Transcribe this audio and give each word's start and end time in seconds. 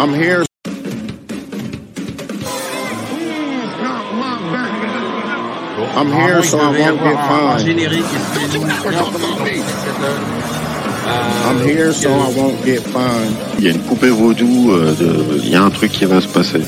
I'm 0.00 0.14
here. 0.14 0.44
I'm 5.94 6.10
here 6.10 6.42
so 6.42 6.58
I 6.58 6.70
won't 6.78 7.04
get 7.04 7.16
fined. 7.28 7.68
I'm 11.44 11.58
here 11.68 11.92
so 11.92 12.10
I 12.14 12.34
won't 12.34 12.64
get 12.64 12.80
fined. 12.80 13.36
Il 13.58 13.64
y 13.64 13.68
a 13.68 13.72
une 13.72 13.80
poupée 13.80 14.08
vaudou, 14.08 14.72
euh, 14.72 14.94
de... 14.94 15.36
il 15.44 15.50
y 15.50 15.54
a 15.54 15.62
un 15.62 15.68
truc 15.68 15.92
qui 15.92 16.06
va 16.06 16.22
se 16.22 16.28
passer. 16.28 16.62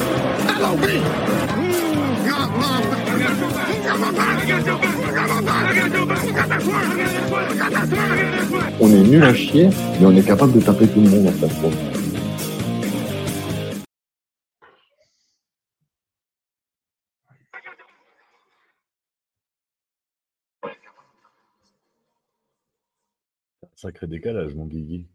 On 8.78 8.88
est 8.90 9.08
nul 9.08 9.24
à 9.24 9.32
chier, 9.32 9.70
mais 9.98 10.06
on 10.06 10.14
est 10.14 10.26
capable 10.26 10.52
de 10.52 10.60
taper 10.60 10.86
tout 10.86 11.00
le 11.00 11.08
monde 11.08 11.28
en 11.28 11.48
fait. 11.48 12.01
Sacré 23.82 24.06
décalage, 24.06 24.54
mon 24.54 24.66
Guigui. 24.66 25.08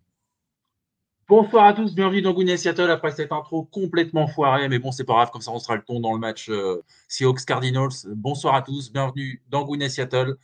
Bonsoir 1.30 1.68
à 1.68 1.74
tous, 1.74 1.96
bienvenue 1.96 2.22
dans 2.22 2.34
Goonies 2.34 2.58
Seattle 2.58 2.92
après 2.92 3.12
cette 3.12 3.32
intro 3.32 3.64
complètement 3.64 4.28
foirée, 4.28 4.68
mais 4.68 4.78
bon, 4.78 4.92
c'est 4.92 5.06
pas 5.06 5.14
grave, 5.14 5.32
comme 5.32 5.42
ça 5.42 5.52
on 5.52 5.60
sera 5.60 5.78
le 5.78 5.84
ton 5.84 6.02
dans 6.02 6.12
le 6.12 6.20
match 6.20 6.50
euh, 6.50 6.84
Seahawks 7.08 7.46
Cardinals. 7.46 7.94
Bonsoir 8.08 8.56
à 8.56 8.62
tous, 8.62 8.92
bienvenue 8.92 9.42
dans 9.48 9.64
Goonies 9.64 9.90
Seattle. 9.90 10.36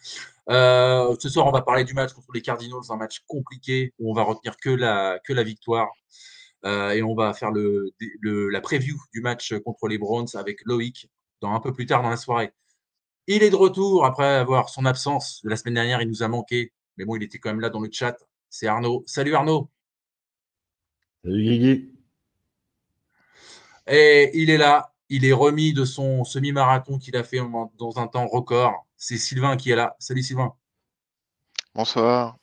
Euh, 0.50 1.14
ce 1.20 1.28
soir, 1.28 1.48
on 1.48 1.52
va 1.52 1.64
parler 1.64 1.84
du 1.84 1.94
match 1.94 2.14
contre 2.14 2.30
les 2.34 2.42
Cardinals, 2.42 2.80
un 2.92 2.96
match 2.96 3.26
compliqué 3.28 3.94
où 4.00 4.10
on 4.10 4.14
va 4.14 4.24
retenir 4.24 4.56
que 4.56 4.70
la, 4.70 5.20
que 5.26 5.34
la 5.34 5.44
victoire. 5.44 5.90
Euh, 6.64 6.92
et 6.92 7.04
on 7.04 7.16
va 7.16 7.34
faire 7.34 7.52
le, 7.52 7.92
le, 8.22 8.48
la 8.48 8.62
preview 8.62 8.96
du 9.14 9.20
match 9.20 9.54
contre 9.66 9.90
les 9.90 9.98
Browns 9.98 10.30
avec 10.36 10.62
Loïc 10.64 11.10
dans 11.42 11.52
un 11.52 11.60
peu 11.60 11.74
plus 11.74 11.88
tard 11.88 12.02
dans 12.02 12.10
la 12.10 12.16
soirée. 12.16 12.54
Il 13.28 13.44
est 13.44 13.50
de 13.50 13.58
retour 13.58 14.06
après 14.06 14.36
avoir 14.36 14.70
son 14.70 14.86
absence 14.86 15.42
de 15.44 15.50
la 15.50 15.58
semaine 15.58 15.74
dernière, 15.74 16.02
il 16.02 16.08
nous 16.08 16.24
a 16.24 16.30
manqué, 16.30 16.72
mais 16.97 17.05
bon, 17.05 17.16
il 17.16 17.23
était 17.23 17.39
quand 17.39 17.49
même 17.49 17.59
là 17.59 17.69
dans 17.69 17.80
le 17.80 17.89
chat. 17.91 18.17
C'est 18.49 18.67
Arnaud. 18.67 19.03
Salut 19.08 19.36
Arnaud. 19.36 19.69
Salut 21.23 21.44
Guigui. 21.44 21.94
Et 23.88 24.31
il 24.36 24.49
est 24.49 24.58
là, 24.58 24.94
il 25.09 25.25
est 25.25 25.33
remis 25.33 25.73
de 25.73 25.86
son 25.86 26.23
semi-marathon 26.23 26.97
qu'il 26.97 27.16
a 27.17 27.23
fait 27.23 27.39
dans 27.39 27.93
un 27.98 28.08
temps 28.08 28.27
record. 28.27 28.86
C'est 28.98 29.17
Sylvain 29.17 29.58
qui 29.58 29.71
est 29.71 29.76
là. 29.76 29.95
Salut 29.99 30.23
Sylvain. 30.23 30.53
Bonsoir. 31.76 32.37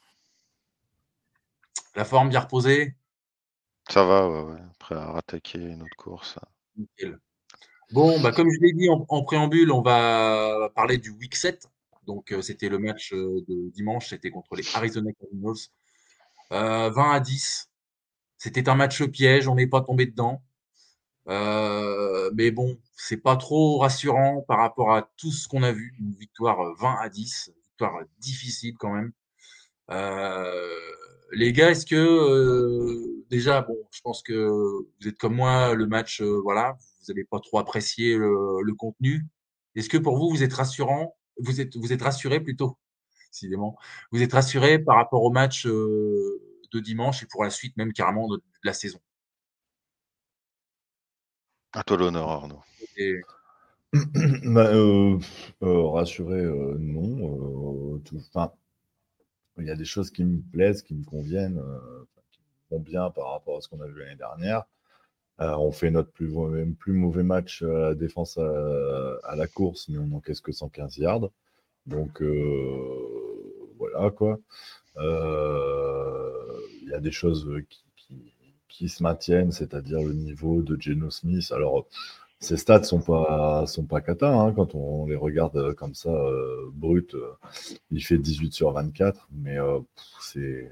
La 1.94 2.04
forme 2.04 2.28
bien 2.28 2.40
reposée? 2.40 2.94
Ça 3.88 4.04
va, 4.04 4.28
ouais, 4.28 4.52
ouais. 4.52 4.60
prêt 4.78 4.94
à 4.94 5.16
attaquer 5.16 5.58
une 5.58 5.82
autre 5.82 5.96
course. 5.96 6.38
Nickel. 6.76 7.18
Bon, 7.92 8.20
bah, 8.20 8.30
comme 8.30 8.48
je 8.50 8.60
l'ai 8.60 8.72
dit 8.72 8.88
en, 8.88 9.04
en, 9.08 9.22
préambule, 9.22 9.72
on 9.72 9.82
va 9.82 10.70
parler 10.74 10.98
du 10.98 11.10
week 11.10 11.34
7. 11.34 11.68
Donc, 12.06 12.32
euh, 12.32 12.42
c'était 12.42 12.68
le 12.68 12.78
match 12.78 13.12
euh, 13.12 13.44
de 13.48 13.70
dimanche, 13.70 14.08
c'était 14.08 14.30
contre 14.30 14.56
les 14.56 14.64
Arizona 14.74 15.10
Cardinals. 15.12 15.68
Euh, 16.52 16.90
20 16.90 17.10
à 17.12 17.20
10. 17.20 17.70
C'était 18.38 18.68
un 18.68 18.74
match 18.74 19.02
piège, 19.04 19.48
on 19.48 19.54
n'est 19.54 19.66
pas 19.66 19.82
tombé 19.82 20.06
dedans. 20.06 20.42
Euh, 21.28 22.30
mais 22.34 22.50
bon, 22.50 22.78
c'est 22.96 23.18
pas 23.18 23.36
trop 23.36 23.78
rassurant 23.78 24.42
par 24.48 24.58
rapport 24.58 24.92
à 24.94 25.10
tout 25.16 25.30
ce 25.30 25.46
qu'on 25.48 25.62
a 25.62 25.72
vu. 25.72 25.94
Une 26.00 26.14
victoire 26.14 26.74
20 26.76 26.96
à 27.00 27.08
10, 27.08 27.50
une 27.54 27.62
victoire 27.62 28.02
difficile 28.18 28.74
quand 28.78 28.92
même. 28.92 29.12
Euh, 29.90 30.74
les 31.32 31.52
gars, 31.52 31.70
est-ce 31.70 31.86
que 31.86 31.96
euh, 31.96 33.24
déjà, 33.30 33.62
bon, 33.62 33.76
je 33.92 34.00
pense 34.02 34.22
que 34.22 34.34
vous 34.34 35.08
êtes 35.08 35.18
comme 35.18 35.34
moi, 35.36 35.74
le 35.74 35.86
match, 35.86 36.20
euh, 36.22 36.40
voilà, 36.42 36.76
vous 37.00 37.12
n'avez 37.12 37.24
pas 37.24 37.40
trop 37.40 37.58
apprécié 37.58 38.16
le 38.16 38.74
contenu. 38.74 39.26
Est-ce 39.76 39.88
que 39.88 39.98
pour 39.98 40.16
vous, 40.16 40.30
vous 40.30 40.42
êtes 40.42 40.52
rassurant? 40.54 41.16
Vous 41.42 41.60
êtes, 41.60 41.76
vous 41.76 41.92
êtes 41.92 42.02
rassuré 42.02 42.40
plutôt, 42.40 42.78
décidément. 43.32 43.76
Vous 44.12 44.22
êtes 44.22 44.32
rassuré 44.32 44.78
par 44.78 44.96
rapport 44.96 45.22
au 45.22 45.30
match 45.30 45.66
euh, 45.66 46.40
de 46.72 46.80
dimanche 46.80 47.22
et 47.22 47.26
pour 47.26 47.44
la 47.44 47.50
suite 47.50 47.76
même 47.76 47.92
carrément 47.92 48.28
de, 48.28 48.36
de 48.36 48.42
la 48.64 48.72
saison? 48.72 49.00
À 51.72 51.84
toi 51.84 51.96
l'honneur, 51.96 52.28
Arnaud. 52.28 52.62
Et... 52.96 53.20
bah, 53.92 54.72
euh, 54.72 55.18
euh, 55.62 55.88
rassuré, 55.88 56.40
euh, 56.40 56.76
non. 56.78 57.98
Tout, 58.04 58.20
il 59.58 59.66
y 59.66 59.70
a 59.70 59.76
des 59.76 59.84
choses 59.84 60.10
qui 60.10 60.24
me 60.24 60.40
plaisent, 60.52 60.82
qui 60.82 60.94
me 60.94 61.04
conviennent, 61.04 61.62
qui 62.32 62.40
me 62.40 62.76
vont 62.76 62.82
bien 62.82 63.10
par 63.10 63.32
rapport 63.32 63.58
à 63.58 63.60
ce 63.60 63.68
qu'on 63.68 63.80
a 63.80 63.86
vu 63.86 63.98
l'année 63.98 64.16
dernière. 64.16 64.64
On 65.40 65.72
fait 65.72 65.90
notre 65.90 66.10
plus, 66.10 66.92
mauvais 66.92 67.22
match 67.22 67.62
à 67.62 67.66
la 67.66 67.94
défense 67.94 68.38
à, 68.38 69.18
à, 69.24 69.36
la 69.36 69.46
course, 69.46 69.88
mais 69.88 69.98
on 69.98 70.06
n'encaisse 70.06 70.40
que 70.40 70.52
115 70.52 70.98
yards. 70.98 71.30
Donc 71.86 72.22
voilà 73.78 74.10
quoi. 74.10 74.38
Il 74.96 76.88
y 76.88 76.94
a 76.94 77.00
des 77.00 77.12
choses 77.12 77.48
qui, 78.68 78.88
se 78.88 79.02
maintiennent, 79.02 79.52
c'est-à-dire 79.52 80.00
le 80.00 80.14
niveau 80.14 80.62
de 80.62 80.80
Geno 80.80 81.10
Smith. 81.10 81.52
Alors, 81.52 81.86
ces 82.40 82.56
stats 82.56 82.84
sont 82.84 83.00
pas 83.00 83.66
sont 83.66 83.84
pas 83.84 84.00
cata 84.00 84.32
hein, 84.32 84.52
quand 84.52 84.74
on 84.74 85.04
les 85.06 85.16
regarde 85.16 85.74
comme 85.74 85.94
ça 85.94 86.08
euh, 86.08 86.70
brut. 86.72 87.14
Euh, 87.14 87.32
il 87.90 88.02
fait 88.02 88.16
18 88.16 88.52
sur 88.54 88.72
24, 88.72 89.28
mais 89.30 89.58
euh, 89.58 89.80
c'est 90.22 90.70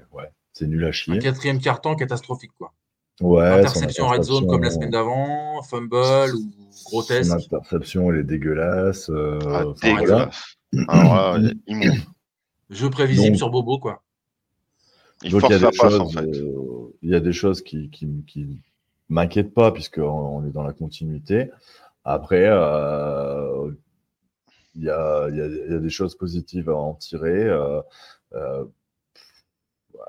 nul 0.61 0.83
à 0.83 0.91
chier. 0.91 1.19
Quatrième 1.19 1.59
carton 1.59 1.95
catastrophique 1.95 2.53
quoi. 2.57 2.73
Ouais. 3.21 3.45
Interception 3.59 4.07
red 4.07 4.23
zone 4.23 4.47
comme 4.47 4.63
la 4.63 4.71
semaine 4.71 4.91
d'avant, 4.91 5.61
fumble 5.63 6.33
ou 6.35 6.51
grotesque. 6.85 7.29
Son 7.29 7.35
interception 7.37 8.11
elle 8.11 8.19
est 8.19 8.23
dégueulasse. 8.23 9.09
ah, 9.09 9.63
dégueulasse. 9.81 10.05
Voilà. 10.07 10.29
Alors, 10.87 11.37
immonde. 11.67 11.97
Jeu 12.69 12.89
prévisible 12.89 13.29
Donc, 13.29 13.37
sur 13.37 13.49
Bobo 13.49 13.79
quoi. 13.79 14.03
Il 15.23 15.31
Donc, 15.31 15.41
force 15.41 15.53
il 15.53 15.59
y 15.59 15.59
a 15.59 15.65
la 15.65 15.71
des 15.71 15.77
passe 15.77 15.91
choses, 15.91 15.99
en 15.99 16.09
fait. 16.09 16.19
euh, 16.27 16.95
il 17.01 17.09
y 17.09 17.15
a 17.15 17.19
des 17.19 17.33
choses 17.33 17.61
qui, 17.61 17.89
qui, 17.89 18.07
qui 18.25 18.61
m'inquiètent 19.09 19.53
pas 19.53 19.71
puisqu'on 19.71 20.03
on 20.03 20.45
est 20.47 20.51
dans 20.51 20.63
la 20.63 20.71
continuité. 20.73 21.49
Après, 22.05 22.45
euh, 22.47 23.71
il, 24.75 24.83
y 24.83 24.89
a, 24.89 25.27
il, 25.29 25.35
y 25.35 25.41
a, 25.41 25.45
il 25.47 25.71
y 25.71 25.75
a 25.75 25.79
des 25.79 25.89
choses 25.89 26.15
positives 26.15 26.69
à 26.69 26.75
en 26.75 26.93
tirer. 26.93 27.49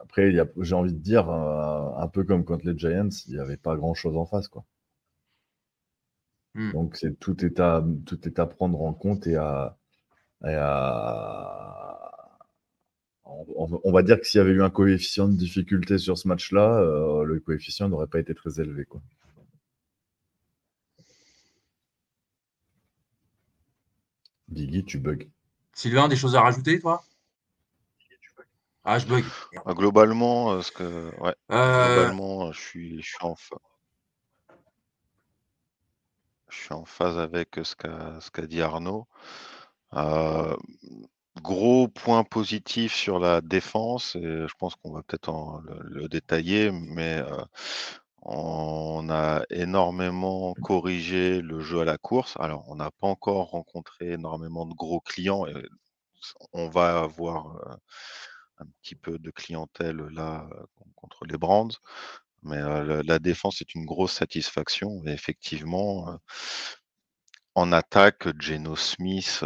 Après, 0.02 0.32
j'ai 0.32 0.74
envie 0.74 0.92
de 0.92 0.98
dire, 0.98 1.30
euh, 1.30 1.90
un 1.96 2.08
peu 2.08 2.24
comme 2.24 2.44
contre 2.44 2.66
les 2.66 2.76
Giants, 2.78 3.08
il 3.26 3.34
n'y 3.34 3.40
avait 3.40 3.56
pas 3.56 3.76
grand-chose 3.76 4.16
en 4.16 4.26
face. 4.26 4.48
Quoi. 4.48 4.64
Hmm. 6.54 6.72
Donc, 6.72 6.96
c'est, 6.96 7.18
tout, 7.18 7.44
est 7.44 7.60
à, 7.60 7.84
tout 8.06 8.26
est 8.28 8.38
à 8.38 8.46
prendre 8.46 8.80
en 8.82 8.92
compte 8.92 9.26
et 9.26 9.36
à. 9.36 9.76
et 10.44 10.54
à- 10.54 11.96
on, 13.24 13.80
on 13.84 13.92
va 13.92 14.02
dire 14.02 14.20
que 14.20 14.26
s'il 14.26 14.38
y 14.38 14.40
avait 14.42 14.52
eu 14.52 14.62
un 14.62 14.70
coefficient 14.70 15.28
de 15.28 15.36
difficulté 15.36 15.98
sur 15.98 16.18
ce 16.18 16.28
match-là, 16.28 16.80
euh, 16.80 17.24
le 17.24 17.40
coefficient 17.40 17.88
n'aurait 17.88 18.06
pas 18.08 18.20
été 18.20 18.34
très 18.34 18.60
élevé. 18.60 18.84
Quoi. 18.84 19.00
Guigui, 24.50 24.84
tu 24.84 24.98
bugs. 24.98 25.30
Sylvain, 25.74 26.06
des 26.08 26.16
choses 26.16 26.36
à 26.36 26.42
rajouter 26.42 26.78
toi? 26.78 27.02
Ah, 28.84 28.98
je 28.98 29.06
bug. 29.06 29.24
Ah, 29.64 29.74
Globalement, 29.74 30.52
euh, 30.52 30.62
ce 30.62 30.72
que, 30.72 31.10
ouais, 31.20 31.34
Euh, 31.50 31.86
globalement, 31.86 32.48
euh, 32.48 32.52
je 32.52 32.60
suis, 32.60 33.02
je 33.02 33.08
suis 33.08 33.18
en 33.24 33.34
je 36.48 36.56
suis 36.56 36.74
en 36.74 36.84
phase 36.84 37.18
avec 37.18 37.58
ce 37.62 37.74
qu'a 38.30 38.46
dit 38.46 38.62
Arnaud. 38.62 39.06
Euh, 39.94 40.56
Gros 41.42 41.88
point 41.88 42.24
positif 42.24 42.92
sur 42.94 43.18
la 43.18 43.40
défense, 43.40 44.16
et 44.16 44.20
je 44.48 44.54
pense 44.58 44.74
qu'on 44.76 44.92
va 44.92 45.02
peut-être 45.02 45.62
le, 45.64 45.78
le 46.00 46.08
détailler, 46.08 46.70
mais 46.72 47.18
euh, 47.18 47.44
on 48.22 49.08
a 49.10 49.42
énormément 49.50 50.54
corrigé 50.54 51.40
le 51.40 51.60
jeu 51.60 51.80
à 51.80 51.84
la 51.84 51.98
course. 51.98 52.34
Alors, 52.40 52.64
on 52.68 52.74
n'a 52.76 52.90
pas 52.90 53.06
encore 53.06 53.50
rencontré 53.50 54.12
énormément 54.12 54.66
de 54.66 54.74
gros 54.74 55.00
clients. 55.00 55.46
Et 55.46 55.54
on 56.52 56.68
va 56.68 57.00
avoir 57.00 57.78
un 58.60 58.66
petit 58.82 58.94
peu 58.94 59.18
de 59.18 59.30
clientèle 59.30 59.96
là 60.12 60.48
contre 60.96 61.24
les 61.26 61.38
Brands. 61.38 61.68
Mais 62.42 62.60
la, 63.04 63.18
défense 63.18 63.60
est 63.60 63.74
une 63.74 63.84
grosse 63.84 64.14
satisfaction. 64.14 65.02
Et 65.06 65.10
effectivement, 65.10 66.18
en 67.54 67.72
attaque, 67.72 68.28
Geno 68.40 68.76
Smith, 68.76 69.44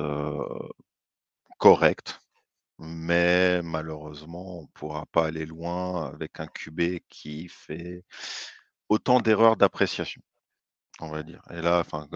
correct. 1.59 2.21
Mais 2.79 3.63
malheureusement, 3.63 4.59
on 4.59 4.63
ne 4.63 4.67
pourra 4.75 5.07
pas 5.07 5.27
aller 5.27 5.47
loin 5.47 6.09
avec 6.13 6.41
un 6.41 6.47
QB 6.47 7.01
qui 7.09 7.49
fait 7.49 8.05
autant 8.89 9.21
d'erreurs 9.21 9.57
d'appréciation, 9.57 10.23
on 11.01 11.09
va 11.11 11.23
dire. 11.23 11.43
Et 11.51 11.63
là, 11.63 11.81
enfin, 11.81 12.09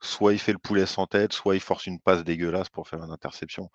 soit 0.00 0.32
il 0.34 0.38
fait 0.38 0.52
le 0.52 0.58
poulet 0.58 0.86
sans 0.86 1.06
tête, 1.06 1.32
soit 1.32 1.56
il 1.56 1.60
force 1.60 1.86
une 1.86 2.00
passe 2.00 2.24
dégueulasse 2.24 2.68
pour 2.70 2.88
faire 2.88 3.02
une 3.04 3.12
interception. 3.12 3.70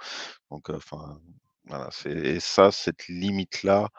Donc, 0.51 0.69
enfin, 0.69 1.19
voilà. 1.65 1.89
Et 2.05 2.39
ça, 2.39 2.71
cette 2.71 3.07
limite-là 3.07 3.89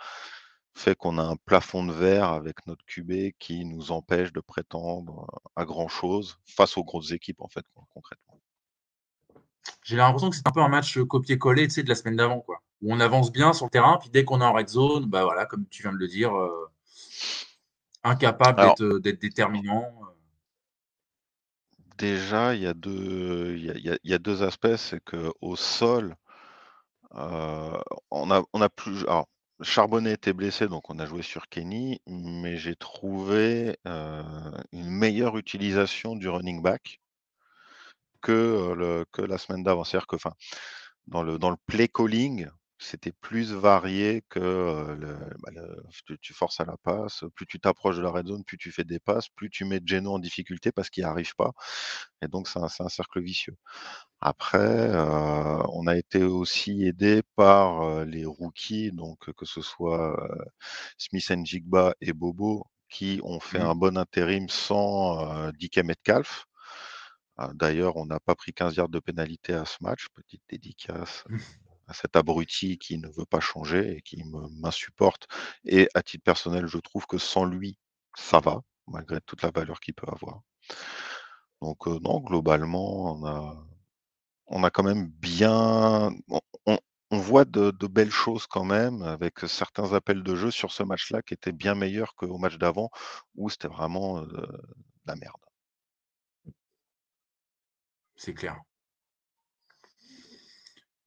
fait 0.75 0.97
qu'on 0.97 1.19
a 1.19 1.23
un 1.23 1.37
plafond 1.37 1.85
de 1.85 1.93
verre 1.93 2.31
avec 2.33 2.67
notre 2.67 2.85
QB 2.87 3.33
qui 3.39 3.65
nous 3.65 3.93
empêche 3.93 4.33
de 4.33 4.41
prétendre 4.41 5.27
à 5.57 5.65
grand-chose 5.65 6.39
face 6.47 6.77
aux 6.77 6.85
grosses 6.85 7.13
équipes, 7.13 7.41
en 7.43 7.49
fait, 7.49 7.65
con- 7.75 7.87
concrètement. 7.95 8.41
J'ai 9.85 9.95
l'impression 9.97 10.31
que 10.31 10.35
c'est 10.37 10.49
un 10.49 10.51
peu 10.51 10.61
un 10.63 10.69
match 10.69 10.99
copier-coller 10.99 11.69
tu 11.69 11.75
sais, 11.75 11.83
de 11.85 11.89
la 11.89 11.95
semaine 11.95 12.17
d'avant, 12.17 12.41
quoi. 12.41 12.61
Où 12.83 12.93
on 12.93 12.99
avance 12.99 13.31
bien 13.31 13.53
sur 13.53 13.67
le 13.67 13.71
terrain, 13.71 13.99
puis 14.01 14.11
dès 14.11 14.25
qu'on 14.25 14.41
est 14.41 14.45
en 14.45 14.53
red 14.53 14.69
zone, 14.69 15.07
bah 15.07 15.23
voilà, 15.25 15.47
comme 15.47 15.65
tu 15.69 15.83
viens 15.83 15.93
de 15.93 15.97
le 15.99 16.09
dire, 16.09 16.35
euh, 16.37 16.69
incapable 18.05 18.61
d'être 18.61 18.83
euh, 18.83 19.01
d'être 19.01 19.21
déterminant. 19.21 19.91
déjà, 21.99 22.55
il 22.55 22.63
y 22.63 22.67
a 22.67 22.75
deux, 22.75 23.55
il 23.57 23.65
y 23.65 23.71
a, 23.71 23.75
il 23.77 23.85
y 23.85 23.91
a- 23.91 23.99
il 24.05 24.11
y 24.11 24.15
a 24.15 24.19
deux 24.19 24.43
aspects. 24.43 24.77
C'est 24.77 25.01
qu'au 25.05 25.57
sol, 25.57 26.15
on 27.15 28.31
a, 28.31 28.69
plus. 28.69 29.03
Alors, 29.05 29.29
Charbonnet 29.63 30.13
était 30.13 30.33
blessé, 30.33 30.67
donc 30.67 30.91
on 30.91 30.99
a 30.99 31.07
joué 31.07 31.23
sur 31.23 31.49
Kenny, 31.49 32.01
mais 32.07 32.57
j'ai 32.57 32.75
trouvé 32.77 33.79
une 33.85 34.91
meilleure 34.91 35.37
utilisation 35.39 36.17
du 36.17 36.29
running 36.29 36.61
back 36.61 37.01
que, 38.21 39.05
la 39.19 39.39
semaine 39.39 39.63
d'avant. 39.63 39.85
C'est-à-dire 39.85 40.07
que, 40.07 40.17
dans 41.07 41.23
le 41.23 41.57
play 41.67 41.89
calling, 41.89 42.49
c'était 42.79 43.13
plus 43.13 43.53
varié 43.53 44.23
que 44.29 44.41
euh, 44.41 44.97
le, 44.97 45.15
bah, 45.43 45.51
le- 45.55 45.83
tu, 46.07 46.19
tu 46.21 46.35
forces 46.35 46.61
à 46.61 46.65
la 46.65 46.77
passe, 46.79 47.25
plus 47.35 47.47
tu 47.47 47.61
t'approches 47.61 47.97
de 47.97 48.03
la 48.03 48.11
red 48.11 48.27
zone, 48.27 48.45
plus 48.45 48.59
tu 48.59 48.73
fais 48.73 48.85
des 48.85 48.99
passes, 49.01 49.29
plus 49.31 49.51
tu 49.51 49.65
mets 49.65 49.81
Geno 49.85 50.13
en 50.15 50.19
difficulté 50.19 50.73
parce 50.73 50.91
qu'il 50.91 51.05
n'y 51.05 51.09
arrive 51.11 51.35
pas. 51.37 51.53
Et 52.23 52.29
donc, 52.29 52.49
c'est 52.49 52.59
un, 52.61 52.69
cercle 52.89 53.23
vicieux. 53.23 53.57
Après, 54.21 54.59
euh, 54.61 55.63
on 55.73 55.87
a 55.87 55.97
été 55.97 56.23
aussi 56.25 56.85
aidé 56.87 57.23
par 57.37 57.83
euh, 57.83 58.05
les 58.05 58.25
rookies, 58.27 58.93
donc 58.93 59.33
que 59.35 59.47
ce 59.47 59.61
soit 59.63 60.17
Smith 60.99 61.31
Jigba 61.45 61.95
et 62.01 62.13
Bobo, 62.13 62.67
qui 62.89 63.21
ont 63.25 63.41
fait 63.41 63.59
Mhm. 63.59 63.69
un 63.69 63.75
bon 63.75 63.97
intérim 63.99 64.49
sans 64.49 65.49
euh, 65.49 65.53
DK 65.53 65.79
Metcalf. 65.85 66.47
Ah, 67.37 67.51
D'ailleurs, 67.55 67.97
on 67.97 68.07
n'a 68.07 68.21
pas 68.21 68.35
pris 68.35 68.53
15 68.53 68.77
yards 68.77 68.89
de 68.89 69.01
pénalité 69.01 69.55
à 69.55 69.65
ce 69.65 69.79
match. 69.83 70.09
Petite 70.15 70.43
dédicace 70.49 71.25
à 71.89 71.95
cet 71.95 72.17
abruti 72.17 72.79
qui 72.79 72.99
ne 72.99 73.09
veut 73.09 73.27
pas 73.27 73.41
changer 73.41 73.97
et 73.97 74.03
qui 74.03 74.23
m'insupporte. 74.25 75.29
Et 75.65 75.89
à 75.95 76.03
titre 76.03 76.25
personnel, 76.25 76.67
je 76.67 76.79
trouve 76.79 77.07
que 77.07 77.19
sans 77.19 77.45
lui, 77.45 77.79
ça 78.17 78.41
va, 78.41 78.63
malgré 78.87 79.21
toute 79.21 79.43
la 79.43 79.51
valeur 79.51 79.81
qu'il 79.81 79.95
peut 79.95 80.07
avoir. 80.11 80.43
Donc, 81.63 81.87
euh, 81.89 81.99
non, 82.01 82.21
globalement, 82.21 83.13
on 83.15 83.27
a, 83.27 83.67
on 84.47 84.65
a 84.65 84.71
quand 84.71 84.83
même 84.85 85.07
bien. 85.09 86.11
On, 86.67 86.79
voit 87.19 87.45
de, 87.45 87.71
de 87.71 87.87
belles 87.87 88.11
choses 88.11 88.47
quand 88.49 88.65
même, 88.65 89.03
avec 89.03 89.39
certains 89.41 89.93
appels 89.93 90.25
de 90.25 90.35
jeu 90.35 90.51
sur 90.51 90.73
ce 90.73 90.83
match-là 90.83 91.23
qui 91.23 91.35
étaient 91.35 91.53
bien 91.53 91.77
meilleurs 91.77 92.15
qu'au 92.17 92.39
match 92.39 92.59
d'avant, 92.59 92.91
où 93.37 93.49
c'était 93.51 93.69
vraiment 93.69 94.19
euh, 94.19 94.27
de 94.27 94.49
la 95.07 95.15
merde. 95.17 95.41
C'est 98.17 98.35
clair. 98.35 98.61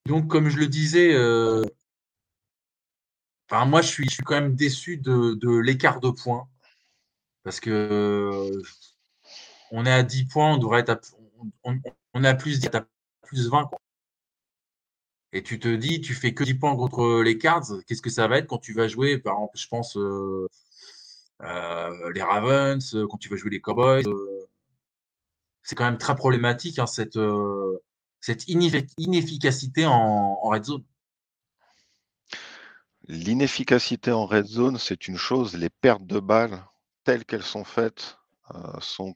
Donc, 0.08 0.28
comme 0.30 0.50
je 0.50 0.58
le 0.58 0.68
disais, 0.68 1.14
euh, 1.14 1.64
enfin, 3.50 3.66
moi, 3.66 3.82
je 3.82 3.88
suis, 3.90 4.06
je 4.06 4.16
suis 4.16 4.24
quand 4.24 4.36
même 4.36 4.56
déçu 4.56 4.98
de, 4.98 5.60
l'écart 5.60 6.00
de 6.00 6.10
points. 6.10 6.48
Parce 7.44 7.60
que 7.60 7.70
euh, 7.70 8.62
on 9.72 9.86
est 9.86 9.92
à 9.92 10.04
10 10.04 10.26
points, 10.26 10.54
on 10.56 10.58
devrait 10.58 10.82
être 10.82 10.90
à, 10.90 11.00
on, 11.64 11.80
plus 12.38 12.60
10, 12.62 12.70
à 12.74 12.86
plus 13.24 13.50
20. 13.50 13.66
quoi. 13.66 13.80
Et 15.34 15.44
tu 15.44 15.60
te 15.60 15.68
dis, 15.76 16.02
tu 16.02 16.14
fais 16.14 16.34
que 16.34 16.44
10 16.44 16.56
points 16.56 16.76
contre 16.76 17.22
les 17.22 17.38
Cards, 17.38 17.66
qu'est-ce 17.86 18.02
que 18.02 18.10
ça 18.10 18.28
va 18.28 18.38
être 18.38 18.48
quand 18.48 18.60
tu 18.60 18.74
vas 18.74 18.88
jouer, 18.88 19.18
par 19.18 19.36
exemple, 19.36 19.58
je 19.58 19.68
pense, 19.68 19.98
euh, 19.98 20.48
les 22.14 22.22
Ravens, 22.22 22.98
quand 23.10 23.18
tu 23.18 23.30
vas 23.30 23.36
jouer 23.36 23.52
les 23.52 23.62
Cowboys. 23.62 24.06
c'est 25.64 25.76
quand 25.76 25.86
même 25.86 25.98
très 25.98 26.16
problématique, 26.16 26.80
hein, 26.80 26.88
cette, 26.88 27.20
cette 28.22 28.48
ineffi- 28.48 28.94
inefficacité 28.98 29.86
en, 29.86 29.94
en 30.42 30.50
red 30.50 30.66
zone? 30.66 30.84
L'inefficacité 33.08 34.12
en 34.12 34.28
red 34.28 34.46
zone, 34.46 34.78
c'est 34.78 35.08
une 35.08 35.18
chose. 35.18 35.56
Les 35.58 35.72
pertes 35.72 36.06
de 36.06 36.20
balles, 36.20 36.64
telles 37.04 37.26
qu'elles 37.26 37.42
sont 37.42 37.64
faites, 37.64 38.20
euh, 38.54 38.80
sont 38.80 39.16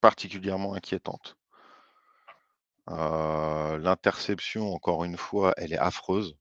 particulièrement 0.00 0.74
inquiétantes. 0.74 1.36
Euh, 2.90 3.76
L'interception, 3.78 4.72
encore 4.72 5.02
une 5.02 5.16
fois, 5.16 5.52
elle 5.56 5.72
est 5.72 5.78
affreuse. 5.78 6.36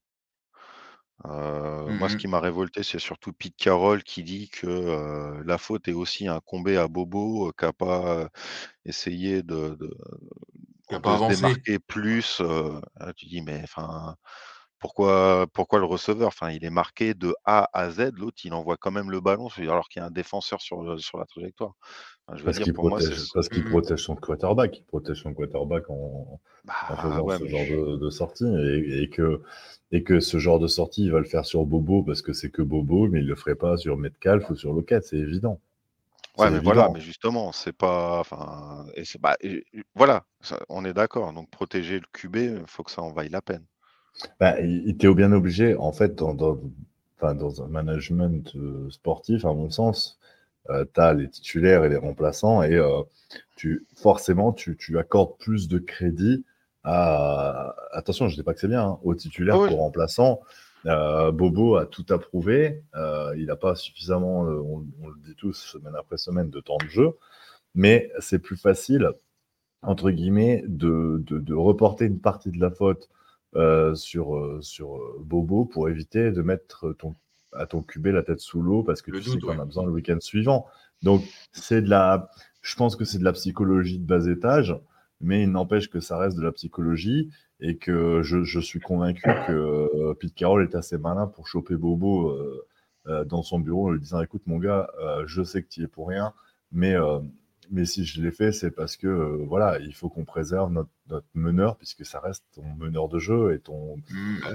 Euh, 1.25 1.93
Moi, 1.93 2.09
ce 2.09 2.15
Mhm. 2.15 2.17
qui 2.17 2.27
m'a 2.27 2.39
révolté, 2.39 2.83
c'est 2.83 2.99
surtout 2.99 3.31
Pete 3.33 3.55
Carroll 3.55 4.03
qui 4.03 4.23
dit 4.23 4.49
que 4.49 4.67
euh, 4.67 5.43
la 5.45 5.57
faute 5.59 5.87
est 5.87 5.93
aussi 5.93 6.27
incombée 6.27 6.77
à 6.77 6.87
Bobo, 6.87 7.51
qui 7.57 7.65
n'a 7.65 7.73
pas 7.73 8.29
essayé 8.85 9.43
de, 9.43 9.75
de, 9.79 9.97
Se 10.99 11.15
avancé. 11.15 11.27
démarquer 11.27 11.79
plus. 11.79 12.39
euh, 12.41 12.79
là, 12.99 13.13
tu 13.13 13.25
dis, 13.27 13.41
mais 13.41 13.61
enfin, 13.63 14.15
pourquoi, 14.79 15.47
pourquoi 15.53 15.79
le 15.79 15.85
receveur? 15.85 16.27
Enfin, 16.29 16.51
il 16.51 16.65
est 16.65 16.69
marqué 16.71 17.13
de 17.13 17.33
A 17.45 17.69
à 17.73 17.89
Z. 17.91 18.11
L'autre, 18.17 18.39
il 18.45 18.53
envoie 18.53 18.77
quand 18.77 18.91
même 18.91 19.11
le 19.11 19.21
ballon, 19.21 19.49
alors 19.59 19.89
qu'il 19.89 20.01
y 20.01 20.03
a 20.03 20.07
un 20.07 20.11
défenseur 20.11 20.61
sur, 20.61 20.83
le- 20.83 20.97
sur 20.99 21.17
la 21.19 21.25
trajectoire. 21.25 21.73
Enfin, 22.27 22.37
je 22.37 22.43
veux 22.45 22.51
Parce 22.51 22.59
dire, 22.59 22.65
qu'il 22.65 22.73
moi, 22.77 23.01
c'est. 23.01 23.15
protège, 23.15 23.27
parce 23.33 23.49
qu'il 23.49 23.63
protège 23.63 24.03
son 24.03 24.15
quarterback. 24.15 24.77
Il 24.77 24.83
protège 24.85 25.21
son 25.23 25.33
quarterback 25.33 25.89
en, 25.89 26.39
en 26.87 26.95
Bah, 26.95 26.97
faisant 26.97 27.29
ouais, 27.29 27.37
ce 27.39 27.47
genre 27.47 27.65
je- 27.65 27.67
de, 27.67 27.97
de 27.97 28.09
sortie. 28.11 28.45
Et, 28.45 29.03
et 29.03 29.09
que, 29.09 29.41
et 29.91 30.03
que 30.03 30.19
ce 30.19 30.37
genre 30.37 30.59
de 30.59 30.67
sortie, 30.67 31.03
il 31.03 31.11
va 31.11 31.19
le 31.19 31.25
faire 31.25 31.45
sur 31.45 31.65
Bobo 31.65 32.03
parce 32.03 32.21
que 32.21 32.33
c'est 32.33 32.51
que 32.51 32.61
Bobo, 32.61 33.07
mais 33.07 33.19
il 33.19 33.27
le 33.27 33.35
ferait 33.35 33.55
pas 33.55 33.77
sur 33.77 33.97
Metcalf 33.97 34.49
ou 34.51 34.55
sur 34.55 34.73
Lockett, 34.73 35.03
c'est 35.03 35.17
évident. 35.17 35.59
Ouais, 36.37 36.49
mais 36.49 36.59
voilà, 36.59 36.89
mais 36.89 37.01
justement, 37.01 37.51
c'est 37.51 37.73
pas. 37.73 38.19
Enfin, 38.19 38.85
et 38.95 39.03
c'est 39.03 39.19
bah, 39.19 39.35
et- 39.41 39.65
voilà, 39.95 40.23
ça, 40.41 40.59
on 40.69 40.85
est 40.85 40.93
d'accord. 40.93 41.33
Donc, 41.33 41.49
protéger 41.49 41.99
le 41.99 42.05
QB, 42.13 42.35
il 42.35 42.63
faut 42.67 42.83
que 42.83 42.91
ça 42.91 43.01
en 43.01 43.11
vaille 43.11 43.29
la 43.29 43.41
peine. 43.41 43.65
Bah, 44.39 44.59
il 44.61 44.89
était 44.89 45.13
bien 45.13 45.31
obligé, 45.33 45.75
en 45.75 45.91
fait, 45.91 46.15
dans, 46.15 46.33
dans, 46.33 47.63
un 47.63 47.67
management 47.67 48.55
euh, 48.55 48.89
sportif, 48.89 49.45
à 49.45 49.53
mon 49.53 49.69
sens, 49.69 50.19
tu 50.69 51.01
as 51.01 51.13
les 51.13 51.29
titulaires 51.29 51.83
et 51.83 51.89
les 51.89 51.97
remplaçants, 51.97 52.63
et 52.63 52.75
euh, 52.75 53.01
tu, 53.55 53.85
forcément, 53.95 54.53
tu, 54.53 54.77
tu 54.77 54.97
accordes 54.99 55.37
plus 55.37 55.67
de 55.67 55.79
crédit 55.79 56.45
à. 56.83 57.75
Attention, 57.91 58.27
je 58.27 58.33
ne 58.33 58.37
dis 58.37 58.43
pas 58.43 58.53
que 58.53 58.59
c'est 58.59 58.67
bien, 58.67 58.83
hein, 58.83 58.99
aux 59.03 59.15
titulaires 59.15 59.57
Ah 59.57 59.63
oui. 59.63 59.69
qu'aux 59.69 59.77
remplaçants. 59.77 60.39
Euh, 60.87 61.31
Bobo 61.31 61.75
a 61.75 61.85
tout 61.85 62.05
approuvé, 62.09 62.83
euh, 62.95 63.33
il 63.37 63.45
n'a 63.45 63.55
pas 63.55 63.75
suffisamment, 63.75 64.45
euh, 64.47 64.59
on, 64.59 64.85
on 65.01 65.09
le 65.09 65.15
dit 65.23 65.35
tous, 65.35 65.53
semaine 65.53 65.93
après 65.95 66.17
semaine, 66.17 66.49
de 66.49 66.59
temps 66.59 66.77
de 66.83 66.89
jeu, 66.89 67.11
mais 67.75 68.11
c'est 68.19 68.39
plus 68.39 68.57
facile, 68.57 69.11
entre 69.83 70.09
guillemets, 70.11 70.63
de, 70.67 71.21
de, 71.25 71.39
de 71.39 71.53
reporter 71.53 72.05
une 72.05 72.19
partie 72.19 72.51
de 72.51 72.59
la 72.59 72.71
faute 72.71 73.09
euh, 73.55 73.93
sur, 73.95 74.57
sur 74.61 74.99
Bobo 75.19 75.65
pour 75.65 75.89
éviter 75.89 76.31
de 76.31 76.41
mettre 76.41 76.93
ton, 76.93 77.15
à 77.53 77.65
ton 77.65 77.81
QB 77.81 78.07
la 78.07 78.23
tête 78.23 78.39
sous 78.39 78.61
l'eau 78.61 78.83
parce 78.83 79.01
que 79.01 79.11
Le 79.11 79.19
tu 79.19 79.25
sais 79.25 79.31
doute, 79.31 79.41
qu'on 79.41 79.55
ouais. 79.55 79.61
a 79.61 79.65
besoin 79.65 79.85
le 79.85 79.91
week-end 79.91 80.19
suivant. 80.19 80.65
Donc, 81.03 81.23
c'est 81.51 81.81
de 81.81 81.89
la, 81.89 82.29
je 82.61 82.75
pense 82.75 82.95
que 82.95 83.05
c'est 83.05 83.19
de 83.19 83.23
la 83.23 83.33
psychologie 83.33 83.99
de 83.99 84.05
bas 84.05 84.25
étage, 84.27 84.75
mais 85.21 85.43
il 85.43 85.51
n'empêche 85.51 85.89
que 85.89 85.99
ça 85.99 86.17
reste 86.17 86.37
de 86.37 86.43
la 86.43 86.51
psychologie 86.51 87.29
et 87.59 87.77
que 87.77 88.21
je, 88.23 88.43
je 88.43 88.59
suis 88.59 88.79
convaincu 88.79 89.23
que 89.47 89.51
euh, 89.51 90.13
Pete 90.19 90.33
Carroll 90.33 90.63
est 90.63 90.75
assez 90.75 90.97
malin 90.97 91.27
pour 91.27 91.47
choper 91.47 91.75
Bobo 91.75 92.29
euh, 92.29 92.67
euh, 93.07 93.25
dans 93.25 93.43
son 93.43 93.59
bureau 93.59 93.87
en 93.87 93.91
lui 93.91 93.99
disant 93.99 94.21
écoute 94.21 94.43
mon 94.47 94.57
gars, 94.57 94.89
je 95.25 95.43
sais 95.43 95.63
que 95.63 95.67
tu 95.67 95.81
y 95.81 95.83
es 95.83 95.87
pour 95.87 96.07
rien, 96.07 96.33
mais 96.71 96.95
mais 97.71 97.85
si 97.85 98.03
je 98.05 98.21
l'ai 98.21 98.31
fait, 98.31 98.51
c'est 98.51 98.69
parce 98.69 98.97
que 98.97 99.07
euh, 99.07 99.45
voilà, 99.47 99.79
il 99.79 99.93
faut 99.93 100.09
qu'on 100.09 100.25
préserve 100.25 100.71
notre, 100.71 100.89
notre 101.09 101.27
meneur, 101.33 101.77
puisque 101.77 102.05
ça 102.05 102.19
reste 102.19 102.43
ton 102.53 102.63
meneur 102.77 103.07
de 103.07 103.17
jeu 103.17 103.53
et 103.53 103.59
ton, 103.59 103.95
Mmh, 103.97 104.39
bah 104.41 104.49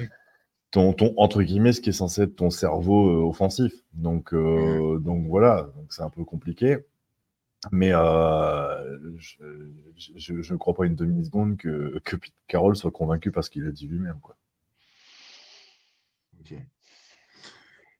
ton, 0.71 0.93
ton 0.93 1.15
entre 1.17 1.43
guillemets, 1.43 1.73
ce 1.73 1.81
qui 1.81 1.91
est 1.91 1.95
censé 1.95 2.23
être 2.23 2.37
ton 2.37 2.51
cerveau 2.51 3.09
euh, 3.09 3.29
offensif. 3.29 3.73
Donc, 3.95 4.35
euh, 4.35 4.99
donc 4.99 5.27
voilà, 5.27 5.71
donc 5.77 5.93
c'est 5.93 6.03
un 6.03 6.11
peu 6.11 6.25
compliqué. 6.25 6.79
Mais 7.73 7.91
euh, 7.93 8.99
je, 9.17 10.33
ne 10.53 10.57
crois 10.57 10.75
pas 10.75 10.87
une 10.87 10.95
demi-seconde 10.95 11.57
que, 11.57 11.99
que 12.05 12.17
Pete 12.17 12.35
Carroll 12.49 12.77
soit 12.77 12.91
convaincu 12.91 13.31
parce 13.33 13.49
qu'il 13.49 13.67
a 13.67 13.71
dit 13.71 13.87
lui-même. 13.87 14.19
Quoi. 14.21 14.37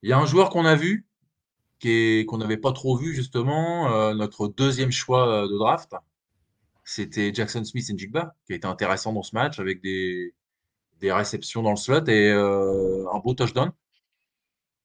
Il 0.03 0.11
y 0.11 0.13
a 0.13 0.19
un 0.19 0.27
joueur 0.27 0.51
qu'on 0.51 0.65
a 0.65 0.77
vu, 0.77 1.07
qui 1.79 1.91
est- 1.91 2.27
qu'on 2.27 2.39
n'avait 2.39 2.57
pas 2.57 2.73
trop 2.73 2.97
vu 2.97 3.15
justement, 3.15 3.93
euh, 3.93 4.15
notre 4.15 4.49
deuxième 4.49 4.91
choix 4.93 5.29
euh, 5.45 5.49
de 5.49 5.57
draft. 5.59 5.95
C'était 6.85 7.35
Jackson 7.35 7.65
Smith 7.65 7.91
et 7.91 7.99
Jigba, 7.99 8.37
qui 8.47 8.53
a 8.53 8.57
été 8.57 8.67
intéressant 8.69 9.13
dans 9.13 9.23
ce 9.25 9.35
match 9.35 9.59
avec 9.59 9.83
des, 9.83 10.35
des 11.01 11.13
réceptions 11.13 11.63
dans 11.63 11.71
le 11.71 11.77
slot 11.77 12.05
et 12.07 12.31
euh, 12.31 13.05
un 13.13 13.19
beau 13.19 13.35
touchdown. 13.35 13.73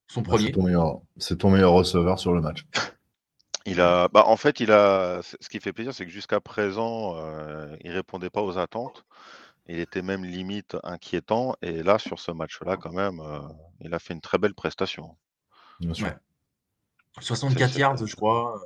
Son 0.08 0.22
Bah, 0.22 0.36
c'est 0.40 0.52
premier. 0.52 0.74
ton 0.82 1.04
c'est 1.18 1.38
ton 1.38 1.52
meilleur 1.52 1.72
receveur 1.74 2.18
sur 2.20 2.34
le 2.34 2.42
match. 2.42 2.66
Il 3.66 3.80
a, 3.82 4.08
bah, 4.08 4.24
en 4.28 4.38
fait, 4.38 4.60
il 4.60 4.72
a. 4.72 5.22
Ce 5.22 5.50
qui 5.50 5.60
fait 5.60 5.74
plaisir, 5.74 5.94
c'est 5.94 6.06
que 6.06 6.12
jusqu'à 6.12 6.40
présent, 6.40 7.16
euh, 7.18 7.76
il 7.84 7.92
répondait 7.92 8.30
pas 8.30 8.42
aux 8.42 8.58
attentes. 8.58 9.06
Il 9.68 9.80
était 9.80 10.02
même 10.02 10.26
limite 10.26 10.76
inquiétant. 10.84 11.56
Et 11.62 11.84
là, 11.84 12.00
sur 12.00 12.20
ce 12.20 12.32
match-là, 12.32 12.78
quand 12.78 12.92
même, 12.92 13.20
euh, 13.20 13.40
il 13.82 13.94
a 13.94 14.00
fait 14.00 14.14
une 14.14 14.22
très 14.22 14.38
belle 14.40 14.56
prestation. 14.56 15.16
Bien 15.80 15.94
sûr. 15.94 16.08
Ouais. 16.08 16.16
64 17.20 17.68
C'est- 17.68 17.74
c'est- 17.74 17.80
yards, 17.80 18.06
je 18.06 18.16
crois. 18.16 18.62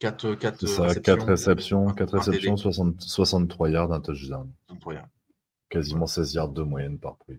4, 0.00 0.34
4 0.34 0.60
C'est 0.60 0.66
ça, 0.66 0.82
réceptions. 0.84 1.14
4 1.16 1.26
réceptions, 1.26 1.88
un- 1.88 1.94
4 1.94 2.14
un 2.14 2.18
réceptions, 2.18 2.54
TD. 2.54 2.62
60 2.62 3.00
63 3.02 3.70
yards, 3.70 3.92
un 3.92 4.00
touchdown. 4.00 4.50
Quasiment 5.68 6.06
16 6.06 6.34
yards 6.34 6.48
de 6.48 6.62
moyenne 6.62 6.98
par 6.98 7.16
prix. 7.16 7.38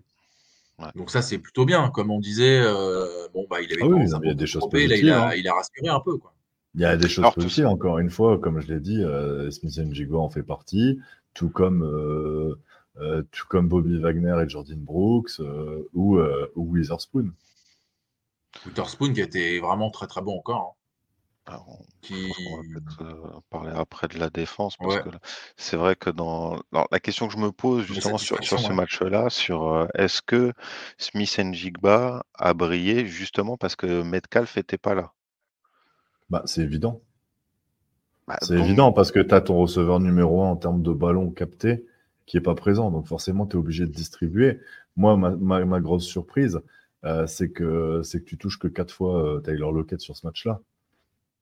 Donc 0.96 1.10
ça, 1.10 1.22
c'est 1.22 1.38
plutôt 1.38 1.64
bien. 1.64 1.90
Comme 1.90 2.10
on 2.10 2.18
disait, 2.18 2.60
euh, 2.60 3.28
bon, 3.34 3.46
bah, 3.48 3.60
il 3.60 3.72
avait 3.72 3.82
Ah 3.82 3.86
oui, 3.86 4.04
il 4.04 4.28
y 4.28 4.30
a 4.30 4.34
des 4.34 4.46
choses 4.46 4.64
là, 4.72 4.96
il 4.96 5.10
a, 5.10 5.28
hein. 5.28 5.34
il 5.34 5.46
a 5.46 5.54
rassuré 5.54 5.88
un 5.88 6.00
peu. 6.00 6.16
Quoi. 6.16 6.32
Il 6.74 6.80
y 6.80 6.84
a 6.84 6.96
des 6.96 7.08
choses 7.08 7.24
Alors, 7.24 7.34
tout 7.34 7.64
encore 7.64 7.98
une 7.98 8.10
fois, 8.10 8.38
comme 8.38 8.60
je 8.60 8.72
l'ai 8.72 8.80
dit, 8.80 9.02
euh, 9.02 9.50
Smith 9.50 9.72
Jigba 9.92 10.18
en 10.18 10.30
fait 10.30 10.42
partie, 10.42 10.98
tout 11.34 11.50
comme, 11.50 11.82
euh, 11.82 12.54
euh, 13.00 13.22
tout 13.30 13.46
comme 13.48 13.68
Bobby 13.68 13.98
Wagner 13.98 14.36
et 14.44 14.48
Jordan 14.48 14.78
Brooks 14.78 15.40
euh, 15.40 15.88
ou, 15.92 16.16
euh, 16.18 16.50
ou 16.56 16.70
Witherspoon. 16.72 17.32
Witherspoon 18.66 19.12
qui 19.12 19.20
été 19.20 19.60
vraiment 19.60 19.90
très 19.90 20.06
très 20.06 20.20
bon 20.22 20.38
encore. 20.38 20.76
hein, 21.46 21.52
Alors, 21.52 21.68
on- 21.68 21.84
qui... 22.02 22.28
va 22.28 22.62
peut-être 22.62 23.02
euh, 23.02 23.40
parler 23.50 23.72
après 23.74 24.08
de 24.08 24.18
la 24.18 24.30
défense 24.30 24.76
parce 24.76 24.96
Ouais. 24.96 25.02
que 25.02 25.08
c'est 25.56 25.76
vrai 25.76 25.96
que 25.96 26.10
dans 26.10 26.60
alors, 26.72 26.88
la 26.90 27.00
question 27.00 27.26
que 27.28 27.32
je 27.34 27.38
me 27.38 27.52
pose 27.52 27.84
justement 27.84 28.18
sur, 28.18 28.42
sur 28.44 28.58
ce 28.60 28.68
ouais. 28.68 28.74
match-là, 28.74 29.30
sur 29.30 29.68
euh, 29.68 29.86
est-ce 29.94 30.22
que 30.22 30.52
Smith 30.98 31.38
Jigba 31.52 32.24
a 32.34 32.54
brillé 32.54 33.06
justement 33.06 33.56
parce 33.56 33.76
que 33.76 34.02
Metcalf 34.02 34.56
n'était 34.56 34.78
pas 34.78 34.94
là? 34.94 35.12
Bah, 36.32 36.42
c'est 36.46 36.62
évident. 36.62 37.02
Bah, 38.26 38.38
C'est 38.40 38.56
donc, 38.56 38.64
évident 38.64 38.90
parce 38.90 39.12
que 39.12 39.20
tu 39.20 39.34
as 39.34 39.42
ton 39.42 39.58
receveur 39.58 40.00
numéro 40.00 40.42
un 40.42 40.48
en 40.48 40.56
termes 40.56 40.82
de 40.82 40.92
ballon 40.92 41.30
capté 41.30 41.84
qui 42.24 42.38
n'est 42.38 42.42
pas 42.42 42.54
présent. 42.54 42.90
Donc 42.90 43.06
forcément, 43.06 43.46
tu 43.46 43.56
es 43.56 43.60
obligé 43.60 43.84
de 43.84 43.92
distribuer. 43.92 44.58
Moi, 44.96 45.18
ma, 45.18 45.36
ma- 45.36 45.64
ma 45.66 45.80
grosse 45.80 46.06
surprise, 46.06 46.60
euh, 47.04 47.26
c'est 47.26 47.50
que, 47.50 48.00
que 48.00 48.18
tu 48.24 48.38
touches 48.38 48.58
que 48.58 48.68
quatre 48.68 48.94
fois 48.94 49.22
euh, 49.22 49.40
Taylor 49.40 49.72
Lockett 49.72 50.00
sur 50.00 50.16
ce 50.16 50.26
match-là. 50.26 50.60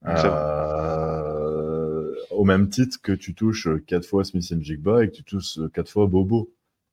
Euh, 0.06 2.14
au 2.30 2.44
même 2.44 2.68
titre 2.68 2.98
que 3.00 3.12
tu 3.12 3.34
touches 3.34 3.68
quatre 3.86 4.06
fois 4.06 4.24
Smith 4.24 4.52
Jigba 4.60 5.04
et 5.04 5.10
que 5.10 5.14
tu 5.14 5.22
touches 5.22 5.60
quatre 5.72 5.90
fois 5.90 6.08
Bobo. 6.08 6.50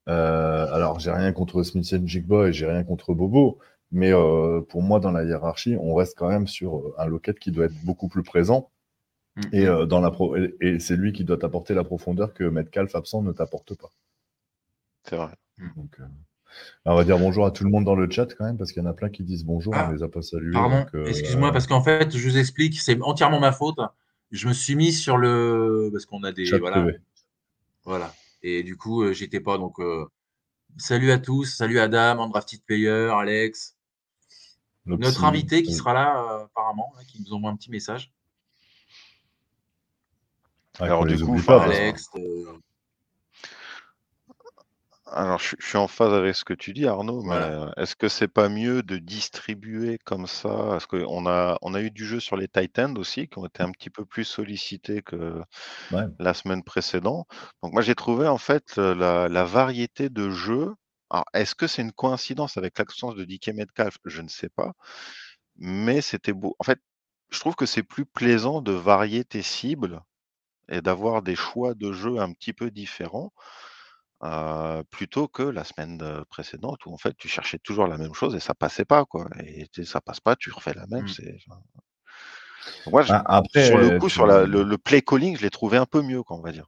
Euh, 0.07 0.67
alors, 0.71 0.99
j'ai 0.99 1.11
rien 1.11 1.31
contre 1.31 1.63
Smith 1.63 2.05
Jigba 2.05 2.49
et 2.49 2.53
j'ai 2.53 2.67
rien 2.67 2.83
contre 2.83 3.15
Bobo, 3.15 3.57
mais 3.91 4.11
euh, 4.13 4.61
pour 4.61 4.81
moi, 4.83 4.99
dans 4.99 5.11
la 5.11 5.23
hiérarchie, 5.23 5.75
on 5.79 5.93
reste 5.95 6.17
quand 6.17 6.29
même 6.29 6.47
sur 6.47 6.77
euh, 6.79 6.95
un 6.97 7.05
Lockett 7.07 7.39
qui 7.39 7.51
doit 7.51 7.65
être 7.65 7.85
beaucoup 7.85 8.07
plus 8.07 8.23
présent. 8.23 8.69
Mm. 9.35 9.41
Et, 9.53 9.65
euh, 9.67 9.85
dans 9.85 9.99
la 10.01 10.11
pro- 10.11 10.35
et, 10.35 10.55
et 10.61 10.79
c'est 10.79 10.95
lui 10.95 11.13
qui 11.13 11.23
doit 11.23 11.37
t'apporter 11.37 11.73
la 11.73 11.83
profondeur 11.83 12.33
que 12.33 12.43
Metcalf 12.43 12.95
absent 12.95 13.21
ne 13.21 13.31
t'apporte 13.31 13.75
pas. 13.75 13.91
c'est 15.03 15.15
vrai. 15.15 15.29
Donc, 15.75 15.99
euh, 15.99 16.03
on 16.85 16.95
va 16.95 17.03
dire 17.03 17.17
bonjour 17.19 17.45
à 17.45 17.51
tout 17.51 17.63
le 17.63 17.69
monde 17.69 17.85
dans 17.85 17.95
le 17.95 18.09
chat 18.09 18.27
quand 18.35 18.45
même, 18.45 18.57
parce 18.57 18.71
qu'il 18.71 18.81
y 18.81 18.85
en 18.85 18.89
a 18.89 18.93
plein 18.93 19.09
qui 19.09 19.23
disent 19.23 19.43
bonjour, 19.45 19.73
Ah, 19.75 19.87
on 19.89 19.93
les 19.93 20.03
a 20.03 20.07
pas 20.07 20.21
salués. 20.21 20.53
Pardon, 20.53 20.79
donc, 20.79 20.95
euh, 20.95 21.05
excuse-moi, 21.05 21.51
parce 21.51 21.67
qu'en 21.67 21.81
fait, 21.81 22.15
je 22.15 22.29
vous 22.29 22.37
explique, 22.37 22.79
c'est 22.79 22.99
entièrement 23.01 23.39
ma 23.39 23.51
faute. 23.51 23.77
Je 24.31 24.47
me 24.47 24.53
suis 24.53 24.75
mis 24.75 24.91
sur 24.91 25.17
le. 25.17 25.89
Parce 25.91 26.05
qu'on 26.05 26.23
a 26.23 26.31
des. 26.31 26.45
chat 26.45 26.57
Voilà. 26.59 26.81
privé. 26.81 26.99
voilà. 27.85 28.13
Et 28.43 28.63
du 28.63 28.75
coup, 28.75 29.13
j'étais 29.13 29.39
pas. 29.39 29.57
Donc, 29.57 29.79
euh, 29.79 30.05
salut 30.77 31.11
à 31.11 31.17
tous. 31.19 31.45
Salut 31.45 31.79
Adam, 31.79 32.19
Undrafted 32.21 32.61
Player, 32.65 33.09
Alex. 33.13 33.76
Notre 34.87 35.25
invité 35.25 35.63
qui 35.63 35.73
sera 35.73 35.93
là, 35.93 36.23
euh, 36.23 36.45
apparemment, 36.45 36.93
là, 36.97 37.03
qui 37.03 37.21
nous 37.21 37.33
envoie 37.33 37.49
un 37.51 37.55
petit 37.55 37.71
message. 37.71 38.11
ah, 40.79 40.85
Alors, 40.85 41.05
du 41.05 41.19
coup, 41.19 41.41
pas, 41.41 41.63
Alex. 41.63 42.09
euh, 42.15 42.45
Alors, 45.09 45.39
je, 45.39 45.55
je 45.59 45.65
suis 45.65 45.77
en 45.77 45.87
phase 45.87 46.13
avec 46.13 46.35
ce 46.35 46.43
que 46.43 46.53
tu 46.53 46.73
dis, 46.73 46.85
Arnaud, 46.85 47.21
mais 47.21 47.27
Voilà. 47.29 47.63
euh, 47.63 47.71
est-ce 47.77 47.95
que 47.95 48.09
c'est 48.09 48.27
pas 48.27 48.49
mieux 48.49 48.83
de 48.83 48.97
distribuer 48.97 49.99
comme 50.05 50.27
ça? 50.27 50.49
Parce 50.49 50.85
qu'on 50.85 51.25
a, 51.27 51.57
on 51.61 51.73
a 51.73 51.81
eu 51.81 51.91
du 51.91 52.05
jeu 52.05 52.19
sur 52.19 52.35
les 52.35 52.47
tight 52.47 52.77
ends 52.79 52.95
aussi, 52.95 53.27
qui 53.27 53.37
ont 53.39 53.45
été 53.45 53.63
un 53.63 53.71
petit 53.71 53.89
peu 53.89 54.05
plus 54.05 54.25
sollicités 54.25 55.01
que 55.01 55.41
Ouais. 55.91 56.03
la 56.19 56.33
semaine 56.33 56.63
précédente. 56.63 57.27
Donc, 57.63 57.73
moi, 57.73 57.81
j'ai 57.81 57.95
trouvé 57.95 58.27
en 58.27 58.37
fait 58.37 58.77
la, 58.77 59.27
la 59.29 59.43
variété 59.43 60.09
de 60.09 60.29
jeux. 60.29 60.73
Alors, 61.09 61.25
est-ce 61.33 61.55
que 61.55 61.67
c'est 61.67 61.81
une 61.81 61.91
coïncidence 61.93 62.57
avec 62.57 62.77
l'absence 62.77 63.15
de 63.15 63.25
DK 63.25 63.49
Metcalf? 63.49 63.97
Je 64.05 64.21
ne 64.21 64.27
sais 64.29 64.49
pas, 64.49 64.73
mais 65.57 66.01
c'était 66.01 66.33
beau. 66.33 66.55
En 66.59 66.63
fait, 66.65 66.79
je 67.31 67.39
trouve 67.41 67.55
que 67.55 67.65
c'est 67.67 67.83
plus 67.83 68.05
plaisant 68.05 68.61
de 68.61 68.71
varier 68.73 69.25
tes 69.25 69.43
cibles 69.43 70.01
et 70.69 70.81
d'avoir 70.81 71.21
des 71.23 71.35
choix 71.35 71.73
de 71.75 71.93
jeu 71.93 72.19
un 72.19 72.33
petit 72.33 72.53
peu 72.53 72.71
différents. 72.71 73.33
euh, 74.23 74.83
plutôt 74.91 75.27
que 75.27 75.43
la 75.43 75.63
semaine 75.63 76.01
euh, 76.01 76.23
précédente 76.29 76.85
où 76.87 76.93
en 76.93 76.97
fait 76.97 77.15
tu 77.17 77.27
cherchais 77.27 77.59
toujours 77.59 77.87
la 77.87 77.97
même 77.99 78.13
chose 78.15 78.35
et 78.35 78.39
ça 78.39 78.55
passait 78.55 78.85
pas 78.85 79.05
quoi 79.05 79.27
et 79.45 79.67
ça 79.85 80.01
passe 80.01 80.19
pas 80.21 80.35
tu 80.35 80.51
refais 80.51 80.73
la 80.73 80.87
même 80.87 81.03
Mm. 81.03 81.07
c'est 81.07 81.37
donc 82.85 82.93
moi 82.93 83.03
je- 83.03 83.13
Ah, 83.13 83.21
après, 83.27 83.65
sur 83.65 83.77
le 83.77 83.91
coup 83.91 84.09
tu- 84.09 84.15
sur 84.15 84.25
la- 84.25 84.45
le, 84.47 84.63
le 84.63 84.77
play 84.77 85.01
calling 85.01 85.37
je 85.37 85.41
l'ai 85.43 85.49
trouvé 85.49 85.77
un 85.77 85.85
peu 85.85 86.01
mieux 86.01 86.23
quoi 86.23 86.37
on 86.37 86.41
va 86.41 86.51
dire 86.51 86.67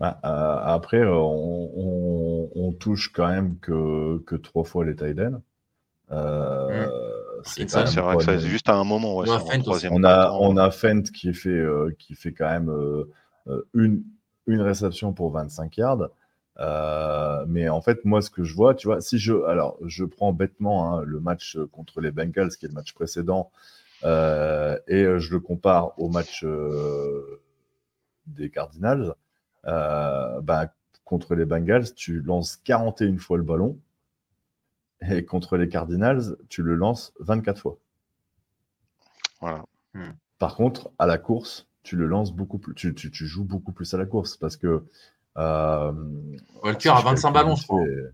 bah, 0.00 0.20
euh, 0.24 0.58
après, 0.74 0.98
euh, 1.00 1.12
on, 1.14 1.70
on- 1.76 2.50
on 2.54 2.72
touche 2.72 3.12
quand 3.12 3.28
même 3.28 3.58
que, 3.60 4.18
que 4.26 4.36
trois 4.36 4.64
fois 4.64 4.84
les 4.84 4.94
tight 4.96 5.18
ends. 5.20 5.42
Euh, 6.12 6.88
c'est 7.44 7.68
ça, 7.70 7.86
c'est 7.86 8.00
vrai 8.00 8.16
que 8.16 8.22
ça 8.22 8.38
juste 8.38 8.68
à 8.68 8.74
un 8.76 8.84
moment 8.84 9.16
ouais, 9.16 9.26
On 9.26 9.32
a 9.32 9.40
Fent 9.40 9.54
un 9.54 9.58
aussi. 9.58 9.62
troisième 9.62 9.92
On 9.92 10.04
a, 10.04 10.30
quart-temps. 10.30 10.40
on 10.40 10.56
a 10.56 10.70
Fent 10.70 11.02
qui 11.14 11.32
fait, 11.34 11.48
euh, 11.50 11.94
qui 11.98 12.14
fait 12.14 12.32
quand 12.32 12.48
même 12.50 12.70
une, 13.74 14.02
une 14.46 14.60
réception 14.60 15.12
pour 15.12 15.30
25 15.30 15.76
yards. 15.76 16.08
Euh, 16.58 17.44
mais 17.48 17.68
en 17.68 17.82
fait, 17.82 18.04
moi, 18.04 18.22
ce 18.22 18.30
que 18.30 18.44
je 18.44 18.54
vois, 18.54 18.74
tu 18.74 18.88
vois, 18.88 19.00
si 19.00 19.18
je, 19.18 19.34
alors, 19.44 19.76
je 19.84 20.04
prends 20.04 20.32
bêtement 20.32 20.96
hein, 20.98 21.02
le 21.04 21.20
match 21.20 21.58
contre 21.72 22.00
les 22.00 22.10
Bengals, 22.10 22.50
qui 22.56 22.64
est 22.64 22.68
le 22.68 22.74
match 22.74 22.94
précédent, 22.94 23.50
euh, 24.04 24.78
et 24.88 25.04
je 25.18 25.32
le 25.32 25.40
compare 25.40 25.98
au 25.98 26.08
match 26.08 26.44
euh, 26.44 27.40
des 28.26 28.50
Cardinals, 28.50 29.14
euh, 29.66 30.40
ben, 30.42 30.68
contre 31.04 31.34
les 31.34 31.44
Bengals, 31.44 31.94
tu 31.94 32.20
lances 32.22 32.56
41 32.58 33.18
fois 33.18 33.36
le 33.38 33.42
ballon, 33.44 33.78
et 35.00 35.24
contre 35.24 35.56
les 35.56 35.70
Cardinals, 35.70 36.36
tu 36.50 36.62
le 36.62 36.74
lances 36.74 37.14
24 37.20 37.58
fois. 37.62 37.78
voilà 39.40 39.64
Par 40.38 40.54
contre, 40.56 40.90
à 40.98 41.06
la 41.06 41.18
course, 41.18 41.66
tu 41.82 41.96
le 41.96 42.06
lances 42.06 42.32
beaucoup 42.32 42.58
plus, 42.58 42.74
tu, 42.74 42.94
tu- 42.94 43.10
tu 43.10 43.26
joues 43.26 43.44
beaucoup 43.44 43.72
plus 43.72 43.92
à 43.94 43.98
la 43.98 44.06
course 44.06 44.36
parce 44.36 44.56
que 44.56 44.84
euh, 45.38 45.92
Walker 46.62 46.88
si 46.88 46.88
a 46.90 47.00
je 47.00 47.04
25 47.04 47.32
calcule 47.32 47.32
ballons, 47.32 47.56
je 47.56 47.66
crois. 47.66 47.80
fait, 47.86 48.12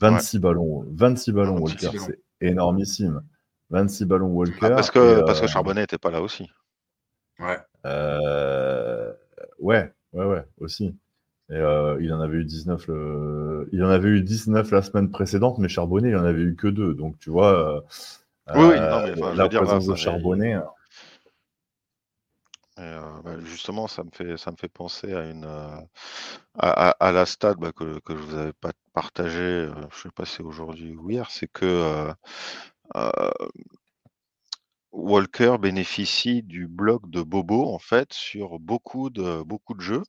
26 0.00 0.38
ballons, 0.38 0.84
26 0.90 1.32
ballons 1.32 1.56
26 1.56 1.62
Walker, 1.62 1.90
ballons. 1.92 2.06
c'est 2.06 2.20
énormissime. 2.40 3.22
26 3.70 4.04
ballons 4.04 4.28
Walker. 4.28 4.56
Ah, 4.62 4.70
parce 4.70 4.88
et, 4.88 4.92
que 4.92 5.22
parce 5.22 5.38
euh, 5.38 5.42
que 5.42 5.46
Charbonnet 5.46 5.84
était 5.84 5.98
pas 5.98 6.10
là 6.10 6.22
aussi 6.22 6.50
Ouais. 7.38 7.58
euh, 7.86 9.12
ouais, 9.58 9.92
ouais, 10.16 10.24
ouais, 10.26 10.44
aussi. 10.58 10.96
Et 11.50 11.54
euh, 11.56 11.98
il 12.02 12.12
en 12.14 12.20
avait 12.20 12.38
eu 12.38 12.44
19 12.44 12.86
le... 12.88 13.68
il 13.72 13.84
en 13.84 13.90
avait 13.90 14.08
eu 14.10 14.22
19 14.22 14.70
la 14.72 14.82
semaine 14.82 15.10
précédente, 15.10 15.58
mais 15.58 15.68
Charbonnet, 15.68 16.10
il 16.10 16.16
en 16.16 16.24
avait 16.24 16.42
eu 16.42 16.56
que 16.56 16.68
deux. 16.68 16.94
Donc 16.94 17.18
tu 17.18 17.30
vois, 17.30 17.78
euh, 17.78 17.82
Oui, 18.54 18.64
oui, 18.64 18.80
euh, 18.80 18.90
non, 18.90 19.02
mais, 19.02 19.12
enfin, 19.12 19.34
je 19.34 19.38
la 19.38 19.44
là, 19.44 19.48
présence 19.50 19.86
de 19.86 19.94
Charbonnet, 19.96 20.56
Et, 22.78 22.82
euh, 22.82 23.22
bah, 23.24 23.38
justement, 23.44 23.86
ça 23.88 24.04
me 24.04 24.10
fait, 24.12 24.36
ça 24.36 24.50
me 24.50 24.56
fait 24.56 24.68
penser 24.68 25.12
à 25.14 25.24
une 25.30 25.44
euh, 25.44 25.80
à, 26.58 26.90
à- 26.90 27.08
à 27.08 27.12
la 27.12 27.26
stat 27.26 27.54
bah, 27.54 27.72
que, 27.72 28.00
que 28.00 28.16
je 28.16 28.22
vous 28.22 28.34
avais 28.36 28.52
pas 28.54 28.72
partagé, 28.94 29.38
euh, 29.40 29.74
je 29.92 30.02
sais 30.02 30.10
pas 30.10 30.24
si 30.26 30.36
c'est 30.36 30.42
aujourd'hui 30.42 30.94
ou 30.96 31.10
hier, 31.10 31.30
c'est 31.30 31.48
que 31.48 31.64
euh, 31.66 32.12
euh, 32.96 33.30
Walker 34.96 35.58
bénéficie 35.60 36.42
du 36.42 36.66
bloc 36.68 37.08
de 37.10 37.22
Bobo 37.22 37.68
en 37.74 37.78
fait 37.78 38.12
sur 38.14 38.58
beaucoup 38.58 39.10
de 39.10 39.42
beaucoup 39.42 39.74
de 39.74 39.80
jeux 39.82 40.02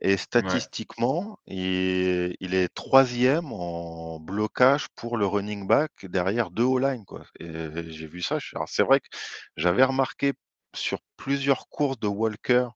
et 0.00 0.16
statistiquement, 0.18 1.38
il 1.46 2.36
il 2.40 2.54
est 2.54 2.68
troisième 2.74 3.52
en 3.52 4.20
blocage 4.20 4.88
pour 4.96 5.16
le 5.18 5.26
running 5.26 5.66
back 5.66 5.92
derrière 6.06 6.50
deux 6.50 6.64
O-line, 6.64 7.04
quoi 7.06 7.24
et 7.40 7.90
j'ai 7.92 8.06
vu 8.08 8.22
ça, 8.22 8.38
c'est 8.66 8.82
vrai 8.84 9.00
que 9.00 9.08
j'avais 9.56 9.84
remarqué 9.84 10.34
sur 10.76 10.98
plusieurs 11.16 11.68
courses 11.68 11.98
de 12.00 12.08
Walker 12.08 12.68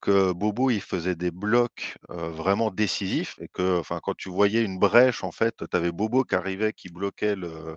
que 0.00 0.32
Bobo, 0.32 0.70
il 0.70 0.80
faisait 0.80 1.16
des 1.16 1.30
blocs, 1.32 1.96
heu, 2.10 2.28
vraiment 2.28 2.70
décisifs 2.70 3.34
et 3.40 3.48
que 3.48 3.78
enfin, 3.80 4.00
quand 4.02 4.14
tu 4.16 4.30
voyais 4.30 4.62
une 4.62 4.78
brèche, 4.78 5.24
en 5.24 5.32
fait, 5.32 5.56
tu 5.58 5.76
avais 5.76 5.92
Bobo 5.92 6.24
qui 6.24 6.34
arrivait, 6.36 6.72
qui 6.72 6.88
bloquait 6.90 7.36
le 7.36 7.76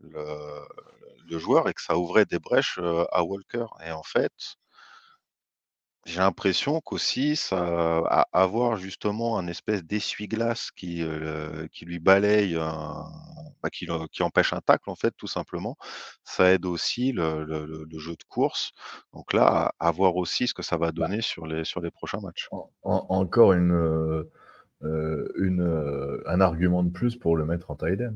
le 0.00 0.24
le 1.30 1.38
joueur 1.38 1.68
et 1.68 1.74
que 1.74 1.82
ça 1.82 1.96
ouvrait 1.98 2.26
des 2.26 2.38
brèches, 2.40 2.78
à 3.12 3.24
Walker 3.24 3.66
et 3.86 3.92
en 3.92 4.02
fait 4.02 4.32
j'ai 6.06 6.18
l'impression 6.20 6.80
qu'aussi 6.80 7.36
ça 7.36 7.98
avoir 8.32 8.76
justement 8.76 9.38
un 9.38 9.46
espèce 9.46 9.84
d'essuie-glace 9.84 10.70
qui, 10.70 11.04
qui 11.72 11.84
lui 11.84 11.98
balaye 11.98 12.56
un 12.56 13.04
bah, 13.62 13.68
qui 13.70 14.22
empêche 14.22 14.52
un 14.54 14.60
tacle 14.60 14.88
en 14.88 14.94
fait 14.96 15.12
tout 15.16 15.26
simplement. 15.26 15.76
Ça 16.24 16.52
aide 16.52 16.64
aussi 16.66 17.12
le 17.12 17.44
le 17.44 17.66
le 17.66 17.84
le 17.84 17.98
jeu 17.98 18.12
de 18.12 18.24
course. 18.28 18.72
Donc 19.12 19.32
là, 19.34 19.74
à 19.78 19.90
voir 19.90 20.16
aussi 20.16 20.48
ce 20.48 20.54
que 20.54 20.62
ça 20.62 20.78
va 20.78 20.92
Bah 20.96 21.06
donner 21.06 21.20
sur 21.20 21.46
les 21.46 21.64
sur 21.64 21.80
les 21.82 21.90
prochains 21.90 22.20
matchs. 22.20 22.50
en 22.52 22.70
en 22.82 23.06
encore 23.08 23.52
une, 23.54 23.72
un 26.26 26.40
argument 26.40 26.82
de 26.84 26.90
plus 26.90 27.16
pour 27.16 27.36
le 27.36 27.44
mettre 27.44 27.70
en 27.70 27.76
end. 28.02 28.14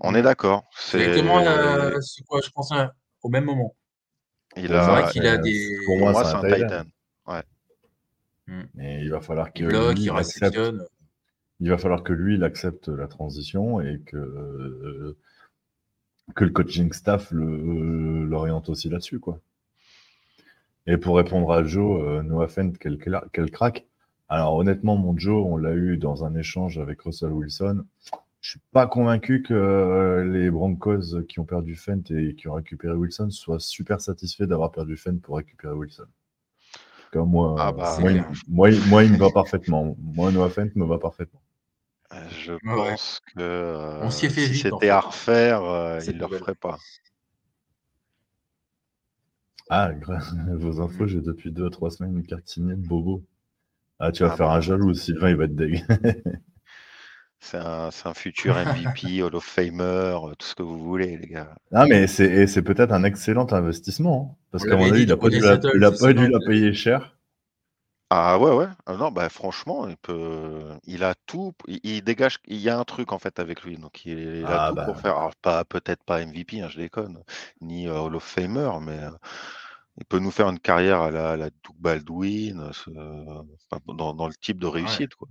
On 0.00 0.14
est 0.14 0.22
d'accord, 0.22 0.64
Exactement, 0.94 1.42
c'est 1.42 1.48
heu, 1.48 2.00
c'est 2.00 2.24
quoi 2.24 2.40
je 2.44 2.50
pense, 2.50 2.72
heu, 2.72 2.86
au 3.22 3.28
même 3.28 3.44
moment. 3.44 3.74
Il 4.56 4.68
C'est 4.68 4.74
vrai 4.74 5.02
a 5.04 5.10
qu'il 5.10 5.26
a 5.26 5.36
des 5.38 5.76
pour 5.84 5.98
moi, 5.98 6.12
moi, 6.12 6.24
c'est 6.24 6.34
un 6.36 6.80
end. 6.80 6.84
Ouais. 7.26 7.42
Mmh. 8.46 8.62
Mais 8.74 9.00
il 9.02 9.10
va 9.10 9.20
falloir 9.20 9.52
que 9.52 9.60
Il 9.62 9.66
bloque, 9.66 9.96
lui, 9.96 10.04
il 10.04 10.10
accepte 10.10 10.42
réceptionne. 10.44 10.84
il 11.60 11.70
va 11.70 11.78
falloir 11.78 12.02
que 12.02 12.12
lui, 12.12 12.36
il 12.36 12.44
accepte 12.44 12.88
la 12.88 13.06
transition 13.08 13.80
et 13.80 14.00
que, 14.06 14.16
heu, 14.16 15.18
que 16.34 16.44
le 16.44 16.50
coaching 16.50 16.92
staff 16.92 17.28
l'oriente 17.32 18.68
aussi 18.68 18.88
là-dessus, 18.88 19.18
quoi. 19.20 19.40
Et 20.86 20.96
pour 20.96 21.16
répondre 21.16 21.52
à 21.52 21.64
Joe, 21.64 22.24
Noah 22.24 22.48
Fent, 22.48 22.72
quel 22.80 22.98
quel 23.32 23.50
crack. 23.50 23.86
Alors 24.30 24.54
honnêtement, 24.54 24.96
mon 24.96 25.16
Joe, 25.16 25.44
on 25.46 25.56
l'a 25.56 25.74
eu 25.74 25.96
dans 25.96 26.24
un 26.24 26.34
échange 26.34 26.78
avec 26.78 27.02
Russell 27.02 27.30
Wilson. 27.32 27.84
Je 28.48 28.52
suis 28.52 28.60
pas 28.72 28.86
convaincu 28.86 29.42
que 29.42 30.22
les 30.26 30.50
Broncos 30.50 31.22
qui 31.28 31.38
ont 31.38 31.44
perdu 31.44 31.74
Fent 31.76 32.00
et 32.08 32.34
qui 32.34 32.48
ont 32.48 32.54
récupéré 32.54 32.94
Wilson 32.94 33.28
soient 33.28 33.60
super 33.60 34.00
satisfaits 34.00 34.44
d'avoir 34.44 34.72
perdu 34.72 34.96
Fent 34.96 35.18
pour 35.20 35.36
récupérer 35.36 35.74
Wilson. 35.74 36.06
Cas, 37.12 37.24
moi, 37.24 37.50
Ah 37.56 37.72
bah 37.72 37.98
moi, 37.98 38.10
il 38.12 38.24
moi 38.48 38.70
il 38.70 38.82
moi, 38.86 39.04
il 39.04 39.12
me 39.12 39.18
va 39.18 39.30
parfaitement. 39.30 39.94
Moi, 40.00 40.32
Noah 40.32 40.48
Fent 40.48 40.70
me 40.74 40.86
va 40.86 40.98
parfaitement. 40.98 41.42
Je 42.30 42.52
Ouais, 42.64 42.96
pense 42.96 43.20
que, 43.34 43.40
On 44.00 44.10
s'y 44.10 44.26
est 44.26 44.30
heu, 44.30 44.30
fait 44.30 44.52
si 44.52 44.70
en 44.70 44.80
c'était 44.80 44.86
fait, 44.86 44.90
à 44.90 45.00
refaire, 45.00 45.62
cette 45.98 46.16
il 46.16 46.18
le 46.18 46.24
nouvelle. 46.24 46.26
referait 46.26 46.54
pas. 46.54 46.78
Ah, 49.70 49.92
vos 50.58 50.80
infos, 50.82 51.06
Mmh. 51.06 51.06
j'ai 51.06 51.22
depuis 51.22 51.50
2 51.52 51.66
à 51.66 51.70
3 51.70 51.90
semaines 51.90 52.16
une 52.18 52.26
carte 52.26 52.46
signée 52.46 52.74
de 52.74 52.86
Bobo. 52.86 53.24
Ah, 53.98 54.12
tu 54.12 54.24
vas 54.24 54.30
Ah 54.30 54.36
faire 54.36 54.50
un 54.50 54.60
bah 54.60 54.62
jaloux, 54.62 54.94
Sylvain, 54.94 55.30
il 55.30 55.36
va 55.36 55.44
être 55.44 55.56
dég. 55.56 55.84
c'est 57.40 58.06
un 58.06 58.14
futur 58.14 58.56
MVP, 58.58 59.22
Hall 59.22 59.34
of 59.34 59.44
Famer, 59.44 60.16
heu, 60.30 60.34
tout 60.38 60.46
ce 60.46 60.54
que 60.54 60.62
vous 60.62 60.78
voulez 60.78 61.16
les 61.16 61.28
gars. 61.28 61.54
Non, 61.70 61.86
mais 61.86 62.06
c'est 62.06 62.62
peut-être 62.62 62.92
un 62.92 63.04
excellent 63.04 63.46
investissement, 63.52 64.36
hein, 64.38 64.44
parce 64.50 64.64
qu'à 64.66 64.76
mon 64.76 64.90
avis, 64.90 65.02
il 65.02 65.12
a 65.12 65.16
du 65.16 65.18
pas 65.18 65.28
dû 65.30 65.40
la 65.40 65.58
il 65.74 65.84
a 65.84 65.92
pas 65.92 66.12
dû 66.14 66.26
Sylvain 66.26 66.28
la 66.28 66.40
payer 66.40 66.72
cher. 66.72 67.14
Ah 68.10 68.38
ouais, 68.38 68.50
ouais. 68.54 68.68
Ah 68.86 68.94
non, 68.96 69.10
bah 69.12 69.28
franchement, 69.28 69.86
il 69.86 69.98
peut 69.98 70.78
il 70.84 71.04
a 71.04 71.14
tout 71.26 71.52
il 71.66 71.78
il 71.84 72.02
dégage 72.02 72.38
il 72.46 72.56
y 72.56 72.70
a 72.70 72.78
un 72.78 72.84
truc 72.84 73.12
en 73.12 73.18
fait 73.18 73.38
avec 73.38 73.62
lui, 73.64 73.76
donc 73.76 74.06
il 74.06 74.18
il 74.18 74.50
a 74.50 74.60
Ah 74.60 74.60
tout 74.60 74.78
pour 74.78 74.96
bah 74.96 74.98
faire 74.98 75.18
alors 75.18 75.36
pas 75.36 75.62
peut-être 75.66 76.02
pas 76.04 76.22
MVP, 76.22 76.62
hein, 76.62 76.68
je 76.70 76.78
déconne, 76.78 77.22
ni, 77.60 77.86
heu, 77.86 77.92
Hall 77.92 78.16
of 78.16 78.24
Famer, 78.24 78.70
mais, 78.80 78.96
heu, 78.98 79.10
il 79.98 80.06
peut 80.06 80.18
nous 80.20 80.30
faire 80.30 80.48
une 80.48 80.58
carrière 80.60 81.02
à 81.02 81.10
la 81.10 81.32
à 81.32 81.36
la 81.36 81.50
Doug 81.50 81.76
Baldwin, 81.78 82.70
dans 83.86 84.14
dans 84.14 84.28
le 84.28 84.34
type 84.34 84.58
de 84.60 84.66
Ouais. 84.82 84.98
réussite 84.98 85.14
quoi. 85.14 85.28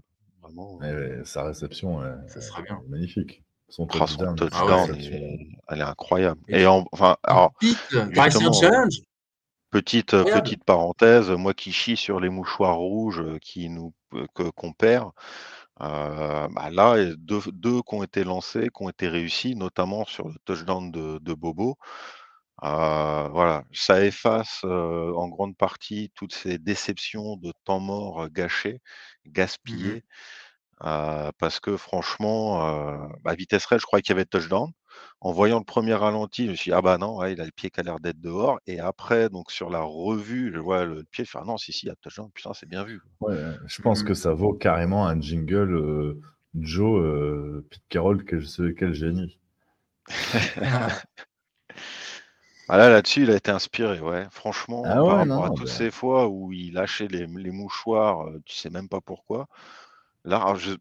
Vraiment, 0.47 0.79
et 0.81 0.91
heu 0.93 1.09
ouais, 1.19 1.25
sa 1.25 1.43
réception 1.43 2.03
est 2.05 2.15
Ça 2.29 2.41
serait 2.41 2.63
bien. 2.63 2.81
magnifique. 2.87 3.43
Son 3.69 3.87
Ah 3.99 4.05
son 4.07 4.27
touchdown, 4.27 4.37
Ah 4.51 4.65
ouais. 4.67 4.77
est 4.91 5.39
elle 5.69 5.79
est 5.79 5.81
incroyable 5.81 6.41
Et 6.47 6.57
et 6.61 6.65
tu 6.65 6.67
en 6.67 6.85
enfin 6.91 7.17
il 7.31 7.41
alors 7.41 7.53
pique 7.59 7.95
Tyson 8.13 8.51
justement, 8.51 8.65
heu, 8.67 8.71
Challenge. 8.71 9.01
petite, 9.71 10.15
Incroyable. 10.17 10.23
petite 10.25 10.63
parenthèse, 10.65 11.31
moi 11.31 11.53
qui 11.53 11.71
chie 11.73 11.97
sur 11.97 12.19
les 12.21 12.29
mouchoirs 12.29 12.77
rouges, 12.77 13.23
qui 13.41 13.69
nous 13.69 13.93
qu'on 14.55 14.73
perd, 14.73 15.11
bah 15.79 16.69
là, 16.71 16.97
il 16.99 17.09
y 17.09 17.11
a 17.13 17.15
2 17.17 17.41
f 17.41 17.49
2 17.53 17.81
qui 17.83 17.95
ont 17.95 18.03
été 18.03 18.23
lancés, 18.25 18.69
qui 18.75 18.83
ont 18.83 18.89
été 18.89 19.07
réussis, 19.09 19.55
notamment 19.55 20.05
sur 20.05 20.29
le 20.29 20.35
touchdown 20.45 20.91
de 20.91 21.19
de 21.19 21.33
Bobo. 21.35 21.77
Heu, 22.63 23.29
voilà, 23.31 23.63
ça 23.73 24.03
efface, 24.05 24.63
en 24.63 25.27
grande 25.29 25.55
partie 25.57 26.11
toutes 26.15 26.33
ces 26.33 26.57
déceptions 26.59 27.37
de 27.37 27.51
temps 27.65 27.79
mort, 27.79 28.23
heu, 28.23 28.29
gâchés, 28.29 28.81
Mmh 29.65 29.83
mh. 29.87 29.97
gaspillés, 29.97 30.03
heu, 30.83 31.31
parce 31.39 31.59
que 31.61 31.77
franchement, 31.77 33.09
bah, 33.23 33.35
vitesse 33.35 33.65
réelle, 33.67 33.81
je 33.81 33.85
croyais 33.87 34.03
qu'il 34.03 34.13
y 34.15 34.17
avait 34.17 34.25
touchdown. 34.25 34.71
En 35.21 35.31
voyant 35.33 35.59
le 35.59 35.65
1er 35.65 35.95
ralenti, 35.95 36.45
je 36.47 36.51
me 36.51 36.55
suis 36.55 36.71
dit: 36.71 36.75
«Ah 36.75 36.81
bah 36.83 36.97
non, 36.99 37.17
ouais, 37.17 37.33
il 37.33 37.41
a 37.41 37.45
le 37.45 37.51
pied 37.51 37.69
qui 37.71 37.79
a 37.81 37.83
l'air 37.83 37.99
d'être 38.01 38.21
dehors» 38.21 38.59
et 38.67 38.79
après 38.79 39.29
donc 39.29 39.51
sur 39.51 39.69
la 39.71 39.81
revue, 39.83 40.51
je 40.53 40.59
vois 40.59 40.85
le 40.85 41.03
pied, 41.05 41.25
je 41.25 41.31
fais: 41.31 41.39
«Ah 41.41 41.45
non, 41.45 41.57
si, 41.57 41.73
si, 41.73 41.85
il 41.87 41.89
y 41.89 41.91
a 41.91 41.95
touchdown, 41.97 42.31
putain, 42.33 42.53
c'est 42.55 42.67
bien 42.69 42.83
vu». 42.85 43.01
Ouais, 43.21 43.35
je 43.65 43.79
pense 43.81 44.01
Mmh 44.01 44.03
que 44.03 44.13
ça 44.13 44.33
vaut 44.33 44.53
carrément 44.53 45.07
un 45.07 45.19
jingle, 45.19 46.19
Joe, 46.55 47.63
Pete 47.69 47.81
Carroll, 47.89 48.23
quel 48.25 48.45
ce 48.45 48.69
quel 48.71 48.93
génie. 48.93 49.39
Ah 52.69 52.75
là, 52.77 52.89
là-dessus, 52.89 53.21
il 53.23 53.31
a 53.31 53.35
été 53.37 53.49
inspiré, 53.49 54.01
ouais. 54.01 54.27
Franchement, 54.29 54.99
Ah 54.99 55.03
par 55.05 55.15
ouais, 55.15 55.25
non, 55.25 55.39
rapport 55.39 55.45
à 55.45 55.49
toutes 55.51 55.69
bah 55.69 55.69
ces 55.69 55.89
fois 55.89 56.27
où 56.27 56.51
il 56.51 56.73
lâchait 56.73 57.07
les 57.07 57.25
les 57.25 57.51
mouchoirs, 57.51 58.27
heu, 58.27 58.41
tu 58.45 58.55
sais 58.55 58.69
même 58.69 58.89
pas 58.89 58.99
pourquoi. 58.99 59.47
Là, 60.25 60.37
alors 60.37 60.57
je 60.57 60.73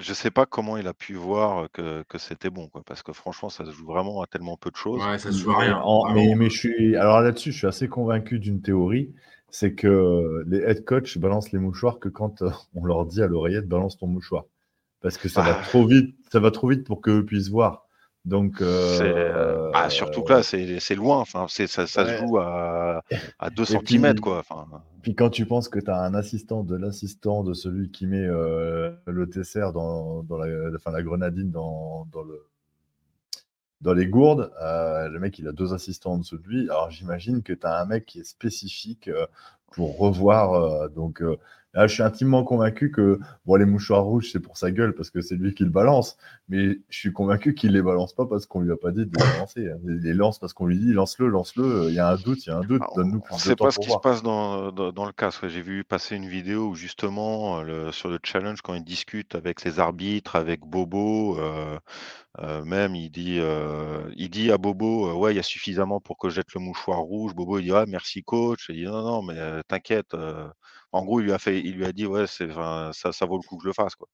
je 0.00 0.14
sais 0.14 0.30
pas 0.30 0.46
comment 0.46 0.76
il 0.78 0.86
a 0.88 0.94
pu 0.94 1.14
voir, 1.14 1.70
que 1.72 2.04
que 2.08 2.18
c'était 2.18 2.50
bon, 2.50 2.68
quoi, 2.68 2.82
parce 2.84 3.02
que 3.02 3.12
franchement, 3.14 3.50
ça 3.50 3.64
se 3.66 3.72
joue 3.72 3.86
vraiment 3.86 4.22
à 4.22 4.26
tellement 4.28 4.56
peu 4.58 4.70
de 4.70 4.76
choses. 4.76 5.08
Ouais, 5.08 5.18
ça 5.18 5.30
se 5.32 5.38
joue 5.38 5.52
à 5.52 5.58
Mais 5.58 5.74
rien, 5.74 5.76
en 5.82 6.04
mais 6.04 6.50
je 6.50 6.58
suis 6.58 6.96
alors 6.96 7.20
là-dessus, 7.20 7.52
je 7.52 7.58
suis 7.58 7.66
assez 7.68 7.88
convaincu 7.88 8.38
d'une 8.40 8.60
théorie, 8.60 9.14
c'est 9.50 9.74
que 9.74 10.42
les 10.48 10.58
head 10.58 10.84
coach 10.84 11.16
balancent 11.18 11.52
les 11.52 11.60
mouchoirs 11.60 12.00
que 12.00 12.08
quand, 12.08 12.42
heu, 12.42 12.50
on 12.74 12.84
leur 12.84 13.06
dit 13.06 13.22
à 13.22 13.26
l'oreillette: 13.28 13.68
«Balance 13.68 13.96
ton 13.98 14.08
mouchoir». 14.08 14.44
Parce 15.02 15.18
que 15.18 15.28
ça 15.28 15.42
va 15.42 15.54
Ah. 15.54 15.62
trop 15.62 15.86
vite 15.86 16.16
ça 16.32 16.40
va 16.40 16.50
trop 16.52 16.68
vite 16.70 16.86
pour 16.86 17.00
qu'eux 17.02 17.24
puissent 17.26 17.50
voir. 17.50 17.86
Donc 18.26 18.56
C'est, 18.58 18.64
heu, 18.64 19.70
heu 19.70 19.70
bah, 19.72 19.88
surtout 19.88 20.22
que 20.22 20.32
là, 20.34 20.42
c'est 20.42 20.94
loin, 20.94 21.18
enfin, 21.18 21.46
ça 21.48 21.66
ça 21.66 21.86
se 21.86 22.16
joue 22.18 22.38
à 22.38 23.02
à 23.38 23.50
2 23.50 23.62
Et 23.62 23.66
centimètres, 23.66 24.14
puis 24.16 24.20
quoi, 24.20 24.38
enfin 24.40 24.66
puis 25.02 25.14
quand 25.14 25.30
tu 25.30 25.46
penses 25.46 25.68
que 25.70 25.78
tu 25.78 25.90
as 25.90 25.98
un 26.02 26.12
assistant 26.14 26.62
de 26.62 26.76
l'assistant 26.76 27.42
de 27.42 27.54
celui 27.54 27.90
qui 27.90 28.06
met, 28.06 28.26
heu, 28.26 28.94
le 29.06 29.30
tesser 29.30 29.60
dans 29.72 30.22
dans 30.22 30.36
la 30.36 30.46
enfin 30.76 30.90
la 30.90 31.02
grenadine 31.02 31.50
dans 31.50 32.06
dans 32.12 32.22
le 32.22 32.46
dans 33.80 33.94
les 33.94 34.06
gourdes, 34.06 34.52
le 34.60 35.18
mec, 35.18 35.38
il 35.38 35.48
a 35.48 35.52
2 35.52 35.72
assistants 35.72 36.12
en 36.12 36.18
dessous 36.18 36.36
de 36.36 36.46
lui. 36.46 36.68
Alors 36.68 36.90
j'imagine 36.90 37.42
que 37.42 37.54
tu 37.54 37.66
as 37.66 37.80
un 37.80 37.86
mec 37.86 38.04
qui 38.04 38.20
est 38.20 38.24
spécifique, 38.24 39.08
pour 39.72 39.96
revoir, 39.98 40.90
donc 40.90 41.22
là, 41.74 41.86
je 41.86 41.94
suis 41.94 42.02
intimement 42.02 42.44
convaincu 42.44 42.90
que, 42.90 43.18
bon, 43.46 43.56
les 43.56 43.64
mouchoirs 43.66 44.04
rouges, 44.04 44.30
c'est 44.32 44.40
pour 44.40 44.56
sa 44.58 44.70
gueule 44.70 44.94
parce 44.94 45.10
que 45.10 45.20
c'est 45.20 45.36
lui 45.36 45.54
qui 45.54 45.64
le 45.64 45.70
balance, 45.70 46.16
mais 46.48 46.80
je 46.88 46.98
suis 46.98 47.12
convaincu 47.12 47.54
qu'il 47.54 47.72
les 47.72 47.82
balance 47.82 48.14
pas 48.14 48.26
parce 48.26 48.46
qu'on 48.46 48.60
lui 48.60 48.72
a 48.72 48.76
pas 48.76 48.90
dit 48.92 49.06
de 49.06 49.10
les 49.12 49.24
balancer, 49.24 49.70
hein. 49.70 49.78
Il 49.84 50.00
les 50.02 50.14
lance 50.14 50.38
parce 50.38 50.52
qu'on 50.52 50.66
lui 50.66 50.78
dit: 50.78 50.92
«Lance-le, 50.92 51.28
lance-le, 51.28 51.86
il 51.88 51.94
y 51.94 51.98
a 52.00 52.08
un 52.10 52.16
doute, 52.16 52.46
il 52.46 52.50
y 52.50 52.52
a 52.52 52.56
un 52.58 52.64
doute, 52.64 52.82
Ah, 52.82 52.86
on 52.92 52.94
donne-nous 52.94 53.20
on 53.30 53.38
plus 53.38 53.42
de 53.44 53.52
sait 53.52 53.54
temps 53.54 53.68
pas 53.68 53.70
ce 53.70 53.78
qui 53.78 53.90
se 53.90 53.98
voir». 53.98 54.00
passe 54.00 54.22
dans 54.22 54.72
dans 54.72 54.90
dans 54.92 55.04
le 55.06 55.12
casque. 55.12 55.46
J'ai 55.48 55.60
vu 55.62 55.84
passer 55.84 56.16
une 56.16 56.26
vidéo 56.28 56.68
où 56.70 56.74
justement, 56.74 57.62
le 57.62 57.92
sur 57.92 58.08
le 58.08 58.18
challenge, 58.24 58.62
quand 58.62 58.74
il 58.74 58.84
discute 58.84 59.34
avec 59.34 59.64
les 59.64 59.78
arbitres, 59.80 60.36
avec 60.36 60.60
Bobo, 60.62 61.36
heu 61.38 61.78
heu, 62.38 62.62
même 62.64 62.94
il 62.94 63.10
dit, 63.10 63.38
heu, 63.40 64.12
il 64.16 64.30
dit 64.30 64.52
à 64.52 64.58
Bobo, 64.58 65.08
heu: 65.10 65.14
«Ouais, 65.14 65.32
il 65.32 65.36
y 65.36 65.38
a 65.40 65.42
suffisamment 65.42 66.00
pour 66.00 66.18
que 66.18 66.28
je 66.30 66.36
jette 66.36 66.54
le 66.54 66.60
mouchoir 66.60 66.98
rouge». 67.00 67.34
Bobo, 67.34 67.58
il 67.58 67.64
dit: 67.64 67.72
«Ah 67.72 67.84
merci 67.88 68.22
coach». 68.22 68.66
Il 68.68 68.76
dit: 68.76 68.84
«Non, 68.84 69.02
non, 69.02 69.22
mais 69.22 69.62
t'inquiète», 69.68 70.14
en 70.92 71.04
gros, 71.04 71.20
il 71.20 71.24
lui 71.26 71.32
a 71.32 71.38
fait 71.38 71.60
il 71.60 71.76
lui 71.76 71.84
a 71.86 71.92
dit: 71.92 72.06
«Ouais, 72.06 72.26
c'est 72.26 72.50
ça 72.52 73.12
ça 73.12 73.26
vaut 73.26 73.36
le 73.38 73.42
coup 73.46 73.56
que 73.58 73.64
je 73.64 73.68
le 73.68 73.74
fasse, 73.74 73.94
quoi». 73.96 74.08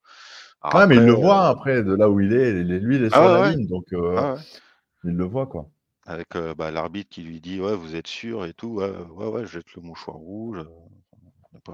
Alors 0.62 0.76
Ouais, 0.76 0.86
mais 0.88 0.96
après, 0.96 0.98
il 0.98 1.04
le 1.04 1.12
voit 1.12 1.48
après 1.48 1.84
de 1.84 1.94
là 1.94 2.10
où 2.10 2.18
il 2.20 2.32
est, 2.32 2.52
lui, 2.64 2.96
il 2.96 3.04
est 3.04 3.10
sur 3.10 3.28
Ah 3.28 3.28
la 3.28 3.40
ouais, 3.40 3.50
ouais. 3.50 3.54
ligne, 3.54 3.66
donc 3.68 3.84
Ouais, 4.16 4.22
ouais. 4.32 4.46
il 5.04 5.12
le 5.16 5.24
voit, 5.24 5.46
quoi. 5.48 5.70
Avec, 6.04 6.36
bah, 6.56 6.70
l'arbitre 6.70 7.08
qui 7.10 7.22
lui 7.22 7.40
dit: 7.40 7.60
«Ouais, 7.60 7.74
vous 7.76 7.94
êtes 7.96 8.06
sûr 8.06 8.44
et 8.44 8.52
tout?» 8.54 8.76
«Ouais, 8.76 8.90
ouais, 8.90 9.26
ouais, 9.28 9.42
je 9.46 9.52
jette 9.52 9.72
le 9.74 9.82
mouchoir 9.82 10.16
rouge, 10.16 10.58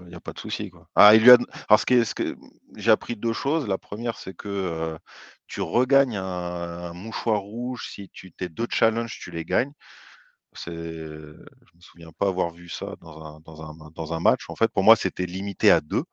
il 0.07 0.13
y 0.13 0.15
a 0.17 0.21
pas 0.21 0.33
de 0.35 0.39
souci, 0.41 0.71
quoi». 0.71 0.89
Ah, 0.97 1.15
il 1.15 1.23
lui 1.23 1.31
a 1.31 1.39
alors 1.69 1.81
ce 1.81 2.05
ce 2.05 2.15
que 2.15 2.37
j'ai 2.77 2.91
appris 2.91 3.17
2 3.17 3.33
choses. 3.33 3.67
La 3.67 3.79
1re, 3.79 4.19
c'est 4.19 4.35
que, 4.35 4.99
tu 5.53 5.61
regagnes 5.63 6.17
un 6.19 6.91
un 6.91 6.95
mouchoir 6.95 7.41
rouge 7.43 7.89
si 7.93 8.09
tu 8.11 8.33
tes 8.33 8.49
2 8.49 8.67
challenges, 8.71 9.19
tu 9.21 9.31
les 9.31 9.45
gagnes. 9.45 9.73
C'est, 10.55 10.73
je 10.75 11.77
me 11.77 11.81
souviens 11.81 12.13
pas 12.13 12.29
avoir 12.29 12.51
vu 12.53 12.69
ça 12.69 12.95
dans 13.01 13.25
un, 13.25 13.41
dans 13.41 13.63
un, 13.63 13.91
dans 13.95 14.13
un 14.15 14.21
match. 14.21 14.45
En 14.51 14.57
fait, 14.57 14.69
pour 14.73 14.83
moi, 14.85 14.97
c'était 14.97 15.27
limité 15.27 15.71
à 15.71 15.81
deux. 15.81 16.05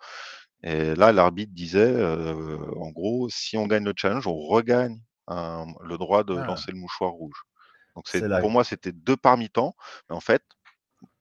Et 0.63 0.95
là, 0.95 1.11
l'arbitre 1.13 1.53
disait, 1.53 1.79
euh, 1.93 2.57
en 2.77 2.91
gros, 2.91 3.29
si 3.29 3.57
on 3.57 3.67
gagne 3.67 3.85
le 3.85 3.93
challenge, 3.95 4.27
on 4.27 4.37
regagne 4.37 5.01
un- 5.27 5.65
le 5.83 5.97
droit 5.97 6.23
de 6.23 6.33
Ah. 6.33 6.43
lancer 6.43 6.71
le 6.71 6.77
mouchoir 6.79 7.11
rouge. 7.11 7.43
Donc, 7.95 8.07
c'est, 8.09 8.25
pour 8.39 8.51
moi, 8.51 8.63
c'était 8.65 8.93
deux 8.93 9.17
par 9.17 9.37
mi-temps. 9.37 9.75
Mais 10.09 10.15
en 10.15 10.21
fait, 10.21 10.43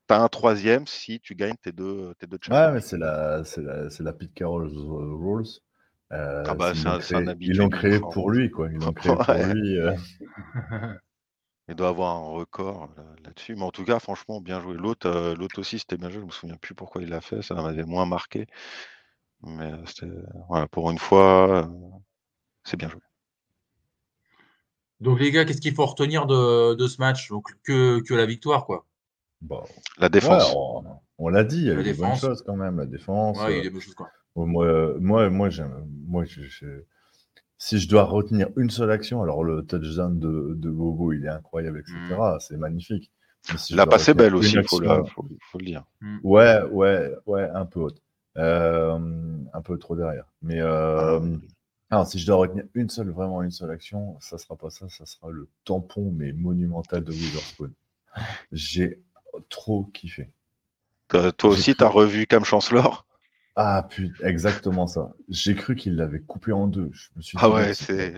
tu 0.08 0.14
as 0.14 0.22
un 0.22 0.28
troisième 0.28 0.86
si 0.88 1.20
tu 1.20 1.34
gagnes 1.36 1.56
tes 1.62 1.72
deux, 1.72 2.14
tes 2.18 2.26
deux 2.26 2.38
Ouais, 2.48 2.72
challenges. 2.72 2.72
mais 2.72 2.80
c'est 2.80 2.98
la, 2.98 3.44
c'est 3.44 3.62
la, 3.62 3.90
c'est 3.90 4.02
la 4.02 4.12
Pete 4.12 4.34
Carroll 4.34 4.68
Rules. 4.68 5.46
Euh, 6.12 6.42
Ah 6.46 6.54
bah, 6.54 6.72
ils 6.74 6.78
c'est 6.78 6.84
l'ont 6.84 6.90
un- 6.94 7.00
c'est 7.00 7.14
un 7.16 7.18
créé- 7.20 7.28
habitué 7.30 7.52
Ils 7.54 7.58
l'ont 7.58 7.66
du 7.68 7.76
créé 7.76 7.92
mouchoir 7.92 8.10
pour 8.12 8.30
lui, 8.30 8.50
quoi. 8.50 8.68
Ils 8.72 8.78
l'ont 8.78 8.92
créé 8.92 9.12
pour 9.16 9.28
Ouais. 9.28 9.54
lui. 9.54 9.78
euh. 9.78 9.94
Il 11.68 11.74
doit 11.74 11.88
avoir 11.88 12.16
un 12.16 12.28
record 12.30 12.88
là- 12.96 13.04
là-dessus. 13.24 13.54
Mais 13.56 13.62
en 13.62 13.70
tout 13.70 13.84
cas, 13.84 13.98
franchement, 13.98 14.40
bien 14.40 14.60
joué. 14.62 14.74
L'autre, 14.74 15.06
euh, 15.06 15.34
l'autre 15.36 15.60
aussi, 15.60 15.78
c'était 15.78 15.98
bien 15.98 16.08
joué. 16.08 16.20
Je 16.20 16.26
me 16.26 16.30
souviens 16.30 16.56
plus 16.56 16.74
pourquoi 16.74 17.02
il 17.02 17.10
l'a 17.10 17.20
fait. 17.20 17.42
Ça 17.42 17.54
m'avait 17.56 17.84
moins 17.84 18.06
marqué. 18.06 18.46
Mais 19.42 19.70
euh, 19.72 19.84
c'était, 19.86 20.08
voilà, 20.48 20.66
pour 20.66 20.90
une 20.90 20.98
fois, 20.98 21.64
euh, 21.64 21.66
c'est 22.64 22.76
bien 22.78 22.88
joué. 22.88 23.00
Donc 25.00 25.20
les 25.20 25.30
gars, 25.30 25.44
qu'est-ce 25.44 25.60
qu'il 25.60 25.74
faut 25.74 25.86
retenir 25.86 26.26
de, 26.26 26.74
de 26.74 26.86
ce 26.88 27.00
match? 27.00 27.28
Donc 27.28 27.52
que, 27.62 28.00
que 28.00 28.14
la 28.14 28.26
victoire, 28.26 28.64
quoi. 28.66 28.86
Bon, 29.40 29.62
La 29.98 30.06
ouais, 30.06 30.10
défense. 30.10 30.52
on, 30.56 30.84
on 31.18 31.28
l'a 31.28 31.44
dit, 31.44 31.58
il 31.58 31.64
y 31.66 31.70
a 31.70 31.74
eu 31.74 31.82
des 31.84 31.92
bonnes 31.94 32.16
choses 32.16 32.42
quand 32.44 32.56
même. 32.56 32.78
La 32.78 32.86
défense. 32.86 33.38
Ouais, 33.38 33.52
il 33.52 33.52
y 33.52 33.56
a 33.56 33.60
euh, 33.60 33.62
des 33.62 33.70
bonnes 33.70 33.80
choses, 33.80 33.94
quoi. 33.94 34.08
Moi, 34.46 34.94
moi, 34.98 35.30
moi, 35.30 35.50
j'aime- 35.50 35.86
moi 36.06 36.24
je- 36.24 36.42
je- 36.42 36.82
si 37.58 37.78
je 37.78 37.88
dois 37.88 38.04
retenir 38.04 38.48
une 38.56 38.70
seule 38.70 38.90
action, 38.90 39.22
alors 39.22 39.42
le 39.42 39.62
touchdown 39.64 40.18
de, 40.18 40.54
de 40.54 40.70
Bobo, 40.70 41.12
il 41.12 41.24
est 41.24 41.28
incroyable, 41.28 41.80
etc. 41.80 42.38
C'est 42.40 42.56
magnifique. 42.56 43.10
Mais 43.50 43.58
si 43.58 43.72
je 43.72 43.78
La 43.78 43.86
passe 43.86 44.08
est 44.08 44.14
belle 44.14 44.36
aussi, 44.36 44.56
il 44.56 44.64
faut, 44.64 44.80
le 44.80 45.64
dire. 45.64 45.84
Ouais, 46.22 46.62
ouais, 46.70 47.14
ouais, 47.26 47.48
un 47.54 47.66
peu 47.66 47.80
haute. 47.80 48.00
Euh, 48.36 48.98
un 49.52 49.62
peu 49.62 49.78
trop 49.78 49.96
derrière. 49.96 50.26
Mais 50.42 50.60
euh, 50.60 51.20
alors, 51.90 52.06
si 52.06 52.18
je 52.20 52.26
dois 52.26 52.36
retenir 52.36 52.64
une 52.74 52.88
seule, 52.88 53.10
vraiment 53.10 53.42
une 53.42 53.50
seule 53.50 53.70
action, 53.70 54.16
ça 54.20 54.38
sera 54.38 54.54
pas 54.54 54.70
ça, 54.70 54.88
ça 54.88 55.06
sera 55.06 55.30
le 55.30 55.48
tampon, 55.64 56.12
mais 56.14 56.32
monumental 56.32 57.02
de 57.02 57.10
Witherspoon. 57.10 57.72
J'ai 58.52 59.02
trop 59.48 59.84
kiffé. 59.92 60.30
Toi 61.08 61.50
aussi, 61.50 61.74
tu 61.74 61.82
as 61.82 61.88
revu 61.88 62.26
Cam 62.26 62.44
Chancellor? 62.44 63.06
Ah 63.60 63.86
putain, 63.90 64.24
exactement 64.24 64.86
ça. 64.86 65.14
J'ai 65.28 65.54
cru 65.56 65.74
qu'il 65.74 65.96
l'avait 65.96 66.20
coupé 66.20 66.52
en 66.52 66.66
deux. 66.68 66.90
Je 66.92 67.08
me 67.16 67.22
suis 67.22 67.36
dit, 67.36 67.42
Ah 67.44 67.50
ouais, 67.50 67.74
c'est. 67.74 68.14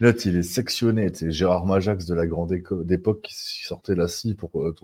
L'autre, 0.00 0.26
il 0.26 0.36
est 0.36 0.42
sectionné. 0.42 1.10
C'est 1.14 1.30
Gérard 1.30 1.64
Majax 1.64 2.06
de 2.06 2.14
la 2.14 2.26
grande 2.26 2.52
d'époque 2.84 3.22
qui 3.22 3.34
sortait 3.64 3.94
la 3.94 4.08
scie 4.08 4.34
pour. 4.34 4.50
euh, 4.60 4.74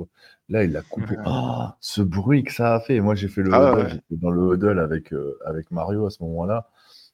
Là, 0.49 0.65
il 0.65 0.73
l'a 0.73 0.83
coupé. 0.83 1.17
Ah, 1.25 1.77
ce 1.81 2.01
bruit 2.01 2.45
que 2.45 2.53
ça 2.53 2.75
a 2.77 2.81
fait. 2.81 3.01
Moi, 3.01 3.15
j'ai 3.17 3.29
fait 3.29 3.43
le 3.43 3.53
Ah 3.53 3.73
huddle. 3.73 3.83
ouais. 3.83 3.91
J'étais 3.91 4.17
dans 4.23 4.31
le 4.31 4.55
huddle 4.55 4.79
avec, 4.79 5.13
euh, 5.13 5.39
avec 5.45 5.71
Mario 5.71 6.07
à 6.07 6.11
ce 6.11 6.23
moment-là. 6.23 6.71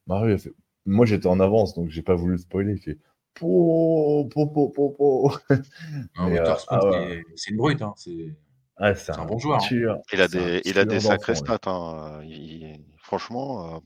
Mario, 0.06 0.28
il 0.28 0.34
a 0.34 0.38
fait. 0.38 0.52
Moi, 0.86 1.06
j'étais 1.06 1.26
en 1.26 1.40
avance, 1.40 1.74
donc 1.74 1.88
j'ai 1.88 2.02
pas 2.02 2.14
voulu 2.14 2.32
le 2.32 2.38
spoiler. 2.38 2.72
Il 2.74 2.78
fait. 2.78 2.98
Po, 3.34 4.28
po, 4.32 4.46
po, 4.46 4.68
po, 4.68 4.90
po. 4.90 5.32
Euh, 6.20 6.54
ah 6.68 6.86
ouais. 6.90 7.24
c'est 7.34 7.50
une 7.50 7.56
brute. 7.56 7.82
Hein. 7.82 7.94
C'est 7.96 8.36
Ah, 8.76 8.94
c'est 8.94 9.12
C'est 9.12 9.18
un 9.20 9.24
bon 9.24 9.38
joueur, 9.38 9.56
hein. 9.62 9.66
tueur. 9.66 9.98
Il 10.12 10.20
a 10.20 10.28
des, 10.28 10.60
il 10.64 10.78
a 10.78 10.84
des 10.84 10.98
tueur 10.98 11.12
sacrés 11.12 11.34
stats. 11.36 11.58
hein. 11.66 12.20
Il- 12.24 12.62
il- 12.62 12.84
franchement. 12.98 13.82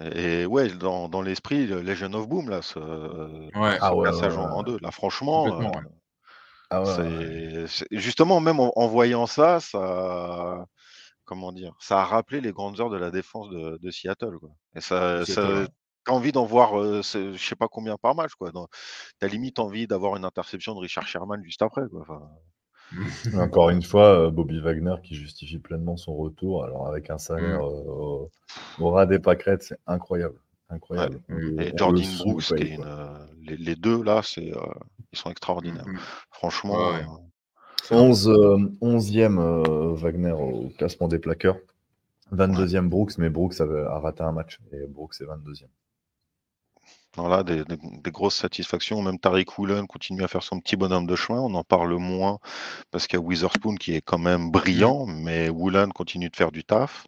euh, 0.00 0.10
et 0.14 0.46
ouais, 0.46 0.68
dans, 0.70 1.08
dans 1.08 1.22
l'esprit, 1.22 1.66
le 1.66 1.82
Legion 1.82 2.12
of 2.14 2.26
Boom, 2.28 2.48
là, 2.48 2.62
ce, 2.62 2.78
Ouais. 2.78 3.74
ce 3.74 3.78
Ah 3.80 3.94
ouais, 3.94 4.10
passage 4.10 4.36
ouais, 4.36 4.42
en, 4.42 4.46
ouais. 4.46 4.52
en 4.54 4.62
deux. 4.62 4.78
Là, 4.80 4.90
franchement, 4.90 5.46
euh, 5.60 5.64
ouais. 5.64 5.70
Ah 6.70 6.82
justement, 7.90 8.40
même 8.40 8.58
en, 8.58 8.72
en 8.76 8.86
voyant 8.88 9.26
ça, 9.26 9.60
ça. 9.60 10.64
Comment 11.24 11.52
dire 11.52 11.74
Ça 11.78 12.00
a 12.00 12.04
rappelé 12.04 12.40
les 12.40 12.50
grandes 12.52 12.80
heures 12.80 12.90
de 12.90 12.96
la 12.96 13.10
défense 13.10 13.48
de, 13.50 13.78
de 13.80 13.90
Seattle. 13.90 14.38
Quoi. 14.40 14.50
Et 14.74 14.80
ça, 14.80 15.24
Seattle, 15.24 15.32
ça, 15.32 15.60
ouais. 15.60 15.66
T'as 16.04 16.12
envie 16.12 16.32
d'en 16.32 16.44
voir, 16.44 16.80
euh, 16.80 17.00
je 17.02 17.36
sais 17.36 17.54
pas 17.54 17.68
combien 17.68 17.96
par 17.96 18.14
match, 18.16 18.32
quoi. 18.34 18.50
Dans- 18.50 18.66
T'as 19.20 19.28
limite 19.28 19.58
envie 19.60 19.86
d'avoir 19.86 20.16
une 20.16 20.24
interception 20.24 20.74
de 20.74 20.80
Richard 20.80 21.06
Sherman 21.06 21.44
juste 21.44 21.62
après, 21.62 21.82
quoi. 21.90 22.00
Enfin, 22.00 22.20
Encore 23.38 23.70
une 23.70 23.82
fois, 23.82 24.26
euh, 24.26 24.30
Bobby 24.30 24.60
Wagner 24.60 24.94
qui 25.02 25.14
justifie 25.14 25.58
pleinement 25.58 25.96
son 25.96 26.14
retour. 26.16 26.64
Alors, 26.64 26.86
avec 26.88 27.10
un 27.10 27.18
salaire 27.18 27.60
Mm. 27.60 27.62
euh, 27.64 27.90
au- 27.90 28.30
au 28.78 28.90
ras 28.90 29.06
des 29.06 29.18
pâquerettes, 29.18 29.62
c'est 29.62 29.78
incroyable. 29.86 30.36
Incroyable. 30.70 31.20
Ouais. 31.28 31.66
Et 31.68 31.72
Jordan 31.76 32.04
Brooks, 32.18 32.42
qui 32.42 32.54
paye, 32.54 32.62
est 32.62 32.70
une, 32.70 32.76
quoi. 32.76 32.86
euh, 32.86 33.26
les, 33.42 33.56
les 33.56 33.76
deux 33.76 34.02
là, 34.02 34.20
c'est, 34.24 34.54
euh, 34.56 34.60
ils 35.12 35.18
sont 35.18 35.30
extraordinaires. 35.30 35.86
Mm. 35.86 35.98
Franchement, 36.30 36.74
Ouais, 36.74 36.94
ouais. 36.96 37.06
euh, 37.92 37.96
11, 37.96 38.28
euh, 38.28 38.56
11e 38.80 39.38
euh, 39.38 39.92
Wagner 39.94 40.32
au 40.32 40.70
classement 40.78 41.08
des 41.08 41.18
plaqueurs. 41.18 41.56
22e 42.32 42.88
Brooks, 42.88 43.18
mais 43.18 43.28
Brooks 43.28 43.60
a, 43.60 43.64
a 43.64 43.98
raté 43.98 44.22
un 44.22 44.32
match. 44.32 44.58
Et 44.72 44.86
Brooks 44.86 45.14
est 45.20 45.24
22e. 45.24 45.66
Voilà, 47.16 47.42
des, 47.42 47.64
des- 47.64 47.76
des 47.78 48.10
grosses 48.10 48.36
satisfactions. 48.36 49.02
Même 49.02 49.18
Tariq 49.18 49.46
Woolen 49.58 49.86
continue 49.86 50.22
à 50.24 50.28
faire 50.28 50.42
son 50.42 50.60
petit 50.60 50.76
bonhomme 50.76 51.06
de 51.06 51.16
chemin. 51.16 51.40
On 51.40 51.54
en 51.54 51.64
parle 51.64 51.94
moins 51.96 52.38
parce 52.90 53.06
qu'il 53.06 53.18
y 53.18 53.22
a 53.22 53.24
Witherspoon 53.24 53.76
qui 53.76 53.94
est 53.94 54.00
quand 54.02 54.18
même 54.18 54.50
brillant, 54.50 55.06
mais 55.06 55.48
Woolen 55.50 55.92
continue 55.92 56.30
de 56.30 56.36
faire 56.36 56.52
du 56.52 56.64
taf. 56.64 57.06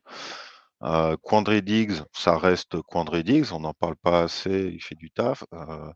Euh, 0.82 1.16
Quandre 1.22 1.60
Diggs, 1.60 2.02
ça 2.12 2.36
reste 2.36 2.80
Quandre 2.82 3.22
Diggs, 3.22 3.52
on 3.52 3.60
n'en 3.60 3.72
parle 3.72 3.96
pas 3.96 4.22
assez, 4.24 4.70
il 4.74 4.82
fait 4.82 4.94
du 4.96 5.10
taf. 5.10 5.44
Euh, 5.54 5.90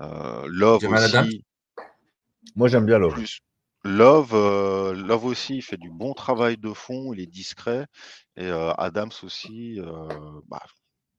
euh, 0.00 0.46
Love 0.48 0.86
aussi, 0.88 1.44
Moi, 2.56 2.68
j'aime 2.68 2.86
bien 2.86 2.98
Love. 2.98 3.14
plus 3.14 3.40
Love, 3.84 4.30
euh, 4.34 4.92
Love 4.92 5.24
aussi, 5.24 5.56
il 5.56 5.62
fait 5.62 5.76
du 5.76 5.88
bon 5.90 6.12
travail 6.12 6.56
de 6.56 6.72
fond, 6.72 7.12
il 7.14 7.20
est 7.20 7.26
discret. 7.26 7.86
Et 8.36 8.44
euh, 8.46 8.72
Adams 8.72 9.12
aussi, 9.22 9.80
euh, 9.80 10.08
bah, 10.48 10.62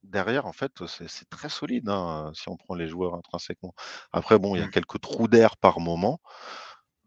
derrière, 0.04 0.46
en 0.46 0.54
fait, 0.54 0.72
c'est 0.88 1.30
très 1.30 1.50
solide 1.50 1.90
hein, 1.90 2.32
si 2.36 2.50
on 2.50 2.58
prend 2.58 2.76
les 2.76 2.88
joueurs 2.88 3.16
intrinsèquement. 3.16 3.74
Après, 4.14 4.40
bon, 4.40 4.56
il 4.56 4.60
y 4.60 4.64
a 4.64 4.68
Mm. 4.68 4.72
quelques 4.72 5.00
trous 5.02 5.28
d'air 5.28 5.58
par 5.58 5.80
moment. 5.80 6.20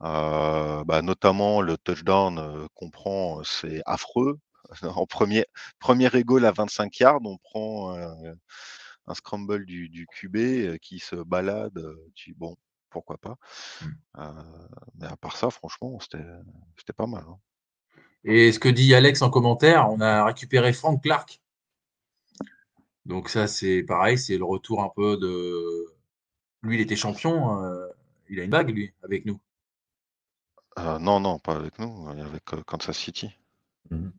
Euh, 0.02 0.84
bah, 0.84 1.02
notamment 1.02 1.60
le 1.62 1.78
touchdown 1.78 2.38
euh, 2.38 2.66
qu'on 2.74 2.90
prend, 2.90 3.40
euh, 3.40 3.44
c'est 3.44 3.82
affreux. 3.86 4.38
En 4.82 5.06
premier, 5.06 5.46
premier 5.80 6.08
à 6.46 6.52
25 6.52 6.98
yards, 7.00 7.20
on 7.24 7.38
prend 7.38 7.96
euh, 7.96 8.34
un 9.06 9.14
scramble 9.14 9.66
du, 9.66 9.88
du 9.90 10.06
QB 10.08 10.36
euh, 10.36 10.78
qui 10.78 10.98
se 11.00 11.16
balade. 11.16 11.78
euh, 11.78 11.96
Tu 12.14 12.34
bon, 12.34 12.56
pourquoi 12.90 13.18
pas. 13.18 13.36
Mm. 13.80 13.86
Euh, 14.18 14.68
mais 14.96 15.06
à 15.06 15.16
part 15.16 15.36
ça, 15.36 15.50
franchement, 15.50 15.98
c'était 16.00 16.24
c'était 16.78 16.92
pas 16.94 17.06
mal. 17.06 17.24
hein. 17.28 17.38
Et 18.24 18.52
ce 18.52 18.58
que 18.58 18.68
dit 18.68 18.94
Alex 18.94 19.22
en 19.22 19.30
commentaire, 19.30 19.88
on 19.90 20.00
a 20.00 20.24
récupéré 20.24 20.72
Frank 20.72 21.02
Clark. 21.02 21.41
Donc 23.06 23.28
ça, 23.28 23.46
c'est 23.46 23.82
pareil, 23.82 24.18
c'est 24.18 24.38
le 24.38 24.44
retour 24.44 24.82
un 24.82 24.88
peu 24.94 25.16
de... 25.16 25.86
Lui, 26.62 26.76
il 26.76 26.80
était 26.80 26.96
champion, 26.96 27.62
euh, 27.64 27.88
il 28.28 28.38
a 28.40 28.44
une 28.44 28.50
bague, 28.50 28.70
lui, 28.70 28.92
avec 29.02 29.26
nous. 29.26 29.40
Euh, 30.78 30.98
non, 30.98 31.20
non, 31.20 31.38
pas 31.38 31.56
avec 31.56 31.78
nous, 31.78 32.08
euh, 32.08 32.24
avec 32.24 32.54
euh, 32.54 32.62
Kansas 32.64 32.96
City. 32.96 33.30
Mhm. 33.90 34.12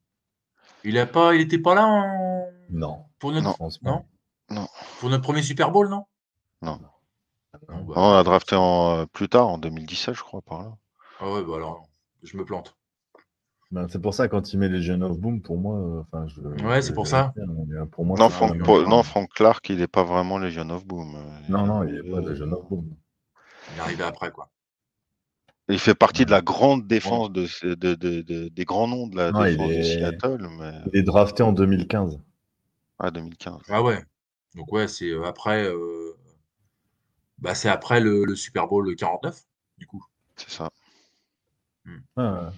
Il 0.84 0.98
a 0.98 1.06
pas, 1.06 1.34
il 1.34 1.42
était 1.42 1.58
pas 1.60 1.76
là 1.76 1.88
en- 1.88 2.52
Non, 2.70 3.06
pour 3.20 3.32
notre, 3.32 3.58
Non. 3.62 3.70
non? 3.84 4.06
Non. 4.50 4.68
pour 5.00 5.10
notre 5.10 5.24
premier 5.24 5.42
Super 5.42 5.72
Bowl, 5.72 5.90
non? 5.90 6.06
Non. 6.62 6.80
Non, 7.70 7.84
bah, 7.84 7.94
Non, 7.96 8.02
on 8.02 8.14
a 8.14 8.24
drafté 8.24 8.56
en, 8.56 8.98
euh, 9.00 9.06
plus 9.06 9.30
tard, 9.30 9.48
en 9.48 9.58
2017, 9.58 10.16
je 10.16 10.22
crois, 10.22 10.42
par 10.42 10.60
là. 10.64 10.78
Ah 11.20 11.32
ouais, 11.32 11.44
bah 11.44 11.56
alors, 11.56 11.88
je 12.22 12.36
me 12.36 12.44
plante. 12.44 12.76
Ben, 13.74 13.88
c'est 13.90 14.00
pour 14.00 14.14
ça, 14.14 14.28
quand 14.28 14.54
il 14.54 14.60
met 14.60 14.70
les 14.70 14.84
Gen 14.84 15.02
of 15.02 15.18
Boom, 15.18 15.42
pour 15.42 15.58
moi, 15.58 15.80
euh, 15.80 16.02
enfin, 16.02 16.28
je, 16.28 16.42
Ouais, 16.64 16.84
c'est 16.84 16.94
pour 16.94 17.08
ça. 17.08 17.34
mais 17.36 17.86
Pour 17.88 18.06
moi, 18.06 18.20
Non, 18.20 18.28
c'est 18.30 18.36
Frank, 18.36 18.50
vraiment 18.52 18.66
pour- 18.66 18.84
pas- 18.84 18.90
non, 18.90 19.02
Frank 19.02 19.30
Clark, 19.34 19.68
il 19.72 19.78
n'est 19.78 19.88
pas 19.88 20.04
vraiment 20.04 20.38
Legion 20.38 20.70
of 20.70 20.86
Boom. 20.86 21.16
euh, 21.16 21.40
non, 21.50 21.66
non, 21.66 21.84
il 21.84 21.96
n'est 21.96 22.04
pas 22.12 22.22
de 22.22 22.36
Gen 22.36 22.54
of 22.54 22.70
Boom. 22.70 22.94
Il 23.72 23.78
est 23.78 23.80
arrivé 23.80 24.04
après, 24.04 24.30
quoi. 24.32 24.52
Il 25.70 25.80
fait 25.80 25.96
partie 25.96 26.24
de 26.24 26.30
la 26.30 26.42
grande 26.42 26.86
défense 26.86 27.32
de, 27.32 27.48
ce- 27.48 27.66
de- 27.66 27.96
de- 27.96 28.22
de- 28.22 28.50
des 28.50 28.64
grands 28.66 28.88
noms 28.88 29.08
de 29.08 29.16
la 29.16 29.32
défense 29.32 29.72
de 29.72 29.82
Seattle, 29.82 30.48
mais 30.60 30.72
Il 30.94 31.00
est 31.00 31.04
drafté 31.04 31.42
en 31.42 31.52
2015. 31.52 32.20
à 33.00 33.10
2015. 33.10 33.60
Ah 33.70 33.82
ouais. 33.82 34.04
Donc 34.54 34.72
ouais, 34.72 34.88
c'est 34.88 35.10
euh, 35.10 35.24
après, 35.24 35.64
euh, 35.66 36.16
bah, 37.40 37.56
c'est 37.56 37.70
après 37.70 38.00
le, 38.02 38.24
le 38.26 38.36
Super 38.36 38.68
Bowl 38.68 38.96
49, 38.96 39.42
du 39.80 39.88
coup. 39.88 40.06
C'est 40.36 40.52
ça. 40.52 40.70
Ah, 42.16 42.52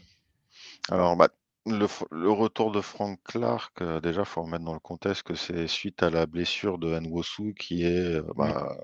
Alors, 0.89 1.15
bah, 1.15 1.30
le, 1.65 1.86
f- 1.86 2.06
le 2.12 2.32
retour 2.32 2.71
de 2.71 2.82
Frank 2.82 3.19
Clark, 3.24 3.82
euh, 3.82 4.00
déjà, 4.02 4.21
il 4.21 4.26
faut 4.26 4.43
remettre 4.43 4.63
dans 4.65 4.74
le 4.74 4.80
contexte 4.80 5.24
que 5.24 5.36
c'est 5.36 5.67
suite 5.67 6.04
à 6.04 6.10
la 6.10 6.26
blessure 6.26 6.78
de 6.78 6.98
Nwosu 7.00 7.54
qui 7.56 7.84
est 7.84 8.15
euh, 8.15 8.24
bah, 8.36 8.78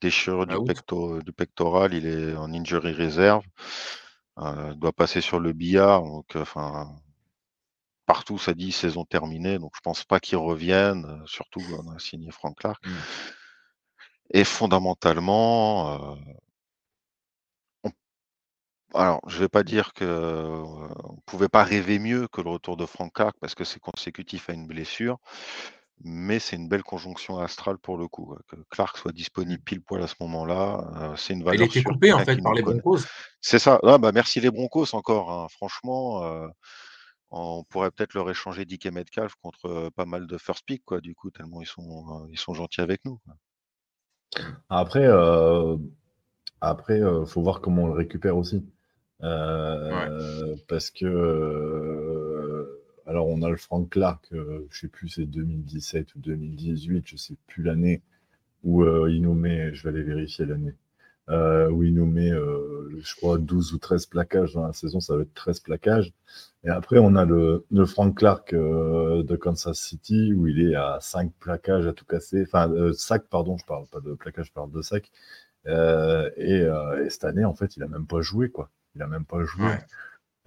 déchirure 0.00 0.46
du, 0.46 0.56
Out. 0.56 0.66
pecto- 0.68 1.22
du 1.22 1.32
pectoral. 1.32 1.94
Il 1.94 2.06
est 2.06 2.36
en 2.36 2.52
injury 2.52 2.92
reserve. 2.92 3.44
Euh, 4.38 4.74
doit 4.74 4.92
passer 4.92 5.20
sur 5.20 5.40
le 5.40 5.52
billard. 5.52 6.02
Donc, 6.02 6.36
euh, 6.36 6.42
enfin, 6.42 6.94
partout, 8.06 8.38
ça 8.38 8.54
dit 8.54 8.72
saison 8.72 9.04
terminée. 9.04 9.58
Donc, 9.58 9.72
je 9.76 9.80
pense 9.80 10.04
pas 10.04 10.20
qu'il 10.20 10.38
revienne. 10.38 11.04
euh, 11.04 11.26
surtout, 11.26 11.62
on 11.78 11.90
a 11.92 11.98
signé 11.98 12.30
Frank 12.30 12.56
Clark. 12.58 12.82
Mm. 12.86 12.90
Et 14.32 14.44
fondamentalement, 14.44 15.88
euh, 15.94 15.98
on, 16.08 16.16
alors, 18.94 19.20
je 19.26 19.38
vais 19.38 19.48
pas 19.48 19.62
dire 19.62 19.92
que 19.92 20.04
euh, 20.04 20.62
on 21.04 21.16
pouvait 21.26 21.48
pas 21.48 21.64
rêver 21.64 21.98
mieux 21.98 22.28
que 22.28 22.40
le 22.40 22.50
retour 22.50 22.76
de 22.76 22.86
Frank 22.86 23.12
Clark 23.12 23.36
parce 23.40 23.54
que 23.54 23.64
c'est 23.64 23.80
consécutif 23.80 24.48
à 24.50 24.52
une 24.52 24.66
blessure, 24.66 25.18
mais 26.02 26.38
c'est 26.38 26.56
une 26.56 26.68
belle 26.68 26.82
conjonction 26.82 27.38
astrale 27.38 27.78
pour 27.78 27.96
le 27.96 28.08
coup. 28.08 28.36
Que 28.48 28.56
Clark 28.70 28.96
soit 28.96 29.12
disponible 29.12 29.62
pile 29.62 29.82
poil 29.82 30.02
à 30.02 30.06
ce 30.06 30.14
moment-là, 30.20 30.90
euh, 30.96 31.16
c'est 31.16 31.34
une 31.34 31.40
Il 31.40 31.44
valeur 31.44 31.62
a 31.62 31.64
été 31.66 31.80
sûre 31.80 31.92
coupé 31.92 32.12
en 32.12 32.24
fait 32.24 32.40
par 32.42 32.54
les. 32.54 32.62
Broncos. 32.62 33.00
C'est 33.40 33.58
ça. 33.58 33.78
Ah, 33.82 33.98
bah, 33.98 34.12
merci 34.12 34.40
les 34.40 34.50
Broncos 34.50 34.94
encore, 34.94 35.30
hein. 35.30 35.46
Franchement, 35.50 36.24
euh, 36.24 36.48
on 37.30 37.64
pourrait 37.64 37.90
peut-être 37.90 38.14
leur 38.14 38.30
échanger 38.30 38.64
DK 38.64 38.86
Metcalf 38.86 39.34
contre 39.42 39.90
pas 39.96 40.06
mal 40.06 40.26
de 40.26 40.38
first 40.38 40.64
pick, 40.66 40.84
quoi, 40.84 41.00
du 41.00 41.14
coup, 41.14 41.30
tellement 41.30 41.60
ils 41.60 41.66
sont, 41.66 42.26
ils 42.30 42.38
sont 42.38 42.54
gentils 42.54 42.80
avec 42.80 43.04
nous. 43.04 43.18
quoi. 43.24 43.34
Après, 44.68 45.06
euh, 45.06 45.76
après, 46.60 47.00
euh, 47.00 47.24
faut 47.24 47.42
voir 47.42 47.60
comment 47.60 47.84
on 47.84 47.86
le 47.88 47.94
récupère 47.94 48.36
aussi. 48.36 48.64
Euh, 49.22 50.56
Parce 50.68 50.90
que, 50.90 51.06
euh, 51.06 52.82
alors, 53.06 53.28
on 53.28 53.42
a 53.42 53.50
le 53.50 53.56
Frank 53.56 53.88
Clark, 53.90 54.28
euh, 54.32 54.66
je 54.70 54.80
sais 54.80 54.88
plus, 54.88 55.08
c'est 55.08 55.26
2017 55.26 56.14
ou 56.14 56.18
2018, 56.20 57.06
je 57.06 57.16
sais 57.16 57.36
plus 57.46 57.62
l'année 57.62 58.02
où 58.64 58.82
il 59.08 59.20
nous 59.20 59.34
met, 59.34 59.74
je 59.74 59.82
vais 59.82 59.90
aller 59.90 60.02
vérifier 60.02 60.46
l'année, 60.46 60.74
où 61.28 61.82
il 61.82 61.94
nous 61.94 62.06
met, 62.06 62.30
je 62.30 63.14
crois, 63.16 63.36
12 63.36 63.74
ou 63.74 63.78
13 63.78 64.06
plaquages 64.06 64.54
dans 64.54 64.66
la 64.66 64.72
saison, 64.72 65.00
ça 65.00 65.16
va 65.16 65.22
être 65.22 65.34
13 65.34 65.60
plaquages. 65.60 66.14
Et 66.64 66.70
après, 66.70 66.98
on 66.98 67.14
a 67.16 67.26
le, 67.26 67.62
Frank 67.86 68.16
Clark 68.16 68.54
de 68.54 69.36
Kansas 69.36 69.78
City 69.78 70.32
où 70.32 70.46
il 70.46 70.62
est 70.62 70.74
à 70.74 70.98
5 71.00 71.30
plaquages 71.40 71.86
à 71.86 71.92
tout 71.92 72.06
casser, 72.06 72.44
enfin, 72.46 72.72
sacs, 72.94 73.28
pardon, 73.28 73.58
je 73.58 73.66
parle 73.66 73.86
pas 73.88 74.00
de 74.00 74.14
plaquage, 74.14 74.46
je 74.46 74.52
parle 74.52 74.70
de. 74.70 74.80
Euh, 75.66 76.30
et, 76.38 76.66
et 77.04 77.10
cette 77.10 77.24
année, 77.24 77.44
en 77.44 77.54
fait, 77.54 77.76
il 77.76 77.82
a 77.82 77.88
même 77.88 78.06
pas 78.06 78.22
joué, 78.22 78.50
quoi. 78.50 78.70
Il 78.94 79.02
a 79.02 79.06
même 79.06 79.24
pas 79.24 79.42
joué. 79.44 79.64
Ouais. 79.64 79.78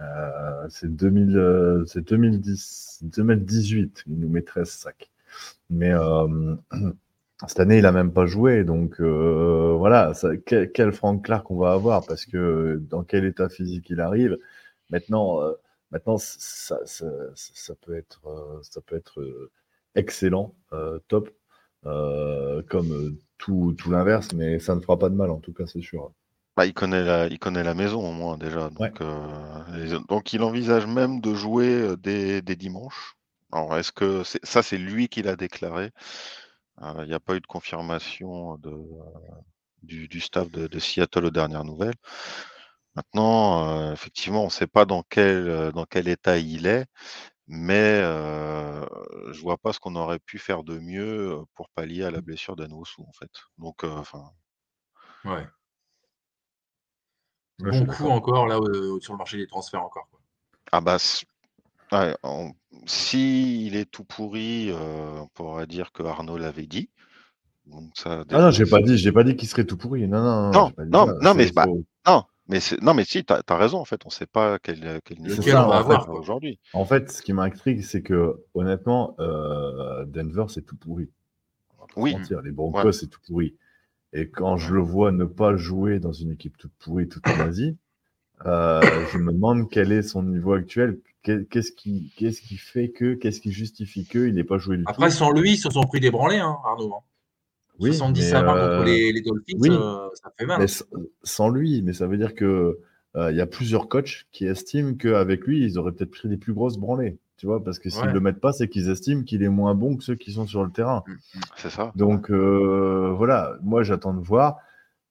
Euh, 0.02 0.68
c'est 0.70 0.96
2000, 0.96 1.38
euh, 1.38 1.86
c'est 1.86 2.02
2010, 2.02 3.00
2018, 3.04 4.04
il 4.08 4.20
nous 4.20 4.30
met 4.30 4.44
13 4.44 4.70
sacs. 4.70 5.12
Mais 5.70 5.92
euh, 5.94 6.56
cette 7.48 7.60
année, 7.60 7.80
il 7.80 7.86
a 7.86 7.92
même 7.92 8.14
pas 8.14 8.26
joué, 8.26 8.64
donc 8.64 9.00
euh, 9.02 9.76
voilà, 9.78 10.14
ça- 10.14 10.38
quel, 10.38 10.72
quel 10.72 10.92
Frank 10.94 11.24
Clark 11.26 11.50
on 11.52 11.58
va 11.60 11.74
avoir, 11.74 12.06
parce 12.06 12.26
que 12.26 12.78
dans 12.90 13.04
quel 13.04 13.26
état 13.26 13.50
physique 13.50 13.90
il 13.90 14.02
arrive. 14.02 14.38
Maintenant, 14.92 15.42
euh, 15.44 15.54
maintenant, 15.92 16.18
ça, 16.18 16.78
ça, 16.86 17.10
ça- 17.36 17.52
ça 17.56 17.76
peut 17.76 17.96
être, 17.96 18.22
euh, 18.28 18.60
ça 18.64 18.82
peut 18.82 18.96
être 18.96 19.22
euh, 19.22 19.52
excellent, 19.96 20.56
euh, 20.74 21.00
top, 21.08 21.30
euh, 21.86 22.62
comme 22.70 22.92
euh, 22.94 23.12
tout, 23.38 23.74
tout 23.78 23.92
l'inverse, 23.92 24.34
mais 24.34 24.60
ça 24.60 24.76
ne 24.76 24.82
fera 24.82 24.98
pas 25.00 25.10
de 25.10 25.16
mal, 25.16 25.30
en 25.32 25.40
tout 25.40 25.54
cas, 25.54 25.66
c'est 25.68 25.82
sûr. 25.82 26.12
Bah, 26.58 26.66
il 26.66 26.74
connaît 26.74 27.04
la, 27.04 27.28
il 27.28 27.40
connaît 27.40 27.64
la 27.64 27.76
maison 27.76 28.02
au 28.10 28.12
moins 28.14 28.38
déjà. 28.38 28.70
Donc, 28.72 28.90
Ouais. 28.92 29.02
euh, 29.02 30.00
donc 30.10 30.34
il 30.34 30.42
envisage 30.42 30.88
même 30.88 31.22
de 31.22 31.36
jouer 31.36 31.68
euh, 31.70 31.96
dès, 31.98 32.42
dès 32.42 32.56
dimanche. 32.56 33.16
Alors, 33.52 33.78
est-ce 33.78 33.92
que 33.94 34.24
ça, 34.44 34.64
c'est 34.64 34.78
lui 34.80 35.08
qui 35.08 35.22
l'a 35.22 35.36
déclaré? 35.36 35.92
Euh, 36.82 37.04
Il 37.04 37.10
n'y 37.10 37.14
a 37.14 37.20
pas 37.20 37.36
eu 37.36 37.42
de 37.42 37.48
confirmation 37.48 38.58
de, 38.58 38.72
du, 39.84 40.08
du 40.08 40.20
staff 40.22 40.50
de, 40.52 40.68
de 40.68 40.80
Seattle 40.80 41.26
aux 41.26 41.32
dernières 41.32 41.64
nouvelles. 41.64 41.96
Maintenant, 42.96 43.90
euh, 43.90 43.94
effectivement, 43.94 44.42
on 44.42 44.46
ne 44.46 44.52
sait 44.52 44.68
pas 44.68 44.86
dans 44.86 45.04
quel, 45.10 45.72
dans 45.74 45.86
quel 45.86 46.08
état 46.08 46.38
il 46.38 46.66
est, 46.68 46.86
mais 47.48 48.02
euh, 48.04 48.86
je 49.32 49.42
vois 49.42 49.58
pas 49.58 49.74
ce 49.74 49.80
qu'on 49.80 49.96
aurait 49.96 50.20
pu 50.20 50.40
faire 50.40 50.64
de 50.64 50.80
mieux 50.80 51.40
pour 51.56 51.70
pallier 51.72 52.04
à 52.06 52.12
la 52.12 52.22
blessure 52.22 52.56
d'Anwosu, 52.56 53.02
en 53.08 53.14
fait. 53.14 53.32
Donc, 53.60 53.84
enfin. 53.86 54.32
Ouais, 55.26 55.48
Bon 57.60 57.86
coup 57.86 58.08
encore 58.08 58.48
là 58.48 58.58
euh, 58.60 59.00
sur 59.00 59.14
le 59.14 59.18
marché 59.18 59.38
des 59.38 59.48
transferts 59.48 59.82
encore. 59.84 60.08
quoi. 60.12 60.20
Ah 60.72 60.82
bah, 60.82 60.96
s- 60.96 61.24
ouais, 61.92 62.16
on- 62.24 62.54
si 62.86 63.66
il 63.66 63.76
est 63.76 63.90
tout 63.90 64.04
pourri, 64.04 64.70
euh, 64.70 65.22
on 65.22 65.28
pourra 65.28 65.66
dire 65.66 65.92
que 65.92 66.04
Arnaud 66.04 66.38
l'avait 66.38 66.68
dit. 66.68 66.90
Donc 67.66 67.90
ça, 67.96 68.24
Ah 68.30 68.42
non, 68.42 68.52
j'ai 68.52 68.66
pas 68.66 68.80
dit, 68.82 68.98
j'ai 68.98 69.12
pas 69.12 69.24
dit 69.24 69.36
qu'il 69.36 69.50
serait 69.50 69.66
tout 69.66 69.76
pourri. 69.78 70.08
Non, 70.08 70.22
non, 70.22 70.72
Non, 70.86 71.08
non, 71.22 71.34
mais 71.34 71.52
bah, 71.52 71.66
non, 72.06 72.24
mais 72.48 72.60
c'est, 72.62 72.82
non, 72.82 72.94
mais 72.94 73.04
si, 73.04 73.26
t'as, 73.26 73.42
t'as 73.42 73.58
raison 73.58 73.80
en 73.80 73.86
fait. 73.86 74.06
On 74.06 74.10
sait 74.10 74.28
pas 74.28 74.60
quel, 74.60 75.02
quel 75.04 75.20
niveau 75.20 75.42
on 75.42 75.52
va 75.54 75.68
en 75.68 75.72
avoir. 75.72 76.10
aujourd'hui. 76.12 76.60
En 76.74 76.86
fait, 76.86 77.12
ce 77.12 77.22
qui 77.22 77.34
m'intrigue, 77.34 77.82
c'est 77.82 78.04
que 78.04 78.42
honnêtement, 78.54 79.16
euh, 79.20 80.06
Denver, 80.06 80.46
c'est 80.48 80.62
tout 80.66 80.78
pourri. 80.78 81.10
Oui. 81.96 82.14
mentir, 82.16 82.42
les 82.42 82.52
Broncos, 82.52 82.84
Ouais. 82.84 82.94
c'est 82.94 83.08
tout 83.08 83.20
pourri. 83.26 83.56
Et 84.14 84.30
quand 84.30 84.58
je 84.58 84.74
le 84.74 84.82
vois 84.82 85.12
ne 85.12 85.26
pas 85.26 85.56
jouer 85.58 86.00
dans 86.00 86.14
une 86.14 86.32
équipe 86.32 86.58
toute 86.58 86.72
pourrie, 86.80 87.08
toute 87.08 87.26
nazie, 87.26 87.76
euh, 88.46 88.82
je 89.12 89.18
me 89.18 89.32
demande 89.32 89.70
quel 89.70 89.92
est 89.92 90.02
son 90.04 90.24
niveau 90.24 90.54
actuel. 90.54 91.00
Qu'est- 91.24 91.48
Qu'est-ce 91.50 91.72
qui, 91.72 92.14
qu'est-ce 92.16 92.42
qui 92.42 92.58
fait 92.58 92.90
que, 92.90 93.16
qu'est-ce 93.16 93.42
qui 93.42 93.52
justifie 93.52 94.06
que 94.06 94.28
il 94.28 94.34
n'ait 94.36 94.44
pas 94.44 94.58
joué 94.58 94.78
du 94.78 94.84
Après, 94.88 95.10
tout 95.10 95.16
sans 95.16 95.32
lui, 95.32 95.54
ils 95.54 95.58
se 95.58 95.70
sont 95.70 95.84
pris 95.84 96.00
des 96.00 96.12
branlés, 96.12 96.38
hein, 96.38 96.58
Arnaud. 96.66 96.94
hein. 96.96 97.00
Oui, 97.80 97.90
70 97.94 98.22
mais, 98.22 98.34
à 98.34 98.44
20 98.44 98.56
euh, 98.56 98.78
contre 98.78 98.86
les, 98.90 99.12
les 99.12 99.22
Dolphins, 99.22 99.58
oui. 99.60 99.70
euh, 99.72 100.10
ça 100.16 100.32
fait 100.38 100.46
mal. 100.46 100.62
Mais 100.62 100.68
sans 101.24 101.50
lui, 101.50 101.82
mais 101.84 101.94
ça 101.94 102.08
veut 102.08 102.18
dire 102.18 102.34
que 102.34 102.80
euh, 103.16 103.32
il 103.32 103.38
y 103.38 103.42
a 103.42 103.46
plusieurs 103.46 103.88
coachs 103.88 104.26
qui 104.32 104.46
estiment 104.46 104.96
qu'avec 104.96 105.46
lui, 105.46 105.64
ils 105.64 105.78
auraient 105.78 105.92
peut-être 105.92 106.12
pris 106.12 106.28
des 106.30 106.38
plus 106.38 106.54
grosses 106.54 106.78
branlées. 106.78 107.18
Tu 107.38 107.46
vois, 107.46 107.64
parce 107.64 107.78
que 107.80 107.90
s'ils 107.90 108.02
Ouais. 108.06 108.14
le 108.14 108.20
mettent 108.20 108.40
pas, 108.42 108.52
c'est 108.52 108.68
qu'ils 108.68 108.90
estiment 108.90 109.24
qu'il 109.24 109.44
est 109.44 109.50
moins 109.50 109.76
bon 109.76 109.96
que 109.96 110.04
ceux 110.04 110.16
qui 110.16 110.32
sont 110.34 110.48
sur 110.48 110.64
le 110.64 110.72
terrain. 110.72 111.04
C'est 111.56 111.70
ça. 111.70 111.92
Donc 111.96 112.32
euh, 112.32 113.14
voilà, 113.16 113.58
moi 113.62 113.84
j'attends 113.84 114.14
de 114.14 114.22
voir. 114.22 114.58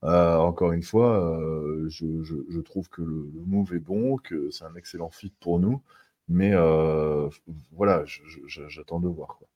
Euh, 0.05 0.37
encore 0.37 0.73
une 0.73 0.83
fois, 0.83 1.19
euh, 1.41 1.89
je, 1.89 2.23
je- 2.23 2.45
je 2.51 2.61
trouve 2.61 2.89
que 2.91 3.03
le, 3.03 3.31
le 3.35 3.41
move 3.47 3.75
est 3.75 3.79
bon, 3.81 4.17
que 4.19 4.51
c'est 4.51 4.65
un 4.65 4.75
excellent 4.77 5.11
fit 5.11 5.33
pour 5.41 5.59
nous, 5.59 5.81
mais 6.29 6.51
euh, 6.53 7.29
voilà, 7.73 8.03
j'attends 8.47 9.01
de 9.01 9.09
voir. 9.09 9.37
Quoi. 9.39 9.49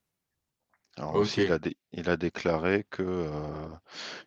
Alors 0.96 1.14
aussi, 1.16 1.42
il 1.42 1.52
a, 1.52 1.58
dé- 1.58 1.76
il 1.92 2.08
a 2.08 2.16
déclaré 2.16 2.84
que 2.90 3.02
euh, 3.02 3.68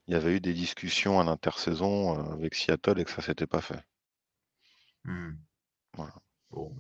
il 0.08 0.14
y 0.14 0.18
avait 0.18 0.36
eu 0.36 0.40
des 0.40 0.54
discussions 0.54 1.20
à 1.20 1.24
l'intersaison 1.24 2.18
euh, 2.18 2.34
avec 2.34 2.56
Seattle 2.56 3.00
et 3.00 3.06
que 3.06 3.12
ça 3.12 3.22
s'était 3.22 3.48
pas 3.48 3.62
fait. 3.62 3.80
Hmm. 5.06 5.32
Voilà. 5.96 6.14
Bon, 6.52 6.72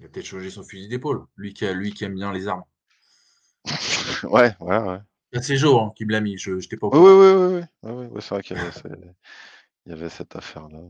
il 0.00 0.06
a 0.06 0.08
peut-être 0.08 0.26
changé 0.26 0.50
son 0.50 0.64
fusil 0.64 0.88
d'épaule. 0.88 1.24
Lui 1.36 1.54
qui, 1.54 1.66
a- 1.66 1.72
lui 1.72 1.92
qui 1.92 2.04
aime 2.04 2.14
bien 2.16 2.32
les 2.32 2.48
armes. 2.48 2.64
ouais, 4.24 4.54
ouais, 4.60 4.78
ouais. 4.78 4.98
C'est 5.40 5.56
Joe 5.56 5.80
hein, 5.80 5.92
qui 5.96 6.04
me 6.04 6.12
l'a 6.12 6.20
mis. 6.20 6.36
Je 6.36 6.50
n'étais 6.52 6.76
pas 6.76 6.88
au 6.88 6.90
Oui, 6.92 6.98
courant. 6.98 7.06
oui, 7.10 7.62
oui, 7.82 8.06
oui, 8.12 8.22
c'est 8.22 8.34
vrai 8.34 8.42
qu'il 8.42 8.56
y 8.56 8.60
avait, 9.92 10.06
y 10.06 10.10
cette 10.10 10.36
affaire-là. 10.36 10.80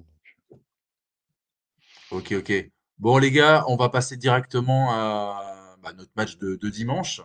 Ok, 2.10 2.32
ok. 2.32 2.52
Bon, 2.98 3.18
les 3.18 3.30
gars, 3.30 3.64
on 3.68 3.76
va 3.76 3.88
passer 3.88 4.16
directement 4.16 4.90
à 4.92 5.76
bah, 5.82 5.92
notre 5.92 6.12
match 6.16 6.36
de, 6.38 6.56
de 6.56 6.68
dimanche 6.68 7.22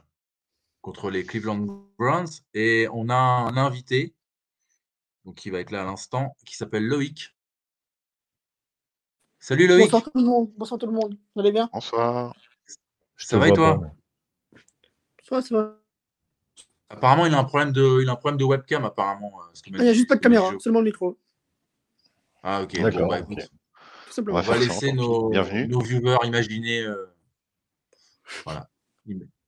contre 0.82 1.12
les 1.12 1.26
Cleveland 1.26 1.68
Browns. 2.00 2.30
Et 2.54 2.88
on 2.94 3.10
a 3.10 3.16
un 3.16 3.58
invité, 3.58 4.16
donc 5.26 5.36
qui 5.36 5.50
va 5.50 5.60
être 5.60 5.72
là 5.72 5.82
à 5.82 5.86
l'instant, 5.86 6.34
qui 6.46 6.56
s'appelle 6.56 6.86
Loïc. 6.86 7.36
Salut 9.44 9.68
Loïc. 9.68 9.92
Bonsoir 9.92 10.04
tout 10.04 10.12
le 10.16 10.24
monde. 10.24 10.52
Bonsoir 10.56 10.80
tout 10.80 10.86
le 10.86 10.94
monde. 10.94 11.18
Vous 11.36 11.42
allez 11.42 11.52
bien? 11.52 11.70
Bonsoir. 11.74 12.34
Je 13.18 13.26
Ça 13.26 13.38
va 13.38 13.50
et 13.50 13.52
toi? 13.52 13.78
Ça 15.22 15.36
va, 15.36 15.42
ça 15.42 15.54
va. 15.58 15.80
Apparemment, 16.88 17.26
il 17.26 17.34
a 17.34 17.40
un 17.40 17.44
problème 17.44 17.74
de, 17.74 18.02
il 18.02 18.08
a 18.08 18.14
un 18.14 18.16
problème 18.16 18.38
de 18.38 18.46
webcam, 18.46 18.86
apparemment. 18.86 19.34
euh, 19.42 19.50
ce 19.54 19.70
m'a 19.70 19.80
Il 19.80 19.84
n'y 19.84 19.90
a 19.90 19.94
juste 19.94 20.08
pas 20.08 20.16
de 20.16 20.22
caméra, 20.22 20.50
seulement 20.60 20.80
le 20.80 20.86
micro. 20.86 21.20
Ah, 22.42 22.62
ok. 22.64 22.74
Bon, 22.78 22.84
D'accord, 22.84 23.10
bah, 23.10 23.20
ok. 23.20 23.32
écoute, 23.32 23.50
Tout 23.50 23.52
On 24.08 24.12
simplement. 24.14 24.38
va 24.40 24.44
on 24.48 24.52
va 24.54 24.58
laisser 24.60 24.94
nos, 24.94 25.30
Bienvenue. 25.30 25.68
nos 25.68 25.82
viewers 25.82 26.20
imaginer. 26.24 26.84
euh, 26.84 27.14
Voilà. 28.46 28.70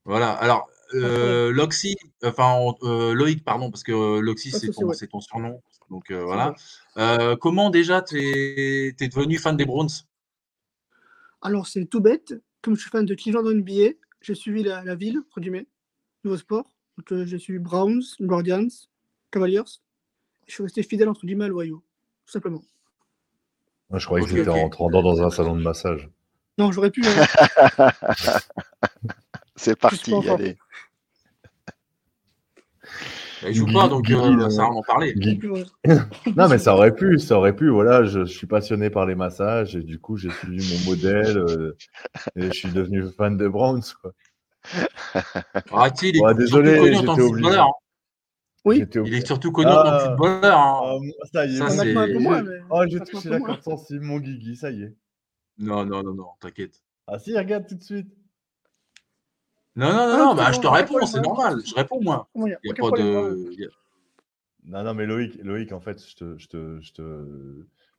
Voilà. 0.04 0.32
Alors, 0.34 0.70
euh, 0.94 1.54
Loxy, 1.54 1.96
enfin, 2.22 2.60
euh, 2.84 3.14
Loïc, 3.14 3.46
pardon, 3.46 3.72
parce 3.72 3.84
que 3.84 4.20
Loxy, 4.20 4.52
ton, 4.74 4.92
c'est 4.92 5.08
ton 5.08 5.22
surnom. 5.22 5.64
Donc, 5.90 6.12
euh, 6.12 6.24
voilà. 6.24 6.56
Euh, 6.98 7.36
comment 7.36 7.70
déjà 7.70 8.02
t'es 8.02 8.96
es 9.00 9.08
devenu 9.08 9.38
fan 9.38 9.56
des 9.56 9.66
Browns? 9.66 9.90
Alors, 11.42 11.68
c'est 11.68 11.86
tout 11.86 12.02
bête. 12.02 12.34
Comme 12.62 12.76
je 12.76 12.82
suis 12.82 12.90
fan 12.90 13.06
de 13.06 13.14
Cleveland 13.14 13.44
NBA, 13.44 13.92
j'ai 14.22 14.36
suivi 14.36 14.64
la, 14.64 14.84
la 14.84 14.96
ville, 14.96 15.20
entre 15.28 15.40
guillemets, 15.40 15.68
nouveau 16.24 16.38
sport. 16.38 16.66
Donc, 16.98 17.12
euh, 17.12 17.26
j'ai 17.26 17.38
suivi 17.38 17.60
Browns, 17.60 18.02
Guardians, 18.22 18.68
Cavaliers. 19.32 19.62
Je 20.48 20.54
suis 20.54 20.64
resté 20.64 20.82
fidèle, 20.84 21.10
entre 21.10 21.26
guillemets, 21.26 21.46
à 21.46 21.48
l'Ohio, 21.50 21.84
tout 22.26 22.32
simplement. 22.32 22.64
Moi, 23.90 24.00
je 24.00 24.06
croyais 24.06 24.26
que 24.26 24.32
c'était 24.32 24.50
ok. 24.50 24.56
en 24.56 24.62
rentrant 24.62 24.90
dans 24.90 25.22
un 25.22 25.30
salon 25.30 25.56
de 25.56 25.62
massage. 25.62 26.10
Non, 26.58 26.72
j'aurais 26.72 26.90
pu. 26.90 27.04
hein. 27.06 27.90
C'est 29.56 29.76
parti, 29.80 30.14
allez. 30.28 30.58
Il 33.50 33.56
joue 33.56 33.66
Guy- 33.66 33.74
pas, 33.74 33.88
donc 33.88 34.04
Guy, 34.06 34.14
euh, 34.14 34.38
euh, 34.46 34.50
ça 34.50 34.64
va 34.64 34.70
en 34.70 34.82
parler. 34.82 35.14
Non, 36.36 36.48
mais 36.50 36.58
ça 36.58 36.74
aurait 36.76 36.94
pu, 36.96 37.20
ça 37.20 37.38
aurait 37.38 37.56
pu. 37.56 37.70
Voilà, 37.70 38.04
je, 38.04 38.26
je 38.26 38.32
suis 38.32 38.48
passionné 38.48 38.90
par 38.90 39.06
les 39.06 39.16
massages 39.16 39.76
et 39.76 39.84
du 39.84 40.00
coup, 40.00 40.18
j'ai 40.18 40.30
suivi 40.32 40.74
mon 40.74 40.92
modèle 40.92 41.38
euh, 41.38 41.76
et 42.36 42.48
je 42.48 42.52
suis 42.52 42.72
devenu 42.72 43.04
fan 43.18 43.38
de 43.38 43.48
Browns. 43.48 43.84
Quoi. 44.02 44.12
Arrête-il, 45.72 46.16
il 46.16 46.22
Ouais, 46.22 46.32
est 46.32 46.36
désolé, 46.36 46.76
surtout 46.76 46.84
connu 46.86 46.98
en 46.98 47.04
tant 47.04 47.16
que 47.16 47.22
j'étais 47.22 47.30
obligé. 47.32 47.44
footballeur. 47.44 47.68
hein. 47.68 47.72
Oui. 48.66 48.84
Il 49.06 49.14
est 49.14 49.26
surtout 49.28 49.52
connu 49.52 49.68
en 49.70 49.76
tant 49.76 49.84
que 49.84 49.88
Ah. 49.90 50.00
footballeur. 50.18 50.58
hein. 50.60 50.80
Oh, 50.84 51.02
ça 51.32 51.46
y 51.46 51.54
est. 51.56 51.58
Ça, 51.58 51.86
moins, 52.20 52.42
mais- 52.42 52.50
Oh, 52.70 52.82
j'ai 52.88 53.00
touché 53.02 53.30
la 53.30 53.40
corde 53.40 53.62
sensible, 53.62 54.04
mon 54.06 54.18
Guigui, 54.20 54.56
ça 54.56 54.72
y 54.72 54.84
est. 54.84 54.94
Non, 55.60 55.86
non, 55.86 56.02
non, 56.04 56.14
non, 56.14 56.28
t'inquiète. 56.42 56.82
Ah 57.08 57.20
si, 57.20 57.38
regarde 57.38 57.68
tout 57.68 57.76
de 57.76 57.84
suite. 57.84 58.08
Non, 59.76 59.88
non, 59.90 59.94
non, 59.96 60.02
Ah, 60.14 60.18
non, 60.18 60.36
bah, 60.36 60.52
je 60.54 60.60
te 60.60 60.68
aucun 60.68 60.78
réponds, 60.78 61.06
c'est 61.06 61.22
normal. 61.22 61.62
Je 61.66 61.76
réponds, 61.76 62.02
moi. 62.02 62.30
Il 62.36 62.44
n'y 62.44 62.54
a 62.54 62.58
pas 62.74 62.92
de. 62.92 63.58
Non, 64.68 64.84
non, 64.84 64.94
mais 64.94 65.06
Loïc, 65.06 65.36
Loïc, 65.44 65.72
en 65.74 65.80
fait, 65.80 66.04
je 66.10 66.16
te, 66.16 66.38
je 66.38 66.48
te, 66.48 66.82
je 66.82 66.92
te, 66.94 67.02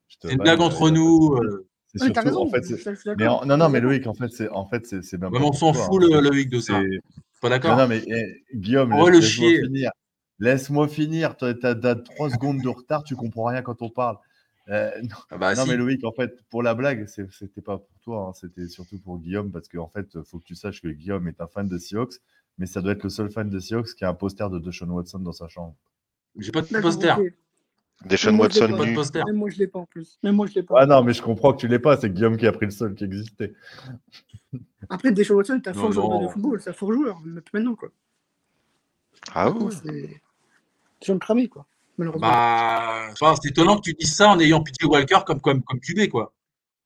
je 0.09 0.17
te 0.19 0.27
C'est 0.29 0.33
une 0.35 0.39
blague 0.41 0.61
entre 0.61 0.91
nous. 0.91 1.35
euh, 1.35 1.69
C'est 1.95 2.03
surtout, 2.03 2.21
raison, 2.29 2.43
en 2.43 2.51
fait, 2.51 2.65
mais 3.19 3.27
en- 3.29 3.45
non, 3.47 3.57
non, 3.57 3.69
mais. 3.69 3.81
Loïc, 3.81 4.07
en 4.07 4.15
fait, 4.15 4.29
c'est, 4.29 4.49
en 4.49 4.67
fait, 4.67 4.87
c'est, 4.87 5.03
c'est 5.03 5.19
même 5.19 5.31
Mais 5.33 5.39
pas 5.39 5.45
on 5.45 5.53
s'en 5.53 5.73
toi, 5.73 5.85
fout, 5.87 6.03
hein. 6.03 6.09
le, 6.21 6.21
Loïc, 6.21 6.49
de 6.49 6.59
ça. 6.61 6.81
C'est- 6.83 7.01
Pas 7.41 7.51
d'accord 7.51 7.77
non, 7.77 7.87
mais 7.87 8.03
eh, 8.09 8.57
Guillaume, 8.57 8.93
Oh, 8.95 9.09
laisse-moi 9.09 9.51
finir. 9.51 9.91
Laisse-moi 10.39 10.89
finir. 10.89 11.37
T'as, 11.37 11.55
t'as, 11.55 11.75
t'as 11.75 11.95
trois 11.95 12.31
secondes 12.31 12.61
de 12.63 12.69
retard, 12.69 13.05
tu 13.05 13.15
comprends 13.15 13.45
rien 13.45 13.63
quand 13.63 13.81
on 13.83 13.91
parle. 13.91 14.17
Euh, 14.69 14.91
non, 15.03 15.17
Ah 15.31 15.39
bah, 15.39 15.55
non, 15.55 15.65
si. 15.65 15.71
mais 15.71 15.77
Loïc, 15.77 16.05
en 16.05 16.13
fait, 16.13 16.43
pour 16.49 16.63
la 16.63 16.75
blague, 16.75 17.07
c'était 17.07 17.61
pas 17.61 17.79
pour 17.79 18.01
toi, 18.03 18.29
hein, 18.29 18.33
c'était 18.35 18.69
surtout 18.69 18.99
pour 18.99 19.19
Guillaume, 19.19 19.53
parce 19.53 19.69
qu'en 19.69 19.89
fait, 19.89 20.23
faut 20.25 20.39
que 20.39 20.45
tu 20.45 20.55
saches 20.55 20.83
que 20.83 20.89
Guillaume 20.89 21.29
est 21.29 21.41
un 21.41 21.47
fan 21.47 21.69
de 21.69 21.79
Seahawks, 21.79 22.15
mais 22.59 22.67
ça 22.67 22.81
doit 22.81 22.93
être 22.93 23.05
le 23.05 23.11
seul 23.11 23.31
fan 23.31 23.49
de 23.49 23.59
Seahawks 23.59 23.95
qui 23.95 24.05
a 24.05 24.09
un 24.09 24.15
poster 24.15 24.51
de 24.51 24.59
Deshaun 24.59 24.91
Watson 24.91 25.21
dans 25.21 25.33
sa 25.33 25.49
chambre. 25.49 25.77
J'ai 26.39 26.53
pas 26.53 26.63
de 26.63 26.81
poster. 26.81 27.15
Deshaun 28.05 28.39
Watson 28.39 28.69
pas. 28.69 28.77
Pas 28.77 28.87
de 28.87 28.95
poster. 28.95 29.23
Même 29.25 29.37
moi, 29.37 29.51
je 29.51 29.59
l'ai 29.59 29.67
pas 29.67 29.79
en 29.79 29.87
plus. 29.87 30.19
Même 30.23 30.35
moi, 30.35 30.47
je 30.47 30.55
l'ai 30.55 30.63
pas. 30.63 30.75
Ah 30.79 30.87
non, 30.87 31.03
mais 31.03 31.13
je 31.13 31.23
comprends 31.23 31.53
que 31.53 31.61
tu 31.61 31.69
l'aies 31.69 31.79
pas, 31.79 31.97
c'est 31.97 32.11
Guillaume 32.11 32.37
qui 32.37 32.47
a 32.47 32.53
pris 32.53 32.67
le 32.67 32.73
seul 32.73 32.95
qui 32.95 33.05
existait. 33.05 33.55
Après, 34.91 35.13
Deshaun 35.13 35.37
Watson, 35.37 35.61
t'as 35.63 35.73
Non, 35.73 35.81
fort 35.81 35.93
joueur 35.93 36.21
de 36.21 36.29
football, 36.29 36.61
c'est 36.61 36.71
un 36.71 36.75
fort 36.75 36.93
joueur, 36.93 37.21
maintenant, 37.53 37.75
quoi. 37.75 37.89
Ah 39.35 39.51
oui. 39.51 39.75
c'est. 39.83 41.13
De 41.13 41.19
cramé, 41.19 41.49
quoi. 41.49 41.67
Malheureusement. 41.99 42.29
Bah, 42.29 43.09
c'est 43.43 43.49
étonnant 43.51 43.77
que 43.77 43.83
tu 43.83 43.95
dises 43.95 44.15
ça 44.15 44.29
en 44.29 44.39
ayant 44.41 44.63
PJ 44.63 44.85
Walker 44.85 45.19
comme, 45.27 45.41
comme, 45.41 45.63
comme 45.63 45.81
QB, 45.81 46.09
quoi. 46.09 46.33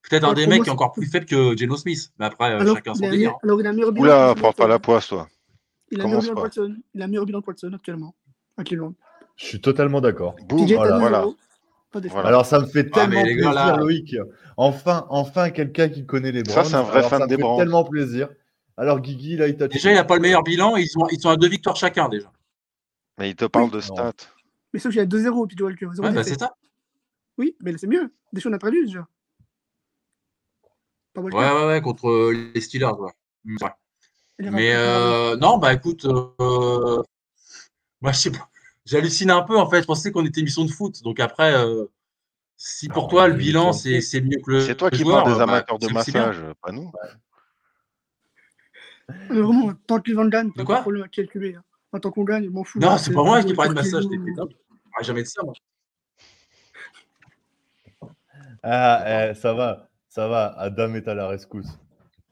Peut-être 0.08 0.24
un 0.24 0.28
Ouais, 0.30 0.34
des 0.34 0.46
mecs 0.46 0.58
moi, 0.58 0.64
qui 0.64 0.70
est 0.70 0.72
encore 0.72 0.92
plus 0.92 1.06
faible 1.06 1.26
que 1.26 1.56
Geno 1.56 1.76
Smith. 1.76 2.10
Mais 2.18 2.26
après, 2.26 2.52
euh, 2.52 2.60
alors, 2.60 2.76
chacun 2.76 2.94
son 2.94 3.00
délire. 3.00 3.16
meilleur- 3.18 3.38
alors, 3.42 3.60
il 3.60 3.66
a 3.66 3.72
meilleur 3.72 3.92
bilan. 3.92 4.04
Oula, 4.04 4.34
pas 4.34 4.40
Watson. 4.48 4.66
la 4.66 4.78
poisse, 4.78 5.08
toi. 5.08 5.28
Il 5.90 6.00
a 6.00 6.04
meilleur 6.04 6.20
bilan 6.22 6.34
Watson. 6.40 6.76
Il 6.94 7.02
a 7.02 7.04
un 7.04 7.08
meilleur 7.08 7.26
bilan 7.26 7.40
que 7.42 7.46
Watson 7.48 7.72
actuellement. 7.74 8.14
À 8.56 8.64
Cleveland. 8.64 8.94
Je 9.36 9.46
suis 9.46 9.60
totalement 9.60 10.00
d'accord. 10.00 10.36
Voilà, 10.48 10.98
voilà. 10.98 11.26
Alors 12.24 12.46
ça 12.46 12.60
me 12.60 12.66
fait 12.66 12.88
Ah, 12.92 13.00
tellement 13.00 13.16
gars, 13.22 13.24
plaisir, 13.32 13.52
là- 13.52 13.76
Loïc. 13.76 14.16
Enfin, 14.56 15.06
enfin 15.08 15.50
quelqu'un 15.50 15.88
qui 15.88 16.06
connaît 16.06 16.30
les 16.30 16.44
Ça, 16.44 16.52
Browns. 16.52 16.64
c'est 16.66 16.74
un 16.76 16.82
vrai 16.82 16.98
Alors, 16.98 17.10
fan 17.10 17.18
ça 17.20 17.24
me 17.24 17.28
des 17.30 17.36
fait 17.36 17.42
Browns. 17.42 17.58
tellement 17.58 17.84
plaisir. 17.84 18.28
Alors 18.76 19.00
Guigui, 19.00 19.36
là, 19.36 19.48
il 19.48 19.56
t'a 19.56 19.66
Déjà, 19.66 19.90
il 19.90 19.94
n'a 19.96 20.04
pas 20.04 20.14
le 20.16 20.20
meilleur 20.20 20.42
bilan. 20.42 20.76
Ils 20.76 20.88
sont, 20.88 21.06
ils 21.10 21.18
sont 21.20 21.30
à 21.30 21.36
deux 21.36 21.48
victoires 21.48 21.76
chacun, 21.76 22.08
déjà. 22.08 22.30
Mais 23.18 23.30
il 23.30 23.34
te 23.36 23.44
parle 23.46 23.66
Oui. 23.66 23.70
de 23.72 23.80
stats. 23.80 24.12
Mais 24.72 24.78
sauf 24.80 24.92
qu'il 24.92 25.00
y 25.00 25.02
a 25.02 25.06
2-0 25.06 25.46
PJ 25.48 25.60
Walker. 25.62 25.88
0 25.92 26.06
Ouais, 26.08 26.14
bah, 26.14 26.22
c'est 26.24 26.38
ça. 26.38 26.54
Oui, 27.38 27.56
mais 27.60 27.72
là, 27.72 27.78
c'est 27.78 27.86
mieux. 27.86 28.12
Deschamps, 28.32 28.50
on 28.50 28.54
a 28.54 28.58
perdu 28.58 28.84
déjà. 28.84 29.06
Pas. 31.12 31.20
Ouais, 31.22 31.32
ouais, 31.32 31.66
ouais, 31.66 31.80
contre 31.80 32.08
euh, 32.08 32.50
les 32.54 32.60
Steelers, 32.60 32.92
ouais. 32.98 33.10
Mm, 33.44 33.56
ouais. 33.62 33.70
Et 34.38 34.42
les 34.44 34.50
Mais 34.50 34.74
euh, 34.74 35.36
non, 35.36 35.58
bah 35.58 35.72
écoute, 35.74 36.04
euh, 36.04 37.02
moi, 38.00 38.12
je 38.12 38.18
sais 38.18 38.30
pas. 38.30 38.48
J'hallucine 38.86 39.30
un 39.30 39.42
peu, 39.42 39.58
en 39.58 39.68
fait. 39.68 39.82
Je 39.82 39.86
pensais 39.86 40.12
qu'on 40.12 40.24
était 40.24 40.40
une 40.40 40.44
émission 40.46 40.64
de 40.64 40.70
foot. 40.70 41.02
Donc 41.02 41.18
après, 41.20 41.52
euh, 41.54 41.86
si 42.56 42.88
pour 42.88 43.04
Non, 43.04 43.08
toi, 43.08 43.28
le 43.28 43.34
bilan, 43.34 43.72
c'est- 43.72 44.20
mieux 44.20 44.38
que 44.44 44.50
le. 44.52 44.60
C'est 44.60 44.76
toi 44.76 44.90
le 44.90 44.96
qui 44.96 45.04
parles 45.04 45.32
des 45.32 45.36
bah, 45.38 45.42
amateurs 45.44 45.78
de 45.78 45.88
massage, 45.88 46.40
pas 46.62 46.72
nous. 46.72 46.92
Euh, 49.30 49.42
Vraiment, 49.42 49.72
tant 49.86 50.00
que 50.00 50.28
gagne, 50.28 50.48
De 50.50 50.52
pas 50.54 50.64
quoi? 50.64 50.76
de 50.76 50.80
problème 50.82 51.02
avec 51.02 51.12
quel 51.12 51.28
QB. 51.28 51.56
hein. 51.56 51.64
Enfin, 51.92 51.98
tant 52.00 52.10
qu'on 52.12 52.22
gagne, 52.22 52.44
je 52.44 52.50
m'en 52.50 52.62
fous. 52.62 52.78
Non, 52.78 52.90
hein, 52.90 52.98
c'est 52.98 53.12
pas 53.12 53.24
moi 53.24 53.42
qui 53.42 53.52
parlais 53.52 53.70
de 53.70 53.74
massage. 53.74 54.04
joue. 54.04 54.24
pétard. 54.24 54.46
Je 54.48 54.54
parlerai 54.92 55.04
jamais 55.04 55.22
de 55.22 55.26
ça, 55.28 55.42
moi. 55.42 55.54
Ah, 58.62 59.30
eh, 59.30 59.34
ça 59.34 59.54
va, 59.54 59.88
ça 60.08 60.28
va. 60.28 60.54
Adam 60.58 60.94
est 60.94 61.08
à 61.08 61.14
la 61.14 61.26
rescousse. 61.26 61.78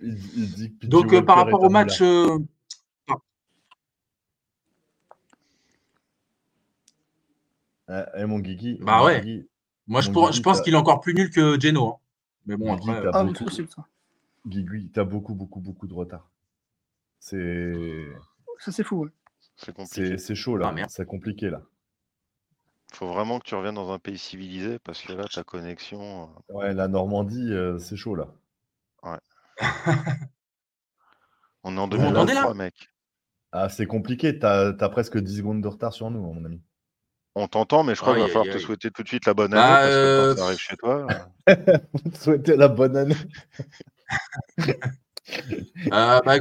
Il, 0.01 0.15
il 0.37 0.53
dit 0.55 0.77
que 0.79 0.87
Donc, 0.87 1.13
euh, 1.13 1.23
par 1.23 1.37
rapport 1.39 1.63
au 1.63 1.71
match. 1.71 2.01
euh, 2.03 2.39
Eh, 7.91 8.03
eh, 8.19 8.27
mon 8.27 8.39
Guigui. 8.39 8.79
Bah 8.83 8.99
mon 8.99 9.07
ouais. 9.07 9.21
Guigui, 9.23 9.49
moi, 9.87 10.03
je, 10.03 10.11
pense- 10.11 10.37
je 10.37 10.63
qu'il 10.63 10.75
est 10.75 10.77
encore 10.77 11.01
plus 11.01 11.15
nul 11.15 11.31
que 11.31 11.59
Geno. 11.59 11.89
hein. 11.89 11.97
Mais 12.47 12.57
bon, 12.57 12.75
Guigui, 12.77 12.91
après. 12.91 13.03
t'as 13.03 13.09
euh, 13.09 13.11
Ah, 13.15 13.25
beaucoup- 13.25 13.39
c'est 13.39 13.45
possible, 13.45 13.69
ça. 13.75 13.87
Guigui, 14.47 14.91
t'as 14.93 15.05
beaucoup, 15.05 15.35
beaucoup, 15.35 15.61
beaucoup 15.61 15.87
de 15.87 15.95
retard. 15.95 16.31
C'est, 17.19 18.07
Ça, 18.59 18.71
c'est 18.73 18.85
fou, 18.85 19.05
ouais. 19.05 19.11
C'est 19.59 19.75
compliqué. 19.75 20.17
c'est, 20.19 20.35
chaud 20.35 20.57
là. 20.57 20.73
Ah, 20.75 20.87
c'est 20.89 21.05
compliqué 21.05 21.51
là. 21.51 21.63
Faut 22.93 23.09
vraiment 23.09 23.39
que 23.39 23.45
tu 23.45 23.55
reviennes 23.55 23.75
dans 23.75 23.93
un 23.93 23.99
pays 23.99 24.17
civilisé 24.17 24.79
parce 24.79 25.03
que 25.03 25.13
là, 25.13 25.25
ta 25.25 25.43
connexion. 25.45 26.23
euh, 26.23 26.55
Ouais, 26.55 26.73
la 26.75 26.89
Normandie, 26.89 27.53
euh, 27.53 27.79
c'est 27.79 27.97
chaud 27.97 28.15
là. 28.15 28.29
On 31.65 31.77
est 31.77 31.81
en 31.81 31.89
Vous 31.89 31.97
m'entendez, 31.99 32.33
2023, 32.33 32.45
là 32.45 32.55
mec. 32.55 32.89
Ah, 33.51 33.69
c'est 33.69 33.87
compliqué. 33.87 34.39
T'as, 34.39 34.73
t'as 34.73 34.89
presque 34.89 35.19
10 35.19 35.39
secondes 35.39 35.61
de 35.61 35.69
retard 35.69 35.93
sur 35.93 36.11
nous, 36.11 36.21
mon 36.21 36.45
ami. 36.45 36.63
On 37.35 37.49
t'entend, 37.49 37.83
mais 37.83 37.95
je 37.95 38.01
crois 38.01 38.15
qu'il 38.15 38.23
va 38.23 38.29
falloir 38.29 38.47
aïe, 38.47 38.53
te 38.53 38.59
souhaiter 38.59 38.91
tout 38.91 39.03
de 39.03 39.09
suite 39.09 39.27
la 39.27 39.35
bonne 39.35 39.55
année 39.55 39.63
Bah, 39.63 39.81
parce 39.83 39.95
que 39.95 40.01
euh, 40.01 40.31
quand 40.31 40.37
ça 40.37 40.45
arrive 40.47 40.59
chez 40.59 40.77
toi. 40.77 41.07
euh, 41.49 41.79
Souhaitez 42.15 42.57
la 42.57 42.69
bonne 42.69 42.97
année. 42.97 43.17
Euh, 45.93 46.21
bah, 46.25 46.39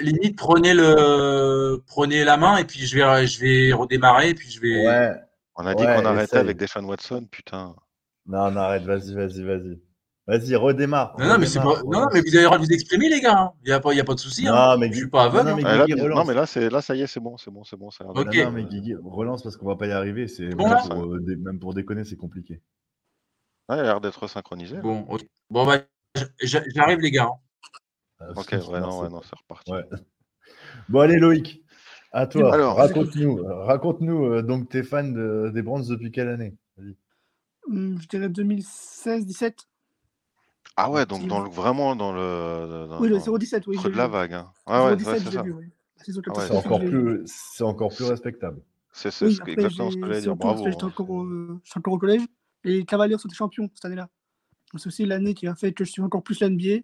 limite, 0.00 0.36
prenez, 0.36 0.74
le, 0.74 1.82
prenez 1.86 2.24
la 2.24 2.36
main 2.36 2.56
et 2.56 2.64
puis 2.64 2.80
je 2.80 2.96
vais, 2.96 3.26
je 3.26 3.40
vais 3.40 3.72
redémarrer. 3.72 4.30
Et 4.30 4.34
puis 4.34 4.50
je 4.50 4.60
vais. 4.60 4.86
Ouais. 4.86 5.12
On 5.56 5.66
a 5.66 5.74
dit 5.74 5.84
Ouais, 5.84 5.94
qu'on 5.96 6.04
arrêtait 6.04 6.36
avec 6.38 6.56
Deshaun 6.56 6.84
Watson, 6.84 7.26
putain. 7.30 7.74
Non, 8.26 8.50
non, 8.50 8.60
arrête, 8.60 8.82
vas-y, 8.84 9.14
vas-y, 9.14 9.42
vas-y. 9.44 9.80
Vas-y, 10.26 10.56
redémarre. 10.56 11.14
Non, 11.18 11.26
non, 11.28 11.38
mais 11.38 11.44
c'est 11.46 11.58
pas... 11.58 11.66
redémarre, 11.66 11.84
non, 11.84 12.00
non, 12.00 12.06
mais 12.14 12.20
vous 12.22 12.28
avez 12.34 12.38
le 12.38 12.44
droit 12.44 12.58
de 12.58 12.64
vous 12.64 12.72
exprimer, 12.72 13.08
les 13.10 13.20
gars. 13.20 13.52
Il 13.62 13.66
n'y 13.66 13.72
a, 13.72 13.78
pas- 13.80 13.92
y 13.92 14.00
a 14.00 14.04
pas 14.04 14.14
de 14.14 14.18
souci. 14.20 14.46
Non, 14.46 14.54
hein. 14.54 14.76
mais 14.78 14.86
Je 14.86 14.92
Guy- 14.92 14.98
suis 15.00 15.10
pas 15.10 15.24
aveugle. 15.24 15.50
non, 15.50 15.50
non, 15.50 15.56
mais 15.62 15.64
hein. 15.68 15.84
Ah, 15.84 15.86
là, 15.86 16.08
non, 16.14 16.24
mais 16.24 16.34
là, 16.34 16.46
c'est 16.46 16.70
là, 16.70 16.80
ça 16.80 16.96
y 16.96 17.02
est, 17.02 17.06
c'est 17.06 17.20
bon, 17.20 17.36
c'est 17.36 17.50
bon, 17.50 17.62
c'est 17.62 17.76
bon. 17.76 17.90
ça. 17.90 18.04
Non, 18.04 18.24
mais 18.50 18.64
Guigui, 18.64 18.94
relance 19.04 19.42
parce 19.42 19.56
qu'on 19.58 19.66
va 19.66 19.76
pas 19.76 19.86
y 19.86 19.92
arriver. 19.92 20.26
C'est 20.26 20.48
Bon, 20.48 20.64
même, 20.64 20.72
là 20.72 20.82
pour, 20.88 21.04
euh, 21.14 21.20
dé- 21.20 21.36
même 21.36 21.58
pour 21.60 21.74
déconner, 21.74 22.04
c'est 22.04 22.16
compliqué. 22.16 22.62
Ouais, 23.68 23.76
il 23.76 23.80
a 23.80 23.82
l'air 23.82 24.00
d'être 24.00 24.26
synchronisé. 24.26 24.78
Bon, 24.78 25.00
ok. 25.08 25.24
bon 25.50 25.66
bah, 25.66 25.78
j'arrive, 26.42 26.98
les 27.00 27.10
gars. 27.10 27.30
Euh, 28.28 28.32
Ok, 28.36 28.48
ouais, 28.52 28.58
non, 28.58 28.70
merci. 28.80 28.98
ouais, 29.00 29.08
non, 29.10 29.20
c'est 29.22 29.36
reparti. 29.38 29.72
Ouais. 29.72 29.84
Bon, 30.88 31.00
allez, 31.00 31.18
Loïc, 31.18 31.62
à 32.12 32.26
toi. 32.26 32.52
Alors. 32.54 32.76
raconte-nous, 32.76 33.38
euh, 33.38 33.64
raconte-nous. 33.64 34.24
euh, 34.26 34.42
donc, 34.42 34.68
t'es 34.68 34.82
fan 34.82 35.12
de- 35.12 35.50
des 35.52 35.62
Browns 35.62 35.86
depuis 35.88 36.10
quelle 36.10 36.28
année? 36.28 36.54
Hum, 37.68 37.98
Je 38.00 38.08
dirais 38.08 38.28
2016-17. 38.28 39.66
Ah 40.76 40.90
ouais, 40.90 41.06
donc 41.06 41.26
dans 41.26 41.40
le, 41.42 41.48
vraiment 41.48 41.94
dans 41.96 42.12
le. 42.12 42.86
dans- 42.88 43.00
Oui, 43.00 43.08
le 43.08 43.18
dans 43.18 43.38
017, 43.38 43.66
oui. 43.68 43.76
creux 43.76 43.90
de 43.90 43.96
la 43.96 44.08
vague. 44.08 44.32
Hein. 44.34 44.50
Ah 44.66 44.84
ouais, 44.84 44.90
ouais, 44.90 44.96
017, 44.96 45.18
c'est 45.24 45.30
ça. 45.30 45.42
oui. 45.42 45.66
Ah 46.36 46.54
encore, 46.56 46.80
plus, 46.80 47.22
c'est 47.26 47.64
encore 47.64 47.94
plus 47.94 48.04
respectable. 48.04 48.60
C'est 48.92 49.08
Oui, 49.22 49.32
ce 49.34 49.38
que- 49.38 49.42
après, 49.42 49.52
exactement 49.52 49.90
ce 49.90 49.96
que 49.96 50.02
j'allais 50.02 50.14
c'est 50.16 50.20
dire. 50.22 50.36
Bravo. 50.36 50.64
J'étais 50.66 50.84
hein. 50.84 50.88
encore, 50.88 51.10
au- 51.10 51.26
j'étais 51.64 51.78
encore 51.78 51.94
au 51.94 51.98
collège. 51.98 52.22
Et 52.64 52.70
les 52.78 52.84
Cavaliers 52.84 53.16
sont 53.18 53.28
champions 53.30 53.70
cette 53.74 53.84
année-là. 53.86 54.08
C'est 54.76 54.86
aussi 54.88 55.06
l'année 55.06 55.34
qui 55.34 55.46
a 55.46 55.54
fait 55.54 55.72
que 55.72 55.84
je 55.84 55.90
suis 55.92 56.02
encore 56.02 56.22
plus 56.22 56.40
l'NBA. 56.40 56.80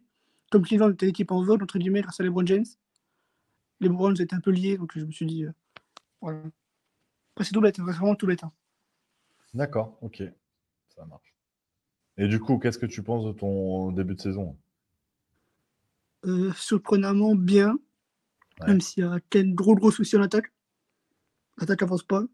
Comme 0.51 0.63
Cleveland 0.65 0.91
était 0.91 1.07
l'équipe 1.07 1.31
en 1.31 1.43
vote, 1.43 1.63
entre 1.63 1.79
guillemets, 1.79 2.03
grâce 2.03 2.21
à 2.21 2.25
LeBron 2.25 2.45
James. 2.47 2.65
Les 3.81 3.89
Browns 3.89 4.17
étaient 4.21 4.35
un 4.35 4.41
peu 4.41 4.51
liés, 4.51 4.77
donc 4.77 4.93
je 4.99 5.05
me 5.05 5.13
suis 5.13 5.25
dit. 5.27 5.45
euh, 5.47 5.53
voilà. 6.21 6.43
Après, 7.35 7.45
c'est 7.45 7.53
tout 7.53 7.61
bête, 7.61 7.77
c'est 7.77 7.83
vraiment 7.83 8.15
tout 8.15 8.27
bête. 8.27 8.43
hein. 8.45 8.53
D'accord, 9.55 9.97
ok. 10.03 10.23
Ça 10.95 11.05
marche. 11.07 11.35
Et 12.19 12.29
du 12.29 12.39
coup, 12.41 12.59
qu'est-ce 12.59 12.79
que 12.79 12.87
tu 12.87 13.03
penses 13.03 13.25
de 13.25 13.33
ton 13.33 13.93
début 13.93 14.15
de 14.15 14.21
saison? 14.21 14.57
Euh, 16.27 16.53
surprenamment 16.53 17.35
bien, 17.35 17.79
Ouais. 18.61 18.67
même 18.69 18.81
s'il 18.83 19.03
y 19.05 19.07
a 19.07 19.19
quel 19.31 19.55
gros 19.55 19.75
gros 19.75 19.91
souci 19.91 20.17
en 20.19 20.23
attaque. 20.23 20.53
L'attaque 21.59 21.83
avance 21.83 22.03
pas, 22.03 22.25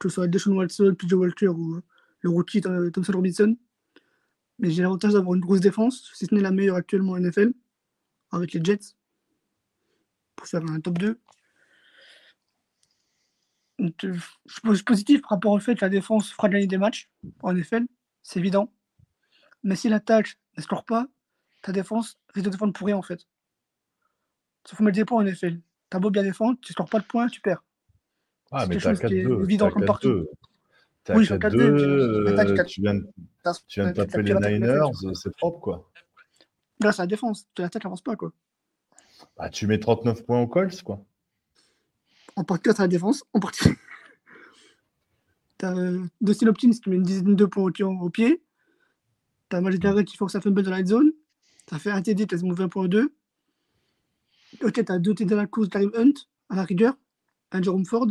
que 0.00 0.08
ce 0.08 0.14
soit 0.16 0.26
Deshaun 0.26 0.56
Watson, 0.56 0.96
PJ 0.98 1.12
Walker 1.12 1.46
ou 1.48 1.76
euh, 1.76 1.82
le 2.22 2.30
rookie 2.30 2.60
Thompson 2.60 3.12
Robinson. 3.12 3.56
Mais 4.60 4.70
j'ai 4.70 4.82
l'avantage 4.82 5.14
d'avoir 5.14 5.34
une 5.34 5.40
grosse 5.40 5.60
défense, 5.60 6.10
si 6.14 6.26
ce 6.26 6.34
n'est 6.34 6.42
la 6.42 6.50
meilleure 6.50 6.76
actuellement 6.76 7.12
en 7.12 7.18
NFL, 7.18 7.52
avec 8.30 8.52
les 8.52 8.62
Jets, 8.62 8.94
pour 10.36 10.46
faire 10.46 10.62
un 10.62 10.80
top 10.80 10.98
2. 10.98 11.18
Donc, 13.78 14.04
euh, 14.04 14.14
je 14.46 14.74
suis 14.74 14.84
positif 14.84 15.22
par 15.22 15.30
rapport 15.30 15.52
au 15.52 15.58
fait 15.58 15.74
que 15.74 15.84
la 15.84 15.88
défense 15.88 16.30
fera 16.30 16.50
gagner 16.50 16.66
des 16.66 16.76
matchs 16.76 17.08
en 17.42 17.54
NFL, 17.54 17.86
c'est 18.22 18.38
évident. 18.38 18.70
Mais 19.62 19.76
si 19.76 19.88
l'attaque 19.88 20.38
ne 20.58 20.62
score 20.62 20.84
pas, 20.84 21.06
ta 21.62 21.72
défense 21.72 22.18
risque 22.34 22.46
de 22.46 22.50
défendre 22.50 22.74
pour 22.74 22.86
rien 22.86 22.96
en 22.96 23.02
fait. 23.02 23.26
Il 24.70 24.76
faut 24.76 24.84
mettre 24.84 24.96
des 24.96 25.06
points 25.06 25.22
en 25.22 25.24
NFL. 25.24 25.60
T'as 25.88 25.98
beau 25.98 26.10
bien 26.10 26.22
défendre, 26.22 26.58
tu 26.60 26.70
ne 26.70 26.74
scores 26.74 26.90
pas 26.90 27.00
de 27.00 27.04
points, 27.04 27.28
tu 27.28 27.40
perds. 27.40 27.64
Ah, 28.52 28.66
mais 28.66 28.76
t'as 28.76 28.94
chose 28.94 29.00
qui 29.00 29.14
est 29.14 29.24
4-2. 29.24 29.44
évident 29.44 29.66
t'as 29.66 29.72
comme 29.72 29.84
partout. 29.86 30.26
4-2. 31.04 31.04
T'as 31.04 31.14
Oui, 31.16 31.20
je 31.20 31.24
suis 31.26 31.34
à 31.34 31.38
4-2. 31.38 31.58
4-2, 31.58 32.22
mais 32.24 32.30
l'attaque, 32.30 32.48
euh, 32.50 32.56
t'as- 32.56 32.64
Tu 32.64 32.80
viens 32.82 32.94
de, 32.94 33.08
T'as- 33.42 33.52
tu 33.66 33.80
viens 33.80 33.90
de 33.90 33.96
t'as- 33.96 34.06
taper 34.06 34.34
t'as 34.34 34.48
les 34.48 34.58
Niners, 34.58 35.14
c'est 35.14 35.34
propre 35.36 35.60
quoi. 35.60 35.90
Là, 36.80 36.92
c'est 36.92 37.02
la 37.02 37.06
défense. 37.06 37.46
L'attaque 37.58 37.84
n'avance 37.84 38.02
pas 38.02 38.16
quoi. 38.16 38.32
Bah, 39.36 39.48
tu 39.50 39.66
mets 39.66 39.78
39 39.78 40.24
points 40.24 40.40
au 40.40 40.46
Colts 40.46 40.82
quoi. 40.82 41.04
En 42.36 42.44
partie 42.44 42.70
à 42.70 42.74
la 42.78 42.88
défense, 42.88 43.24
en 43.34 43.40
partie, 43.40 43.58
T'as 45.58 45.76
euh, 45.76 46.02
Dustin 46.22 46.46
Hopkins 46.46 46.70
qui 46.70 46.88
met 46.88 46.96
une 46.96 47.02
dizaine 47.02 47.36
de 47.36 47.44
points 47.44 47.64
au, 47.64 47.70
pied- 47.70 47.84
au 47.84 48.08
pied. 48.10 48.42
T'as 49.50 49.60
Miles 49.60 49.78
Garrett 49.78 50.06
qui 50.06 50.16
force 50.16 50.34
un 50.34 50.40
fumble 50.40 50.62
dans 50.62 50.70
la 50.70 50.84
zone. 50.84 51.12
T'as 51.66 51.78
fait 51.78 51.90
un 51.90 52.00
TD, 52.00 52.26
quasiment 52.26 52.54
20 52.54 52.68
points 52.68 52.84
aux 52.84 52.88
deux. 52.88 53.12
Ok, 54.62 54.82
t'as 54.84 54.98
deux 54.98 55.14
TD 55.14 55.30
dans 55.30 55.36
la 55.36 55.46
course, 55.46 55.68
Karim 55.68 55.90
Hunt, 55.94 56.14
à 56.48 56.56
la 56.56 56.64
rigueur, 56.64 56.94
un 57.52 57.62
Jerome 57.62 57.84
Ford. 57.84 58.06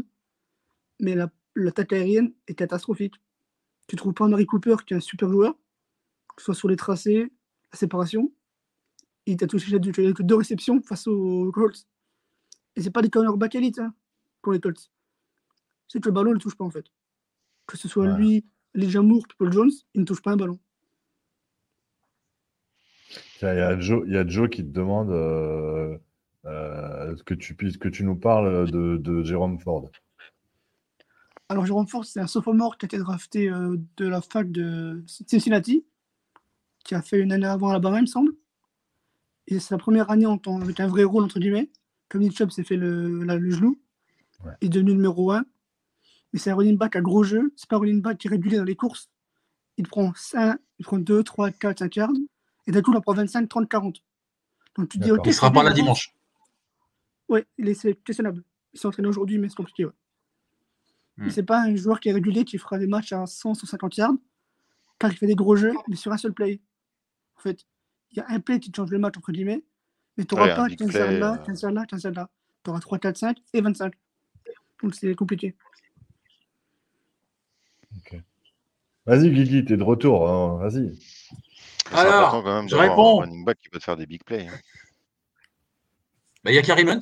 Mais 1.00 1.16
la- 1.16 1.32
l'attaque 1.62 1.94
aérienne 1.94 2.34
est 2.48 2.56
catastrophique. 2.56 3.16
Tu 3.88 3.96
trouves 3.96 4.14
pas 4.14 4.28
Mary 4.28 4.46
Cooper 4.46 4.78
qui 4.86 4.94
est 4.94 4.98
un 4.98 5.02
super 5.02 5.30
joueur, 5.30 5.54
que 6.36 6.42
ce 6.42 6.46
soit 6.46 6.56
sur 6.56 6.68
les 6.68 6.76
tracés, 6.76 7.32
la 7.72 7.78
séparation. 7.80 8.32
Il 9.26 9.38
t'a 9.38 9.48
touché 9.48 9.74
as 9.76 9.78
eu 9.78 10.14
que 10.14 10.24
deux 10.24 10.36
réceptions 10.36 10.82
face 10.82 11.08
aux 11.08 11.52
Colts. 11.52 11.88
Et 12.76 12.82
c'est 12.82 12.92
pas 12.92 13.02
des 13.02 13.10
cornerbacks 13.10 13.56
élites 13.56 13.80
hein, 13.80 13.94
pour 14.42 14.54
les 14.54 14.60
Colts. 14.60 14.92
C'est 15.88 16.00
que 16.00 16.08
le 16.08 16.14
ballon 16.14 16.30
ne 16.30 16.36
le 16.36 16.40
touche 16.40 16.56
pas 16.56 16.66
en 16.66 16.70
fait. 16.70 16.86
Que 17.68 17.78
ce 17.78 17.88
soit 17.88 18.06
Ouais. 18.06 18.18
lui, 18.18 18.46
les 18.74 18.90
Jamour, 18.90 19.26
Paul 19.38 19.52
Jones, 19.52 19.72
il 19.94 20.02
ne 20.02 20.06
touche 20.06 20.22
pas 20.22 20.32
un 20.32 20.38
ballon. 20.38 20.60
Il 23.42 23.46
y, 23.46 23.48
a 23.48 23.80
Joe, 23.80 24.04
il 24.06 24.14
y 24.14 24.18
a 24.18 24.28
Joe 24.28 24.50
qui 24.50 24.64
te 24.64 24.70
demande 24.70 25.10
euh, 25.12 25.98
euh, 26.46 27.16
que, 27.26 27.34
tu 27.34 27.56
puisses, 27.56 27.78
que 27.78 27.90
tu 27.90 28.04
nous 28.04 28.16
parles 28.16 28.70
de, 28.70 28.98
de 28.98 29.24
Jérôme 29.24 29.60
Ford. 29.60 29.90
Alors 31.50 31.66
Jérôme 31.66 31.88
Ford, 31.88 32.06
c'est 32.06 32.20
un 32.20 32.28
sophomore 32.28 32.78
qui 32.78 32.86
a 32.86 32.88
été 32.88 32.98
drafté 33.00 33.50
euh, 33.50 33.78
de 33.98 34.08
la 34.08 34.22
fac 34.22 34.52
de 34.52 35.04
Cincinnati, 35.08 35.84
qui 36.84 36.94
a 36.96 37.02
fait 37.02 37.20
une 37.20 37.32
année 37.32 37.48
avant 37.48 37.68
à 37.70 37.72
Alabama, 37.72 37.98
il 37.98 38.02
me 38.04 38.08
semble. 38.08 38.34
Et 39.48 39.56
c'est 39.56 39.70
sa 39.70 39.78
première 39.80 40.12
année 40.12 40.28
en 40.28 40.38
tant, 40.38 40.62
avec 40.62 40.80
un 40.80 40.88
vrai 40.88 41.04
rôle, 41.04 41.24
entre 41.24 41.40
guillemets. 41.40 41.72
Comme 42.08 42.22
Nick 42.22 42.38
Chubb 42.38 42.52
s'est 42.52 42.64
fait 42.64 42.76
le, 42.78 43.24
la- 43.24 43.36
le 43.38 43.50
genou, 43.50 43.80
Ouais. 44.46 44.54
il 44.62 44.68
est 44.68 44.70
devenu 44.70 44.94
numéro 44.94 45.32
1. 45.32 45.44
Mais 46.32 46.40
c'est 46.40 46.52
un 46.52 46.56
running 46.56 46.78
back 46.78 46.96
à 46.96 47.02
gros 47.02 47.24
jeu. 47.24 47.52
C'est 47.58 47.68
pas 47.68 47.76
un 47.76 47.80
running 47.80 48.02
back 48.02 48.18
qui 48.20 48.28
est 48.28 48.30
régulé 48.30 48.58
dans 48.58 48.64
les 48.64 48.76
courses. 48.76 49.10
Il 49.78 49.88
prend 49.88 50.14
5, 50.16 50.58
il 50.78 50.86
prend 50.86 50.98
2, 51.00 51.24
3, 51.24 51.52
4, 51.52 51.80
5 51.80 51.96
yards. 51.96 52.12
Et 52.68 52.72
d'un 52.72 52.82
coup, 52.82 52.92
il 52.94 52.98
en 52.98 53.02
prend 53.02 53.14
25, 53.14 53.50
30, 53.50 53.68
40. 53.68 54.02
Donc 54.78 54.88
tu 54.90 55.00
te 55.00 55.04
dis, 55.04 55.12
ok. 55.12 55.24
Il 55.26 55.34
sera 55.34 55.52
pas 55.52 55.64
là 55.64 55.74
dimanche. 55.74 56.14
Ouais, 57.28 57.46
il 57.58 57.68
est 57.68 57.74
c'est 57.74 57.96
questionnable. 57.96 58.44
Il 58.74 58.80
s'est 58.80 58.88
entraîné 58.88 59.08
aujourd'hui, 59.10 59.40
mais 59.40 59.50
c'est 59.50 59.56
compliqué. 59.56 59.86
Ouais. 59.86 59.92
Mais 61.26 61.32
C'est 61.32 61.44
pas 61.44 61.62
un 61.62 61.76
joueur 61.76 62.00
qui 62.00 62.10
est 62.10 62.14
régulier, 62.14 62.46
qui 62.46 62.58
fera 62.58 62.78
des 62.78 62.88
matchs 62.88 63.12
à 63.14 63.26
100, 63.26 63.54
150 63.54 63.98
yards, 63.98 64.14
car 65.00 65.12
il 65.12 65.18
fait 65.18 65.28
des 65.28 65.36
gros 65.36 65.56
jeux, 65.56 65.74
mais 65.88 65.96
sur 65.96 66.12
un 66.12 66.18
seul 66.18 66.34
play. 66.34 66.60
En 67.38 67.42
fait, 67.42 67.66
il 68.12 68.18
y 68.18 68.22
a 68.22 68.26
un 68.30 68.40
play 68.40 68.60
qui 68.60 68.72
te 68.72 68.78
change 68.78 68.90
le 68.92 69.00
match, 69.00 69.18
entre 69.18 69.32
guillemets, 69.32 69.64
mais 70.18 70.26
tu 70.26 70.36
n'auras 70.36 70.48
Ouais, 70.48 70.56
pas 70.56 70.68
big 70.68 70.78
15 70.80 70.90
play, 70.90 71.00
yards 71.00 71.12
là, 71.12 71.34
euh. 71.40 71.46
15 71.46 71.62
yards 71.62 71.72
là, 71.72 71.86
15 71.86 72.04
yards 72.04 72.14
là. 72.14 72.30
Tu 72.64 72.70
auras 72.70 72.80
3, 72.80 73.00
4, 73.00 73.18
5 73.18 73.38
et 73.54 73.62
25. 73.62 73.94
Donc 74.82 74.96
c'est 74.96 75.14
compliqué. 75.16 75.56
Vas-y, 79.06 79.32
Guigui, 79.32 79.66
t'es 79.66 79.78
de 79.78 79.84
retour. 79.84 80.30
hein, 80.30 80.58
Vas-y. 80.60 80.98
C'est 81.00 81.96
Alors, 81.96 82.14
important 82.36 82.44
quand 82.44 82.56
même 82.56 82.70
je 82.70 82.76
réponds. 82.76 83.22
un 83.22 83.26
running 83.26 83.44
back 83.46 83.58
qui 83.60 83.70
peut 83.70 83.80
te 83.80 83.84
faire 83.84 83.98
des 83.98 84.06
big 84.06 84.24
plays. 84.24 84.48
hein. 84.48 84.60
Bah, 86.44 86.52
Il 86.52 86.56
y 86.56 86.60
a 86.60 86.62
Karim 86.62 86.90
Hunt 86.90 87.00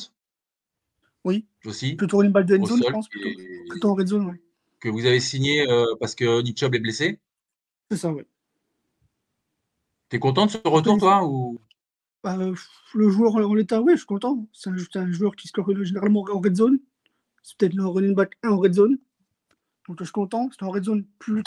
Oui, 1.27 1.45
aussi, 1.65 1.95
plutôt 1.95 2.23
une 2.23 2.31
balle 2.31 2.45
de 2.45 2.55
zone, 2.55 2.81
je 2.81 2.89
pense, 2.89 3.09
plutôt, 3.09 3.89
en 3.89 3.95
red 3.95 4.07
zone. 4.07 4.27
Ouais. 4.27 4.41
que 4.79 4.87
vous 4.87 5.05
avez 5.05 5.19
signé 5.19 5.69
euh, 5.69 5.93
parce 5.99 6.15
que 6.15 6.41
Nick 6.41 6.57
Chubb 6.57 6.73
est 6.73 6.79
blessé. 6.79 7.19
C'est 7.91 7.97
ça, 7.97 8.13
ouais. 8.13 8.25
T'es 10.07 10.19
content 10.19 10.45
de 10.45 10.51
ce 10.51 10.57
retour, 10.63 10.93
Oui. 10.93 10.99
toi 11.01 11.25
ou... 11.27 11.59
Bah, 12.23 12.37
le 12.37 13.09
joueur 13.09 13.35
en 13.35 13.53
l'état, 13.53 13.81
oui, 13.81 13.91
je 13.91 13.97
suis 13.97 14.05
content. 14.05 14.47
C'est 14.53 14.69
un, 14.69 15.11
joueur 15.11 15.35
qui 15.35 15.49
score 15.49 15.69
généralement 15.83 16.25
en 16.31 16.39
red 16.39 16.55
zone. 16.55 16.79
C'est 17.43 17.57
peut-être 17.57 17.73
le 17.73 17.85
running 17.85 18.15
back 18.15 18.37
1 18.43 18.49
en 18.49 18.57
red 18.57 18.73
zone. 18.73 18.97
Donc 19.89 19.97
je 19.99 20.05
suis 20.05 20.13
content. 20.13 20.49
C'est 20.51 20.63
en 20.63 20.69
red 20.69 20.85
zone, 20.85 21.03
plus, 21.19 21.43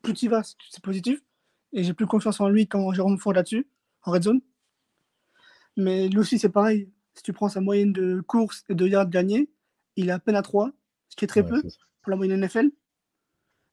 plus 0.00 0.14
tu 0.14 0.28
vas, 0.28 0.42
c'est 0.42 0.82
positif. 0.82 1.20
Et 1.74 1.84
j'ai 1.84 1.92
plus 1.92 2.06
confiance 2.06 2.40
en 2.40 2.48
lui 2.48 2.66
quand 2.66 2.90
Jérôme 2.94 3.18
Ford 3.18 3.34
là-dessus, 3.34 3.68
en 4.04 4.12
red 4.12 4.22
zone. 4.22 4.40
Mais 5.76 6.08
lui 6.08 6.18
aussi, 6.20 6.38
c'est 6.38 6.48
pareil. 6.48 6.88
Si 7.14 7.22
tu 7.22 7.32
prends 7.32 7.48
sa 7.48 7.60
moyenne 7.60 7.92
de 7.92 8.20
courses 8.20 8.64
et 8.68 8.74
de 8.74 8.86
yards 8.86 9.10
gagnés, 9.10 9.50
il 9.96 10.08
est 10.08 10.12
à 10.12 10.18
peine 10.18 10.36
à 10.36 10.42
3, 10.42 10.70
ce 11.08 11.16
qui 11.16 11.24
est 11.24 11.28
très 11.28 11.42
Ouais, 11.42 11.48
peu 11.50 11.62
pour 12.02 12.10
la 12.10 12.16
moyenne 12.16 12.40
NFL. 12.40 12.70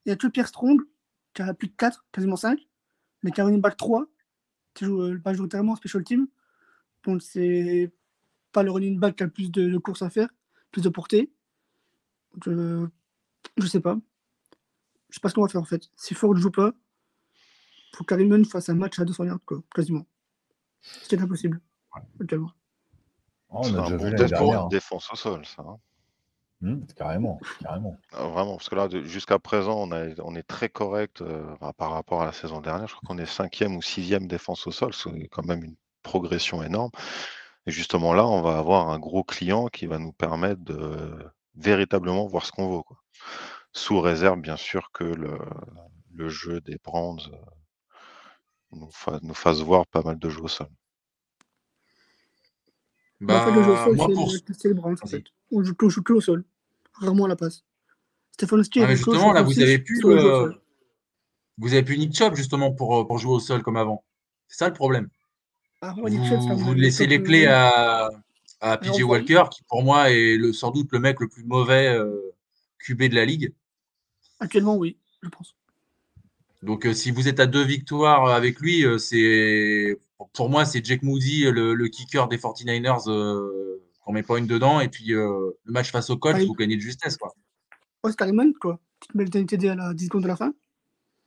Il 0.04 0.08
y 0.08 0.12
a 0.12 0.16
que 0.16 0.26
Pierre 0.26 0.48
Strong, 0.48 0.80
qui 1.34 1.42
a 1.42 1.54
plus 1.54 1.68
de 1.68 1.74
4, 1.76 2.06
quasiment 2.12 2.36
5, 2.36 2.58
mais 3.22 3.30
qui 3.30 3.40
a 3.40 3.44
running 3.44 3.60
back 3.60 3.76
3, 3.76 4.06
qui 4.74 4.84
joue 4.84 5.00
euh, 5.02 5.20
majoritairement 5.24 5.72
en 5.72 5.76
special 5.76 6.04
team. 6.04 6.28
Donc 7.04 7.22
c'est 7.22 7.92
pas 8.52 8.62
le 8.62 8.70
running 8.70 8.98
back 8.98 9.16
qui 9.16 9.22
a 9.22 9.26
le 9.26 9.32
plus 9.32 9.50
de, 9.50 9.68
de 9.68 9.78
courses 9.78 10.02
à 10.02 10.10
faire, 10.10 10.28
plus 10.72 10.82
de 10.82 10.88
portée. 10.88 11.32
Je, 12.44 12.86
je 13.56 13.66
sais 13.66 13.80
pas. 13.80 13.98
Je 15.08 15.14
sais 15.14 15.20
pas 15.20 15.28
ce 15.28 15.34
qu'on 15.34 15.42
va 15.42 15.48
faire 15.48 15.60
en 15.60 15.64
fait. 15.64 15.88
Si 15.96 16.14
Ford 16.14 16.36
joue 16.36 16.50
pas, 16.50 16.72
faut 17.94 18.04
Hunt 18.10 18.44
fasse 18.44 18.68
un 18.68 18.74
match 18.74 18.98
à 18.98 19.04
200 19.04 19.24
yards, 19.24 19.44
quoi, 19.44 19.62
quasiment. 19.74 20.06
Ce 20.80 21.08
qui 21.08 21.14
est 21.14 21.20
impossible. 21.20 21.60
actuellement. 22.20 22.52
Oh, 23.50 23.60
C'est 23.62 23.76
on 23.76 23.78
a 23.78 23.82
un 23.82 23.90
déjà 23.90 23.98
bon 23.98 24.06
vu 24.06 24.10
l'année 24.10 24.30
test 24.30 24.34
pour 24.34 24.54
une 24.54 24.66
défense 24.66 25.12
au 25.12 25.16
sol, 25.16 25.46
ça. 25.46 25.62
hein. 25.62 25.78
Hmm, 26.60 26.86
carrément, 26.94 27.44
carrément. 27.58 28.00
Ah, 28.12 28.24
Vraiment, 28.28 28.56
parce 28.56 28.68
que 28.68 28.74
là, 28.74 28.88
jusqu'à 29.04 29.38
présent, 29.38 29.76
on, 29.82 29.92
a- 29.92 30.14
on 30.22 30.34
est 30.34 30.42
très 30.42 30.68
correct 30.68 31.20
euh, 31.22 31.54
par- 31.76 31.92
rapport 31.92 32.22
à 32.22 32.26
la 32.26 32.32
saison 32.32 32.60
dernière. 32.60 32.86
Je 32.88 32.94
crois 32.94 33.06
qu'on 33.06 33.18
est 33.18 33.26
cinquième 33.26 33.76
ou 33.76 33.82
sixième 33.82 34.26
défense 34.26 34.66
au 34.66 34.70
sol. 34.72 34.94
C'est 34.94 35.28
quand 35.28 35.44
même 35.44 35.62
une 35.64 35.76
progression 36.02 36.62
énorme. 36.62 36.90
Et 37.66 37.70
justement 37.72 38.14
là, 38.14 38.26
on 38.26 38.42
va 38.42 38.58
avoir 38.58 38.90
un 38.90 38.98
gros 39.00 39.24
client 39.24 39.68
qui 39.68 39.86
va 39.86 39.98
nous 39.98 40.12
permettre 40.12 40.62
de 40.64 41.16
véritablement 41.56 42.26
voir 42.26 42.46
ce 42.46 42.52
qu'on 42.52 42.68
vaut. 42.68 42.82
quoi. 42.84 42.98
Sous 43.72 44.00
réserve, 44.00 44.40
bien 44.40 44.56
sûr, 44.58 44.90
que 44.92 45.04
le, 45.04 45.38
le 46.14 46.28
jeu 46.30 46.60
des 46.62 46.78
Browns 46.84 47.20
euh, 47.32 47.36
nous, 48.72 48.90
fa- 48.90 49.18
nous 49.22 49.34
fasse 49.34 49.60
voir 49.60 49.86
pas 49.86 50.00
mal 50.00 50.18
de 50.18 50.30
jeux 50.30 50.40
au 50.40 50.48
sol. 50.48 50.68
Mais 53.20 53.34
en 53.34 53.44
fait, 53.44 53.52
le 53.52 53.62
jeu 53.62 53.70
au 53.70 53.74
Bah, 53.74 53.84
sol, 53.84 53.96
moi, 53.96 54.06
c'est 54.08 54.74
pour... 54.74 54.86
en 54.86 54.96
fait. 55.06 55.24
On 55.50 55.62
joue, 55.62 55.74
on 55.82 55.88
joue 55.88 56.02
que 56.02 56.12
au 56.12 56.20
sol. 56.20 56.44
Rarement 56.94 57.24
à 57.24 57.28
la 57.28 57.36
passe. 57.36 57.64
Stefanski 58.32 58.82
Ah, 58.82 58.94
justement, 58.94 59.32
là, 59.32 59.42
vous 59.42 59.58
avez 59.60 59.78
pu, 59.78 60.00
euh, 60.04 60.52
vous 61.58 61.72
avez 61.72 61.82
pu 61.82 61.98
Nick 61.98 62.14
Chubb 62.14 62.36
justement 62.36 62.72
pour, 62.72 63.00
euh, 63.00 63.06
pour 63.06 63.18
jouer 63.18 63.32
au 63.32 63.40
sol 63.40 63.62
comme 63.62 63.76
avant. 63.76 64.04
C'est 64.46 64.58
ça 64.58 64.68
le 64.68 64.74
problème. 64.74 65.08
Ah, 65.80 65.94
ouais, 65.98 66.10
Vous, 66.10 66.74
laissez 66.74 67.06
les 67.06 67.22
clés 67.22 67.46
à, 67.46 68.10
à 68.60 68.78
PJ. 68.78 69.02
Walker, 69.02 69.44
qui 69.50 69.62
pour 69.64 69.82
moi 69.82 70.10
est 70.10 70.36
le, 70.36 70.52
sans 70.52 70.70
doute 70.70 70.88
le 70.92 71.00
mec 71.00 71.20
le 71.20 71.28
plus 71.28 71.44
mauvais 71.44 71.88
euh, 71.88 72.34
QB 72.80 73.04
de 73.04 73.14
la 73.14 73.24
ligue. 73.24 73.52
Actuellement, 74.40 74.76
oui, 74.76 74.96
je 75.22 75.28
pense. 75.28 75.56
Donc, 76.62 76.86
euh, 76.86 76.94
si 76.94 77.10
vous 77.10 77.28
êtes 77.28 77.40
à 77.40 77.46
deux 77.46 77.64
victoires 77.64 78.28
avec 78.30 78.60
lui, 78.60 78.84
c'est 78.98 79.98
pour 80.32 80.50
moi, 80.50 80.64
c'est 80.64 80.84
Jake 80.84 81.02
Moody, 81.02 81.44
le, 81.50 81.74
le 81.74 81.88
kicker 81.88 82.28
des 82.28 82.38
49ers, 82.38 83.08
euh, 83.08 83.82
qu'on 84.04 84.12
met 84.12 84.22
pas 84.22 84.38
une 84.38 84.46
dedans. 84.46 84.80
Et 84.80 84.88
puis, 84.88 85.12
euh, 85.14 85.50
le 85.64 85.72
match 85.72 85.90
face 85.92 86.10
aux 86.10 86.16
Colts, 86.16 86.36
Ah, 86.40 86.44
vous 86.44 86.54
gagnez 86.54 86.76
de 86.76 86.80
justesse. 86.80 87.16
Quoi. 87.16 87.34
Karim 88.16 88.40
Hunt, 88.40 88.52
quoi. 88.60 88.80
Petite 89.00 89.16
belle 89.16 89.30
TD 89.46 89.68
à 89.68 89.74
la 89.74 89.94
10 89.94 90.06
secondes 90.06 90.22
de 90.22 90.28
la 90.28 90.36
fin. 90.36 90.52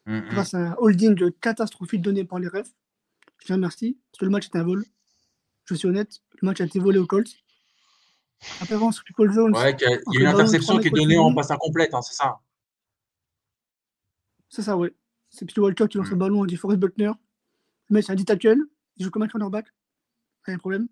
Mm, 0.06 0.18
mm. 0.18 0.30
Grâce 0.30 0.54
à 0.54 0.58
un 0.58 0.76
holding 0.80 1.32
catastrophique 1.42 2.02
donné 2.02 2.26
par 2.26 2.40
les 2.40 2.48
refs. 2.48 2.72
Je 3.40 3.48
les 3.50 3.56
remercie, 3.56 3.98
parce 4.12 4.20
que 4.20 4.26
le 4.26 4.32
match 4.32 4.48
était 4.48 4.58
un 4.60 4.64
vol. 4.64 4.84
Je 5.66 5.76
suis 5.76 5.88
honnête, 5.88 6.20
le 6.42 6.46
match 6.48 6.60
a 6.60 6.66
été 6.66 6.80
volé 6.80 6.98
aux 7.00 7.06
Colts. 7.08 7.30
Après, 8.62 8.76
Paul 9.16 9.32
Jones, 9.32 9.56
Ouais, 9.56 9.76
qu'il 9.76 9.88
y 9.90 9.94
a- 9.94 10.00
il 10.12 10.14
y 10.16 10.18
a 10.18 10.22
une 10.22 10.28
interception 10.36 10.80
qui 10.80 10.88
est 10.88 10.92
donnée 10.92 11.18
en 11.18 11.34
passe 11.34 11.52
incomplète, 11.52 11.94
hein, 11.94 12.02
c'est 12.02 12.16
ça. 12.16 12.40
c'est 14.50 14.64
ça, 14.64 14.76
ouais. 14.76 14.94
C'est 15.30 15.46
P.J. 15.46 15.60
Walker 15.62 15.88
qui 15.88 15.98
lance 15.98 16.08
Mm. 16.08 16.12
le 16.12 16.16
ballon 16.18 16.44
à 16.44 16.48
dit 16.48 16.58
Forrest 16.58 16.80
Buckner. 16.80 17.12
Le 17.90 17.94
mec, 17.94 18.04
c'est 18.04 18.12
un 18.12 18.16
10 18.16 18.26
tackle. 18.26 18.58
Il 18.98 19.06
joue 19.06 19.12
comme 19.12 19.24
un 19.24 19.28
cornerback. 19.28 19.68
Pas 20.46 20.54
de 20.54 20.58
problème. 20.58 20.88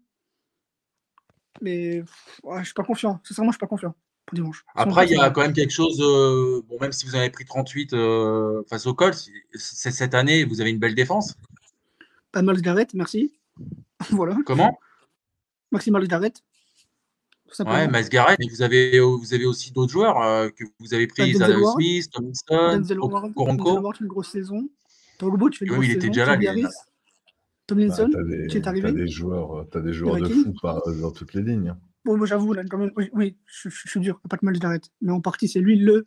Mais 1.61 2.01
pff, 2.01 2.39
ouais, 2.43 2.59
je 2.59 2.65
suis 2.65 2.73
pas 2.73 2.83
confiant. 2.83 3.19
Sincèrement, 3.23 3.51
je 3.51 3.55
suis 3.55 3.59
pas 3.59 3.67
confiant 3.67 3.95
pour 4.25 4.35
dimanche. 4.35 4.63
Après, 4.75 5.05
il 5.07 5.11
y 5.11 5.19
a 5.19 5.29
quand 5.29 5.41
même 5.41 5.53
quelque 5.53 5.73
chose. 5.73 5.99
euh, 6.01 6.61
bon, 6.67 6.77
même 6.79 6.91
si 6.91 7.05
vous 7.05 7.15
en 7.15 7.19
avez 7.19 7.29
pris 7.29 7.45
38 7.45 7.93
euh, 7.93 8.63
face 8.69 8.85
aux 8.85 8.93
Colts, 8.93 9.29
c'est 9.55 9.91
cette 9.91 10.13
année, 10.13 10.43
vous 10.43 10.61
avez 10.61 10.69
une 10.69 10.79
belle 10.79 10.95
défense. 10.95 11.35
Pas 12.31 12.41
Miles 12.41 12.61
Garrett, 12.61 12.93
merci. 12.93 13.33
voilà. 14.11 14.37
Comment? 14.45 14.77
Miles 15.71 16.07
Garrett. 16.07 16.41
Ouais, 17.59 17.87
Miles 17.87 18.09
Garrett, 18.09 18.37
mais 18.39 18.47
vous 18.47 18.61
avez, 18.61 18.99
vous 18.99 19.33
avez 19.33 19.45
aussi 19.45 19.71
d'autres 19.71 19.91
joueurs 19.91 20.21
euh, 20.21 20.49
que 20.49 20.63
vous 20.79 20.93
avez 20.93 21.07
pris, 21.07 21.33
Denzel 21.33 21.57
Ward. 21.57 21.75
Smith, 21.75 22.09
Tomlinson, 22.11 22.77
Denzel 22.77 22.99
Ward, 22.99 23.33
Denzel. 23.35 23.79
Ward 23.79 23.97
une 24.01 24.07
grosse 24.07 24.29
saison. 24.29 24.69
Togbo, 25.17 25.49
tu 25.49 25.59
fais 25.59 25.65
une 25.65 25.71
Oui, 25.71 25.77
grosse 25.77 25.87
il 25.87 25.97
était 25.97 26.07
déjà 26.07 26.25
là, 26.25 26.37
Bah, 27.69 27.75
Tomlinson, 27.95 28.09
t'as 28.11 28.23
des, 28.23 28.47
qui 28.47 28.57
est 28.57 28.67
arrivé. 28.67 28.91
des 28.91 29.07
joueurs, 29.07 29.59
euh, 29.59 29.63
t'as 29.71 29.81
des 29.81 29.93
joueurs 29.93 30.15
de 30.17 30.27
fou 30.29 30.53
par- 30.61 30.81
dans 31.01 31.11
toutes 31.11 31.33
les 31.33 31.41
lignes. 31.43 31.69
hein. 31.69 31.79
Bon, 32.05 32.17
moi 32.17 32.25
j'avoue, 32.25 32.53
là, 32.53 32.63
quand 32.63 32.77
même, 32.77 32.91
oui, 32.95 33.09
oui 33.13 33.35
je, 33.45 33.69
je- 33.69 33.81
je 33.85 33.89
suis 33.89 33.99
dur, 33.99 34.19
pas 34.29 34.37
que 34.37 34.45
Miles 34.45 34.59
Garrett. 34.59 34.89
Mais 35.01 35.11
en 35.11 35.21
partie, 35.21 35.47
c'est 35.47 35.59
lui 35.59 35.77
le, 35.77 36.05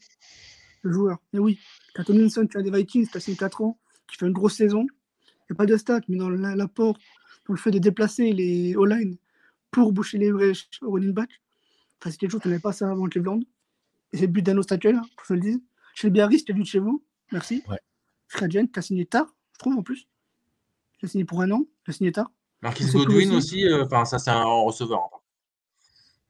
le 0.83 0.93
joueur. 0.93 1.19
Et 1.33 1.39
oui, 1.39 1.59
t'as 1.95 2.05
Tomlinson, 2.05 2.47
tu 2.47 2.57
as 2.59 2.63
des 2.63 2.71
Vikings, 2.71 3.09
tu 3.09 3.17
as 3.19 3.37
4 3.37 3.61
ans, 3.63 3.79
qui 4.09 4.17
fait 4.17 4.27
une 4.27 4.33
grosse 4.33 4.57
saison. 4.57 4.83
Il 4.85 5.53
n'y 5.53 5.55
a 5.55 5.57
pas 5.57 5.67
de 5.67 5.77
stats, 5.77 6.01
mais 6.09 6.17
dans 6.17 6.31
la- 6.31 6.57
l'apport, 6.57 6.99
dans 7.47 7.55
le 7.55 7.59
fait 7.59 7.71
de 7.71 7.79
déplacer 7.79 8.33
les 8.33 8.75
O-line 8.77 9.17
pour 9.71 9.93
boucher 9.93 10.19
les 10.19 10.33
brèches 10.33 10.69
au 10.81 10.91
running 10.93 11.13
back, 11.13 11.29
enfin, 12.01 12.11
c'est 12.11 12.17
quelque 12.17 12.31
chose 12.31 12.41
qu'on 12.41 12.49
n'avait 12.49 12.61
pas 12.61 12.73
ça 12.73 12.91
avant 12.91 13.07
Cleveland. 13.09 13.41
Et 14.13 14.17
c'est 14.19 14.27
le 14.27 14.33
but 14.33 14.43
d'un 14.43 14.57
obstacle, 14.59 14.89
hein, 14.89 15.03
pour 15.17 15.23
que 15.27 15.29
je 15.29 15.35
le 15.35 15.41
dise. 15.41 15.61
Chez 15.95 16.07
les 16.07 16.11
Biarritz, 16.13 16.45
tu 16.45 16.53
as 16.53 16.55
vu 16.55 16.63
de 16.63 16.67
chez 16.67 16.79
vous. 16.79 17.03
Merci. 17.33 17.63
Ouais. 17.69 17.79
Fred 18.29 18.51
Gent, 18.51 18.67
tu 18.73 18.79
as 18.79 18.83
signé 18.83 19.05
tard, 19.07 19.35
je 19.55 19.59
trouve, 19.59 19.75
en 19.77 19.83
plus. 19.83 20.07
Tu 21.03 21.07
as 21.07 21.09
signé 21.09 21.25
pour 21.25 21.43
un 21.43 21.51
an, 21.51 21.65
tu 21.85 21.91
as 21.91 21.95
signé 21.95 22.13
tard? 22.13 22.31
Marquis 22.61 22.85
Godwin 22.93 23.35
aussi. 23.35 23.67
euh, 23.67 23.85
enfin, 23.85 24.05
ça, 24.05 24.21
c'est 24.21 24.31
un 24.31 24.45
receveur. 24.45 25.01
hein. 25.13 25.19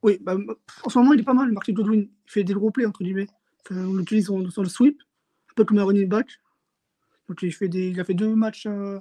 Oui, 0.03 0.16
bah, 0.23 0.35
en 0.83 0.89
ce 0.89 0.99
moment, 0.99 1.12
il 1.12 1.20
est 1.20 1.25
pas 1.25 1.35
mal, 1.35 1.53
Martin 1.53 1.75
Godwin. 1.75 2.01
Il 2.01 2.31
fait 2.31 2.43
des 2.43 2.55
gros 2.55 2.70
plays, 2.70 2.87
entre 2.87 3.05
guillemets. 3.05 3.29
Enfin, 3.61 3.85
on 3.85 3.93
l'utilise 3.97 4.25
sur, 4.25 4.62
le 4.62 4.68
sweep, 4.70 4.99
un 5.51 5.53
peu 5.57 5.66
comme 5.66 5.77
un 5.79 5.85
running 5.85 6.09
back. 6.09 6.27
Donc, 7.29 7.43
il, 7.43 7.53
fait 7.53 7.68
des, 7.68 7.91
il 7.91 8.01
a 8.01 8.05
fait 8.05 8.14
deux 8.14 8.35
matchs, 8.35 8.64
euh, 8.66 8.99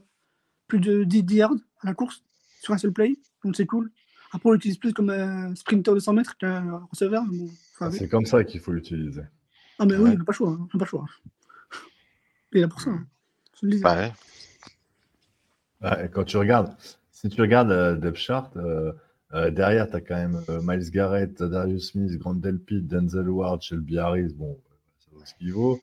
plus 0.68 0.82
de 0.82 1.06
10 1.06 1.24
yards 1.36 1.54
à 1.80 1.88
la 1.88 1.94
course, 1.94 2.22
sur 2.60 2.74
un 2.74 2.78
seul 2.78 2.92
play. 2.92 3.16
Donc, 3.46 3.56
c'est 3.56 3.66
cool. 3.66 3.94
Après, 4.34 4.50
on 4.50 4.52
l'utilise 4.52 4.78
plus 4.78 4.92
comme 4.92 5.10
un 5.10 5.56
sprinter 5.56 5.94
de 5.94 6.00
100 6.00 6.12
mètres 6.12 6.36
qu'un 6.38 6.86
receveur. 6.92 7.24
bon. 7.24 7.50
C'est 7.94 8.10
comme 8.10 8.26
ça 8.26 8.44
qu'il 8.44 8.60
faut 8.60 8.74
l'utiliser. 8.74 9.24
Ah, 9.80 9.86
mais 9.86 9.96
oui, 9.96 10.12
il 10.12 10.18
n'a 10.18 10.26
pas 10.26 10.34
le 10.34 10.36
choix. 10.36 10.50
hein, 10.50 10.58
il 10.60 10.76
n'a 10.76 10.80
pas 10.80 10.86
le 10.86 10.90
choix. 10.90 11.06
Il 12.52 12.58
est 12.58 12.62
là 12.62 12.68
pour 12.68 12.82
ça. 12.82 12.90
hein. 12.90 13.08
Je 13.62 13.68
le 13.68 13.72
disais. 13.72 13.84
Bah 13.84 13.96
ouais. 13.96 14.12
Ouais, 14.12 14.12
et 14.12 15.71
quand 16.14 16.24
tu 16.24 16.38
regardes, 16.38 16.72
si 17.12 17.30
tu 17.30 17.42
regardes 17.42 17.72
euh, 17.72 17.96
depth 17.96 18.18
chart, 18.18 18.52
euh, 18.58 18.92
euh, 19.34 19.50
derrière, 19.52 19.90
tu 19.90 19.96
as 19.96 20.02
quand 20.02 20.16
même 20.16 20.42
euh, 20.50 20.60
Miles 20.64 20.90
Garrett, 20.92 21.42
Darius 21.42 21.92
Smith, 21.92 22.18
Grant 22.20 22.34
Delpit, 22.36 22.82
Denzel 22.82 23.30
Ward, 23.30 23.62
Shelby 23.62 23.98
Harris. 23.98 24.34
Bon, 24.36 24.58
ça 25.00 25.08
vaut 25.14 25.22
ce 25.26 25.34
qu'il 25.36 25.54
vaut. 25.54 25.80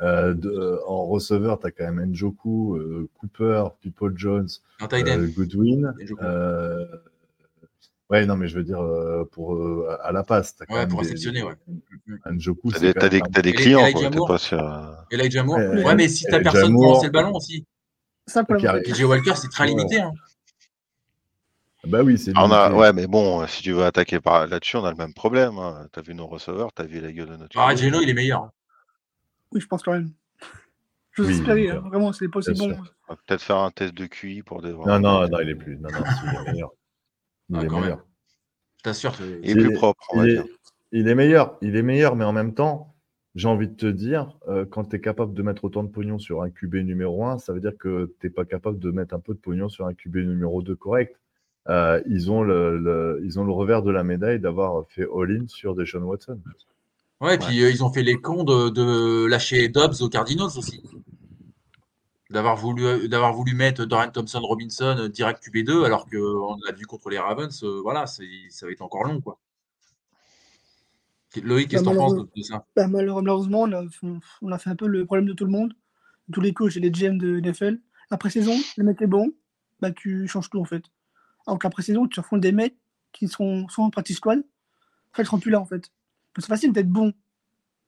De- 0.00 0.80
en 0.86 1.06
receveur, 1.06 1.60
tu 1.60 1.66
as 1.66 1.70
quand 1.70 1.92
même 1.92 2.10
Njoku, 2.12 2.76
Cooper, 3.20 3.64
People 3.80 4.12
Jones. 4.16 4.48
Goodwin. 4.80 5.94
Njoku. 6.00 6.24
Ouais, 8.10 8.26
non, 8.26 8.36
mais 8.36 8.46
je 8.46 8.56
veux 8.56 8.64
dire, 8.64 8.82
pour, 9.30 9.56
à 10.02 10.12
la 10.12 10.22
passe. 10.22 10.54
t'as 10.56 10.66
quand 10.66 10.74
Ouais, 10.74 10.80
même 10.80 10.88
pour 10.90 11.00
des- 11.00 11.06
réceptionner, 11.06 11.42
ouais. 11.44 11.54
Njoku, 12.30 12.70
T'as 12.70 12.78
c'est 12.78 12.86
des, 12.86 12.92
quand 12.94 13.00
t'as 13.00 13.08
des, 13.08 13.20
des 13.20 13.48
Et 13.48 13.52
les- 13.52 13.52
clients, 13.52 14.10
T'es 14.10 14.18
pas 14.26 14.38
sur. 14.38 14.58
euh, 14.60 14.92
Elijah 15.10 15.42
Moore. 15.44 15.58
Ouais, 15.58 15.84
Ouais, 15.84 15.94
mais 15.94 16.08
si 16.08 16.24
t'as 16.26 16.40
personne 16.40 16.72
pour 16.72 16.82
lancer 16.84 17.06
le 17.06 17.12
ballon 17.12 17.34
aussi. 17.36 17.64
Arrête. 18.34 18.84
PJ 18.84 19.02
Walker, 19.04 19.34
c'est 19.36 19.48
très 19.48 19.64
Ouais. 19.64 19.70
limité. 19.70 20.00
hein. 20.00 20.12
Bah 21.84 22.02
oui, 22.02 22.16
c'est 22.16 22.32
Ah, 22.36 22.44
on 22.46 22.50
a, 22.52 22.70
ouais, 22.72 22.92
mais 22.92 23.08
bon, 23.08 23.44
si 23.48 23.62
tu 23.62 23.72
veux 23.72 23.84
attaquer 23.84 24.20
par 24.20 24.46
là-dessus, 24.46 24.76
on 24.76 24.84
a 24.84 24.90
le 24.90 24.96
même 24.96 25.12
problème. 25.14 25.58
hein. 25.58 25.88
T'as 25.92 26.00
vu 26.02 26.14
nos 26.14 26.28
receveurs, 26.28 26.72
t'as 26.72 26.84
vu 26.84 27.00
la 27.00 27.10
gueule 27.12 27.28
de 27.30 27.36
notre. 27.36 27.58
Ah. 27.58 27.74
Geno, 27.74 28.00
il 28.00 28.08
est 28.08 28.14
meilleur. 28.14 28.50
Oui, 29.50 29.60
je 29.60 29.66
pense 29.66 29.82
quand 29.82 29.92
même. 29.92 30.12
Je 31.12 31.22
Oui, 31.24 31.32
espérais, 31.32 31.60
bien 31.62 31.76
hein, 31.76 31.88
vraiment, 31.88 32.12
c'est 32.12 32.28
pas 32.28 32.38
aussi 32.38 32.52
Bien 32.52 32.68
bon. 32.68 32.78
On 33.08 33.12
va 33.14 33.18
peut-être 33.26 33.42
faire 33.42 33.58
un 33.58 33.70
test 33.70 33.92
de 33.94 34.06
QI 34.06 34.42
pour 34.42 34.62
des. 34.62 34.70
Non, 34.72 34.98
non, 35.00 35.28
non, 35.28 35.40
il 35.40 35.50
est 35.50 35.54
plus. 35.56 35.76
Non, 35.76 35.90
non, 35.90 35.98
il 35.98 36.28
est 36.48 36.52
meilleur. 36.52 36.70
Il 37.50 37.56
Ah, 37.56 37.62
est 37.62 37.66
quand 37.66 37.72
même. 37.74 37.82
meilleur. 37.82 38.06
Je 38.78 38.82
t'assure. 38.84 39.18
que- 39.18 39.40
Il 39.42 39.50
est 39.50 39.54
plus 39.64 39.72
propre, 39.74 40.02
on 40.12 40.18
va 40.20 40.26
Il 40.26 40.32
dire. 40.34 40.42
est, 40.44 40.50
il 40.92 41.08
est 41.08 41.14
meilleur, 41.16 41.58
il 41.62 41.76
est 41.76 41.82
meilleur, 41.82 42.14
mais 42.16 42.24
en 42.24 42.32
même 42.32 42.54
temps, 42.54 42.91
j'ai 43.34 43.48
envie 43.48 43.68
de 43.68 43.74
te 43.74 43.86
dire, 43.86 44.36
euh, 44.48 44.66
quand 44.66 44.84
tu 44.84 44.96
es 44.96 45.00
capable 45.00 45.32
de 45.32 45.42
mettre 45.42 45.64
autant 45.64 45.82
de 45.82 45.88
pognon 45.88 46.18
sur 46.18 46.42
un 46.42 46.50
QB 46.50 46.76
numéro 46.76 47.24
1, 47.24 47.38
ça 47.38 47.52
veut 47.52 47.60
dire 47.60 47.76
que 47.78 48.12
tu 48.20 48.26
n'es 48.26 48.30
pas 48.30 48.44
capable 48.44 48.78
de 48.78 48.90
mettre 48.90 49.14
un 49.14 49.20
peu 49.20 49.32
de 49.32 49.38
pognon 49.38 49.68
sur 49.68 49.86
un 49.86 49.94
QB 49.94 50.16
numéro 50.16 50.62
2 50.62 50.76
correct. 50.76 51.16
Euh, 51.68 52.02
ils, 52.06 52.30
ont 52.30 52.42
le, 52.42 53.52
revers 53.52 53.82
de 53.82 53.90
la 53.90 54.02
médaille 54.02 54.40
d'avoir 54.40 54.84
fait 54.88 55.04
all-in 55.04 55.46
sur 55.46 55.74
Deshaun 55.74 56.02
Watson. 56.02 56.40
Ouais, 57.20 57.36
et 57.36 57.38
puis 57.38 57.62
euh, 57.62 57.70
ils 57.70 57.84
ont 57.84 57.92
fait 57.92 58.02
les 58.02 58.16
cons 58.16 58.42
de, 58.44 59.26
lâcher 59.26 59.68
Dobbs 59.68 60.02
aux 60.02 60.08
Cardinals 60.08 60.58
aussi. 60.58 60.82
D'avoir 62.30 62.56
voulu, 62.56 63.54
mettre 63.54 63.84
Dorian 63.84 64.10
Thompson 64.10 64.40
Robinson 64.40 65.08
direct 65.12 65.42
QB2, 65.46 65.84
alors 65.84 66.06
qu'on 66.06 66.56
l'a 66.66 66.72
vu 66.72 66.84
contre 66.84 67.08
les 67.10 67.18
Ravens, 67.18 67.64
voilà, 67.82 68.06
ça 68.06 68.22
va 68.62 68.72
être 68.72 68.82
encore 68.82 69.04
long, 69.04 69.20
quoi. 69.20 69.38
Loïc, 71.40 71.68
qu'est-ce 71.70 71.82
que 71.82 71.86
Bah, 71.88 71.94
t'en 71.94 71.98
penses 71.98 72.14
de, 72.36 72.42
ça? 72.42 72.66
Bah, 72.76 72.88
malheure- 72.88 73.22
malheureusement, 73.22 73.62
on 73.62 73.72
a, 73.72 73.84
on 74.42 74.52
a 74.52 74.58
fait 74.58 74.70
un 74.70 74.76
peu 74.76 74.86
le 74.86 75.04
problème 75.04 75.26
de 75.26 75.32
tout 75.32 75.44
le 75.44 75.50
monde, 75.50 75.74
tous 76.32 76.40
les 76.40 76.52
coachs 76.52 76.76
et 76.76 76.80
les 76.80 76.90
GM 76.90 77.18
de 77.18 77.40
NFL. 77.40 77.80
Après 78.10 78.30
saison, 78.30 78.54
le 78.76 78.84
mec 78.84 79.00
est 79.00 79.06
bon, 79.06 79.32
bah 79.80 79.90
tu 79.90 80.26
changes 80.28 80.50
tout 80.50 80.60
en 80.60 80.64
fait. 80.64 80.84
Alors 81.46 81.58
qu'après 81.58 81.82
saison, 81.82 82.06
tu 82.06 82.20
affrontes 82.20 82.40
des 82.40 82.52
mecs 82.52 82.76
qui 83.12 83.26
seront 83.28 83.68
soit 83.68 83.84
en 83.84 83.90
practice 83.90 84.16
squad, 84.18 84.42
soit 85.14 85.22
ils 85.24 85.26
seront 85.26 85.38
plus 85.40 85.50
là 85.50 85.60
en 85.60 85.64
fait. 85.66 85.90
C'est 86.38 86.46
facile 86.46 86.72
d'être 86.72 86.88
bon. 86.88 87.12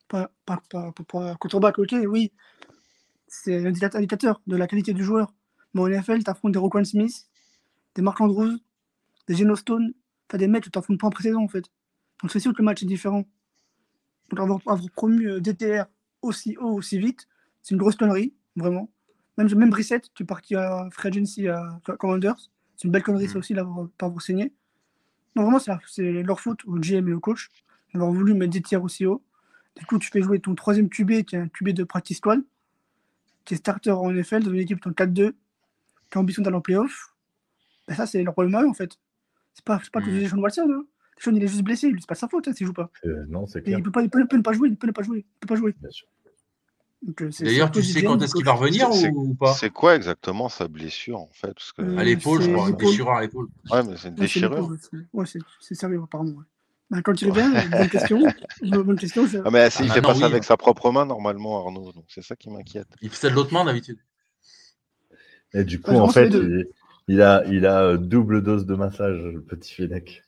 Pas, 0.09 0.31
pas, 0.45 0.63
pas, 0.71 0.93
pas, 0.93 1.05
pas- 1.05 1.35
quarterback, 1.37 1.79
ok, 1.79 1.95
oui. 2.09 2.33
C'est 3.29 3.57
un 3.59 3.67
indicateur- 3.67 4.41
de 4.47 4.57
la 4.57 4.67
qualité 4.67 4.93
du 4.93 5.03
joueur. 5.05 5.33
Mais 5.73 5.81
en 5.81 5.87
NFL, 5.89 6.23
tu 6.23 6.31
affrontes 6.31 6.53
des 6.53 6.59
Roquan 6.59 6.85
Smith, 6.85 7.27
des 7.95 8.03
Mark 8.03 8.21
Andrews, 8.21 8.59
des 9.27 9.35
Geno 9.35 9.57
Stone, 9.57 9.93
t'as 10.29 10.39
des 10.39 10.47
mecs 10.47 10.65
que 10.65 10.71
tu 10.71 10.79
affrontes 10.79 11.01
pas 11.01 11.07
en 11.07 11.11
pré-saison 11.11 11.43
en 11.43 11.49
fait. 11.49 11.65
Donc 12.25 12.31
c'est 12.31 12.41
sûr 12.41 12.55
que 12.55 12.59
le 12.61 12.65
match 12.65 12.83
est 12.83 12.87
différent. 12.87 13.25
Donc 14.31 14.41
avoir, 14.41 14.59
avoir 14.67 14.91
promu 14.97 15.29
euh, 15.29 15.41
DTR 15.41 15.85
aussi 16.23 16.57
haut, 16.57 16.73
aussi 16.73 16.99
vite, 16.99 17.29
c'est 17.61 17.75
une 17.75 17.79
grosse 17.79 17.97
connerie, 17.97 18.33
vraiment. 18.57 18.91
Même, 19.37 19.55
même 19.55 19.69
Brissett, 19.69 20.11
tu 20.15 20.23
es 20.23 20.27
parti 20.27 20.55
à 20.55 20.89
Free 20.91 21.09
Agency 21.11 21.49
à 21.49 21.79
Commanders, 21.99 22.51
c'est 22.77 22.85
une 22.87 22.93
belle 22.93 23.03
connerie 23.03 23.27
ça 23.27 23.35
Mhm. 23.35 23.39
aussi 23.41 23.53
d'avoir 23.53 23.89
pas 23.99 24.07
avoir 24.07 24.23
signé. 24.23 24.55
Donc 25.37 25.45
vraiment, 25.45 25.59
c'est 25.59 25.73
c'est 25.87 26.23
leur 26.23 26.41
faute 26.41 26.65
au 26.65 26.79
GM 26.79 27.09
et 27.09 27.13
au 27.13 27.21
coach 27.21 27.51
d'avoir 27.93 28.11
voulu 28.11 28.33
mettre 28.33 28.55
DTR 28.55 28.83
aussi 28.83 29.05
haut. 29.05 29.23
Du 29.77 29.85
coup, 29.85 29.99
tu 29.99 30.09
fais 30.09 30.23
jouer 30.23 30.41
ton 30.41 30.55
troisième 30.55 30.89
QB, 30.89 31.25
qui 31.25 31.37
est 31.37 31.41
un 31.41 31.49
QB 31.49 31.71
de 31.75 31.85
practice 31.85 32.17
squad, 32.17 32.41
qui 33.45 33.53
est 33.53 33.57
starter 33.59 33.91
en 33.91 34.11
NFL 34.11 34.45
dans 34.45 34.51
une 34.53 34.61
équipe 34.61 34.87
en 34.87 34.93
4-2, 34.93 35.33
qui 36.11 36.17
a 36.17 36.21
ambition 36.23 36.43
d'aller 36.43 36.57
en 36.57 36.63
playoff. 36.63 37.15
Ben 37.87 37.95
ça, 37.97 38.07
c'est 38.07 38.23
leur 38.23 38.33
problème 38.33 38.55
à 38.55 38.63
eux, 38.63 38.69
en 38.69 38.73
fait. 38.73 38.99
C'est 39.53 39.65
pas, 39.65 39.79
c'est 39.85 39.93
pas 39.93 40.01
que 40.01 40.09
Mhm. 40.11 40.21
Deshaun 40.21 40.39
Watson. 40.39 40.69
Hein. 40.73 40.87
Il 41.27 41.43
est 41.43 41.47
juste 41.47 41.63
blessé, 41.63 41.89
lui, 41.91 42.01
c'est 42.01 42.09
pas 42.09 42.15
sa 42.15 42.29
faute 42.29 42.49
hein, 42.49 42.53
s'il 42.53 42.67
joue 42.67 42.73
pas. 42.73 42.91
Euh, 43.07 43.25
non, 43.29 43.47
c'est 43.47 43.63
clair. 43.63 43.79
il 43.79 43.83
peut, 43.83 43.91
pas, 43.91 44.03
il, 44.03 44.11
peut, 44.11 44.21
il 44.21 44.27
peut 44.27 44.37
ne 44.37 44.43
pas 44.43 44.53
jouer, 44.53 44.69
il 44.69 44.77
peut 44.77 44.87
ne 44.87 44.93
pas 44.93 45.03
jouer, 45.03 45.19
il 45.27 45.39
peut 45.41 45.47
pas 45.47 45.57
jouer. 45.57 45.75
Bien 45.81 45.91
sûr. 45.91 46.07
Donc, 47.03 47.21
euh, 47.23 47.31
D'ailleurs, 47.41 47.71
tu 47.71 47.83
sais 47.83 48.03
quand 48.03 48.21
est-ce 48.23 48.35
qu'il 48.35 48.45
va 48.45 48.53
revenir 48.53 48.89
ou, 48.91 49.31
ou 49.31 49.35
pas? 49.35 49.53
C'est 49.53 49.71
quoi 49.71 49.95
exactement 49.95 50.49
sa 50.49 50.69
blessure 50.69 51.19
en 51.19 51.31
fait? 51.33 51.53
Parce 51.53 51.73
que... 51.73 51.83
Euh, 51.83 51.99
À 51.99 52.05
l'épaule, 52.05 52.41
je 52.43 52.51
crois, 52.51 52.71
une 52.71 52.77
déchirure 52.77 53.11
à 53.13 53.21
l'épaule. 53.21 53.49
Ouais, 53.71 53.83
mais 53.85 53.97
c'est 53.97 54.09
une 54.09 54.15
déchirure. 54.15 54.71
Ouais, 55.13 55.27
c'est 55.27 55.39
c'est 55.61 55.75
sérieux, 55.75 56.01
apparemment. 56.03 56.31
ouais. 56.39 56.45
Ben, 56.91 57.03
quand 57.03 57.21
il 57.23 57.31
revient, 57.31 57.51
bonne 57.71 57.89
question. 57.89 58.21
bonne 58.63 58.99
question. 58.99 59.27
je- 59.27 59.39
Ah, 59.45 59.51
mais 59.51 59.69
si, 59.71 59.83
il 59.83 59.89
fait 59.91 59.97
maintenant, 60.01 60.09
pas 60.11 60.15
ça 60.15 60.27
oui. 60.27 60.33
avec 60.33 60.45
sa 60.45 60.57
propre 60.57 60.91
main 60.93 61.05
normalement, 61.07 61.65
Arnaud. 61.65 61.93
Donc 61.93 62.05
c'est 62.09 62.23
ça 62.23 62.37
qui 62.37 62.51
m'inquiète. 62.51 62.89
Il 63.03 63.11
fait 63.11 63.17
ça 63.17 63.31
de 63.31 63.35
l'autre 63.35 63.53
main 63.53 63.65
d'habitude. 63.65 63.99
Et 65.53 65.65
du 65.65 65.81
coup, 65.81 65.91
Ouais, 65.93 65.99
en 65.99 66.09
fait, 66.09 66.29
il, 66.29 66.67
il 67.09 67.23
a, 67.23 67.45
il 67.47 67.65
a 67.67 67.97
double 67.97 68.43
dose 68.43 68.67
de 68.67 68.75
massage, 68.75 69.19
le 69.23 69.43
petit 69.43 69.75
Fennec. 69.75 70.23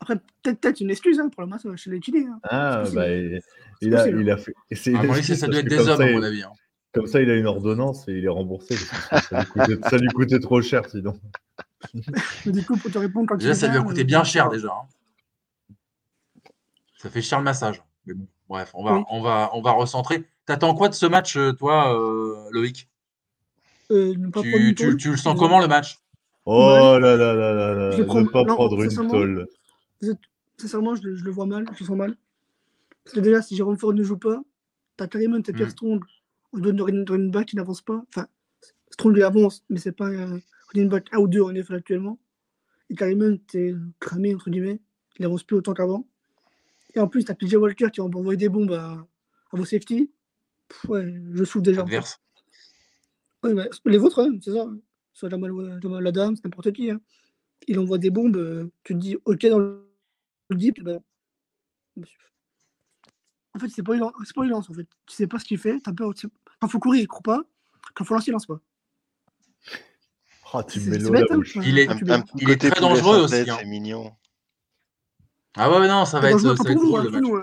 Après, 0.00 0.16
peut-être 0.42 0.60
peut 0.60 0.80
une 0.80 0.90
excuse 0.90 1.18
hein, 1.18 1.28
pour 1.28 1.42
le 1.42 1.48
match, 1.48 1.62
je 1.74 1.90
l'ai 1.90 1.96
utilisé. 1.96 2.26
Hein. 2.26 2.38
Ah, 2.44 2.84
bah, 2.94 3.08
il, 3.10 3.94
a, 3.94 3.98
possible. 3.98 4.20
il 4.20 4.30
a 4.30 4.36
fait. 4.36 4.54
mon 4.92 5.10
avis, 5.12 5.18
excuse 5.18 5.38
ça 5.38 5.46
doit 5.48 5.58
être 5.60 5.68
des 5.68 5.78
hommes, 5.78 5.98
ça, 5.98 6.04
à 6.04 6.10
mon 6.12 6.22
avis. 6.22 6.42
hein. 6.42 6.52
Comme 6.92 7.06
ça, 7.06 7.20
il 7.20 7.30
a 7.30 7.34
une 7.36 7.46
ordonnance 7.46 8.08
et 8.08 8.12
il 8.12 8.24
est 8.24 8.28
remboursé. 8.28 8.76
parce 9.10 9.26
que 9.28 9.34
ça, 9.34 9.40
lui 9.40 9.46
coûtait, 9.46 9.88
ça 9.90 9.96
lui 9.98 10.08
coûtait 10.08 10.38
trop 10.40 10.62
cher 10.62 10.88
sinon. 10.88 11.18
Du 12.46 12.64
coup, 12.64 12.76
pour 12.76 12.90
te 12.90 12.98
répondre, 12.98 13.28
quand 13.28 13.36
Déjà, 13.36 13.54
ça 13.54 13.68
lui 13.68 13.76
a 13.76 13.82
coûté 13.82 14.00
euh, 14.02 14.04
bien 14.04 14.24
cher 14.24 14.48
déjà. 14.48 14.68
hein. 14.68 14.86
Ça 16.96 17.10
fait 17.10 17.22
cher 17.22 17.38
le 17.38 17.44
massage. 17.44 17.82
Mais 18.06 18.14
bon, 18.14 18.26
bref, 18.48 18.70
on 18.74 18.84
va, 18.84 18.94
Oui. 18.94 19.02
on 19.10 19.20
va, 19.20 19.50
on 19.52 19.60
va 19.62 19.72
recentrer. 19.72 20.24
T'attends 20.46 20.74
quoi 20.74 20.88
de 20.88 20.94
ce 20.94 21.06
match, 21.06 21.36
euh, 21.36 21.52
toi, 21.52 21.94
euh, 21.94 22.48
Loïc? 22.52 22.88
Euh, 23.90 24.14
tu, 24.98 25.10
le 25.10 25.16
sens 25.16 25.38
comment 25.38 25.60
le 25.60 25.68
match? 25.68 25.98
Oh 26.46 26.98
là 27.00 27.16
là 27.16 27.16
là 27.16 27.34
là 27.34 27.74
là, 27.74 27.96
ne 27.98 28.28
pas 28.28 28.42
non, 28.44 28.54
prendre 28.54 28.82
une 28.82 28.90
tôle. 29.08 29.46
Sincèrement, 30.56 30.94
je, 30.96 31.02
le- 31.02 31.14
je 31.16 31.24
le 31.24 31.30
vois 31.30 31.46
mal, 31.46 31.64
je 31.74 31.80
le 31.80 31.86
sens 31.86 31.96
mal. 31.96 32.16
Parce 33.04 33.14
que 33.14 33.20
déjà, 33.20 33.42
si 33.42 33.56
Jérôme 33.56 33.78
Ford 33.78 33.92
ne 33.94 34.02
joue 34.02 34.18
pas, 34.18 34.42
t'as 34.96 35.06
carrément 35.06 35.40
tes 35.40 35.52
Pierre 35.52 35.68
Mm. 35.68 35.72
Strong, 35.72 36.02
on 36.52 36.58
donne 36.58 36.80
running 36.80 37.08
running 37.08 37.30
back 37.30 37.46
qui 37.48 37.56
n'avance 37.56 37.80
pas. 37.82 38.02
Enfin, 38.08 38.26
Strong 38.90 39.16
il 39.16 39.22
avance, 39.22 39.64
mais 39.70 39.78
c'est 39.78 39.92
pas 39.92 40.08
un 40.08 40.40
running 40.72 40.88
back 40.88 41.08
1 41.12 41.18
ou 41.18 41.28
2 41.28 41.42
en 41.42 41.54
effet 41.54 41.74
actuellement. 41.74 42.18
Et 42.90 42.94
carrément, 42.94 43.36
t'es 43.46 43.74
cramé, 44.00 44.34
entre 44.34 44.50
guillemets. 44.50 44.80
Il 45.18 45.24
avance 45.24 45.42
plus 45.44 45.56
autant 45.56 45.74
qu'avant. 45.74 46.06
Et 46.94 47.00
en 47.00 47.08
plus, 47.08 47.24
t'as 47.24 47.34
PJ 47.34 47.54
Walker 47.54 47.88
qui 47.92 48.00
va 48.00 48.06
envoyer 48.06 48.36
des 48.38 48.48
bombes 48.48 48.72
à, 48.72 48.92
à 49.52 49.56
vos 49.56 49.64
safety. 49.64 50.10
Pff, 50.68 50.84
ouais, 50.90 51.14
je 51.34 51.44
souffre 51.44 51.62
déjà. 51.62 51.82
adverse 51.82 52.20
Ouais, 53.44 53.54
les 53.84 53.98
vôtres, 53.98 54.18
hein, 54.20 54.36
c'est 54.42 54.52
ça. 54.52 54.66
Soit 55.12 55.28
Jamal, 55.30 55.78
Jamal 55.82 56.06
Adams, 56.06 56.36
n'importe 56.44 56.72
qui. 56.72 56.90
hein. 56.90 57.00
Il 57.68 57.78
envoie 57.78 57.98
des 57.98 58.10
bombes, 58.10 58.36
euh, 58.36 58.66
tu 58.84 58.94
te 58.94 58.98
dis 58.98 59.16
OK 59.24 59.46
dans 59.46 59.58
le 59.58 59.87
deep. 60.54 60.82
Ben... 60.82 61.00
En 63.54 63.58
fait, 63.58 63.68
c'est 63.68 63.82
pas, 63.82 63.94
c'est 64.24 64.34
pas 64.34 64.44
il 64.44 64.50
lance, 64.50 64.70
en 64.70 64.74
fait. 64.74 64.86
Tu 65.06 65.14
sais 65.16 65.26
pas 65.26 65.38
ce 65.38 65.44
qu'il 65.44 65.58
fait, 65.58 65.80
t'as 65.80 65.92
peur. 65.92 66.14
tu- 66.14 66.28
Quand 66.60 66.68
faut 66.68 66.78
courir, 66.78 67.00
il 67.02 67.08
court 67.08 67.22
pas. 67.22 67.40
Quand 67.94 68.04
faut 68.04 68.14
lancer, 68.14 68.30
il 68.30 68.32
lance 68.32 68.46
pas. 68.46 68.60
Oh, 70.54 70.62
tu 70.62 70.78
me 70.80 70.84
C'est 70.84 70.90
mets 70.90 71.00
c'est 71.00 71.10
bête, 71.10 71.30
hein, 71.30 71.40
Il 71.66 71.78
est- 71.78 71.88
Un, 71.88 71.92
un 71.92 72.18
le- 72.18 72.24
Il 72.40 72.58
très 72.58 72.80
dangereux 72.80 73.18
aussi, 73.18 73.34
tête, 73.34 73.48
hein. 73.48 73.56
C'est 73.58 73.66
mignon. 73.66 74.16
Ah 75.56 75.70
ouais, 75.70 75.88
non, 75.88 76.04
ça 76.04 76.20
va 76.20 76.30
être, 76.30 76.36
dangereux, 76.36 76.56
ça 76.56 76.62
pas 76.62 76.68
va 76.68 76.72
être 76.72 76.80
pour 76.80 76.88
drôle 76.88 77.12
le 77.12 77.20
nous. 77.20 77.42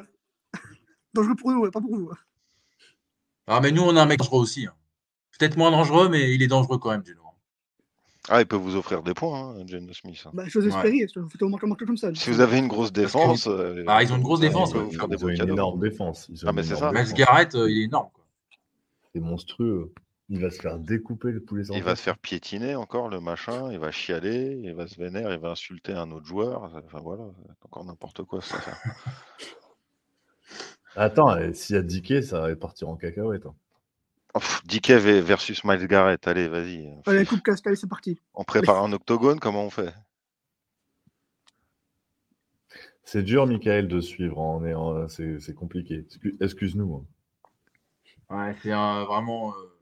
Dangereux 1.13 1.35
pour 1.35 1.51
nous, 1.51 1.59
ouais, 1.61 1.71
pas 1.71 1.81
pour 1.81 1.95
vous. 1.95 2.09
hein. 2.11 2.17
Ah, 3.47 3.59
mais 3.61 3.71
nous, 3.71 3.83
on 3.83 3.95
a 3.95 4.01
un 4.01 4.05
mec 4.05 4.19
dangereux 4.19 4.39
aussi. 4.41 4.65
hein. 4.65 4.73
Peut-être 5.37 5.57
moins 5.57 5.69
dangereux, 5.69 6.07
mais 6.09 6.33
il 6.33 6.41
est 6.41 6.47
dangereux 6.47 6.77
quand 6.79 6.91
même, 6.91 7.05
Gino. 7.05 7.24
Ah, 8.29 8.41
il 8.41 8.47
peut 8.47 8.55
vous 8.55 8.75
offrir 8.75 9.03
des 9.03 9.13
points, 9.13 9.51
hein, 9.55 9.63
Geno 9.67 9.93
Smith. 9.93 10.23
hein. 10.25 10.31
Bah, 10.33 10.43
Ouais. 10.43 10.67
espérer, 10.67 11.05
faut 11.13 11.27
faut 11.39 11.47
marquer 11.47 11.67
marquer 11.67 11.85
comme 11.85 11.97
ça. 11.97 12.13
Si 12.15 12.29
vous 12.31 12.39
avez 12.41 12.57
une 12.57 12.67
grosse 12.67 12.89
que- 12.89 13.01
défense. 13.01 13.45
euh, 13.47 13.83
Bah, 13.85 14.01
ils 14.01 14.11
ont 14.11 14.15
une 14.17 14.23
grosse 14.23 14.39
défense, 14.39 14.73
peut 14.73 14.79
ouais. 14.79 14.89
Ils 14.91 15.01
ont 15.03 15.07
beaux 15.07 15.29
une 15.29 15.37
cadeaux. 15.37 15.53
énorme 15.53 15.79
défense. 15.79 16.27
Ils 16.29 16.43
ont 16.43 16.49
Ah, 16.49 16.53
mais 16.53 16.63
c'est 16.63 16.75
ça. 16.75 16.91
Défense. 16.91 17.13
Garrett, 17.13 17.53
euh, 17.55 17.69
il 17.69 17.81
est 17.81 17.83
énorme. 17.85 18.09
quoi. 18.13 18.23
C'est 19.13 19.19
monstrueux. 19.21 19.93
Il 20.27 20.41
va 20.41 20.49
se 20.49 20.59
faire 20.59 20.79
découper 20.79 21.31
le 21.31 21.39
poulet 21.39 21.63
Il 21.71 21.83
va 21.83 21.95
se 21.95 22.01
faire 22.01 22.17
piétiner 22.17 22.73
encore, 22.75 23.09
le 23.09 23.19
machin, 23.19 23.71
il 23.71 23.77
va 23.77 23.91
chialer, 23.91 24.59
il 24.63 24.73
va 24.73 24.87
se 24.87 24.95
vénérer, 24.99 25.35
il 25.35 25.39
va 25.39 25.51
insulter 25.51 25.93
un 25.93 26.09
autre 26.09 26.25
joueur. 26.25 26.63
Enfin 26.83 26.99
voilà, 26.99 27.25
c'est 27.45 27.65
encore 27.65 27.85
n'importe 27.85 28.23
quoi 28.23 28.41
ça. 28.41 28.57
Attends, 30.95 31.35
s'il 31.53 31.75
y 31.75 31.79
a 31.79 31.81
Dickey, 31.83 32.21
ça 32.23 32.39
va 32.41 32.55
partir 32.55 32.89
en 32.89 32.95
cacahuète. 32.95 33.45
hein. 33.45 33.53
Oh, 34.35 34.39
pff, 34.39 34.61
DK 34.67 34.91
v- 34.91 35.21
versus 35.21 35.63
Miles 35.63 35.87
Garrett, 35.87 36.27
allez, 36.27 36.47
vas-y. 36.49 36.93
Allez, 37.05 37.25
coupe 37.25 37.41
casque, 37.41 37.65
allez, 37.67 37.77
c'est 37.77 37.87
parti. 37.87 38.19
On 38.33 38.43
prépare 38.43 38.83
un 38.83 38.91
octogone, 38.91 39.39
comment 39.39 39.63
on 39.63 39.69
fait? 39.69 39.93
C'est 43.03 43.23
dur, 43.23 43.47
Michael, 43.47 43.87
de 43.87 44.01
suivre. 44.01 44.39
hein. 44.39 44.59
On 44.61 44.65
est 44.65 44.73
en- 44.73 45.07
C'est 45.07 45.39
c'est 45.39 45.53
compliqué. 45.53 45.99
Excu- 46.01 46.35
Excuse-nous. 46.41 47.05
hein. 48.29 48.35
Ouais, 48.35 48.55
c'est 48.61 48.71
un- 48.71 49.05
vraiment 49.05 49.53
euh, 49.53 49.77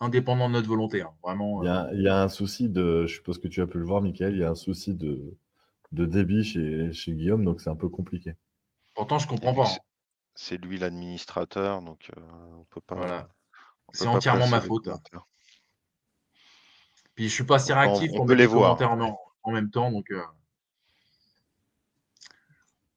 indépendant 0.00 0.48
de 0.48 0.54
notre 0.54 0.68
volonté. 0.68 1.02
hein. 1.02 1.12
Vraiment. 1.22 1.62
Il 1.62 1.66
y, 1.66 1.68
euh, 1.68 1.74
a, 1.74 1.92
il 1.92 2.02
y 2.02 2.08
a 2.08 2.22
un 2.22 2.28
souci 2.28 2.68
de. 2.68 3.06
Je 3.06 3.14
suppose 3.14 3.38
que 3.38 3.48
tu 3.48 3.60
as 3.60 3.66
pu 3.66 3.78
le 3.78 3.84
voir, 3.84 4.00
Michael. 4.02 4.32
Il 4.34 4.40
y 4.40 4.44
a 4.44 4.50
un 4.50 4.54
souci 4.54 4.94
de, 4.94 5.36
de 5.92 6.06
débit 6.06 6.42
chez, 6.42 6.92
chez 6.92 7.12
Guillaume, 7.12 7.44
donc 7.44 7.60
c'est 7.60 7.70
un 7.70 7.76
peu 7.76 7.88
compliqué. 7.88 8.34
Pourtant, 8.94 9.18
je 9.18 9.28
comprends 9.28 9.54
pas. 9.54 9.68
C'est 10.34 10.56
lui 10.56 10.78
l'administrateur, 10.78 11.82
donc 11.82 12.10
euh, 12.16 12.20
on 12.58 12.64
peut 12.70 12.80
pas. 12.80 12.96
Voilà. 12.96 13.28
C'est 13.92 14.06
entièrement 14.06 14.48
ma 14.48 14.60
faute. 14.60 14.84
commentaires. 14.84 15.26
Puis 17.14 17.28
je 17.28 17.34
suis 17.34 17.44
pas 17.44 17.56
assez 17.56 17.72
On- 17.72 17.76
réactif 17.78 18.10
on 18.12 18.16
pour 18.16 18.26
peut 18.26 18.34
les 18.34 18.46
voir. 18.46 18.80
en, 18.82 18.96
même- 18.96 19.14
en 19.44 19.50
même 19.52 19.70
temps. 19.70 19.90
Donc, 19.92 20.10
euh. 20.10 20.20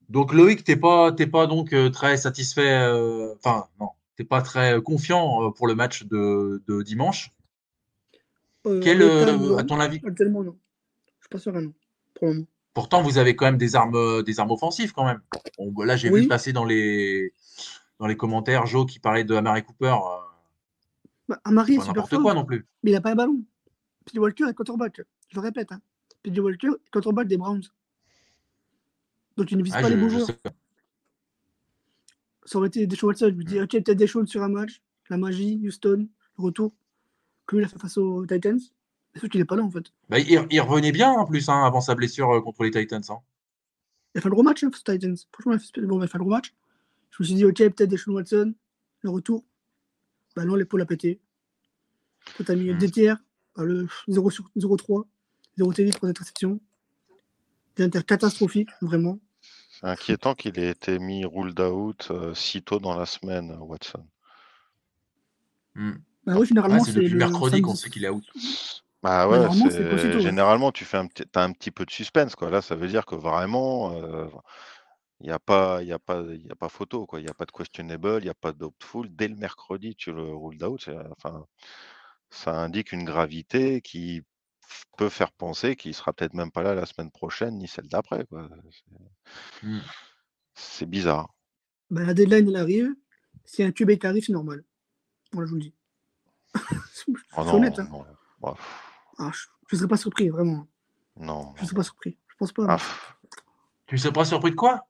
donc 0.09 0.33
Loïc, 0.33 0.63
t'es 0.63 0.75
pas, 0.75 1.11
t'es 1.11 1.27
pas 1.27 1.45
donc 1.47 1.73
euh, 1.73 1.89
très 1.89 2.17
satisfait. 2.17 2.71
euh, 2.81 3.35
Enfin, 3.35 3.67
non, 3.79 3.89
t'es 4.15 4.23
pas 4.23 4.41
très 4.41 4.81
confiant 4.81 5.43
euh, 5.47 5.51
pour 5.51 5.67
le 5.67 5.75
match 5.75 6.03
de, 6.05 6.63
de 6.67 6.81
dimanche? 6.81 7.31
Euh, 8.65 8.79
Quel, 8.83 9.01
euh, 9.01 9.57
à 9.57 9.63
ton 9.63 9.79
avis? 9.79 10.01
Actuellement, 10.05 10.43
non. 10.43 10.57
Je 11.19 11.25
suis 11.25 11.29
pas 11.29 11.39
serein, 11.39 11.61
non. 11.61 11.73
Pour 12.15 12.27
le 12.27 12.33
moment. 12.35 12.47
Pourtant, 12.73 13.01
vous 13.01 13.17
avez 13.17 13.35
quand 13.35 13.45
même 13.45 13.57
des 13.57 13.75
armes, 13.75 14.23
des 14.23 14.39
armes 14.39 14.51
offensives 14.51 14.93
quand 14.93 15.05
même. 15.05 15.21
Bon, 15.57 15.71
bah, 15.71 15.85
là, 15.85 15.95
j'ai 15.95 16.09
Oui. 16.09 16.21
vu 16.21 16.27
passer 16.27 16.53
dans 16.53 16.65
les, 16.65 17.33
dans 17.99 18.07
les 18.07 18.15
commentaires 18.17 18.65
Joe 18.67 18.85
qui 18.89 18.99
parlait 18.99 19.23
de 19.23 19.35
Amari 19.35 19.63
Cooper. 19.63 19.95
Bah, 21.28 21.39
pas 21.43 21.51
c'est 21.65 21.78
n'importe 21.78 22.09
super 22.09 22.21
quoi 22.21 22.34
non 22.34 22.45
plus. 22.45 22.65
mais 22.84 22.91
il 22.91 22.93
n'a 22.93 23.01
pas 23.01 23.11
un 23.11 23.15
ballon. 23.15 23.43
P.J. 24.05 24.19
Walker 24.19 24.45
est 24.49 24.53
quarterback. 24.53 25.01
Je 25.30 25.36
le 25.36 25.41
répète. 25.41 25.71
Hein. 25.71 25.82
P.J. 26.23 26.39
Walker 26.39 26.67
est 26.69 26.89
quarterback 26.91 27.28
des 27.28 27.38
Browns. 27.38 27.63
Donc 29.36 29.51
il 29.51 29.57
ne 29.57 29.63
vise 29.63 29.73
Ah, 29.75 29.82
pas 29.82 29.89
les 29.89 29.97
beaux 29.97 30.09
joueurs. 30.09 30.28
Ça 32.45 32.57
aurait 32.57 32.69
été 32.69 32.88
des 32.88 32.95
choses 32.95 33.09
Watson. 33.09 33.28
Je 33.30 33.36
lui 33.36 33.45
dis, 33.45 33.59
ok, 33.59 33.69
peut-être 33.71 33.97
des 33.97 34.07
choses 34.07 34.30
sur 34.30 34.41
un 34.41 34.47
match. 34.49 34.82
La 35.09 35.17
magie, 35.17 35.59
Houston, 35.65 36.07
le 36.38 36.43
retour. 36.43 36.73
Comme 37.45 37.59
il 37.59 37.65
a 37.65 37.67
fait 37.67 37.80
face 37.80 37.97
aux 37.97 38.25
Titans. 38.25 38.59
Sauf 39.15 39.30
qu'il 39.30 39.39
n'est 39.41 39.45
pas 39.45 39.55
là, 39.55 39.63
en 39.63 39.69
fait. 39.71 39.86
Bah, 40.09 40.19
il, 40.19 40.47
il 40.49 40.61
revenait 40.61 40.91
bien 40.91 41.11
en 41.11 41.25
plus 41.25 41.49
hein, 41.49 41.63
avant 41.65 41.82
sa 41.82 41.95
blessure 41.95 42.30
euh, 42.32 42.41
contre 42.41 42.63
les 42.63 42.71
Titans. 42.71 43.01
hein. 43.09 43.17
Il 44.15 44.19
a 44.19 44.21
fait 44.21 44.30
le 44.30 44.34
gros 44.36 44.43
match 44.43 44.63
hein, 44.63 44.69
face 44.71 44.82
aux 44.88 44.91
Titans. 44.93 45.15
Franchement, 45.34 45.53
il 45.53 45.55
a 45.55 45.59
fait, 45.59 45.82
bon, 45.86 45.99
il 45.99 46.03
a 46.03 46.07
fait 46.07 46.17
le 46.17 46.23
gros 46.23 46.32
match. 46.34 46.53
Je 47.11 47.23
me 47.23 47.25
suis 47.25 47.36
dit, 47.36 47.45
ok, 47.45 47.57
peut-être 47.57 47.84
des 47.89 47.97
Watson. 48.07 48.53
Le 49.01 49.09
retour. 49.09 49.43
Bah 50.38 50.45
non, 50.45 50.53
l'épaule 50.53 50.81
a 50.81 50.85
pété. 50.85 51.19
Toi, 52.35 52.45
t'as 52.45 52.55
mis 52.55 52.71
Hmm. 52.71 52.77
des 52.77 52.91
tiers. 52.91 53.17
le 53.57 53.88
0 54.07 54.29
sur 54.29 54.47
0-3. 54.55 55.07
0 55.57 55.73
TD, 55.73 55.89
3 55.89 56.09
interceptions. 56.09 56.59
Des 57.75 57.85
inter 57.85 58.03
catastrophiques, 58.03 58.69
vraiment. 58.81 59.17
C'est 59.71 59.88
inquiétant 59.88 60.35
qu'il 60.35 60.59
ait 60.59 60.69
été 60.69 60.99
mis 60.99 61.25
ruled 61.25 61.59
out 61.59 62.07
euh, 62.11 62.35
si 62.35 62.61
tôt 62.61 62.77
dans 62.79 62.95
la 62.95 63.07
semaine, 63.07 63.57
Watson. 63.59 64.05
Hmm. 65.73 65.93
Bah 66.27 66.35
oui, 66.38 66.45
généralement, 66.45 66.83
c'est 66.83 66.91
c'est 66.91 66.99
depuis 66.99 67.09
le 67.09 67.17
mercredi 67.17 67.61
qu'on 67.63 67.73
sait 67.75 67.89
qu'il 67.89 68.05
est 68.05 68.09
out. 68.09 68.23
Bah 69.01 69.27
Ouais, 69.27 69.39
ouais. 69.39 70.19
généralement 70.21 70.71
tu 70.71 70.85
fais 70.85 70.97
un 70.97 71.07
petit, 71.07 71.23
t'as 71.31 71.43
un 71.43 71.51
petit 71.53 71.71
peu 71.71 71.83
de 71.85 71.91
suspense 71.91 72.35
quoi. 72.35 72.51
Là, 72.51 72.61
ça 72.61 72.75
veut 72.75 72.88
dire 72.88 73.05
que 73.07 73.15
vraiment, 73.15 73.91
euh, 73.93 74.27
il 75.22 75.28
n'y 75.28 75.32
a 75.32 75.39
pas, 75.39 75.82
il 75.82 75.88
y 75.88 75.93
a 75.93 75.99
pas, 75.99 76.22
il 76.30 76.45
y 76.45 76.51
a 76.51 76.55
pas 76.55 76.70
photo 76.70 77.05
quoi. 77.05 77.20
Il 77.20 77.24
n'y 77.24 77.30
a 77.30 77.34
pas 77.34 77.45
de 77.45 77.51
questionable, 77.51 78.20
il 78.20 78.24
n'y 78.26 78.30
a 78.30 78.34
pas 78.36 78.51
d'optful. 78.51 79.07
Dès 79.09 79.28
le 79.28 79.36
mercredi, 79.36 79.95
tu 79.95 80.11
le 80.13 80.24
ruled 80.36 80.63
out. 80.63 80.89
Enfin, 81.18 81.45
ça 82.30 82.51
indique 82.55 82.91
une 82.91 83.03
gravité 83.05 83.82
qui 83.82 84.22
peut 84.97 85.09
faire 85.09 85.32
penser 85.32 85.76
qu'il 85.76 85.93
sera 85.93 86.13
peut-être 86.13 86.34
même 86.34 86.51
pas 86.51 86.61
là 86.61 86.76
la 86.76 86.86
semaine 86.86 87.09
prochaine 87.11 87.57
ni 87.57 87.68
celle 87.68 87.88
d'après 87.88 88.26
quoi. 88.26 88.49
C'est- 90.53 90.86
bizarre. 90.86 91.34
Bah, 91.89 92.03
la 92.03 92.13
deadline, 92.13 92.47
elle 92.49 92.55
arrive. 92.57 92.95
Si 93.45 93.63
un 93.63 93.72
QB 93.72 93.97
qui 93.97 94.07
arrive, 94.07 94.24
c'est 94.26 94.34
normal. 94.34 94.63
Voilà, 95.32 95.45
je 95.47 95.49
vous 95.51 95.57
le 95.57 95.61
dis. 95.61 95.74
je 96.53 96.61
Oh 97.07 97.11
suis 97.11 97.45
non, 97.45 97.53
honnête. 97.55 97.80
Hein. 97.80 97.88
non. 97.89 98.05
Bah, 98.41 98.55
Ah, 99.20 99.32
je 99.34 99.76
ne 99.76 99.78
serais 99.80 99.88
pas 99.88 99.97
surpris, 99.97 100.30
vraiment. 100.30 100.68
non, 101.15 101.53
Je 101.55 101.61
ne 101.61 101.65
serais 101.68 101.76
pas 101.78 101.84
surpris. 101.84 102.18
Je 102.28 102.36
pense 102.36 102.51
pas. 102.51 102.65
Ah, 102.68 102.76
pff, 102.78 103.15
Tu 103.88 103.97
sais 103.97 104.11
pas 104.11 104.26
surpris 104.26 104.51
de 104.51 104.55
quoi? 104.55 104.88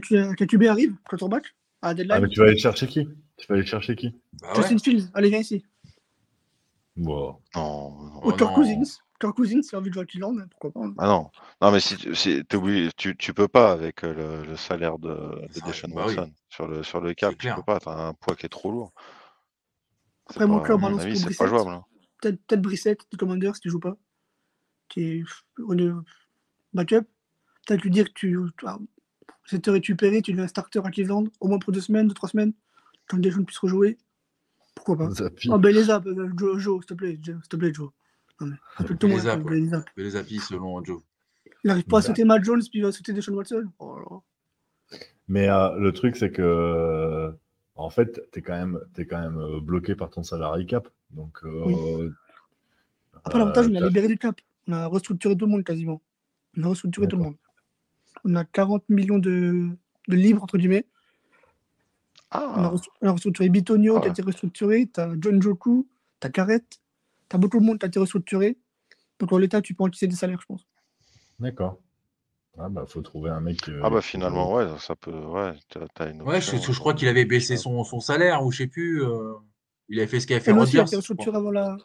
QB 0.00 0.62
arrive, 0.64 0.94
quarterback, 1.08 1.44
à 1.82 1.88
Ah, 1.90 1.94
deadline. 1.94 2.20
mais 2.22 2.28
tu 2.28 2.40
vas 2.40 2.46
aller 2.46 2.58
chercher 2.58 2.86
qui? 2.86 3.08
Tu 3.36 3.46
vas 3.48 3.54
aller 3.56 3.66
chercher 3.66 3.96
qui? 3.96 4.14
Bah 4.40 4.48
ouais. 4.50 4.56
Justin 4.56 4.78
Fields, 4.78 5.10
allez, 5.14 5.30
viens 5.30 5.40
ici. 5.40 5.64
Bon. 6.96 7.38
non, 7.54 7.90
non. 8.04 8.20
Oh 8.22 8.28
Ou 8.28 8.32
Kirk 8.32 8.50
non. 8.50 8.54
Cousins. 8.54 8.98
Kirk 9.20 9.34
Cousins, 9.36 9.60
a 9.72 9.76
envie 9.78 9.88
de 9.88 9.94
jouer 9.94 10.02
à 10.02 10.06
Cleveland, 10.06 10.36
hein, 10.38 10.46
pourquoi 10.50 10.72
pas. 10.72 10.80
hein. 10.86 10.94
Ah 10.98 11.06
non, 11.06 11.30
non 11.60 11.70
mais 11.70 11.80
si, 11.80 11.96
tu- 11.96 12.14
si 12.14 12.42
tu, 12.96 13.16
tu 13.16 13.32
peux 13.34 13.48
pas 13.48 13.72
avec 13.72 14.02
euh, 14.04 14.12
le, 14.42 14.46
le 14.50 14.56
salaire 14.56 14.98
de, 14.98 15.08
de 15.48 15.52
Ça, 15.52 15.66
Deshaun 15.66 15.88
bah 15.94 16.04
oui. 16.08 16.16
Sur 16.50 16.66
le 16.68 16.82
sur 16.82 17.00
le 17.00 17.14
cap, 17.14 17.30
tu 17.32 17.36
clair. 17.38 17.54
peux 17.56 17.62
pas, 17.62 17.78
t'as 17.80 17.94
un 18.08 18.14
poids 18.14 18.34
qui 18.36 18.46
est 18.46 18.50
trop 18.50 18.70
lourd. 18.70 18.92
C'est 20.28 20.36
Après, 20.36 20.46
mon 20.46 20.60
club 20.60 20.80
balance 20.80 21.00
avis, 21.02 21.12
pour 21.12 21.18
c'est 21.20 21.24
Brissett. 21.26 21.38
pas 21.38 21.46
jouable. 21.46 21.70
hein. 21.70 21.84
Peut-être 22.20 22.40
peut 22.46 22.56
Brissett 22.56 23.00
du 23.10 23.16
Commander 23.16 23.50
si 23.54 23.60
tu 23.60 23.70
joues 23.70 23.80
pas. 23.80 23.96
Qui 24.88 25.00
est 25.04 25.24
au 25.60 25.72
lieu- 25.72 26.02
backup. 26.74 27.06
Peut-être 27.66 27.82
lui 27.82 27.90
dire 27.90 28.06
que 28.08 28.12
tu 28.14 28.36
ah, 29.52 29.56
c'est 29.56 29.62
te 29.62 29.70
récupérer, 29.70 30.22
tu 30.22 30.32
deviens 30.32 30.46
starter 30.46 30.80
à 30.84 30.90
Cleveland, 30.90 31.24
au 31.40 31.48
moins 31.48 31.58
pour 31.58 31.72
deux 31.72 31.80
semaines, 31.80 32.08
deux, 32.08 32.14
trois 32.14 32.28
semaines, 32.28 32.52
quand 33.06 33.18
des 33.18 33.30
jeunes 33.30 33.44
puissent 33.44 33.58
rejouer. 33.58 33.98
Pourquoi 34.74 34.96
pas? 34.96 35.08
Les 35.68 35.90
apps, 35.90 36.06
euh, 36.06 36.30
Joe, 36.36 36.58
Joe, 36.58 36.80
s'il 36.80 36.86
te 36.86 36.94
plaît, 36.94 37.18
Joe, 37.22 37.36
s'il 37.36 37.48
te 37.48 37.56
plaît, 37.56 37.72
Joe. 37.74 37.90
Appuis 38.78 40.40
selon 40.40 40.82
Joe. 40.84 41.02
Il 41.64 41.68
n'arrive 41.68 41.84
pas 41.84 41.98
à 41.98 42.02
sauter 42.02 42.24
Matt 42.24 42.42
Jones, 42.42 42.60
puis 42.60 42.80
il 42.80 42.82
va 42.82 42.90
sauter 42.90 43.12
Deshaun 43.12 43.34
Watson. 43.34 43.66
Oh. 43.78 44.22
Mais 45.28 45.48
euh, 45.48 45.76
le 45.78 45.92
truc, 45.92 46.16
c'est 46.16 46.32
que, 46.32 46.42
euh, 46.42 47.30
en 47.76 47.90
fait, 47.90 48.20
tu 48.32 48.40
es 48.40 48.42
quand 48.42 48.56
même, 48.56 48.80
t'es 48.94 49.06
quand 49.06 49.20
même 49.20 49.38
euh, 49.38 49.60
bloqué 49.60 49.94
par 49.94 50.10
ton 50.10 50.22
salarié 50.22 50.66
cap. 50.66 50.88
Donc, 51.10 51.38
euh, 51.44 52.10
Après, 53.24 53.38
l'avantage, 53.38 53.66
euh, 53.66 53.70
on 53.72 53.76
a 53.76 53.86
libéré 53.86 54.08
du 54.08 54.18
cap. 54.18 54.40
On 54.66 54.72
a 54.72 54.86
restructuré 54.86 55.36
tout 55.36 55.46
le 55.46 55.52
monde 55.52 55.64
quasiment. 55.64 56.02
On 56.56 56.64
a 56.64 56.68
restructuré 56.68 57.06
tout 57.06 57.16
le 57.16 57.22
monde. 57.22 57.36
On 58.24 58.34
a 58.36 58.44
40 58.44 58.88
millions 58.88 59.18
de, 59.18 59.68
de 60.08 60.16
livres, 60.16 60.42
entre 60.42 60.58
guillemets. 60.58 60.86
On 62.30 62.36
a, 62.38 62.72
Ah, 62.74 62.74
on 63.02 63.08
a 63.08 63.12
restructuré 63.12 63.48
Bitonio, 63.48 63.96
Ah 63.96 64.00
qui 64.00 64.06
a 64.06 64.08
ouais. 64.08 64.12
été 64.12 64.22
restructuré. 64.22 64.88
Tu 64.92 65.00
as 65.00 65.12
John 65.20 65.40
Joku, 65.42 65.88
tu 66.20 66.26
as 66.26 66.30
Carrett. 66.30 66.80
Tu 67.28 67.36
as 67.36 67.38
beaucoup 67.38 67.58
de 67.60 67.64
monde 67.64 67.78
qui 67.78 67.84
a 67.84 67.88
été 67.88 67.98
restructuré. 67.98 68.56
Donc, 69.18 69.32
en 69.32 69.38
l'état, 69.38 69.60
tu 69.60 69.74
peux 69.74 69.84
encaisser 69.84 70.06
des 70.06 70.16
salaires, 70.16 70.40
je 70.40 70.46
pense. 70.46 70.66
D'accord. 71.38 71.78
Ah 72.58 72.68
bah, 72.68 72.84
faut 72.86 73.00
trouver 73.02 73.30
un 73.30 73.40
mec. 73.40 73.66
euh, 73.68 73.80
ah 73.82 73.88
bah 73.88 74.02
finalement, 74.02 74.52
ouais, 74.52 74.66
ça 74.78 74.94
peut, 74.94 75.10
ouais, 75.10 75.54
t'as 75.68 76.12
Ouais, 76.22 76.40
je, 76.40 76.56
je 76.56 76.78
crois 76.78 76.92
euh, 76.92 76.94
qu'il 76.94 77.08
avait 77.08 77.24
baissé 77.24 77.56
son, 77.56 77.82
son 77.82 78.00
salaire 78.00 78.44
ou 78.44 78.52
je 78.52 78.58
sais 78.58 78.66
plus. 78.66 79.02
euh, 79.02 79.32
il 79.88 79.98
avait 79.98 80.06
fait 80.06 80.20
ce 80.20 80.26
qu'avait 80.26 80.40
fait 80.40 80.50
Et 80.50 80.54
lui 80.54 80.60
aussi, 80.60 80.74
il 80.74 80.78
a 80.78 80.82
Rodgers. 80.82 80.90
été 80.90 80.96
restructuré 80.96 81.36
avant 81.36 81.50
la, 81.50 81.76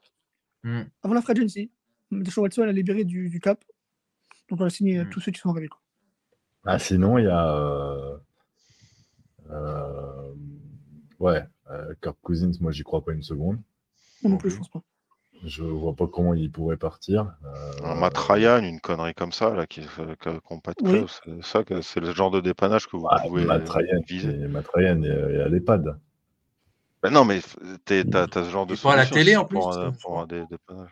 Hmm. 0.63 0.83
avant 1.03 1.13
la 1.13 1.21
free 1.21 1.33
agency. 1.33 1.71
Deshaun 2.11 2.41
Watson 2.43 2.63
a 2.63 2.71
libéré 2.73 3.05
du, 3.05 3.29
du 3.29 3.39
cap. 3.39 3.63
Donc, 4.49 4.59
on 4.61 4.65
a 4.65 4.69
signé 4.69 5.03
Mm. 5.03 5.09
tous 5.09 5.19
ceux 5.21 5.31
qui 5.31 5.39
sont 5.39 5.49
arrivés. 5.51 5.67
quoi. 5.69 5.79
Ah, 6.67 6.79
sinon, 6.79 7.17
il 7.17 7.25
y 7.25 7.27
a. 7.27 7.47
euh, 7.55 8.17
euh, 9.51 10.33
ouais, 11.19 11.43
euh, 11.71 11.93
Kirk 12.01 12.17
Cousins, 12.21 12.51
moi, 12.59 12.71
j'y 12.71 12.83
crois 12.83 13.03
pas 13.03 13.13
une 13.13 13.23
seconde. 13.23 13.57
Moi 14.21 14.31
non 14.31 14.37
plus, 14.37 14.49
je 14.51 14.57
pense 14.57 14.69
pas. 14.69 14.81
Je 15.45 15.63
vois 15.63 15.95
pas 15.95 16.07
comment 16.07 16.33
il 16.33 16.51
pourrait 16.51 16.77
partir. 16.77 17.31
Un 17.83 17.91
Euh, 17.91 17.95
Matt 17.95 18.17
Ryan, 18.17 18.63
une 18.63 18.79
connerie 18.81 19.13
comme 19.13 19.31
ça, 19.31 19.53
là, 19.53 19.67
qui 19.67 19.81
qu'on 20.45 20.59
pas 20.59 20.73
de 20.73 21.05
ça 21.41 21.63
que 21.63 21.81
c'est 21.81 21.99
le 21.99 22.11
genre 22.11 22.31
de 22.31 22.41
dépannage 22.41 22.87
que 22.87 22.97
vous 22.97 23.07
ah, 23.09 23.21
pouvez 23.21 23.45
Matt 23.45 23.69
Ryan, 23.69 24.01
viser. 24.07 24.33
et 24.33 24.47
Matt 24.47 24.67
Ryan 24.73 25.03
est, 25.03 25.07
est 25.09 25.41
à 25.41 25.47
l'EHPAD. 25.47 25.99
Ben 27.03 27.11
non, 27.11 27.23
mais 27.23 27.41
t'as 27.85 28.01
as 28.23 28.43
ce 28.43 28.49
genre 28.49 28.65
de 28.65 28.75
pas 28.75 28.93
à 28.93 28.95
la 28.95 29.05
télé, 29.05 29.35
en 29.35 29.45
pour, 29.45 29.69
plus, 29.69 30.01
pour 30.01 30.19
un 30.19 30.25
dé- 30.25 30.43
dépannage. 30.49 30.89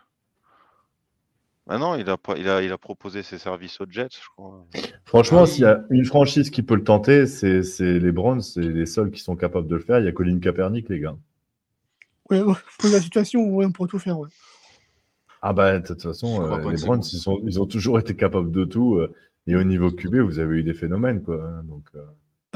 Ben 1.67 1.79
non, 1.79 1.95
il 1.95 2.07
a, 2.09 2.17
pas- 2.17 2.37
il, 2.37 2.47
a, 2.47 2.61
il 2.61 2.71
a 2.71 2.77
proposé 2.77 3.23
ses 3.23 3.39
services 3.39 3.81
aux 3.81 3.85
Jets, 3.89 4.09
je 4.21 4.27
crois. 4.35 4.65
Franchement, 5.05 5.41
Ah 5.43 5.45
s'il 5.47 5.63
y 5.63 5.65
a 5.65 5.83
une 5.89 6.05
franchise 6.05 6.49
qui 6.51 6.61
peut 6.61 6.75
le 6.75 6.83
tenter, 6.83 7.25
c'est 7.25 7.63
c'est 7.63 7.99
les 7.99 8.11
Browns, 8.11 8.41
c'est 8.41 8.61
les 8.61 8.85
seuls 8.85 9.11
qui 9.11 9.21
sont 9.21 9.35
capables 9.35 9.67
de 9.67 9.75
le 9.75 9.81
faire. 9.81 9.99
Il 9.99 10.05
y 10.05 10.07
a 10.07 10.11
Colin 10.11 10.39
Kaepernick, 10.39 10.89
les 10.89 10.99
gars. 10.99 11.15
Ouais, 12.29 12.41
ouais, 12.41 12.53
pour 12.79 12.89
la 12.89 12.99
situation, 13.01 13.41
ouais, 13.49 13.65
on 13.65 13.71
pourrait 13.71 13.89
tout 13.89 13.99
faire. 13.99 14.19
Ouais. 14.19 14.29
Ah 15.41 15.53
bah 15.53 15.79
de 15.79 15.85
toute 15.85 16.01
façon, 16.01 16.41
euh, 16.41 16.71
les 16.71 16.77
Browns, 16.77 17.01
ils, 17.13 17.17
sont, 17.19 17.39
ils 17.45 17.61
ont 17.61 17.65
toujours 17.65 17.99
été 17.99 18.15
capables 18.15 18.51
de 18.51 18.65
tout. 18.65 18.95
euh, 18.95 19.13
et 19.47 19.55
au 19.55 19.63
niveau 19.63 19.91
QB, 19.91 20.15
vous 20.17 20.39
avez 20.39 20.57
eu 20.57 20.63
des 20.63 20.73
phénomènes, 20.73 21.21
quoi. 21.21 21.43
hein, 21.43 21.63
Donc, 21.63 21.85
euh, 21.95 22.03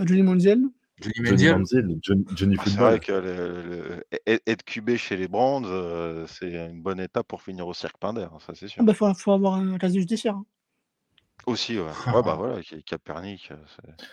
Johnny 0.05 0.23
Manziel? 0.23 0.61
Johnny 1.01 1.13
Johnny 1.15 1.29
Manziel. 1.29 1.57
Manziel, 1.57 1.99
Johnny, 2.01 2.25
Johnny 2.35 2.55
Ah, 2.57 2.61
C'est 2.63 2.69
Football. 2.71 2.87
vrai 2.89 2.99
que 2.99 3.11
le, 3.11 3.61
le- 3.63 4.39
être- 4.47 4.63
QB 4.63 4.95
chez 4.97 5.15
les 5.17 5.27
Browns, 5.27 5.65
euh, 5.65 6.25
c'est 6.27 6.51
une 6.69 6.81
bonne 6.81 6.99
étape 6.99 7.27
pour 7.27 7.41
finir 7.41 7.67
au 7.67 7.73
cirque 7.73 7.97
Pinder, 7.97 8.27
hein, 8.31 8.37
ça 8.45 8.53
c'est 8.55 8.67
sûr. 8.67 8.81
Il 8.81 8.85
bah, 8.85 8.93
faut, 8.93 9.11
faut 9.13 9.31
avoir 9.31 9.55
un 9.55 9.77
casier 9.77 10.01
judiciaire. 10.01 10.35
hein. 10.35 10.45
Aussi, 11.45 11.79
ouais. 11.79 11.85
Ouais, 12.15 12.21
bah 12.23 12.35
voilà, 12.35 12.59
Kaepernick, 12.85 13.49
euh, 13.51 13.55
c'est- 13.75 14.05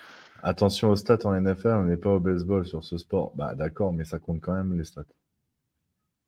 Attention 0.42 0.90
aux 0.90 0.96
stats 0.96 1.18
en 1.24 1.34
NFL, 1.34 1.68
on 1.68 1.84
n'est 1.84 1.96
pas 1.96 2.10
au 2.14 2.20
baseball 2.20 2.66
sur 2.66 2.84
ce 2.84 2.98
sport. 2.98 3.32
Bah 3.34 3.54
d'accord, 3.54 3.92
mais 3.92 4.04
ça 4.04 4.18
compte 4.18 4.40
quand 4.40 4.52
même 4.54 4.76
les 4.78 4.84
stats. 4.84 5.02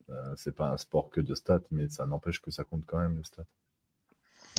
Euh, 0.09 0.33
c'est 0.35 0.53
pas 0.55 0.69
un 0.71 0.77
sport 0.77 1.09
que 1.11 1.21
de 1.21 1.35
stats, 1.35 1.61
mais 1.71 1.87
ça 1.89 2.05
n'empêche 2.07 2.41
que 2.41 2.49
ça 2.49 2.63
compte 2.63 2.83
quand 2.87 2.97
même 2.97 3.15
les 3.17 3.23
stats. 3.23 3.43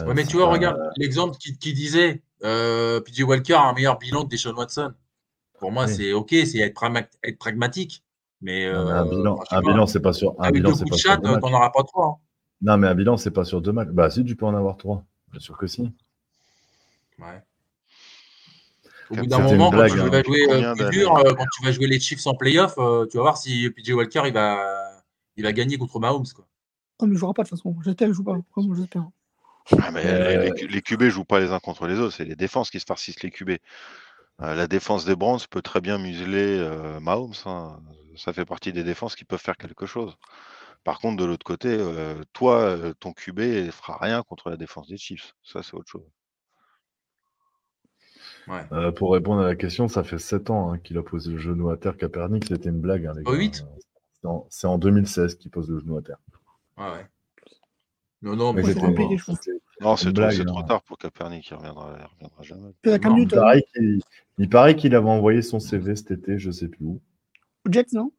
Euh, 0.01 0.07
Ouais, 0.07 0.15
mais 0.15 0.23
c'est 0.23 0.29
tu 0.29 0.37
vois, 0.37 0.47
pas- 0.47 0.53
regarde 0.53 0.79
l'exemple 0.97 1.37
qui, 1.37 1.59
qui 1.59 1.75
disait 1.75 2.23
euh, 2.45 3.01
PJ 3.01 3.23
Walker 3.25 3.55
a 3.55 3.63
un 3.65 3.73
meilleur 3.75 3.99
bilan 3.99 4.23
que 4.25 4.29
Deshaun 4.29 4.55
Watson. 4.55 4.95
Pour 5.61 5.71
moi, 5.71 5.85
Oui. 5.87 5.95
c'est 5.95 6.13
OK, 6.13 6.31
c'est 6.31 6.59
être, 6.59 6.75
pragma- 6.75 7.07
être 7.23 7.39
pragmatique. 7.39 8.03
Mais, 8.43 8.73
Non, 8.73 8.85
mais 8.87 8.91
euh, 8.91 8.95
un 9.51 9.61
bilan, 9.61 9.83
un 9.83 9.87
c'est 9.87 10.01
pas 10.01 10.15
sur 10.15 10.31
un 10.41 10.45
Avec 10.45 10.55
bilan, 10.55 10.71
deux 10.71 10.77
c'est 10.77 10.85
coups 10.85 10.91
pas 11.03 11.15
de 11.15 11.21
chat, 11.23 11.31
euh, 11.31 11.39
t'en 11.41 11.53
auras 11.53 11.71
pas 11.71 11.83
trois. 11.85 12.07
hein. 12.07 12.17
Non, 12.63 12.77
mais 12.79 12.89
un 12.89 12.95
bilan, 12.95 13.17
c'est 13.19 13.31
pas 13.31 13.45
sur 13.45 13.61
deux 13.61 13.73
matchs. 13.73 13.89
Bah 13.89 14.11
si, 14.11 14.25
tu 14.25 14.35
peux 14.35 14.47
en 14.47 14.55
avoir 14.55 14.77
trois. 14.79 15.05
Bien 15.31 15.41
sûr 15.41 15.57
que 15.59 15.67
si. 15.67 15.83
Ouais. 17.19 17.43
Au 19.11 19.17
bout 19.17 19.27
d'un 19.27 19.41
moment, 19.41 19.71
quand 19.71 19.87
tu 19.87 20.01
hein. 20.01 20.09
vas 20.09 20.23
jouer 20.23 20.47
euh, 20.51 20.75
plus 20.75 20.91
dur, 20.91 21.17
euh, 21.17 21.35
quand 21.35 21.45
tu 21.55 21.65
vas 21.65 21.73
jouer 21.73 21.87
les 21.89 21.99
Chiefs 22.01 22.27
en 22.27 22.35
playoff, 22.35 22.75
euh, 22.79 23.07
tu 23.11 23.17
vas 23.17 23.25
voir 23.25 23.37
si 23.37 23.69
PJ 23.71 23.91
Walker 23.91 24.23
il 24.27 24.33
va, 24.33 25.03
il 25.37 25.43
va 25.45 25.53
gagner 25.53 25.77
contre 25.79 25.99
Mahomes. 26.01 26.27
Quoi. 26.35 26.47
Oh, 27.01 27.07
mais 27.07 27.15
il 27.15 27.19
jouera 27.19 27.35
pas 27.35 27.43
de 27.43 27.49
toute 27.49 27.59
façon. 27.59 27.77
J'espère 27.85 28.07
qu'il 28.09 28.15
joue 28.15 28.25
pas. 28.25 28.39
Vraiment, 28.57 28.75
j'espère. 28.75 29.05
Ah, 29.83 29.91
mais 29.91 30.03
Euh, 30.07 30.51
les, 30.55 30.67
les 30.69 30.81
QB 30.83 31.05
jouent 31.09 31.25
pas 31.25 31.41
les 31.41 31.51
uns 31.51 31.59
contre 31.61 31.87
les 31.87 31.99
autres, 31.99 32.15
c'est 32.15 32.25
les 32.25 32.37
défenses 32.37 32.71
qui 32.71 32.81
se 32.81 32.87
farcissent 32.87 33.23
les 33.23 33.31
QB. 33.31 33.51
Euh, 34.43 34.55
la 34.55 34.67
défense 34.67 35.05
des 35.05 35.17
Browns 35.17 35.41
peut 35.51 35.63
très 35.63 35.81
bien 35.81 35.99
museler 35.99 36.59
euh, 36.59 36.99
Mahomes. 37.01 37.35
hein. 37.47 37.81
Ça 38.17 38.33
fait 38.33 38.45
partie 38.45 38.73
des 38.73 38.85
défenses 38.85 39.15
qui 39.17 39.25
peuvent 39.25 39.41
faire 39.41 39.57
quelque 39.57 39.87
chose. 39.87 40.17
Par 40.85 40.99
contre, 41.01 41.17
de 41.23 41.25
l'autre 41.27 41.45
côté, 41.45 41.69
euh, 41.71 42.23
toi, 42.33 42.77
ton 43.01 43.13
QB 43.13 43.39
ne 43.41 43.71
fera 43.71 43.99
rien 43.99 44.23
contre 44.23 44.51
la 44.51 44.57
défense 44.57 44.89
des 44.89 44.97
Chiefs. 44.97 45.35
Ça, 45.43 45.63
c'est 45.63 45.75
autre 45.75 45.89
chose. 45.91 46.07
Ouais. 48.49 48.63
Euh, 48.73 48.91
pour 48.91 49.13
répondre 49.13 49.43
à 49.43 49.47
la 49.47 49.57
question, 49.57 49.89
ça 49.89 50.03
fait 50.03 50.19
7 50.19 50.51
ans 50.51 50.73
hein, 50.73 50.79
qu'il 50.79 50.99
a 50.99 51.03
posé 51.03 51.31
le 51.31 51.39
genou 51.39 51.71
à 51.71 51.77
terre. 51.77 51.97
Capernic, 51.97 52.47
c'était 52.49 52.71
une 52.71 52.81
blague. 52.81 53.07
hein, 53.07 53.15
les 53.17 53.23
Pas 53.23 53.33
gars. 53.33 53.39
huit? 53.39 53.63
Euh, 53.67 53.81
c'est 54.21 54.27
en- 54.29 54.47
C'est 54.51 54.67
en 54.67 54.79
2016 54.79 55.37
qu'il 55.37 55.51
pose 55.51 55.71
le 55.71 55.79
genou 55.81 55.97
à 55.99 56.03
terre. 56.03 56.19
Ouais, 56.79 56.91
ouais. 56.91 57.07
Non, 58.23 58.37
non, 58.37 58.53
Mais 58.53 58.63
mais 58.63 58.75
c'était 58.75 58.81
Non, 59.81 59.97
c'est 59.97 60.13
trop, 60.13 60.63
tard 60.63 60.83
pour 60.83 60.99
Kaepernick. 60.99 61.49
Il 61.51 61.55
reviendra, 61.55 61.97
il 61.99 62.05
reviendra 62.15 62.43
jamais. 62.43 62.63
Non, 62.63 63.17
Il 63.17 63.23
Newton. 63.23 63.39
paraît 63.41 63.65
qu'il 63.75 64.01
il 64.39 64.49
paraît 64.49 64.77
qu'il 64.77 64.95
avait 64.95 65.09
envoyé 65.09 65.43
son 65.43 65.59
CV 65.61 65.97
cet 65.97 66.11
été, 66.11 66.39
je 66.39 66.51
sais 66.51 66.69
plus 66.69 66.85
où. 66.85 67.01
Aux 67.67 67.73
Jets, 67.73 67.87
non? 67.93 68.13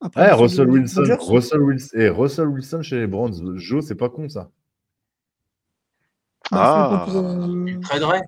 Après, 0.00 0.20
Ouais, 0.22 0.28
celui 0.30 0.42
Russell 0.42 0.70
Wilson. 0.70 1.16
Russell 1.20 1.60
Wilson. 1.62 1.98
Et 1.98 2.08
Russell 2.08 2.48
Wilson 2.48 2.82
chez 2.82 2.98
les 3.00 3.06
Browns. 3.06 3.56
Joe, 3.58 3.84
c'est 3.84 3.94
pas 3.94 4.08
con 4.08 4.28
ça. 4.28 4.50
Ah. 6.52 7.06
pour, 7.08 7.16
euh, 7.16 7.64
il 7.66 7.80
traderait. 7.80 8.22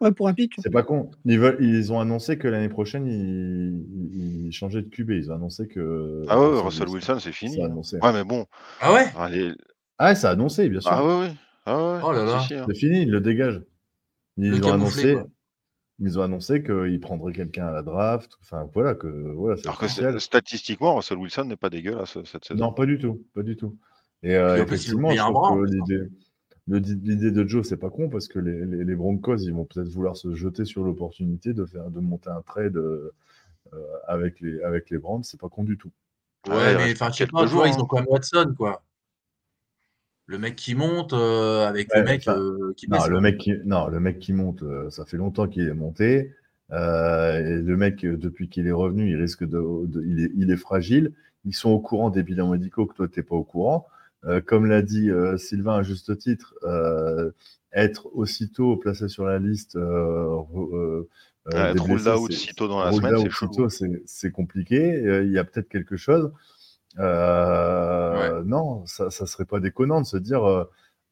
Ouais, 0.00 0.12
pour 0.12 0.28
un 0.28 0.34
pic. 0.34 0.54
C'est 0.62 0.70
pas 0.70 0.82
con. 0.82 1.10
Ils, 1.24 1.38
veulent, 1.38 1.56
ils 1.60 1.92
ont 1.92 2.00
annoncé 2.00 2.36
que 2.38 2.48
l'année 2.48 2.68
prochaine, 2.68 3.06
ils, 3.06 4.46
ils- 4.46 4.52
changeaient 4.52 4.82
de 4.82 4.88
QB. 4.88 5.10
Ils 5.12 5.32
ont 5.32 5.34
annoncé 5.36 5.66
que. 5.66 6.24
Ah 6.28 6.38
ouais, 6.40 6.60
Russell 6.60 6.88
Wilson, 6.88 7.18
c'est 7.18 7.32
fini. 7.32 7.60
Hein. 7.62 7.74
Ouais, 8.02 8.12
mais 8.12 8.24
bon. 8.24 8.46
Ah 8.80 8.92
ouais? 8.92 9.06
Allez- 9.18 9.54
Ah, 9.98 10.14
c'est 10.14 10.26
annoncé, 10.28 10.68
bien 10.68 10.80
sûr. 10.80 10.90
Ah 10.92 11.04
ouais, 11.04 11.18
ouais. 11.20 11.32
Ah 11.66 11.76
ouais, 11.94 12.00
Oh 12.04 12.12
là 12.12 12.24
là. 12.24 12.38
hein. 12.40 12.64
C'est 12.68 12.74
fini, 12.76 13.02
ils 13.02 13.10
le 13.10 13.20
dégagent. 13.20 13.62
Ils 14.36 14.50
Le 14.58 14.64
ont 14.64 14.72
annoncé. 14.72 15.14
quoi. 15.14 15.26
Ils 15.98 16.18
ont 16.18 16.22
annoncé 16.22 16.62
qu'ils 16.62 17.00
prendraient 17.00 17.32
quelqu'un 17.32 17.66
à 17.66 17.72
la 17.72 17.82
draft. 17.82 18.36
Enfin, 18.42 18.68
voilà, 18.74 18.94
que 18.94 19.06
voilà, 19.06 19.60
Alors 19.64 19.78
que 19.78 20.18
statistiquement, 20.18 20.94
Russell 20.96 21.18
Wilson 21.18 21.44
n'est 21.46 21.56
pas 21.56 21.70
dégueulasse 21.70 22.18
cette 22.24 22.44
saison. 22.44 22.66
Non, 22.66 22.72
pas 22.72 22.84
du 22.86 22.98
tout, 22.98 23.24
pas 23.34 23.42
du 23.42 23.56
tout. 23.56 23.76
Et 24.22 24.36
euh, 24.36 24.62
effectivement, 24.62 25.10
je 25.10 25.18
trouve 25.18 25.64
que 25.66 25.96
hein. 25.98 26.08
l'idée, 26.66 27.30
de 27.30 27.46
Joe, 27.48 27.66
c'est 27.66 27.76
pas 27.78 27.90
con 27.90 28.08
parce 28.10 28.28
que 28.28 28.38
les, 28.38 28.66
les, 28.66 28.84
les 28.84 28.94
Broncos, 28.94 29.38
ils 29.38 29.54
vont 29.54 29.64
peut-être 29.64 29.88
vouloir 29.88 30.16
se 30.16 30.34
jeter 30.34 30.64
sur 30.64 30.84
l'opportunité 30.84 31.54
de 31.54 31.64
faire, 31.64 31.90
de 31.90 32.00
monter 32.00 32.28
un 32.30 32.42
trade 32.42 32.76
euh, 32.76 33.12
euh, 33.72 33.78
avec 34.06 34.40
les, 34.40 34.60
avec 34.62 34.90
les 34.90 34.98
Browns. 34.98 35.24
C'est 35.24 35.40
pas 35.40 35.48
con 35.48 35.64
du 35.64 35.78
tout. 35.78 35.90
Ouais, 36.46 36.76
mais 36.76 36.92
enfin, 36.92 37.08
je 37.10 37.16
sais 37.16 37.24
quelques 37.24 37.32
pas, 37.32 37.46
jours, 37.46 37.66
ils 37.66 37.72
hein. 37.72 37.78
ont 37.80 37.86
quand 37.86 37.96
même 37.96 38.06
Watson, 38.08 38.54
quoi. 38.56 38.82
Le 40.28 40.38
mec 40.38 40.56
qui 40.56 40.74
monte 40.74 41.12
euh, 41.12 41.66
avec 41.66 41.92
Ouais, 41.92 42.00
le 42.00 42.04
mec 42.04 42.22
enfin, 42.26 42.38
euh, 42.40 42.72
qui 42.76 42.88
Non, 42.90 43.06
le 43.06 43.20
mec 43.20 43.38
qui, 43.38 43.52
non, 43.64 43.86
le 43.88 44.00
mec 44.00 44.18
qui 44.18 44.32
monte, 44.32 44.62
euh, 44.62 44.90
ça 44.90 45.04
fait 45.04 45.16
longtemps 45.16 45.46
qu'il 45.46 45.68
est 45.68 45.74
monté. 45.74 46.32
Euh, 46.72 47.38
et 47.38 47.62
le 47.62 47.76
mec, 47.76 48.00
depuis 48.04 48.48
qu'il 48.48 48.66
est 48.66 48.72
revenu, 48.72 49.08
il 49.08 49.16
risque 49.16 49.44
de, 49.44 49.86
de- 49.86 50.02
il, 50.04 50.24
est, 50.24 50.30
il 50.34 50.50
est 50.50 50.56
fragile. 50.56 51.12
Ils 51.44 51.54
sont 51.54 51.70
au 51.70 51.78
courant 51.78 52.10
des 52.10 52.24
bilans 52.24 52.50
médicaux 52.50 52.86
que 52.86 52.94
toi, 52.94 53.06
tu 53.06 53.20
n'es 53.20 53.22
pas 53.22 53.36
au 53.36 53.44
courant. 53.44 53.86
Euh, 54.24 54.40
comme 54.40 54.66
l'a 54.66 54.82
dit 54.82 55.10
euh, 55.10 55.36
Sylvain 55.36 55.76
à 55.76 55.82
juste 55.84 56.18
titre, 56.18 56.54
euh, 56.64 57.30
être 57.72 58.08
aussitôt 58.16 58.76
placé 58.76 59.06
sur 59.08 59.24
la 59.26 59.38
liste, 59.38 59.76
euh, 59.76 60.40
euh, 60.56 61.08
euh, 61.54 61.70
être 61.70 61.84
blessés, 61.84 62.10
out 62.10 62.32
c'est- 62.32 62.38
sitôt 62.48 62.66
dans 62.66 62.82
la 62.82 62.90
semaine, 62.90 63.14
c'est 64.06 64.32
compliqué. 64.32 64.92
Euh, 65.06 65.22
Il 65.24 65.30
y 65.30 65.38
a 65.38 65.44
peut-être 65.44 65.68
quelque 65.68 65.96
chose. 65.96 66.32
Euh, 66.98 68.42
Non, 68.44 68.84
ça, 68.86 69.10
ça 69.10 69.26
serait 69.26 69.44
pas 69.44 69.60
déconnant 69.60 70.00
de 70.00 70.06
se 70.06 70.16
dire 70.16 70.44
euh, 70.44 70.64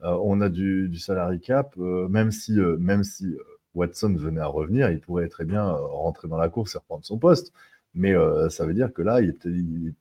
euh, 0.03 0.17
on 0.23 0.41
a 0.41 0.49
du, 0.49 0.89
du 0.89 0.99
salary 0.99 1.41
cap, 1.41 1.75
euh, 1.79 2.09
même 2.09 2.31
si, 2.33 2.53
même 2.79 3.05
si 3.05 3.37
Watson 3.75 4.15
venait 4.17 4.41
à 4.41 4.47
revenir, 4.47 4.91
il 4.91 5.01
pourrait 5.01 5.29
très 5.29 5.45
bien 5.45 5.65
rentrer 5.71 6.29
dans 6.29 6.37
la 6.39 6.49
course 6.49 6.75
et 6.75 6.79
reprendre 6.79 7.05
son 7.05 7.19
poste. 7.19 7.53
Mais 7.95 8.13
ça 8.51 8.67
veut 8.67 8.75
dire 8.75 8.93
que 8.93 9.03
là, 9.03 9.21
il 9.21 9.37
il- 9.45 9.95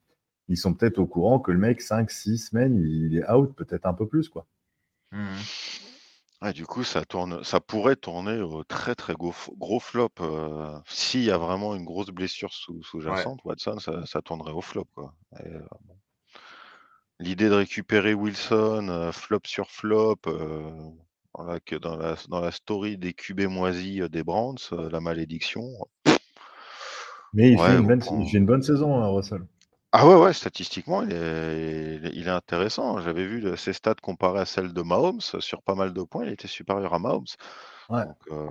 ils 0.50 0.58
sont 0.58 0.74
peut-être 0.74 1.00
au 1.00 1.06
courant 1.06 1.40
que 1.40 1.52
le 1.52 1.58
mec, 1.58 1.80
5, 1.82 2.12
6 2.12 2.38
semaines, 2.38 2.76
il 2.76 3.16
est 3.18 3.30
out, 3.32 3.54
peut-être 3.56 3.86
un 3.86 3.94
peu 3.94 4.08
plus. 4.08 4.30
quoi. 4.30 4.46
Mhm. 5.12 5.22
Ouais, 6.44 6.54
du 6.54 6.66
coup, 6.68 6.84
ça 6.84 7.06
tourne, 7.06 7.44
ça 7.44 7.60
pourrait 7.60 7.96
tourner 7.96 8.40
au 8.42 8.64
très 8.64 8.94
très 8.96 9.14
gros, 9.14 9.34
gros 9.58 9.80
flop. 9.80 10.10
euh, 10.22 10.78
S'il 10.86 11.24
y 11.24 11.32
a 11.32 11.38
vraiment 11.40 11.74
une 11.76 11.86
grosse 11.86 12.10
blessure 12.12 12.54
sous- 12.54 12.84
sous-jacente, 12.84 13.40
Watson, 13.46 13.80
ça, 13.80 14.06
ça 14.06 14.22
tournerait 14.22 14.52
au 14.52 14.62
flop. 14.62 14.86
Quoi. 14.94 15.14
Et, 15.40 15.48
euh, 15.48 15.60
bon. 15.88 15.96
L'idée 17.20 17.50
de 17.50 17.56
récupérer 17.56 18.14
Wilson, 18.14 18.88
euh, 18.90 19.12
flop 19.12 19.40
sur 19.46 19.72
flop, 19.72 20.18
euh, 20.28 20.92
que 21.66 21.76
dans 21.76 21.96
la, 21.96 22.16
dans 22.30 22.40
la 22.42 22.52
story 22.52 22.98
des 23.00 23.14
QB 23.14 23.48
moisis 23.48 24.02
euh, 24.02 24.10
des 24.10 24.24
euh, 24.28 24.90
la 24.92 25.00
malédiction. 25.00 25.64
Mais 27.34 27.52
il, 27.52 27.60
Ouais, 27.60 27.66
fait, 27.66 27.76
une 27.78 27.82
on 27.82 27.88
bonne, 27.88 28.00
prend- 28.00 28.20
il 28.20 28.32
fait 28.32 28.38
une 28.38 28.46
bonne 28.46 28.62
saison, 28.64 28.96
hein, 29.02 29.08
Russell. 29.08 29.42
Ah 29.96 30.08
ouais, 30.08 30.16
ouais, 30.16 30.34
statistiquement, 30.34 31.04
il 31.04 31.14
est, 31.14 32.02
il 32.14 32.28
intéressant. 32.28 33.00
J'avais 33.00 33.28
vu 33.28 33.56
ses 33.58 33.74
stats 33.74 33.94
comparées 34.02 34.40
à 34.42 34.46
celles 34.46 34.74
de 34.74 34.82
Mahomes. 34.82 35.22
Sur 35.22 35.62
pas 35.62 35.76
mal 35.76 35.94
de 35.94 36.02
points, 36.02 36.26
il 36.26 36.32
était 36.32 36.48
supérieur 36.48 36.94
à 36.96 37.00
Mahomes. 37.00 37.26
Ouais. 37.90 38.06
Donc, 38.06 38.18
euh, 38.32 38.50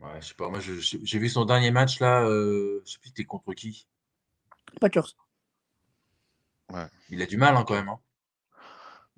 Ouais, 0.00 0.20
je 0.20 0.28
sais 0.28 0.34
pas, 0.34 0.48
moi 0.48 0.60
j'ai 0.60 1.18
vu 1.18 1.28
son 1.28 1.44
dernier 1.44 1.70
match 1.70 2.00
là, 2.00 2.22
euh, 2.22 2.80
je 2.86 2.92
sais 2.92 2.98
plus 2.98 3.08
c'était 3.08 3.24
contre 3.24 3.52
qui. 3.52 3.86
Packers. 4.80 5.14
Il 7.10 7.20
a 7.20 7.26
du 7.26 7.36
mal 7.36 7.54
hein, 7.56 7.64
quand 7.66 7.74
même. 7.74 7.88
hein. 7.90 7.98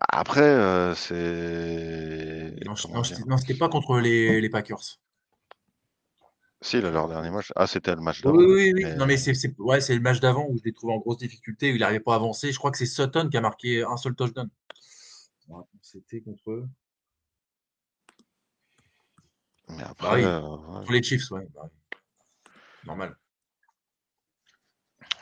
Après, 0.09 0.40
euh, 0.40 0.94
c'est. 0.94 2.55
Non, 2.64 2.74
c'était 2.74 3.24
non, 3.26 3.36
c'était 3.36 3.55
pas 3.55 3.68
contre 3.68 4.00
les, 4.00 4.40
les 4.40 4.48
Packers. 4.48 4.98
Si, 6.62 6.80
leur 6.80 7.08
dernier 7.08 7.30
match. 7.30 7.52
Ah, 7.56 7.66
c'était 7.66 7.94
le 7.94 8.00
match 8.00 8.22
d'avant. 8.22 8.36
oui, 8.36 8.44
oui, 8.46 8.72
oui. 8.74 8.84
mais- 8.84 8.94
Non, 8.94 9.04
mais 9.06 9.16
c'est 9.16 9.34
c'est- 9.34 9.54
ouais, 9.58 9.80
c'est 9.80 9.94
le 9.94 10.00
match 10.00 10.20
d'avant 10.20 10.46
où 10.48 10.56
je 10.58 10.62
l'ai 10.64 10.72
trouvé 10.72 10.94
en 10.94 10.98
grosse 10.98 11.18
difficulté, 11.18 11.72
où 11.72 11.74
il 11.74 11.80
n'arrivait 11.80 12.00
pas 12.00 12.12
à 12.12 12.16
avancer. 12.16 12.52
Je 12.52 12.58
crois 12.58 12.70
que 12.70 12.78
c'est 12.78 12.86
Sutton 12.86 13.28
qui 13.28 13.36
a 13.36 13.40
marqué 13.40 13.82
un 13.82 13.96
seul 13.96 14.14
touchdown. 14.14 14.48
Ouais, 15.48 15.64
C'était 15.82 16.20
contre 16.20 16.50
eux. 16.52 16.68
Mais 19.68 19.78
Bah 19.78 19.88
après, 19.90 20.14
oui. 20.16 20.24
euh, 20.24 20.40
ouais. 20.40 20.78
Contre 20.78 20.92
les 20.92 21.02
Chiefs, 21.02 21.30
ouais. 21.32 21.46
bah 21.54 21.62
oui. 21.64 21.70
Normal. 22.84 23.16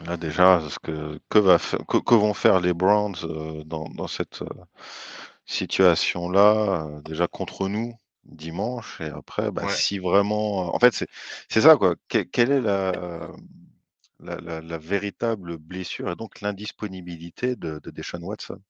là, 0.03 0.17
déjà, 0.17 0.61
ce 0.69 0.79
que, 0.79 1.21
que, 1.29 1.39
va 1.39 1.59
fa- 1.59 1.79
que, 1.89 1.99
que 1.99 2.15
vont 2.15 2.35
faire 2.35 2.61
les 2.61 2.73
Browns 2.73 3.17
euh, 3.25 3.65
dans, 3.65 3.85
dans 3.91 4.07
cette 4.09 4.43
euh, 4.43 4.49
situation-là, 5.47 7.01
déjà 7.05 7.27
contre 7.27 7.69
nous 7.69 7.93
dimanche, 8.25 9.01
et 9.01 9.07
après, 9.11 9.51
bah, 9.51 9.65
Ouais. 9.67 9.73
si 9.75 9.99
vraiment. 9.99 10.75
En 10.75 10.79
fait, 10.79 10.95
c'est 11.49 11.61
ça, 11.61 11.77
quoi. 11.77 11.97
Que- 12.09 12.19
quelle 12.23 12.51
est 12.53 12.61
la, 12.61 12.93
la, 14.21 14.37
la- 14.37 14.61
la 14.61 14.79
véritable 14.79 15.59
blessure 15.59 16.11
et 16.11 16.17
donc 16.17 16.41
l'indisponibilité 16.41 17.57
de, 17.57 17.81
de 17.81 17.91
Deshaun 17.91 18.23
Watson? 18.23 18.61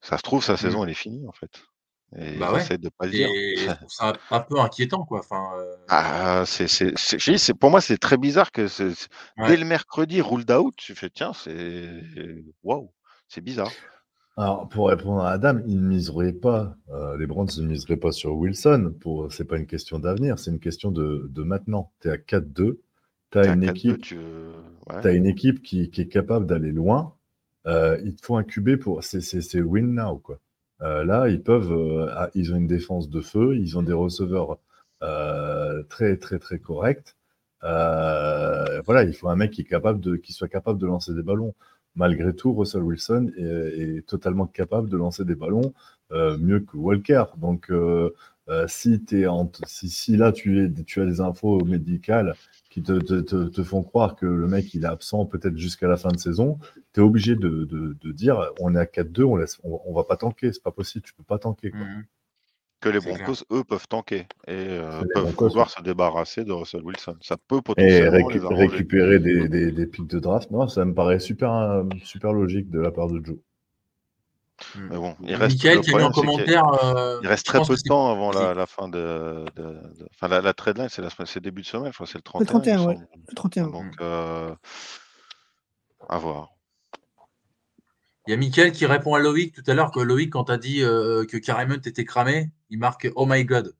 Ça 0.00 0.18
se 0.18 0.22
trouve, 0.22 0.44
sa 0.44 0.56
saison, 0.56 0.84
elle 0.84 0.90
est 0.90 0.94
finie, 0.94 1.26
en 1.26 1.32
fait. 1.32 1.50
Et. 2.16 2.38
Bah 2.38 2.52
ouais. 2.52 2.78
de 2.78 2.88
pas 2.88 3.06
le 3.06 3.12
dire. 3.12 3.28
Et 3.32 3.56
ça 3.88 4.12
un 4.30 4.40
peu 4.40 4.60
inquiétant, 4.60 5.04
quoi. 5.04 5.20
Enfin, 5.20 5.50
euh, 5.56 5.74
Ah, 5.88 6.44
c'est, 6.46 6.68
c'est, 6.68 7.54
pour 7.54 7.70
moi, 7.70 7.80
c'est 7.80 7.98
très 7.98 8.16
bizarre 8.16 8.52
que 8.52 8.66
Ouais. 8.66 9.48
dès 9.48 9.56
le 9.56 9.64
mercredi, 9.64 10.20
ruled 10.20 10.50
out, 10.50 10.74
tu 10.76 10.94
fais, 10.94 11.10
tiens, 11.10 11.32
c'est, 11.32 12.02
waouh, 12.62 12.92
c'est 13.28 13.40
bizarre. 13.40 13.72
Alors, 14.38 14.68
pour 14.68 14.88
répondre 14.88 15.22
à 15.22 15.30
Adam, 15.30 15.60
ils 15.66 15.80
ne 15.80 15.88
miseraient 15.88 16.34
pas, 16.34 16.76
euh, 16.90 17.16
les 17.16 17.26
Browns 17.26 17.48
ne 17.56 17.66
miseraient 17.66 17.96
pas 17.96 18.12
sur 18.12 18.34
Wilson. 18.34 18.94
Pour, 19.00 19.32
c'est 19.32 19.46
pas 19.46 19.56
une 19.56 19.66
question 19.66 19.98
d'avenir, 19.98 20.38
c'est 20.38 20.50
une 20.50 20.60
question 20.60 20.90
de, 20.90 21.26
de 21.30 21.42
maintenant. 21.42 21.90
Tu 22.02 22.08
es 22.08 22.10
à 22.10 22.16
4-2, 22.18 22.78
tu 23.30 23.38
as 23.38 23.46
une 23.54 23.64
4-2, 23.64 23.70
équipe, 23.70 24.02
tu... 24.02 24.18
ouais. 24.90 25.16
une 25.16 25.24
équipe 25.24 25.62
qui, 25.62 25.90
qui 25.90 26.02
est 26.02 26.08
capable 26.08 26.44
d'aller 26.44 26.70
loin. 26.70 27.14
Euh, 27.66 27.98
il 28.04 28.14
te 28.14 28.26
faut 28.26 28.36
un 28.36 28.44
QB 28.44 28.76
pour. 28.76 29.02
C'est, 29.02 29.60
win 29.62 29.94
now, 29.94 30.18
quoi. 30.18 30.38
Euh, 30.82 31.02
là, 31.02 31.28
ils 31.30 31.42
peuvent. 31.42 32.10
ah, 32.14 32.28
ils 32.34 32.52
ont 32.52 32.56
une 32.56 32.66
défense 32.66 33.08
de 33.08 33.22
feu, 33.22 33.56
ils 33.56 33.78
ont 33.78 33.82
des 33.82 33.94
receveurs 33.94 34.58
très, 35.88 36.18
très, 36.18 36.38
très 36.38 36.58
corrects. 36.58 37.16
Voilà, 37.62 39.02
il 39.04 39.14
faut 39.14 39.30
un 39.30 39.36
mec 39.36 39.52
qui, 39.52 39.62
est 39.62 39.64
capable 39.64 39.98
de, 40.00 40.16
qui 40.16 40.34
soit 40.34 40.48
capable 40.48 40.78
de 40.78 40.86
lancer 40.86 41.14
des 41.14 41.22
ballons. 41.22 41.54
Malgré 41.96 42.34
tout, 42.34 42.52
Russell 42.52 42.82
Wilson 42.82 43.32
est, 43.38 44.06
totalement 44.06 44.46
capable 44.46 44.88
de 44.90 44.96
lancer 44.96 45.24
des 45.24 45.34
ballons 45.34 45.72
euh, 46.12 46.36
mieux 46.38 46.60
que 46.60 46.76
Walker. 46.76 47.24
Donc, 47.38 47.70
euh, 47.70 48.10
euh, 48.48 48.66
si, 48.68 49.02
t'es 49.02 49.26
en, 49.26 49.50
si, 49.66 50.16
là 50.16 50.30
tu, 50.30 50.60
es, 50.60 51.00
as 51.00 51.04
des 51.04 51.20
infos 51.20 51.64
médicales 51.64 52.34
qui 52.70 52.82
te, 52.82 53.62
font 53.62 53.82
croire 53.82 54.14
que 54.14 54.26
le 54.26 54.46
mec 54.46 54.74
il 54.74 54.84
est 54.84 54.86
absent 54.86 55.24
peut-être 55.24 55.56
jusqu'à 55.56 55.88
la 55.88 55.96
fin 55.96 56.10
de 56.10 56.18
saison, 56.18 56.58
tu 56.92 57.00
es 57.00 57.02
obligé 57.02 57.34
de, 57.34 57.96
dire 58.12 58.52
on 58.60 58.74
est 58.74 58.78
à 58.78 58.84
4-2, 58.84 59.24
on, 59.24 59.36
laisse, 59.36 59.58
on, 59.64 59.92
va 59.94 60.04
pas 60.04 60.16
tanker, 60.16 60.52
c'est 60.52 60.62
pas 60.62 60.70
possible, 60.70 61.04
tu 61.04 61.14
peux 61.14 61.24
pas 61.24 61.38
tanker. 61.38 61.72
Mhm. 61.72 62.04
Que 62.80 62.88
les. 62.90 63.00
Broncos, 63.00 63.44
eux, 63.52 63.64
peuvent 63.64 63.88
tanker 63.88 64.26
et 64.46 64.52
euh, 64.52 65.02
peuvent 65.14 65.24
Broncos, 65.24 65.48
vouloir 65.48 65.70
se 65.70 65.80
débarrasser 65.82 66.44
de 66.44 66.52
Russell 66.52 66.82
Wilson. 66.82 67.16
Ça 67.22 67.36
peut 67.48 67.56
Et 67.56 67.62
potentiellement 67.62 68.28
récu- 68.28 68.34
les 68.34 68.44
arranger. 68.44 68.66
récupérer 68.66 69.18
des, 69.18 69.48
des, 69.48 69.72
des 69.72 69.86
pics 69.86 70.06
de 70.06 70.18
draft, 70.18 70.50
non, 70.50 70.68
ça 70.68 70.84
me 70.84 70.94
paraît 70.94 71.18
super, 71.18 71.52
euh, 71.52 71.84
super 72.04 72.32
logique 72.32 72.70
de 72.70 72.78
la 72.80 72.90
part 72.90 73.08
de 73.08 73.24
Joe. 73.24 73.36
Mais 74.76 74.96
bon, 74.96 75.14
il 75.20 75.34
reste, 75.34 75.56
Michael 75.62 75.78
a 75.78 75.80
mis 75.80 75.82
euh, 76.82 77.18
il 77.22 77.28
reste 77.28 77.46
je 77.46 77.52
très 77.52 77.62
peu 77.62 77.74
de 77.76 77.80
temps 77.82 78.10
avant 78.10 78.30
la, 78.32 78.54
fin 78.66 78.88
de, 78.88 79.44
de, 79.54 79.62
de- 79.62 80.08
Enfin, 80.14 80.28
la, 80.28 80.40
la 80.40 80.54
trade 80.54 80.78
line, 80.78 80.88
c'est 80.88 81.02
la 81.02 81.10
semaine- 81.10 81.26
c'est 81.26 81.40
début 81.42 81.60
de 81.60 81.66
semaine, 81.66 81.90
je 81.92 81.94
crois, 81.94 82.06
c'est 82.06 82.16
le 82.16 82.22
31. 82.22 82.40
Le 82.40 82.46
31, 82.46 82.78
il 82.78 82.82
me 82.82 82.86
ouais. 82.88 82.96
Le 83.28 83.34
31. 83.34 83.66
Donc, 83.68 83.92
euh, 84.00 84.54
à 86.08 86.18
voir. 86.18 86.48
Il 88.26 88.32
y 88.32 88.34
a 88.34 88.36
Michael 88.36 88.72
qui 88.72 88.86
répond 88.86 89.14
à 89.14 89.20
Loïc 89.20 89.54
tout 89.54 89.62
à 89.70 89.74
l'heure 89.74 89.90
que 89.92 90.00
Loïc, 90.00 90.30
quand 90.32 90.44
tu 90.44 90.52
as 90.52 90.58
dit 90.58 90.82
euh, 90.82 91.24
que 91.26 91.36
Caremont 91.36 91.76
était 91.76 92.04
cramé, 92.04 92.50
il 92.70 92.78
marque 92.78 93.08
Oh 93.14 93.24
my 93.26 93.44
god. 93.44 93.74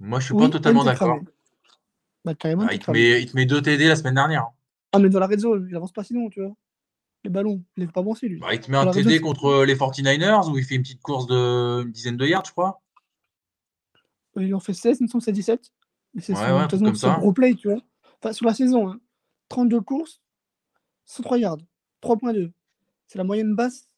Moi, 0.00 0.20
je 0.20 0.26
suis 0.26 0.34
Oui, 0.34 0.44
pas 0.44 0.50
totalement 0.50 0.84
d'accord. 0.84 1.18
Bah, 2.24 2.32
Ah, 2.42 2.72
il, 2.72 2.78
te 2.78 2.90
met, 2.90 3.22
il 3.22 3.30
te 3.30 3.36
met 3.36 3.46
deux 3.46 3.62
TD 3.62 3.86
la 3.88 3.96
semaine 3.96 4.14
dernière. 4.14 4.48
Ah, 4.92 4.98
mais 4.98 5.08
dans 5.08 5.18
la 5.20 5.26
red 5.26 5.40
zone, 5.40 5.66
il 5.68 5.76
avance 5.76 5.92
pas 5.92 6.04
sinon, 6.04 6.28
tu 6.28 6.42
vois. 6.42 6.54
Les 7.22 7.30
ballons, 7.30 7.62
il 7.76 7.84
est 7.84 7.92
pas 7.92 8.02
bon, 8.02 8.14
c'est 8.14 8.28
lui. 8.28 8.38
Bah, 8.38 8.52
il 8.52 8.60
te 8.60 8.70
met 8.70 8.76
un 8.76 8.84
Dans 8.84 8.92
TD 8.92 9.10
zone, 9.14 9.20
contre 9.20 9.64
les 9.64 9.74
49ers 9.76 10.50
où 10.50 10.58
il 10.58 10.64
fait 10.64 10.74
une 10.74 10.82
petite 10.82 11.00
course 11.02 11.26
de 11.26 11.82
une 11.84 11.90
dizaine 11.92 12.16
de 12.18 12.26
yards, 12.26 12.44
je 12.46 12.52
crois. 12.52 12.82
Ils 14.36 14.54
en 14.54 14.60
fait 14.60 14.74
16, 14.74 14.98
il 15.00 15.04
me 15.04 15.08
semble, 15.08 15.22
c'est 15.22 15.32
17. 15.32 15.72
Mais 16.12 16.20
c'est 16.20 16.32
Ouais, 16.34 16.38
son, 16.38 16.56
ouais, 16.56 16.68
façon, 16.68 16.84
comme 16.84 16.94
ça. 16.96 17.16
gros 17.18 17.32
play, 17.32 17.54
tu 17.54 17.68
vois. 17.68 17.80
Enfin, 18.22 18.32
sur 18.32 18.46
la 18.46 18.54
saison, 18.54 18.90
hein. 18.90 19.00
32 19.48 19.80
courses, 19.80 20.20
103 21.06 21.38
yards, 21.38 21.58
3.2. 22.02 22.52
C'est 23.06 23.18
la 23.18 23.24
moyenne 23.24 23.54
basse 23.54 23.88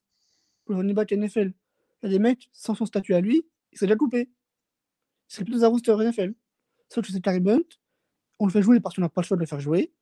pour 0.65 0.75
le 0.75 0.81
running 0.81 0.95
back 0.95 1.13
NFL. 1.13 1.53
Il 2.03 2.07
y 2.07 2.07
a 2.07 2.09
des 2.11 2.19
mecs, 2.19 2.51
sans 2.53 2.75
son 2.75 2.87
statut 2.87 3.15
à 3.15 3.21
lui, 3.21 3.47
il 3.73 3.79
serait 3.79 3.87
déjà 3.87 3.97
coupé. 3.97 4.31
Il 5.29 5.33
serait 5.35 5.45
plutôt 5.45 5.65
un 5.65 5.69
roster 5.69 5.97
NFL. 5.97 6.35
Sauf 6.89 7.07
que 7.07 7.13
c'est 7.13 7.21
Carrie 7.21 7.41
Bunt, 7.41 7.63
on 8.39 8.47
le 8.47 8.53
fait 8.53 8.63
jouer 8.63 8.81
parce 8.81 8.95
qu'on 8.95 9.03
n'a 9.03 9.09
pas 9.09 9.23
le 9.23 9.27
choix 9.27 9.37
de 9.37 9.43
le 9.43 9.47
faire 9.47 9.61
jouer. 9.61 9.93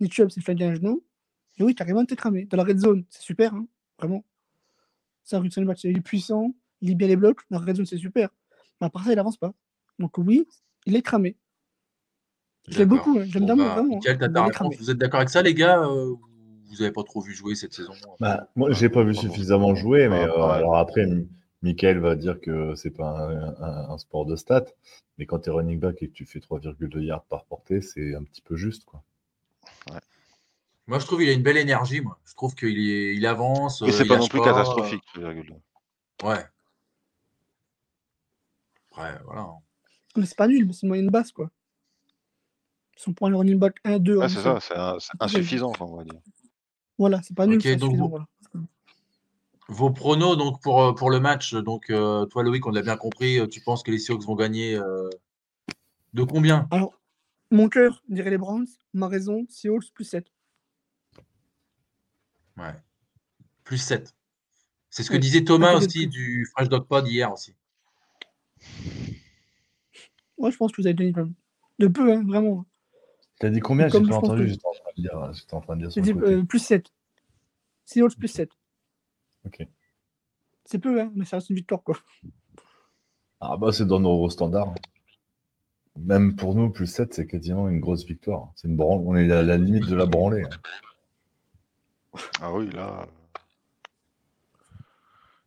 Nick 0.00 0.12
Chubb 0.12 0.30
s'est 0.30 0.40
fait 0.40 0.60
un 0.60 0.74
genou. 0.74 1.04
Et 1.58 1.62
oui, 1.62 1.74
Carrie 1.74 1.92
Bunt 1.92 2.06
est 2.08 2.16
cramé. 2.16 2.46
Dans 2.46 2.56
la 2.56 2.64
red 2.64 2.78
zone, 2.78 3.04
c'est 3.10 3.22
super, 3.22 3.54
hein, 3.54 3.66
vraiment. 3.98 4.24
Ça, 5.22 5.36
un 5.36 5.40
running 5.40 5.66
back, 5.66 5.84
il 5.84 5.96
est 5.96 6.00
puissant, 6.00 6.54
il 6.80 6.88
lit 6.88 6.94
bien 6.94 7.08
les 7.08 7.16
blocs. 7.16 7.40
Dans 7.50 7.60
la 7.60 7.66
red 7.66 7.76
zone, 7.76 7.86
c'est 7.86 7.98
super. 7.98 8.30
Mais 8.80 8.86
à 8.86 8.90
part 8.90 9.04
ça, 9.04 9.12
il 9.12 9.18
avance 9.18 9.36
pas. 9.36 9.54
Donc 9.98 10.18
oui, 10.18 10.46
il 10.86 10.96
est 10.96 11.02
cramé. 11.02 11.36
Je 12.68 12.78
l'aime 12.78 12.88
beaucoup, 12.88 13.18
hein, 13.18 13.24
j'aime 13.26 13.46
Bon, 13.46 13.56
bah, 13.56 13.74
vraiment. 13.74 14.48
Cramé. 14.50 14.76
Vous 14.76 14.90
êtes 14.90 14.98
d'accord 14.98 15.20
avec 15.20 15.30
ça, 15.30 15.42
les 15.42 15.54
gars 15.54 15.82
euh, 15.82 16.14
Vous 16.72 16.78
n'avez 16.78 16.92
pas 16.92 17.04
trop 17.04 17.20
vu 17.20 17.34
jouer 17.34 17.54
cette 17.54 17.74
saison 17.74 17.92
Bah, 18.18 18.48
moi, 18.56 18.72
j'ai 18.72 18.88
pas 18.88 19.04
vu 19.04 19.14
suffisamment 19.14 19.74
jouer, 19.74 20.08
mais 20.08 20.24
Ah, 20.24 20.28
euh, 20.38 20.42
alors 20.48 20.76
après, 20.76 21.06
Mi- 21.06 21.28
Michael 21.60 21.98
va 21.98 22.16
dire 22.16 22.40
que 22.40 22.74
c'est 22.76 22.90
pas 22.90 23.10
un, 23.28 23.48
un- 23.62 23.90
un 23.90 23.98
sport 23.98 24.24
de 24.24 24.36
stats, 24.36 24.64
mais 25.18 25.26
quand 25.26 25.40
tu 25.40 25.50
es 25.50 25.52
running 25.52 25.78
back 25.78 26.02
et 26.02 26.08
que 26.08 26.12
tu 26.14 26.24
fais 26.24 26.40
3,2 26.40 27.00
yards 27.02 27.24
par 27.24 27.44
portée, 27.44 27.82
c'est 27.82 28.14
un 28.14 28.24
petit 28.24 28.40
peu 28.40 28.56
juste, 28.56 28.84
quoi. 28.86 29.02
Moi, 30.86 30.98
je 30.98 31.06
trouve 31.06 31.20
qu'il 31.20 31.28
a 31.28 31.32
une 31.32 31.42
belle 31.42 31.58
énergie. 31.58 32.00
Moi. 32.00 32.18
Je 32.24 32.34
trouve 32.34 32.54
qu'il 32.54 32.76
il 32.78 33.26
avance. 33.26 33.82
Mais 33.82 33.88
euh, 33.88 33.92
c'est 33.92 34.02
il 34.04 34.08
pas 34.08 34.16
non 34.16 34.26
plus 34.26 34.40
pas, 34.40 34.46
catastrophique. 34.46 35.04
3,2. 35.14 35.52
euh, 35.52 36.26
Ouais. 36.26 36.44
Ouais, 38.98 39.12
voilà. 39.24 39.48
Mais 40.16 40.26
c'est 40.26 40.36
pas 40.36 40.48
nul, 40.48 40.66
mais 40.66 40.72
c'est 40.72 40.82
une 40.82 40.88
moyenne 40.88 41.08
basse, 41.10 41.32
quoi. 41.32 41.50
Ils 42.96 43.00
sont 43.02 43.12
pour 43.12 43.26
un 43.28 43.36
running 43.36 43.58
back 43.58 43.76
1-2 43.84 44.16
Ouais, 44.18 44.28
c'est 44.28 44.40
ça, 44.40 44.58
c'est 44.60 44.74
insuffisant, 45.20 45.72
on 45.80 45.96
va 45.96 46.04
dire. 46.04 46.20
Voilà, 47.02 47.20
c'est 47.20 47.34
pas 47.34 47.48
nul, 47.48 47.56
Ok, 47.56 47.62
c'est 47.64 47.74
donc 47.74 47.96
voilà. 47.96 48.28
Vos 49.66 49.90
pronos 49.90 50.36
donc 50.36 50.62
pour, 50.62 50.80
euh, 50.80 50.92
pour 50.92 51.10
le 51.10 51.18
match. 51.18 51.52
Donc, 51.52 51.90
euh, 51.90 52.26
toi, 52.26 52.44
Loïc, 52.44 52.64
on 52.64 52.70
l'a 52.70 52.82
bien 52.82 52.96
compris. 52.96 53.40
euh, 53.40 53.48
Tu 53.48 53.60
penses 53.60 53.82
que 53.82 53.90
les 53.90 53.98
Seahawks 53.98 54.22
vont 54.22 54.36
gagner 54.36 54.76
euh, 54.76 55.10
de 56.14 56.22
combien? 56.22 56.68
Alors, 56.70 56.92
mon 57.50 57.68
cœur 57.68 58.04
dirait 58.08 58.30
les 58.30 58.38
Browns, 58.38 58.68
ma 58.94 59.08
raison, 59.08 59.44
Seahawks 59.48 59.90
plus 59.92 60.04
7. 60.04 60.28
Ouais. 62.56 62.74
Plus 63.64 63.78
7. 63.78 64.14
C'est 64.88 65.02
ce 65.02 65.10
que 65.10 65.16
disait 65.16 65.42
Thomas 65.42 65.74
aussi 65.74 66.06
du 66.06 66.46
Fresh 66.52 66.68
Dog 66.68 66.86
Pod 66.86 67.08
hier 67.08 67.32
aussi. 67.32 67.56
Ouais, 70.38 70.52
je 70.52 70.56
pense 70.56 70.70
que 70.70 70.80
vous 70.80 70.86
avez 70.86 70.94
donné 70.94 71.12
de 71.80 71.88
peu, 71.88 72.12
hein, 72.12 72.22
vraiment. 72.24 72.64
T'as 73.42 73.50
dit 73.50 73.58
combien? 73.58 73.88
J'ai 73.88 74.00
pas 74.00 74.18
entendu, 74.18 74.42
que- 74.44 74.48
j'étais 74.50 74.66
en 74.68 74.72
train 74.72 74.90
de 74.96 75.02
dire, 75.02 75.32
j'étais 75.32 75.54
en 75.54 75.60
train 75.60 75.74
de 75.74 75.80
dire 75.80 75.90
sur 75.92 76.00
dit 76.00 76.12
euh, 76.12 76.44
plus 76.44 76.60
7. 76.60 76.92
Seahawks 77.84 78.16
plus 78.16 78.28
7. 78.28 78.50
Ok. 79.44 79.66
C'est 80.64 80.78
peu, 80.78 81.00
hein, 81.00 81.10
mais 81.16 81.24
ça 81.24 81.38
reste 81.38 81.50
une 81.50 81.56
victoire, 81.56 81.82
quoi. 81.82 81.98
Ah 83.40 83.56
bah 83.56 83.72
c'est 83.72 83.84
dans 83.84 83.98
nos 83.98 84.30
standards. 84.30 84.68
hein. 84.68 84.74
Même 85.98 86.36
pour 86.36 86.54
nous, 86.54 86.70
plus 86.70 86.86
7, 86.86 87.14
c'est 87.14 87.26
quasiment 87.26 87.68
une 87.68 87.80
grosse 87.80 88.04
victoire. 88.04 88.52
C'est 88.54 88.68
une 88.68 88.76
branle, 88.76 89.02
on 89.04 89.16
est 89.16 89.28
à 89.32 89.42
la 89.42 89.56
limite 89.58 89.88
de 89.88 89.96
la 89.96 90.06
branlée. 90.06 90.44
hein. 90.44 92.20
Ah 92.40 92.52
oui, 92.52 92.70
là. 92.70 93.08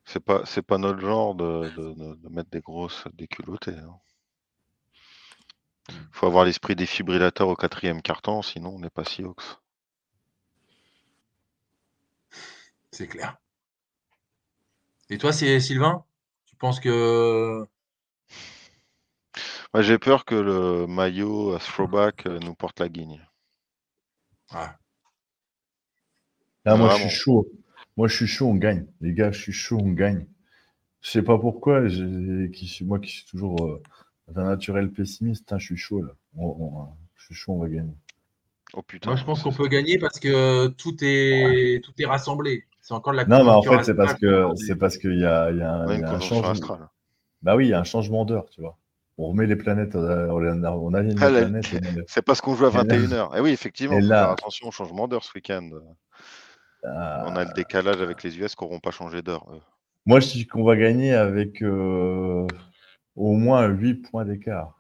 C'est 0.04 0.20
pas, 0.20 0.42
c'est 0.46 0.62
pas 0.64 0.78
notre 0.78 1.00
genre 1.00 1.34
de, 1.34 1.70
de- 1.78 1.94
de- 1.94 2.16
de 2.16 2.28
mettre 2.30 2.50
des 2.50 2.60
grosses 2.60 3.06
déculottées. 3.14 3.72
hein. 3.78 3.98
Faut 6.12 6.28
avoir 6.28 6.46
l'esprit 6.46 6.76
défibrillateur 6.76 7.48
au 7.48 7.56
quatrième 7.56 8.02
carton, 8.02 8.42
sinon 8.42 8.76
on 8.76 8.80
n'est 8.80 8.90
pas 8.90 9.04
Seahawks. 9.04 9.60
C'est 12.92 13.08
clair. 13.08 13.38
Et 15.10 15.18
toi, 15.18 15.32
c'est 15.34 15.60
Sylvain 15.60 16.04
Tu 16.46 16.56
penses 16.56 16.80
que. 16.80 17.66
J'ai 19.78 20.00
peur 20.00 20.24
que 20.26 20.36
le 20.36 20.88
maillot 20.88 21.54
à 21.54 21.60
throwback 21.60 22.26
euh, 22.26 22.40
nous 22.40 22.56
porte 22.56 22.80
la 22.80 22.88
guigne. 22.88 23.22
Ouais. 24.54 24.68
Là, 26.66 26.78
moi, 26.78 26.90
je 26.90 27.02
suis 27.02 27.10
chaud. 27.10 27.52
Moi, 27.98 28.08
je 28.08 28.16
suis 28.16 28.28
chaud, 28.28 28.48
on 28.48 28.56
gagne. 28.56 28.88
Les 29.02 29.14
gars, 29.14 29.32
je 29.32 29.42
suis 29.42 29.54
chaud, 29.54 29.78
on 29.82 29.92
gagne. 29.92 30.26
Je 31.02 31.12
sais 31.12 31.22
pas 31.22 31.38
pourquoi, 31.38 31.88
j'ai- 31.88 32.50
qui 32.54 32.68
suis- 32.68 32.86
moi 32.86 33.00
qui 33.00 33.12
suis 33.12 33.26
toujours 33.26 33.64
euh, 33.66 33.82
d'un 34.28 34.46
naturel 34.46 34.90
pessimiste, 34.92 35.44
putain, 35.44 35.58
je 35.60 35.66
suis 35.66 35.78
chaud 35.78 36.02
là. 36.02 36.12
On- 36.38 36.46
on- 36.48 36.88
je 37.16 37.26
suis 37.26 37.36
chaud, 37.36 37.54
on 37.54 37.60
va 37.60 37.70
gagner. 37.70 37.94
Oh 38.74 38.82
putain. 38.82 39.12
Moi, 39.12 39.18
je 39.18 39.24
pense 39.24 39.44
qu'on 39.44 39.52
peut 39.52 39.68
gagner 39.68 39.98
parce 40.00 40.20
que 40.20 40.68
tout 40.68 40.96
est, 41.02 41.84
tout 41.84 41.94
est 42.00 42.06
rassemblé. 42.06 42.66
C'est 42.82 42.94
encore 42.94 43.14
de 43.14 43.18
la 43.18 43.26
Non, 43.26 43.44
mais 43.44 43.52
en 43.52 43.62
fait, 43.62 43.84
c'est 43.84 43.96
parce 43.96 44.16
que 44.16 44.48
c'est 44.56 44.76
parce 44.76 44.98
qu'il 44.98 45.18
y 45.20 45.26
a, 45.26 45.52
il 45.52 45.58
y 45.58 45.62
a 45.62 45.72
un, 45.74 46.00
y 46.00 46.04
a 46.04 46.12
un 46.12 46.20
changement. 46.20 46.80
Bah 47.42 47.56
oui, 47.56 47.68
il 47.68 47.70
y 47.70 47.74
a 47.74 47.80
un 47.80 47.84
changement 47.84 48.26
d'heure, 48.26 48.50
tu 48.50 48.62
vois. 48.62 48.78
On 49.18 49.28
remet 49.30 49.46
les 49.46 49.56
planètes, 49.56 49.96
euh, 49.96 50.28
on 50.30 50.94
aligne 50.94 51.16
les 51.16 51.24
Ah, 51.24 51.30
la- 51.30 51.42
planètes. 51.46 52.04
C'est 52.08 52.22
parce 52.24 52.42
qu'on 52.42 52.56
joue 52.56 52.66
à 52.66 52.70
Et 52.70 52.74
là- 52.74 52.84
21h. 52.84 53.38
Et 53.38 53.40
oui, 53.42 53.52
effectivement, 53.52 53.98
et 53.98 54.02
faut 54.02 54.08
là- 54.10 54.24
faire 54.24 54.32
attention 54.32 54.68
au 54.68 54.72
changement 54.72 55.08
d'heure 55.08 55.24
ce 55.24 55.32
week-end. 55.36 55.70
Ah, 56.84 57.24
On 57.28 57.36
a 57.36 57.46
le 57.46 57.54
décalage 57.54 58.02
avec 58.02 58.24
les 58.24 58.38
US 58.40 58.56
qui 58.56 58.64
n'auront 58.64 58.80
pas 58.80 58.92
changé 58.92 59.22
d'heure. 59.22 59.46
Moi, 60.06 60.20
je 60.20 60.28
dis 60.32 60.48
qu'on 60.48 60.64
va 60.64 60.76
gagner 60.76 61.14
avec 61.14 61.62
euh, 61.64 62.46
au 63.16 63.34
moins 63.34 63.68
8 63.68 63.96
points 64.10 64.26
d'écart. 64.26 64.80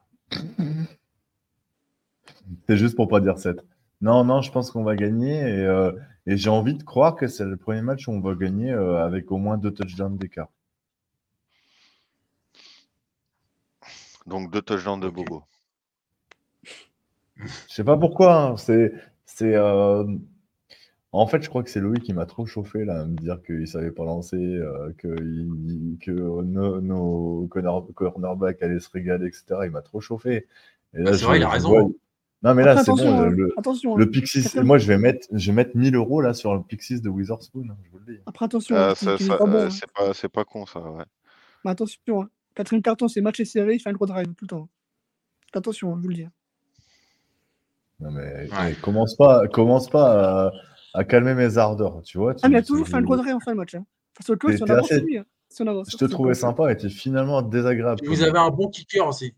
C'est 2.67 2.77
juste 2.77 2.95
pour 2.95 3.07
pas 3.07 3.19
dire 3.19 3.37
7. 3.37 3.57
Non, 4.01 4.23
non, 4.23 4.41
je 4.41 4.51
pense 4.51 4.71
qu'on 4.71 4.83
va 4.83 4.95
gagner 4.95 5.39
et, 5.39 5.65
euh, 5.65 5.91
et 6.27 6.37
j'ai 6.37 6.49
envie 6.49 6.75
de 6.75 6.83
croire 6.83 7.15
que 7.15 7.27
c'est 7.27 7.45
le 7.45 7.57
premier 7.57 7.81
match 7.81 8.07
où 8.07 8.11
on 8.11 8.19
va 8.19 8.35
gagner 8.35 8.71
euh, 8.71 9.03
avec 9.05 9.31
au 9.31 9.37
moins 9.37 9.57
deux 9.57 9.71
touchdowns 9.71 10.17
d'écart. 10.17 10.49
Donc 14.27 14.51
deux 14.51 14.61
touchdowns 14.61 14.99
de. 14.99 15.09
Bobo. 15.09 15.43
Je 17.37 17.47
sais 17.73 17.83
pas 17.83 17.97
pourquoi. 17.97 18.35
hein, 18.51 18.57
C'est, 18.57 18.93
c'est, 19.25 19.55
euh, 19.55 20.03
En 21.17 21.27
fait, 21.27 21.41
je 21.41 21.49
crois 21.49 21.63
que 21.63 21.69
c'est 21.69 21.79
Loïc 21.79 22.03
qui 22.03 22.13
m'a 22.13 22.25
trop 22.25 22.45
chauffé 22.45 22.83
là, 22.85 23.01
à 23.01 23.05
me 23.05 23.15
dire 23.15 23.41
qu'il 23.45 23.67
savait 23.67 23.91
pas 23.91 24.03
lancer, 24.05 24.35
euh, 24.37 24.91
que, 24.97 25.07
il- 25.21 25.97
que 26.01 26.11
nos, 26.11 26.81
nos 26.81 27.47
corner- 27.47 27.85
cornerbacks 27.93 28.61
allaient 28.61 28.79
se 28.79 28.89
régaler, 28.89 29.27
etc. 29.27 29.45
Il 29.63 29.71
m'a 29.71 29.81
trop 29.81 30.01
chauffé. 30.01 30.47
Et 30.93 31.03
Bah, 31.03 31.13
c'est 31.13 31.19
je- 31.19 31.25
vrai, 31.25 31.37
il 31.39 31.43
a 31.43 31.49
raison. 31.49 31.69
vois- 31.69 31.89
Non, 32.43 32.53
mais 32.53 32.63
là, 32.63 32.77
c'est 32.83 32.91
bon. 32.91 32.97
attention, 32.97 33.21
le- 33.21 33.25
hein. 33.27 33.29
le, 33.29 33.53
attention. 33.57 33.95
le. 33.95 34.09
Pixis, 34.09 34.59
moi, 34.61 34.77
je 34.77 34.87
vais 34.87 34.97
mettre, 34.97 35.27
je 35.31 35.51
vais 35.51 35.55
mettre 35.55 35.75
1000 35.77 35.95
euros 35.95 36.21
là 36.21 36.33
sur 36.33 36.53
le 36.53 36.61
Pixis 36.63 37.01
de 37.01 37.09
Witherspoon. 37.09 37.67
hein, 37.69 37.77
je 37.83 37.89
vous 37.91 37.99
le 38.05 38.13
dis. 38.15 38.19
Après, 38.25 38.45
attention. 38.45 38.75
Ah, 38.77 38.93
pas 38.95 39.37
bon, 39.45 39.53
euh, 39.55 39.67
hein. 39.67 40.11
c'est 40.13 40.29
pas, 40.29 40.43
con 40.43 40.65
ça. 40.65 40.79
Ouais. 40.81 41.03
Mais 41.63 41.71
attention, 41.71 42.23
hein. 42.23 42.29
quatrième 42.55 42.81
carton, 42.83 43.07
c'est 43.07 43.21
match 43.21 43.39
et 43.39 43.45
serré, 43.45 43.75
il 43.75 43.79
fait 43.79 43.89
un 43.89 43.93
gros 43.93 44.05
drive 44.05 44.27
tout 44.35 44.43
le 44.45 44.47
temps. 44.49 44.69
Attention, 45.53 45.93
hein, 45.93 45.97
je 45.99 46.03
vous 46.03 46.09
le 46.09 46.15
dis. 46.15 46.27
Non, 47.99 48.11
mais 48.11 48.21
Ouais. 48.51 48.71
eh, 48.71 48.75
commence 48.81 49.15
pas, 49.15 49.47
commence 49.47 49.89
pas 49.89 50.47
à, 50.47 50.51
à 50.95 51.03
calmer 51.03 51.33
mes 51.35 51.57
ardeurs, 51.57 52.01
tu 52.03 52.17
vois. 52.17 52.35
Ah, 52.41 52.49
mais 52.49 52.55
il 52.55 52.57
a 52.57 52.63
toujours 52.63 52.85
tu- 52.85 52.91
fait 52.91 52.97
un 52.97 53.01
gros 53.01 53.15
drive 53.17 53.35
en 53.35 53.39
fin 53.39 53.51
de 53.51 53.57
match. 53.57 53.75
Hein. 53.75 53.85
Face 54.17 54.29
au 54.29 54.37
coach, 54.37 54.55
on 54.61 54.65
avance 54.69 54.91
assez- 54.91 55.01
lui. 55.01 55.17
hein. 55.17 55.25
Si 55.49 55.61
on 55.61 55.67
avance 55.67 55.89
Je 55.91 55.97
te 55.97 56.05
trouvais 56.05 56.33
sympa 56.33 56.71
et 56.71 56.77
tu 56.77 56.87
es 56.87 56.89
finalement 56.89 57.41
désagréable. 57.41 58.01
Et 58.03 58.07
vous 58.07 58.21
avez 58.23 58.37
un 58.39 58.49
bon 58.49 58.67
kicker 58.69 59.05
aussi. 59.07 59.33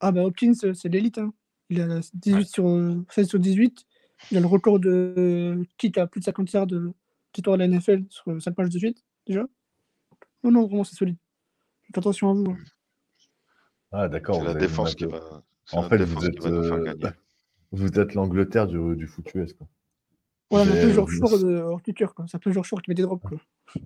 Ah, 0.00 0.10
bah 0.12 0.22
Hopkins, 0.24 0.52
euh, 0.64 0.74
c'est 0.74 0.88
l'élite. 0.88 1.18
Hein. 1.18 1.32
Il 1.68 1.80
a 1.80 2.00
18 2.14 2.48
sur, 2.48 2.68
euh, 2.68 3.04
16 3.10 3.28
sur 3.28 3.38
18. 3.38 3.84
Il 4.30 4.36
a 4.36 4.40
le 4.40 4.46
record 4.46 4.80
de 4.80 5.14
euh, 5.16 5.64
kick 5.78 5.96
à 5.98 6.06
plus 6.06 6.20
de 6.20 6.24
50 6.24 6.52
yards 6.52 6.66
de 6.66 6.92
victoire 7.34 7.56
de 7.56 7.62
la 7.62 7.68
NFL 7.68 8.04
sur 8.08 8.24
5 8.42 8.58
matchs 8.58 8.70
de 8.70 8.78
suite, 8.78 9.04
déjà. 9.26 9.44
Non, 10.42 10.50
non, 10.50 10.66
vraiment, 10.66 10.84
c'est 10.84 10.96
solide. 10.96 11.16
Faites 11.84 11.98
attention 11.98 12.30
à 12.30 12.34
vous. 12.34 12.50
hein. 12.50 12.56
Ah, 13.92 14.08
d'accord. 14.08 14.36
C'est 14.36 14.44
la 14.44 14.54
défense 14.54 14.94
qui 14.94 15.04
va. 15.04 15.42
En 15.72 15.82
fait, 15.82 16.02
vous 16.02 16.24
êtes, 16.26 16.44
euh, 16.46 16.92
vous 17.72 17.98
êtes 17.98 18.14
l'Angleterre 18.14 18.66
du, 18.66 18.96
du 18.96 19.06
foot 19.06 19.32
US. 19.34 19.52
Quoi. 19.52 19.66
Voilà, 20.50 20.70
mais 20.70 20.84
euh, 20.84 21.06
short 21.06 21.40
de 21.42 21.56
hors 21.58 21.82
kicker, 21.82 22.12
quoi. 22.14 22.26
C'est 22.28 22.52
genre 22.52 22.64
short 22.64 22.82
qui 22.82 22.90
met 22.90 22.94
des 22.94 23.02
drops, 23.02 23.22
quoi. 23.26 23.38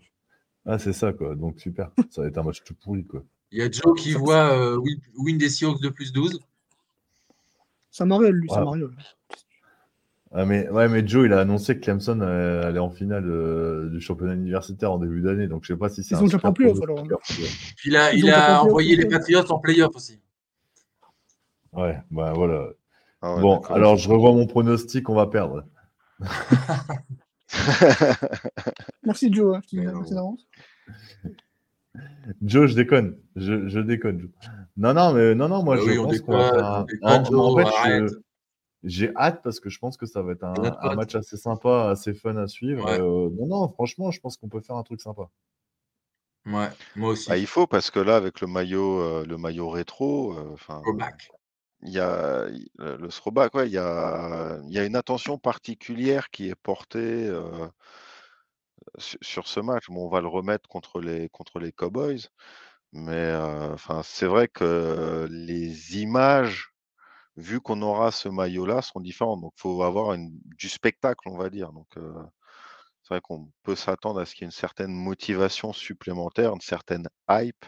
Ah, 0.66 0.78
c'est 0.78 0.94
ça, 0.94 1.12
quoi. 1.12 1.34
Donc, 1.34 1.60
super. 1.60 1.90
Ça 2.08 2.22
va 2.22 2.28
être 2.28 2.38
un 2.38 2.42
match 2.42 2.62
tout 2.64 2.72
pourri, 2.82 3.04
quoi. 3.04 3.22
Il 3.52 3.58
y 3.58 3.62
a 3.62 3.70
Joe 3.70 3.94
qui 4.00 4.14
voit 4.14 4.50
euh, 4.58 4.78
win, 4.78 4.98
win 5.18 5.36
des 5.36 5.50
Seahawks 5.50 5.82
de 5.82 5.90
plus 5.90 6.10
12. 6.10 6.40
Ça 7.90 8.06
mariole, 8.06 8.34
lui, 8.36 8.48
ça 8.48 8.60
Ouais. 8.60 8.64
mariole. 8.64 8.96
Ah, 10.32 10.46
mais, 10.46 10.66
ouais, 10.70 10.88
mais 10.88 11.06
Joe, 11.06 11.26
il 11.26 11.34
a 11.34 11.40
annoncé 11.40 11.76
que 11.76 11.84
Clemson 11.84 12.18
euh, 12.22 12.66
allait 12.66 12.78
en 12.80 12.88
finale 12.90 13.28
euh, 13.28 13.90
du 13.90 14.00
championnat 14.00 14.32
universitaire 14.34 14.90
en 14.90 14.98
début 14.98 15.20
d'année. 15.20 15.46
Donc, 15.48 15.64
je 15.64 15.74
sais 15.74 15.78
pas 15.78 15.90
si 15.90 16.02
c'est 16.02 16.14
Ils 16.14 16.18
un 16.18 16.20
ont 16.22 16.24
déjà 16.24 16.38
pas 16.38 16.48
alors. 16.48 17.20
tu. 17.24 17.42
Puis 17.76 17.90
il 17.90 17.96
a, 17.96 18.14
il 18.14 18.30
a 18.30 18.62
envoyé 18.64 18.96
les. 18.96 19.06
Patriots 19.06 19.52
en 19.52 19.58
playoff 19.58 19.94
aussi. 19.94 20.18
Ouais, 21.74 21.98
bah 22.10 22.32
voilà. 22.34 22.68
Ah 23.20 23.36
ouais, 23.36 23.42
bon, 23.42 23.58
alors 23.68 23.96
je 23.96 24.08
revois 24.08 24.32
mon 24.32 24.46
pronostic, 24.46 25.08
on 25.10 25.14
va 25.14 25.26
perdre. 25.26 25.64
Merci, 29.04 29.32
Joe. 29.32 29.56
Hein, 29.56 29.60
je 29.64 29.68
te 29.68 29.76
dis 29.76 29.78
Mais 29.78 29.86
la 29.86 29.92
non. 29.92 29.98
merci 29.98 30.14
d'avance. 30.14 30.46
Joe, 32.42 32.70
je 32.70 32.74
déconne. 32.74 33.16
Je, 33.36 33.68
je 33.68 33.80
déconne. 33.80 34.20
Joe. 34.20 34.30
Non, 34.76 34.94
non, 34.94 35.12
mais 35.12 35.34
non, 35.34 35.48
non, 35.48 35.62
moi 35.62 35.76
Bah 35.76 35.82
je 35.86 36.00
pense 36.00 36.20
qu'on 36.20 37.54
va 37.54 37.66
faire. 37.66 38.06
J'ai 38.84 39.16
hâte 39.16 39.40
parce 39.42 39.60
que 39.60 39.70
je 39.70 39.78
pense 39.78 39.96
que 39.96 40.04
ça 40.04 40.20
va 40.20 40.32
être 40.32 40.44
un, 40.44 40.94
match 40.94 41.14
assez 41.14 41.38
sympa, 41.38 41.88
assez 41.88 42.12
fun 42.12 42.36
à 42.36 42.46
suivre. 42.46 42.84
Ouais. 42.84 43.00
Euh, 43.00 43.30
non, 43.30 43.46
non, 43.46 43.68
franchement, 43.70 44.10
je 44.10 44.20
pense 44.20 44.36
qu'on 44.36 44.50
peut 44.50 44.60
faire 44.60 44.76
un 44.76 44.82
truc 44.82 45.00
sympa. 45.00 45.30
Ouais, 46.44 46.68
moi 46.94 47.10
aussi. 47.10 47.30
Bah, 47.30 47.38
il 47.38 47.46
faut 47.46 47.66
parce 47.66 47.90
que 47.90 47.98
là, 47.98 48.16
avec 48.16 48.42
le 48.42 48.46
maillot, 48.46 49.00
euh, 49.00 49.24
le 49.26 49.38
maillot 49.38 49.70
rétro, 49.70 50.34
euh, 50.34 50.50
enfin. 50.52 50.82
Il 51.84 51.92
y 51.92 52.00
a 52.00 52.46
le, 52.78 53.08
il 53.66 53.72
y 53.72 53.78
a, 53.78 54.84
une 54.84 54.96
attention 54.96 55.38
particulière 55.38 56.30
qui 56.30 56.48
est 56.48 56.54
portée 56.54 57.30
sur, 58.98 59.46
ce 59.48 59.60
match. 59.60 59.88
Bon, 59.88 60.06
on 60.06 60.08
va 60.08 60.20
le 60.20 60.28
remettre 60.28 60.68
contre 60.68 61.00
les 61.00 61.72
Cowboys, 61.72 62.28
mais 62.92 63.32
c'est 64.02 64.26
vrai 64.26 64.48
que 64.48 65.28
les 65.30 65.98
images 65.98 66.74
vu 67.36 67.60
qu'on 67.60 67.82
aura 67.82 68.12
ce 68.12 68.28
maillot-là 68.28 68.82
seront 68.82 69.00
différentes. 69.00 69.40
Donc, 69.40 69.52
il 69.56 69.60
faut 69.60 69.82
avoir 69.82 70.16
du 70.18 70.68
spectacle, 70.68 71.28
on 71.28 71.36
va 71.36 71.50
dire. 71.50 71.72
Donc, 71.72 71.88
c'est 73.02 73.14
vrai 73.14 73.20
qu'on 73.20 73.50
peut 73.62 73.76
s'attendre 73.76 74.20
à 74.20 74.26
ce 74.26 74.34
qu'il 74.34 74.42
y 74.42 74.44
ait 74.44 74.48
une 74.48 74.50
certaine 74.52 74.92
motivation 74.92 75.72
supplémentaire, 75.72 76.54
une 76.54 76.60
certaine 76.60 77.08
hype. 77.28 77.66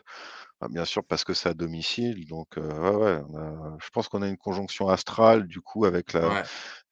Ah, 0.60 0.68
bien 0.68 0.84
sûr, 0.86 1.04
parce 1.04 1.22
que 1.24 1.34
c'est 1.34 1.50
à 1.50 1.54
domicile. 1.54 2.26
Donc, 2.26 2.56
euh, 2.56 2.62
ouais, 2.80 2.96
ouais, 2.96 3.22
on 3.28 3.36
a- 3.36 3.76
je 3.78 3.90
pense 3.90 4.08
qu'on 4.08 4.22
a 4.22 4.28
une 4.28 4.38
conjonction 4.38 4.88
astrale, 4.88 5.46
du 5.46 5.60
coup, 5.60 5.84
avec 5.84 6.14
la, 6.14 6.28
Ouais. 6.28 6.42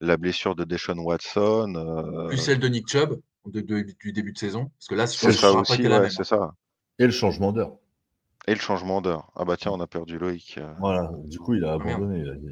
la 0.00 0.16
blessure 0.18 0.54
de 0.54 0.64
Deshaun 0.64 0.98
Watson. 0.98 1.72
euh, 1.76 2.28
Plus 2.28 2.36
celle 2.36 2.58
de 2.58 2.68
Nick 2.68 2.88
Chubb 2.88 3.20
de- 3.46 3.60
de- 3.62 3.86
du 3.98 4.12
début 4.12 4.32
de 4.32 4.38
saison. 4.38 4.70
Parce 4.78 4.88
que 4.88 4.94
là, 4.94 5.06
je 5.06 5.12
c'est 5.12 5.26
pense 5.26 5.34
que 5.36 5.40
ça 5.40 5.40
ça 5.40 5.48
sera 5.48 5.54
pas 5.54 5.60
aussi, 5.62 5.74
été 5.80 5.88
la 5.88 5.96
ouais, 5.96 6.02
même. 6.02 6.10
c'est 6.10 6.24
ça. 6.24 6.52
Et 6.98 7.06
le 7.06 7.10
changement 7.12 7.52
d'heure. 7.52 7.72
Et 8.46 8.54
le 8.54 8.60
changement 8.60 9.00
d'heure. 9.00 9.30
Ah 9.34 9.46
bah 9.46 9.56
tiens, 9.56 9.72
on 9.72 9.80
a 9.80 9.86
perdu 9.86 10.18
Loïc. 10.18 10.56
euh. 10.58 10.70
Voilà, 10.78 11.10
du 11.24 11.38
coup, 11.38 11.54
il 11.54 11.64
a 11.64 11.72
Ah, 11.72 11.78
merde. 11.78 12.02
abandonné. 12.02 12.20
il 12.20 12.28
a 12.28 12.34
dit- 12.34 12.48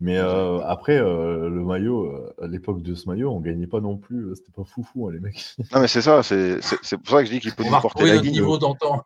Mais 0.00 0.16
euh, 0.18 0.60
après, 0.66 0.96
euh, 0.98 1.48
le 1.50 1.62
maillot, 1.62 2.06
euh, 2.06 2.34
à 2.42 2.46
l'époque 2.48 2.82
de 2.82 2.94
ce 2.94 3.06
maillot, 3.08 3.30
on 3.30 3.38
gagnait 3.40 3.66
pas 3.68 3.80
non 3.80 3.96
plus. 3.98 4.30
euh, 4.30 4.34
C'était 4.34 4.50
pas 4.50 4.64
foufou, 4.64 5.06
hein, 5.08 5.12
les 5.12 5.20
mecs. 5.20 5.54
Non, 5.72 5.80
mais 5.80 5.88
c'est 5.88 6.02
ça, 6.02 6.22
c'est 6.24 6.60
c'est- 6.62 6.78
c'est 6.82 6.96
pour 6.96 7.08
ça 7.10 7.20
que 7.20 7.26
je 7.26 7.32
dis 7.32 7.40
qu'il 7.40 7.52
peut 7.54 7.62
On 7.62 7.66
nous 7.66 7.72
va 7.72 7.80
porter 7.80 8.00
retrouver 8.04 8.10
la 8.10 8.16
notre 8.16 8.30
niveau 8.30 8.58
d'antan. 8.58 9.04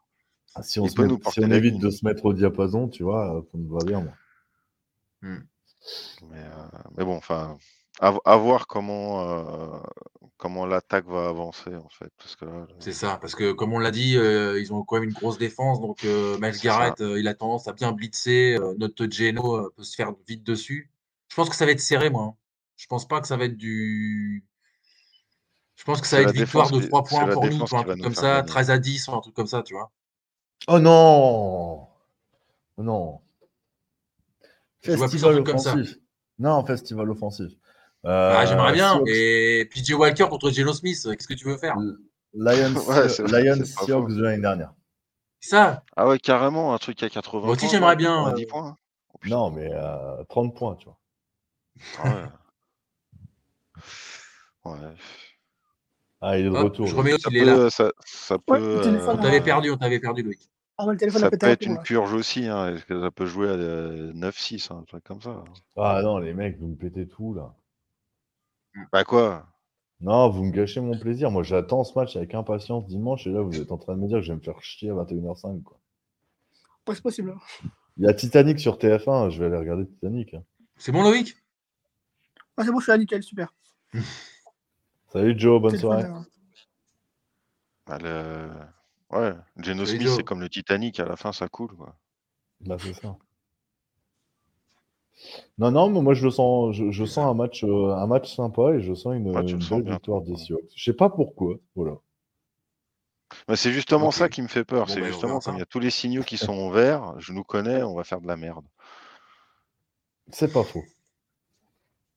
Si 0.62 0.80
on, 0.80 0.88
se 0.88 1.00
met- 1.00 1.14
si 1.22 1.40
évite 1.40 1.78
de 1.80 1.90
se 1.90 2.04
mettre 2.04 2.24
au 2.26 2.32
diapason, 2.32 2.88
tu 2.88 3.02
vois, 3.04 3.36
euh, 3.38 3.42
ça 3.52 3.58
me 3.58 3.68
va 3.72 3.84
bien, 3.84 4.00
moi. 4.00 4.14
Mais, 6.30 6.38
euh, 6.38 6.78
mais 6.96 7.04
bon, 7.04 7.16
enfin, 7.16 7.58
à, 8.00 8.14
à 8.24 8.36
voir 8.36 8.66
comment, 8.66 9.20
euh, 9.22 9.78
comment 10.36 10.66
l'attaque 10.66 11.06
va 11.06 11.28
avancer, 11.28 11.74
en 11.74 11.88
fait. 11.88 12.10
Parce 12.18 12.36
que 12.36 12.44
là, 12.44 12.66
C'est 12.78 12.92
ça, 12.92 13.16
parce 13.20 13.34
que 13.34 13.52
comme 13.52 13.72
on 13.72 13.78
l'a 13.78 13.90
dit, 13.90 14.16
euh, 14.16 14.60
ils 14.60 14.72
ont 14.72 14.82
quand 14.84 14.96
même 14.96 15.04
une 15.04 15.12
grosse 15.12 15.38
défense. 15.38 15.80
Donc, 15.80 16.04
euh, 16.04 16.38
Miles 16.38 16.58
Garrett, 16.60 17.00
euh, 17.00 17.18
il 17.18 17.28
a 17.28 17.34
tendance 17.34 17.66
à 17.68 17.72
bien 17.72 17.92
blitzer. 17.92 18.56
euh, 18.56 18.74
notre 18.78 19.06
Geno 19.10 19.56
euh, 19.56 19.72
peut 19.76 19.84
se 19.84 19.94
faire 19.96 20.12
vite 20.28 20.42
dessus. 20.44 20.90
Je 21.28 21.34
pense 21.36 21.48
que 21.48 21.56
ça 21.56 21.64
va 21.66 21.72
être 21.72 21.80
serré, 21.80 22.10
moi. 22.10 22.22
hein. 22.24 22.36
Je 22.76 22.86
pense 22.86 23.06
pas 23.08 23.20
que 23.20 23.26
ça 23.28 23.36
va 23.36 23.44
être 23.46 23.56
du. 23.56 24.44
Je 25.76 25.84
pense 25.84 26.00
que 26.00 26.08
ça 26.08 26.16
va 26.16 26.22
être 26.22 26.32
victoire 26.32 26.70
de 26.70 26.80
qui- 26.80 26.88
3 26.88 27.04
c'est 27.04 27.08
points 27.10 27.28
pour 27.28 27.46
nous, 27.48 27.62
un 27.62 27.66
truc 27.84 28.00
comme 28.00 28.14
ça, 28.14 28.42
gagner. 28.42 28.46
13 28.46 28.70
à 28.70 28.78
10, 28.78 29.06
ou 29.08 29.12
un 29.12 29.20
truc 29.20 29.34
comme 29.34 29.46
ça, 29.46 29.62
tu 29.62 29.74
vois. 29.74 29.92
Oh 30.68 30.78
non 30.78 31.88
Non. 32.78 33.20
Festival 34.82 35.34
truc 35.34 35.46
comme 35.46 35.58
ça. 35.58 35.72
offensif. 35.74 35.96
Non, 36.38 36.64
festival 36.64 37.10
offensif. 37.10 37.52
Ah, 38.04 38.42
Euh, 38.42 38.46
J'aimerais 38.46 38.72
bien. 38.72 38.94
Seahawks- 38.98 39.08
Et 39.08 39.64
PJ 39.70 39.92
Walker 39.94 40.26
contre 40.28 40.50
Geno 40.50 40.72
Smith, 40.72 40.98
qu'est-ce 41.04 41.26
que 41.28 41.34
tu 41.34 41.46
veux 41.46 41.56
faire? 41.56 41.76
Lions, 42.34 42.74
Ouais, 42.88 43.06
Lions 43.42 43.64
Seahawks 43.64 44.12
de 44.12 44.22
l'année 44.22 44.42
dernière. 44.42 44.74
Ça, 45.40 45.82
Ah 45.96 46.06
ouais, 46.08 46.18
carrément, 46.18 46.72
un 46.74 46.78
truc 46.78 47.02
à 47.02 47.08
80 47.10 47.46
Moi 47.46 47.54
aussi, 47.54 47.68
j'aimerais 47.68 47.90
ouais, 47.90 47.96
bien, 47.96 48.16
90 48.24 48.42
euh, 48.42 48.46
points. 48.48 48.66
hein. 48.68 48.78
Oh. 49.12 49.18
Non, 49.26 49.50
mais 49.50 49.68
euh, 49.72 50.24
30 50.28 50.56
points, 50.56 50.74
tu 50.76 50.86
vois. 50.86 50.98
Ah 51.98 52.08
ouais. 52.08 52.22
Ouais. 54.64 54.94
Ah, 56.22 56.38
il 56.38 56.46
est 56.46 56.48
de 56.48 56.54
Hop, 56.56 56.64
retour. 56.64 56.86
je 56.86 56.94
remets 56.96 57.18
Ça 57.18 57.28
il 57.30 57.36
est 57.36 57.44
là. 57.44 57.54
peut, 57.54 57.68
ça, 57.70 57.92
ça 58.06 58.36
Ouais, 58.48 58.58
peut, 58.58 58.76
le 58.76 58.80
téléphone, 58.80 59.16
On 59.16 59.18
euh, 59.18 59.22
t'avait 59.22 59.42
perdu, 59.42 59.70
on 59.70 59.76
t'avait 59.76 60.00
perdu, 60.00 60.22
Loïc. 60.22 60.50
Ah 60.76 60.86
le 60.90 60.96
téléphone 60.96 61.20
ça 61.20 61.26
a 61.28 61.30
pété 61.30 61.46
peut 61.46 61.50
un 61.50 61.52
être 61.52 61.66
une 61.66 61.78
purge 61.82 62.12
aussi, 62.14 62.46
hein. 62.48 62.74
Est-ce 62.74 62.84
que 62.84 63.00
ça 63.00 63.10
peut 63.10 63.26
jouer 63.26 63.48
à 63.48 63.52
euh, 63.52 64.12
9-6, 64.12 64.70
hein, 64.70 64.78
un 64.80 64.84
truc 64.84 65.04
comme 65.04 65.22
ça. 65.22 65.44
Ah 65.76 66.00
non, 66.02 66.18
les 66.18 66.34
mecs, 66.34 66.58
vous 66.58 66.66
me 66.68 66.76
pétez 66.76 67.06
tout, 67.06 67.34
là. 67.34 67.54
Bah 68.92 69.04
quoi? 69.04 69.46
Non, 70.00 70.28
vous 70.30 70.42
me 70.44 70.50
gâchez 70.50 70.80
mon 70.80 70.98
plaisir. 70.98 71.30
Moi, 71.30 71.44
j'attends 71.44 71.84
ce 71.84 71.96
match 71.96 72.16
avec 72.16 72.34
impatience 72.34 72.86
dimanche, 72.88 73.26
et 73.26 73.30
là, 73.30 73.40
vous 73.40 73.60
êtes 73.60 73.70
en 73.70 73.78
train 73.78 73.94
de 73.94 74.00
me 74.00 74.08
dire 74.08 74.18
que 74.18 74.22
je 74.24 74.32
vais 74.32 74.36
me 74.38 74.42
faire 74.42 74.60
chier 74.62 74.90
à 74.90 74.94
21h05, 74.94 75.62
quoi. 75.62 75.78
Ouais, 76.88 76.94
c'est 76.96 77.02
possible. 77.02 77.30
hein. 77.30 77.68
Il 77.96 78.04
y 78.04 78.08
a 78.08 78.12
Titanic 78.14 78.58
sur 78.58 78.76
TF1, 78.76 79.30
je 79.30 79.38
vais 79.38 79.46
aller 79.46 79.56
regarder 79.56 79.86
Titanic. 79.86 80.34
hein. 80.34 80.42
C'est 80.76 80.90
bon, 80.90 81.02
Loïc? 81.02 81.36
Ah, 82.56 82.64
c'est 82.64 82.72
bon, 82.72 82.80
je 82.80 82.84
suis 82.84 82.90
là, 82.92 82.98
nickel, 82.98 83.22
super. 83.22 83.54
Salut 85.12 85.38
Joe, 85.38 85.62
bonne 85.62 85.76
soirée. 85.76 86.04
euh, 86.04 86.20
Bah, 87.86 87.98
le- 87.98 88.50
Ouais, 89.10 89.32
Geno 89.58 89.84
Smith, 89.86 90.08
c'est 90.08 90.24
comme 90.24 90.40
le 90.40 90.48
Titanic, 90.48 90.98
à 91.00 91.04
la 91.06 91.16
fin, 91.16 91.32
ça 91.32 91.48
coule. 91.48 91.74
Quoi. 91.76 91.94
Bah, 92.60 92.76
c'est 92.78 92.94
ça. 92.94 93.16
Non, 95.58 95.70
non, 95.70 95.90
mais 95.90 96.00
moi 96.00 96.14
je 96.14 96.24
le 96.24 96.30
sens, 96.30 96.74
je, 96.74 96.90
je 96.90 97.04
sens 97.04 97.26
un 97.30 97.34
match, 97.34 97.62
euh, 97.64 97.94
un 97.94 98.06
match 98.06 98.34
sympa 98.34 98.74
et 98.74 98.80
je 98.80 98.94
sens 98.94 99.14
une, 99.14 99.34
Ouais, 99.34 99.44
tu 99.44 99.54
le 99.54 99.54
une 99.54 99.60
sens 99.60 99.78
belle 99.78 99.82
bien, 99.82 99.94
victoire 99.94 100.22
toi. 100.22 100.32
des 100.32 100.36
Seahawks. 100.36 100.72
Je 100.74 100.84
sais 100.84 100.96
pas 100.96 101.08
pourquoi, 101.08 101.56
voilà. 101.76 101.96
Mais 103.48 103.56
c'est 103.56 103.72
justement 103.72 104.10
ça 104.10 104.28
qui 104.28 104.42
me 104.42 104.48
fait 104.48 104.64
peur. 104.64 104.86
Bon, 104.86 104.92
c'est 104.92 105.00
bah, 105.00 105.06
justement 105.06 105.40
il 105.40 105.58
y 105.58 105.62
a 105.62 105.66
tous 105.66 105.78
les 105.80 105.90
signaux 105.90 106.22
qui 106.22 106.36
sont 106.36 106.70
verts, 106.70 107.14
je 107.18 107.32
nous 107.32 107.44
connais, 107.44 107.82
on 107.82 107.94
va 107.94 108.04
faire 108.04 108.20
de 108.20 108.26
la 108.26 108.36
merde. 108.36 108.64
C'est 110.28 110.52
pas 110.52 110.64
faux. 110.64 110.84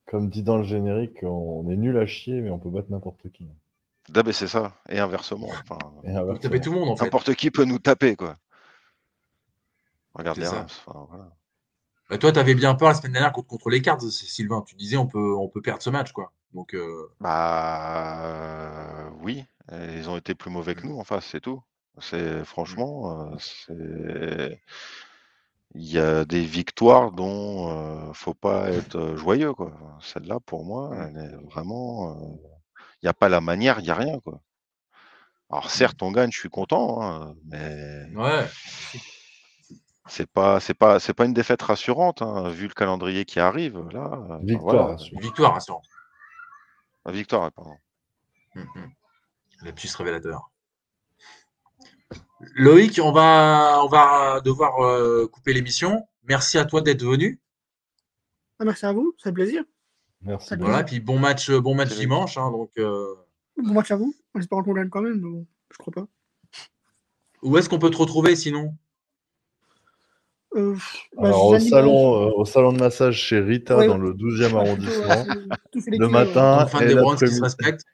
Comme 0.06 0.28
dit 0.28 0.42
dans 0.42 0.56
le 0.56 0.64
générique, 0.64 1.22
on 1.22 1.68
est 1.70 1.76
nul 1.76 1.96
à 1.98 2.06
chier, 2.06 2.40
mais 2.40 2.50
on 2.50 2.58
peut 2.58 2.70
battre 2.70 2.90
n'importe 2.90 3.30
qui. 3.30 3.46
Ah, 4.14 4.22
ben, 4.22 4.32
c'est 4.32 4.48
ça, 4.48 4.74
et 4.88 4.98
inversement. 4.98 5.48
Enfin, 5.48 5.78
Et 6.04 6.10
inversement. 6.10 6.38
tapez 6.38 6.60
tout 6.60 6.72
le 6.72 6.78
monde, 6.78 6.88
en 6.90 6.96
fait. 6.96 7.04
N'importe 7.04 7.34
qui 7.34 7.50
peut 7.50 7.64
nous 7.64 7.78
taper, 7.78 8.16
quoi. 8.16 8.36
Regarde 10.14 10.38
les. 10.38 10.46
Rams. 10.46 10.66
enfin, 10.86 11.06
voilà. 11.08 11.30
Bah, 12.10 12.18
toi, 12.18 12.32
tu 12.32 12.38
avais 12.38 12.54
bien 12.54 12.74
peur 12.74 12.88
la 12.88 12.94
semaine 12.94 13.12
dernière 13.12 13.32
contre, 13.32 13.48
contre 13.48 13.70
les 13.70 13.82
cartes, 13.82 14.00
Sylvain. 14.08 14.62
Tu 14.66 14.74
disais 14.76 14.96
on 14.96 15.06
peut, 15.06 15.34
on 15.36 15.48
peut 15.48 15.60
perdre 15.60 15.82
ce 15.82 15.90
match, 15.90 16.12
quoi. 16.12 16.32
Donc, 16.54 16.74
euh, 16.74 17.10
Bah 17.20 19.10
oui, 19.20 19.44
et 19.70 19.96
ils 19.98 20.08
ont 20.08 20.16
été 20.16 20.34
plus 20.34 20.50
mauvais 20.50 20.74
que 20.74 20.86
nous 20.86 20.98
en 20.98 21.04
face, 21.04 21.26
c'est 21.26 21.40
tout. 21.40 21.62
C'est 22.00 22.44
franchement, 22.44 23.32
euh, 23.32 23.36
c'est 23.38 24.60
il 25.74 25.84
y 25.92 25.98
a 25.98 26.24
des 26.24 26.44
victoires 26.44 27.12
dont 27.12 27.70
euh, 27.70 28.12
faut 28.12 28.34
pas 28.34 28.70
être 28.70 28.96
euh, 28.96 29.16
joyeux 29.16 29.52
quoi. 29.52 29.72
Celle-là 30.00 30.40
pour 30.40 30.64
moi, 30.64 30.94
elle 30.96 31.16
est 31.18 31.36
vraiment, 31.50 32.12
euh, 32.12 32.36
il 33.02 33.06
n'y 33.06 33.08
a 33.08 33.14
pas 33.14 33.28
la 33.28 33.40
manière, 33.40 33.80
il 33.80 33.84
n'y 33.84 33.90
a 33.90 33.94
rien 33.94 34.18
quoi. 34.20 34.40
Alors 35.50 35.70
certes, 35.70 36.02
on 36.02 36.12
gagne, 36.12 36.30
je 36.30 36.38
suis 36.38 36.50
content, 36.50 37.02
hein, 37.02 37.34
mais 37.46 38.06
ouais. 38.14 38.46
c'est 40.06 40.30
pas, 40.30 40.60
c'est 40.60 40.74
pas, 40.74 41.00
c'est 41.00 41.14
pas 41.14 41.24
une 41.24 41.32
défaite 41.32 41.62
rassurante 41.62 42.20
hein, 42.20 42.50
vu 42.50 42.68
le 42.68 42.74
calendrier 42.74 43.24
qui 43.24 43.40
arrive 43.40 43.78
là. 43.90 44.38
Victoire. 44.42 44.74
voilà. 44.74 44.86
rassurant. 44.92 45.20
Victoire. 45.20 45.58
La 47.06 47.12
victoire, 47.12 47.52
pardon. 47.52 47.76
Mhm. 48.54 48.90
Le 49.62 49.72
petit 49.72 49.88
révélateur. 49.96 50.50
Loïc, 52.54 53.00
on 53.02 53.12
va, 53.12 53.80
on 53.82 53.88
va 53.88 54.40
devoir 54.40 54.84
euh, 54.84 55.26
couper 55.26 55.52
l'émission. 55.52 56.06
Merci 56.24 56.58
à 56.58 56.64
toi 56.64 56.80
d'être 56.80 57.02
venu. 57.02 57.40
Ah, 58.58 58.64
merci 58.64 58.86
à 58.86 58.92
vous, 58.92 59.14
ça 59.18 59.30
fait 59.30 59.34
plaisir. 59.34 59.64
Merci. 60.22 60.48
Salut. 60.48 60.62
Voilà, 60.62 60.84
puis 60.84 61.00
bon 61.00 61.18
match, 61.18 61.50
bon 61.50 61.74
match 61.74 61.88
Salut. 61.90 62.00
dimanche. 62.00 62.36
hein, 62.36 62.50
donc, 62.50 62.70
euh, 62.78 63.14
Bon 63.56 63.74
match 63.74 63.90
à 63.90 63.96
vous. 63.96 64.14
En 64.34 64.40
espérant 64.40 64.62
qu'on 64.62 64.72
gagne 64.74 64.88
quand 64.88 65.02
même, 65.02 65.14
mais 65.20 65.28
bon, 65.30 65.46
je 65.72 65.78
crois 65.78 65.92
pas. 65.92 66.06
où 67.42 67.56
est-ce 67.56 67.68
qu'on 67.68 67.78
peut 67.78 67.90
te 67.90 67.96
retrouver 67.96 68.36
sinon? 68.36 68.74
Euh, 70.56 70.74
bah, 71.16 71.28
Alors, 71.28 71.46
au 71.48 71.58
salon, 71.58 72.14
euh, 72.26 72.30
au 72.34 72.44
salon 72.44 72.72
de 72.72 72.78
massage 72.78 73.16
chez 73.20 73.38
Rita, 73.38 73.76
Ouais, 73.76 73.86
dans 73.86 73.98
le 73.98 74.14
12e 74.14 74.56
arrondissement. 74.56 75.24
Tout 75.72 75.82
Le 75.86 76.08
matin, 76.08 76.66
et 76.80 76.86
des 76.86 76.94
Browns 76.94 77.18
qui 77.18 77.26
se 77.28 77.40
l'après-midi. 77.42 77.84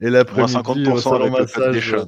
Et 0.00 0.10
l'après-midi, 0.10 0.84
Moins 0.84 0.94
au 0.94 0.98
50% 0.98 1.02
salon 1.02 1.34
avec 1.34 1.38
le 1.40 1.46
code 1.46 1.66
massage. 1.66 1.74
Deschon. 1.74 2.06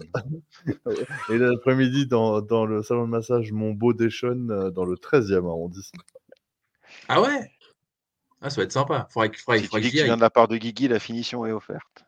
et 1.30 1.38
l'après-midi, 1.38 2.06
dans, 2.06 2.40
dans 2.40 2.64
le 2.66 2.82
salon 2.82 3.04
de 3.06 3.10
massage 3.10 3.50
Mon 3.52 3.72
Beau 3.72 3.92
Deschon, 3.92 4.46
euh, 4.50 4.70
dans 4.70 4.84
le 4.84 4.94
13e 4.96 5.46
arrondissement. 5.48 6.02
Ah 7.08 7.20
ouais? 7.20 7.50
Ah, 8.46 8.50
ça 8.50 8.60
va 8.60 8.62
être 8.62 8.72
sympa. 8.72 9.08
Faudrait, 9.10 9.30
que- 9.30 9.38
faudrait, 9.40 9.58
Si 9.58 9.64
tu 9.64 9.68
faudrait 9.70 9.80
dis 9.82 9.90
que 9.90 9.96
tu 9.98 10.04
viens 10.04 10.16
de 10.16 10.20
la 10.20 10.30
part 10.30 10.46
de 10.46 10.56
Guigui, 10.56 10.86
la 10.86 11.00
finition 11.00 11.44
est 11.46 11.50
offerte. 11.50 12.04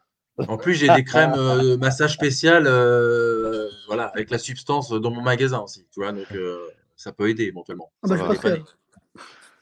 En 0.47 0.57
plus, 0.57 0.75
j'ai 0.75 0.89
des 0.95 1.03
crèmes 1.03 1.33
euh, 1.35 1.77
massage 1.79 2.13
spéciales 2.13 2.69
euh, 2.69 3.69
voilà, 3.89 4.05
avec 4.05 4.31
la 4.31 4.39
substance 4.39 4.91
dans 4.91 5.11
mon 5.11 5.21
magasin 5.21 5.59
aussi. 5.59 5.89
Tu 5.91 5.99
vois, 5.99 6.13
donc 6.13 6.33
euh, 6.37 6.61
ça 6.95 7.11
peut 7.11 7.29
aider 7.29 7.43
éventuellement. 7.45 7.91
Ah 8.05 8.09
bah. 8.17 8.29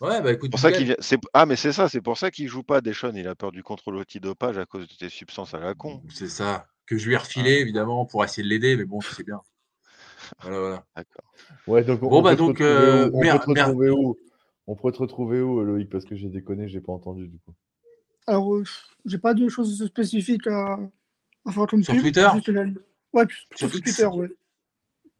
Ouais, 0.02 0.20
bah 0.20 0.32
écoute, 0.32 0.42
C'est 0.42 0.50
pour 0.50 0.60
ça 0.60 0.70
qu'il 0.72 0.84
vient. 0.84 0.96
c'est- 0.98 1.18
Ah, 1.32 1.46
mais 1.46 1.56
c'est 1.56 1.72
ça, 1.72 1.88
c'est 1.88 2.02
pour 2.02 2.18
ça 2.18 2.30
qu'il 2.30 2.46
joue 2.46 2.62
pas 2.62 2.82
Deschon. 2.82 3.12
Il 3.14 3.26
a 3.26 3.34
peur 3.34 3.52
du 3.52 3.62
contrôle 3.62 3.96
antidopage 3.96 4.58
à 4.58 4.66
cause 4.66 4.86
de 4.86 4.94
tes 4.94 5.08
substances 5.08 5.54
à 5.54 5.58
la 5.60 5.72
con. 5.72 6.02
C'est 6.10 6.28
ça. 6.28 6.66
Que 6.84 6.98
je 6.98 7.06
lui 7.06 7.14
ai 7.14 7.16
refilé, 7.16 7.52
évidemment, 7.52 8.04
pour 8.04 8.22
essayer 8.22 8.42
de 8.42 8.48
l'aider, 8.50 8.76
mais 8.76 8.84
bon, 8.84 8.98
tu 8.98 9.14
sais 9.14 9.24
bien. 9.24 9.40
Voilà, 10.42 10.58
voilà. 10.58 10.84
D'accord. 10.94 11.24
Ouais, 11.66 11.84
donc 11.84 12.02
on 12.02 12.08
Bon, 12.10 12.18
peut 12.18 12.24
bah, 12.24 12.36
donc, 12.36 12.60
euh, 12.60 13.08
où? 13.10 13.16
On 13.18 13.20
mer- 13.22 13.38
peut 13.40 13.46
te 13.46 13.50
mer- 13.52 13.66
retrouver 13.68 13.90
où? 13.90 14.18
On 14.66 14.74
peut 14.74 14.90
te 14.92 14.98
retrouver 14.98 15.40
où, 15.40 15.62
Loïc? 15.62 15.88
Parce 15.90 16.04
que 16.04 16.16
j'ai 16.16 16.28
déconné, 16.28 16.68
j'ai 16.68 16.80
pas 16.80 16.92
entendu 16.92 17.28
du 17.28 17.38
coup. 17.38 17.54
Alors, 18.26 18.54
euh, 18.56 18.64
j'ai 19.04 19.18
pas 19.18 19.34
de 19.34 19.48
choses 19.48 19.86
spécifiques 19.86 20.46
à, 20.48 20.78
à 21.44 21.52
faire 21.52 21.66
comme 21.66 21.82
Sur 21.84 21.96
Twitter? 22.00 22.28
juste 22.34 22.48
la- 22.48 22.64
Ouais, 23.12 23.26
plutôt 23.26 23.68
Sur. 23.68 23.70
Twitter, 23.70 24.06
ouais. 24.06 24.30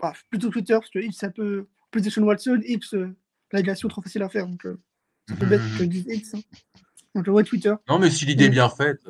Bah, 0.00 0.12
plutôt 0.28 0.50
Twitter, 0.50 0.74
parce 0.74 0.90
que 0.90 0.98
X, 0.98 1.16
c'est 1.18 1.26
un 1.26 1.30
peu. 1.30 1.66
PlayStation 1.92 2.22
Watson, 2.24 2.60
X, 2.64 2.94
euh, 2.94 3.06
la 3.52 3.58
navigation 3.60 3.88
trop 3.88 4.02
facile 4.02 4.22
à 4.24 4.28
faire, 4.28 4.46
donc 4.48 4.66
euh, 4.66 4.76
c'est 5.28 5.34
un 5.34 5.36
peu 5.38 5.46
bête 5.46 5.60
que 5.60 5.84
je 5.84 5.88
dise 5.88 6.04
X. 6.08 6.34
hein. 6.34 6.40
Donc, 7.14 7.28
euh, 7.28 7.30
ouais, 7.30 7.44
Twitter. 7.44 7.72
Non, 7.88 7.98
mais 8.00 8.10
si 8.10 8.26
l'idée 8.26 8.46
est 8.46 8.50
bien 8.50 8.68
faite. 8.68 9.08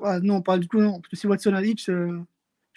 Ah, 0.00 0.20
non, 0.20 0.40
pas 0.40 0.56
du 0.58 0.68
tout, 0.68 0.80
non. 0.80 1.00
Parce 1.00 1.08
que 1.08 1.16
si 1.16 1.26
Watson 1.26 1.52
a 1.54 1.62
X, 1.64 1.88
euh, 1.90 2.20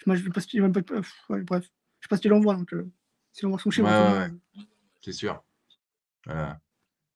je 0.04 0.10
ne 0.10 0.16
sais 0.16 0.28
pas 0.30 0.40
si 0.40 0.60
euh, 0.60 0.68
bref, 0.68 1.04
je 1.30 2.06
sais 2.06 2.08
pas 2.10 2.16
si 2.16 2.28
l'envoie, 2.28 2.56
donc 2.56 2.74
euh, 2.74 2.90
s'il 3.32 3.46
envoie 3.46 3.58
son 3.60 3.70
Ouais, 3.70 3.74
chiffre. 3.76 3.86
ouais, 3.88 3.94
euh, 3.94 4.28
C'est 5.00 5.12
sûr. 5.12 5.42
Voilà. 6.26 6.58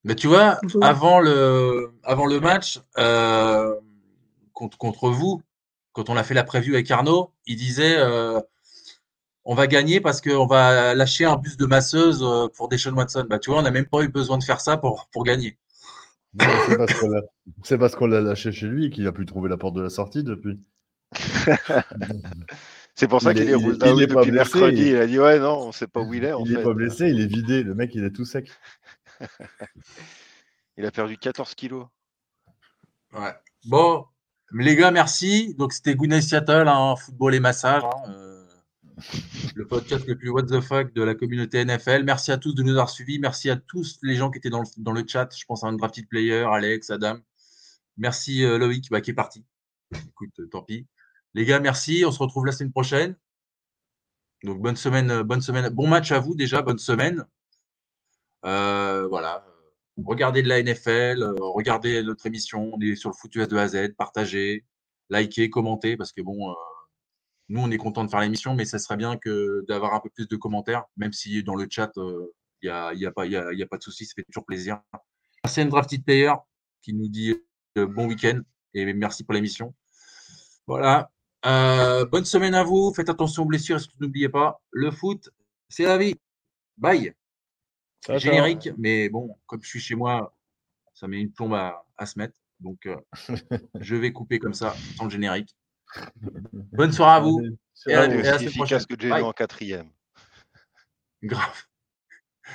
Mais 0.04 0.14
tu 0.14 0.26
vois, 0.28 0.58
avant 0.82 1.20
le, 1.20 1.90
avant 2.04 2.26
le 2.26 2.40
match 2.40 2.80
euh, 2.98 3.74
contre, 4.52 4.78
contre 4.78 5.10
vous, 5.10 5.42
quand 5.92 6.08
on 6.10 6.16
a 6.16 6.22
fait 6.22 6.34
la 6.34 6.44
preview 6.44 6.74
avec 6.74 6.90
Arnaud, 6.90 7.32
il 7.46 7.56
disait 7.56 7.96
euh, 7.98 8.40
on 9.44 9.54
va 9.54 9.66
gagner 9.66 10.00
parce 10.00 10.20
qu'on 10.20 10.46
va 10.46 10.94
lâcher 10.94 11.24
un 11.24 11.36
bus 11.36 11.56
de 11.56 11.66
masseuse 11.66 12.22
euh, 12.22 12.46
pour 12.54 12.68
Deshaun 12.68 12.94
Watson. 12.94 13.26
Bah, 13.28 13.38
tu 13.38 13.50
vois, 13.50 13.58
on 13.58 13.62
n'a 13.62 13.70
même 13.70 13.86
pas 13.86 14.02
eu 14.02 14.08
besoin 14.08 14.38
de 14.38 14.44
faire 14.44 14.60
ça 14.60 14.76
pour, 14.76 15.08
pour 15.10 15.24
gagner. 15.24 15.58
C'est 17.64 17.78
parce 17.78 17.96
qu'on 17.96 18.06
l'a- 18.06 18.20
lâché 18.20 18.52
chez 18.52 18.66
lui 18.66 18.90
qu'il 18.90 19.06
a 19.06 19.12
pu 19.12 19.24
trouver 19.26 19.48
la 19.48 19.56
porte 19.56 19.74
de 19.74 19.82
la 19.82 19.90
sortie 19.90 20.22
depuis. 20.22 20.60
C'est 22.94 23.06
pour 23.08 23.22
ça 23.22 23.32
Il 23.32 23.36
qu'il 23.38 23.48
est- 23.48 23.52
est 23.52 23.58
il 23.58 23.62
est- 23.62 23.64
roule 23.64 23.76
il 23.80 24.02
est 24.02 24.06
depuis 24.06 24.14
pas 24.14 24.22
blessé, 24.22 24.34
mercredi. 24.58 24.80
il- 24.82 24.88
Il 24.88 24.96
a 24.96 25.06
dit 25.06 25.18
Ouais, 25.18 25.38
non, 25.38 25.68
on 25.68 25.72
sait 25.72 25.86
pas 25.86 26.00
où 26.00 26.12
il 26.14 26.24
est. 26.24 26.32
En 26.32 26.44
il 26.44 26.52
est 26.52 26.56
fait. 26.56 26.62
pas 26.62 26.74
blessé, 26.74 27.08
il 27.08 27.20
est 27.20 27.26
vidé. 27.26 27.62
Le 27.62 27.74
mec, 27.74 27.94
il 27.94 28.04
est 28.04 28.10
tout 28.10 28.24
sec. 28.24 28.50
Il 30.76 30.86
a 30.86 30.90
perdu 30.90 31.18
14 31.18 31.54
kilos. 31.54 31.86
Ouais. 33.12 33.34
Bon, 33.64 34.06
les 34.52 34.76
gars, 34.76 34.90
merci. 34.90 35.54
Donc, 35.54 35.72
c'était 35.72 35.94
Good 35.94 36.10
Night 36.10 36.22
Seattle, 36.22 36.68
hein, 36.68 36.94
football 36.96 37.34
et 37.34 37.40
massage. 37.40 37.82
hein, 37.84 38.10
euh, 38.10 38.38
le 39.54 39.66
podcast 39.66 40.06
le 40.06 40.16
plus 40.16 40.30
what 40.30 40.44
the 40.44 40.60
fuck 40.60 40.92
de 40.92 41.02
la 41.02 41.14
communauté 41.14 41.64
NFL. 41.64 42.04
Merci 42.04 42.32
à 42.32 42.38
tous 42.38 42.54
de 42.54 42.62
nous 42.62 42.72
avoir 42.72 42.90
suivis. 42.90 43.18
Merci 43.18 43.50
à 43.50 43.56
tous 43.56 43.98
les 44.02 44.16
gens 44.16 44.30
qui 44.30 44.38
étaient 44.38 44.50
dans 44.50 44.92
le, 44.92 45.04
chat. 45.06 45.28
Je 45.36 45.44
pense 45.44 45.64
à 45.64 45.68
un 45.68 45.72
drafted 45.72 46.08
player, 46.08 46.44
Alex, 46.50 46.90
Adam. 46.90 47.18
Merci 47.96 48.44
euh, 48.44 48.58
Loïc 48.58 48.90
bah, 48.90 49.00
qui 49.00 49.10
est 49.10 49.14
parti. 49.14 49.44
Écoute, 50.08 50.38
euh, 50.40 50.46
tant 50.46 50.62
pis. 50.62 50.86
Les 51.34 51.44
gars, 51.44 51.60
merci. 51.60 52.04
On 52.06 52.12
se 52.12 52.18
retrouve 52.18 52.46
la 52.46 52.52
semaine 52.52 52.72
prochaine. 52.72 53.16
Donc, 54.44 54.60
bonne 54.60 54.76
semaine, 54.76 55.22
bonne 55.22 55.40
semaine. 55.40 55.68
Bon 55.70 55.88
match 55.88 56.12
à 56.12 56.20
vous 56.20 56.34
déjà. 56.34 56.62
Bonne 56.62 56.78
semaine. 56.78 57.24
Euh, 58.44 59.06
voilà. 59.08 59.44
Regardez 60.04 60.42
de 60.42 60.48
la 60.48 60.62
NFL, 60.62 61.22
euh, 61.22 61.34
regardez 61.40 62.02
notre 62.02 62.26
émission. 62.26 62.70
On 62.74 62.80
est 62.80 62.94
sur 62.94 63.10
le 63.10 63.14
foutu 63.14 63.44
de 63.44 63.56
A 63.56 63.62
à 63.62 63.68
Z. 63.68 63.94
Partagez, 63.96 64.64
likez, 65.10 65.50
commentez 65.50 65.96
parce 65.96 66.12
que 66.12 66.20
bon, 66.22 66.50
euh, 66.50 66.54
nous 67.48 67.60
on 67.60 67.70
est 67.70 67.78
content 67.78 68.04
de 68.04 68.10
faire 68.10 68.20
l'émission, 68.20 68.54
mais 68.54 68.64
ça 68.64 68.78
serait 68.78 68.96
bien 68.96 69.16
que 69.16 69.64
d'avoir 69.68 69.94
un 69.94 70.00
peu 70.00 70.10
plus 70.10 70.28
de 70.28 70.36
commentaires, 70.36 70.84
même 70.96 71.12
si 71.12 71.42
dans 71.42 71.56
le 71.56 71.66
chat 71.68 71.90
il 71.96 72.28
n'y 72.64 72.68
a, 72.70 72.92
y 72.94 73.06
a, 73.06 73.10
pas- 73.12 73.26
y 73.26 73.36
a, 73.36 73.52
y 73.52 73.62
a 73.62 73.66
pas 73.66 73.76
de 73.78 73.82
souci, 73.82 74.04
ça 74.06 74.12
fait 74.14 74.22
toujours 74.24 74.44
plaisir. 74.44 74.80
Merci 75.44 75.60
à 75.60 75.64
drafted 75.64 76.04
player 76.04 76.32
qui 76.82 76.92
nous 76.94 77.08
dit 77.08 77.34
euh, 77.76 77.86
bon 77.86 78.06
week-end 78.06 78.40
et 78.74 78.92
merci 78.92 79.24
pour 79.24 79.34
l'émission. 79.34 79.74
Voilà. 80.66 81.10
Euh, 81.46 82.04
bonne 82.06 82.24
semaine 82.24 82.54
à 82.54 82.62
vous. 82.64 82.92
Faites 82.94 83.08
attention 83.08 83.42
aux 83.44 83.46
blessures. 83.46 83.78
N'oubliez 84.00 84.28
pas, 84.28 84.60
le 84.70 84.90
foot, 84.90 85.30
c'est 85.68 85.84
la 85.84 85.96
vie. 85.98 86.14
Bye. 86.76 87.14
Générique, 88.16 88.70
mais 88.78 89.08
bon, 89.08 89.36
comme 89.46 89.62
je 89.62 89.68
suis 89.68 89.80
chez 89.80 89.94
moi, 89.94 90.34
ça 90.94 91.08
met 91.08 91.20
une 91.20 91.32
plombe 91.32 91.54
à, 91.54 91.84
à 91.96 92.06
se 92.06 92.18
mettre. 92.18 92.38
Donc, 92.60 92.86
euh, 92.86 92.96
je 93.80 93.94
vais 93.96 94.12
couper 94.12 94.38
comme 94.38 94.54
ça, 94.54 94.74
sans 94.96 95.04
le 95.04 95.10
générique. 95.10 95.54
Bonne 96.72 96.92
soirée 96.92 97.16
à 97.16 97.20
vous. 97.20 97.40
Allez, 97.40 97.54
Et 97.86 97.94
à- 97.94 98.06
ciao. 98.06 98.12
et 98.12 98.14
à 98.14 98.16
Il 98.18 98.22
la 98.22 98.28
est 98.30 98.34
aussi 98.34 98.44
semaine 98.50 98.64
efficace 98.64 98.86
que 98.86 99.22
en 99.22 99.32
quatrième. 99.32 99.90
Grave. 101.22 101.64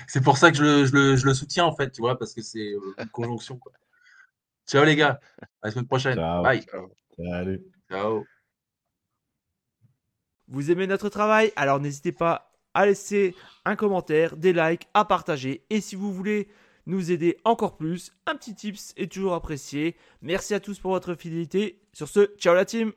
C'est 0.07 0.21
pour 0.23 0.37
ça 0.37 0.49
que 0.51 0.57
je 0.57 0.63
le, 0.63 0.85
je 0.85 0.93
le- 0.93 1.15
je 1.17 1.25
le 1.25 1.33
soutiens, 1.33 1.65
en 1.65 1.75
fait, 1.75 1.91
tu 1.91 2.01
vois, 2.01 2.17
parce 2.17 2.33
que 2.33 2.41
c'est 2.41 2.73
euh, 2.73 2.95
une 2.97 3.09
conjonction. 3.09 3.57
quoi. 3.57 3.71
Ciao, 4.67 4.83
les 4.83 4.95
gars. 4.95 5.19
À 5.61 5.67
la 5.67 5.71
semaine 5.71 5.87
prochaine. 5.87 6.15
Ciao. 6.15 6.41
Bye. 6.43 6.65
Salut. 7.17 7.61
Ciao. 7.89 8.25
Vous 10.47 10.71
aimez 10.71 10.87
notre 10.87 11.09
travail? 11.09 11.51
Alors 11.55 11.79
n'hésitez 11.79 12.11
pas 12.11 12.52
à 12.73 12.85
laisser 12.85 13.35
un 13.65 13.75
commentaire, 13.75 14.35
des 14.37 14.53
likes, 14.53 14.87
à 14.93 15.05
partager. 15.05 15.63
Et 15.69 15.81
si 15.81 15.95
vous 15.95 16.13
voulez 16.13 16.47
nous 16.85 17.11
aider 17.11 17.37
encore 17.45 17.77
plus, 17.77 18.11
un 18.25 18.35
petit 18.35 18.55
tips 18.55 18.93
est 18.97 19.11
toujours 19.11 19.33
apprécié. 19.33 19.95
Merci 20.21 20.53
à 20.53 20.59
tous 20.59 20.79
pour 20.79 20.91
votre 20.91 21.15
fidélité. 21.15 21.79
Sur 21.93 22.07
ce, 22.07 22.35
ciao 22.37 22.53
la 22.53 22.65
team 22.65 22.91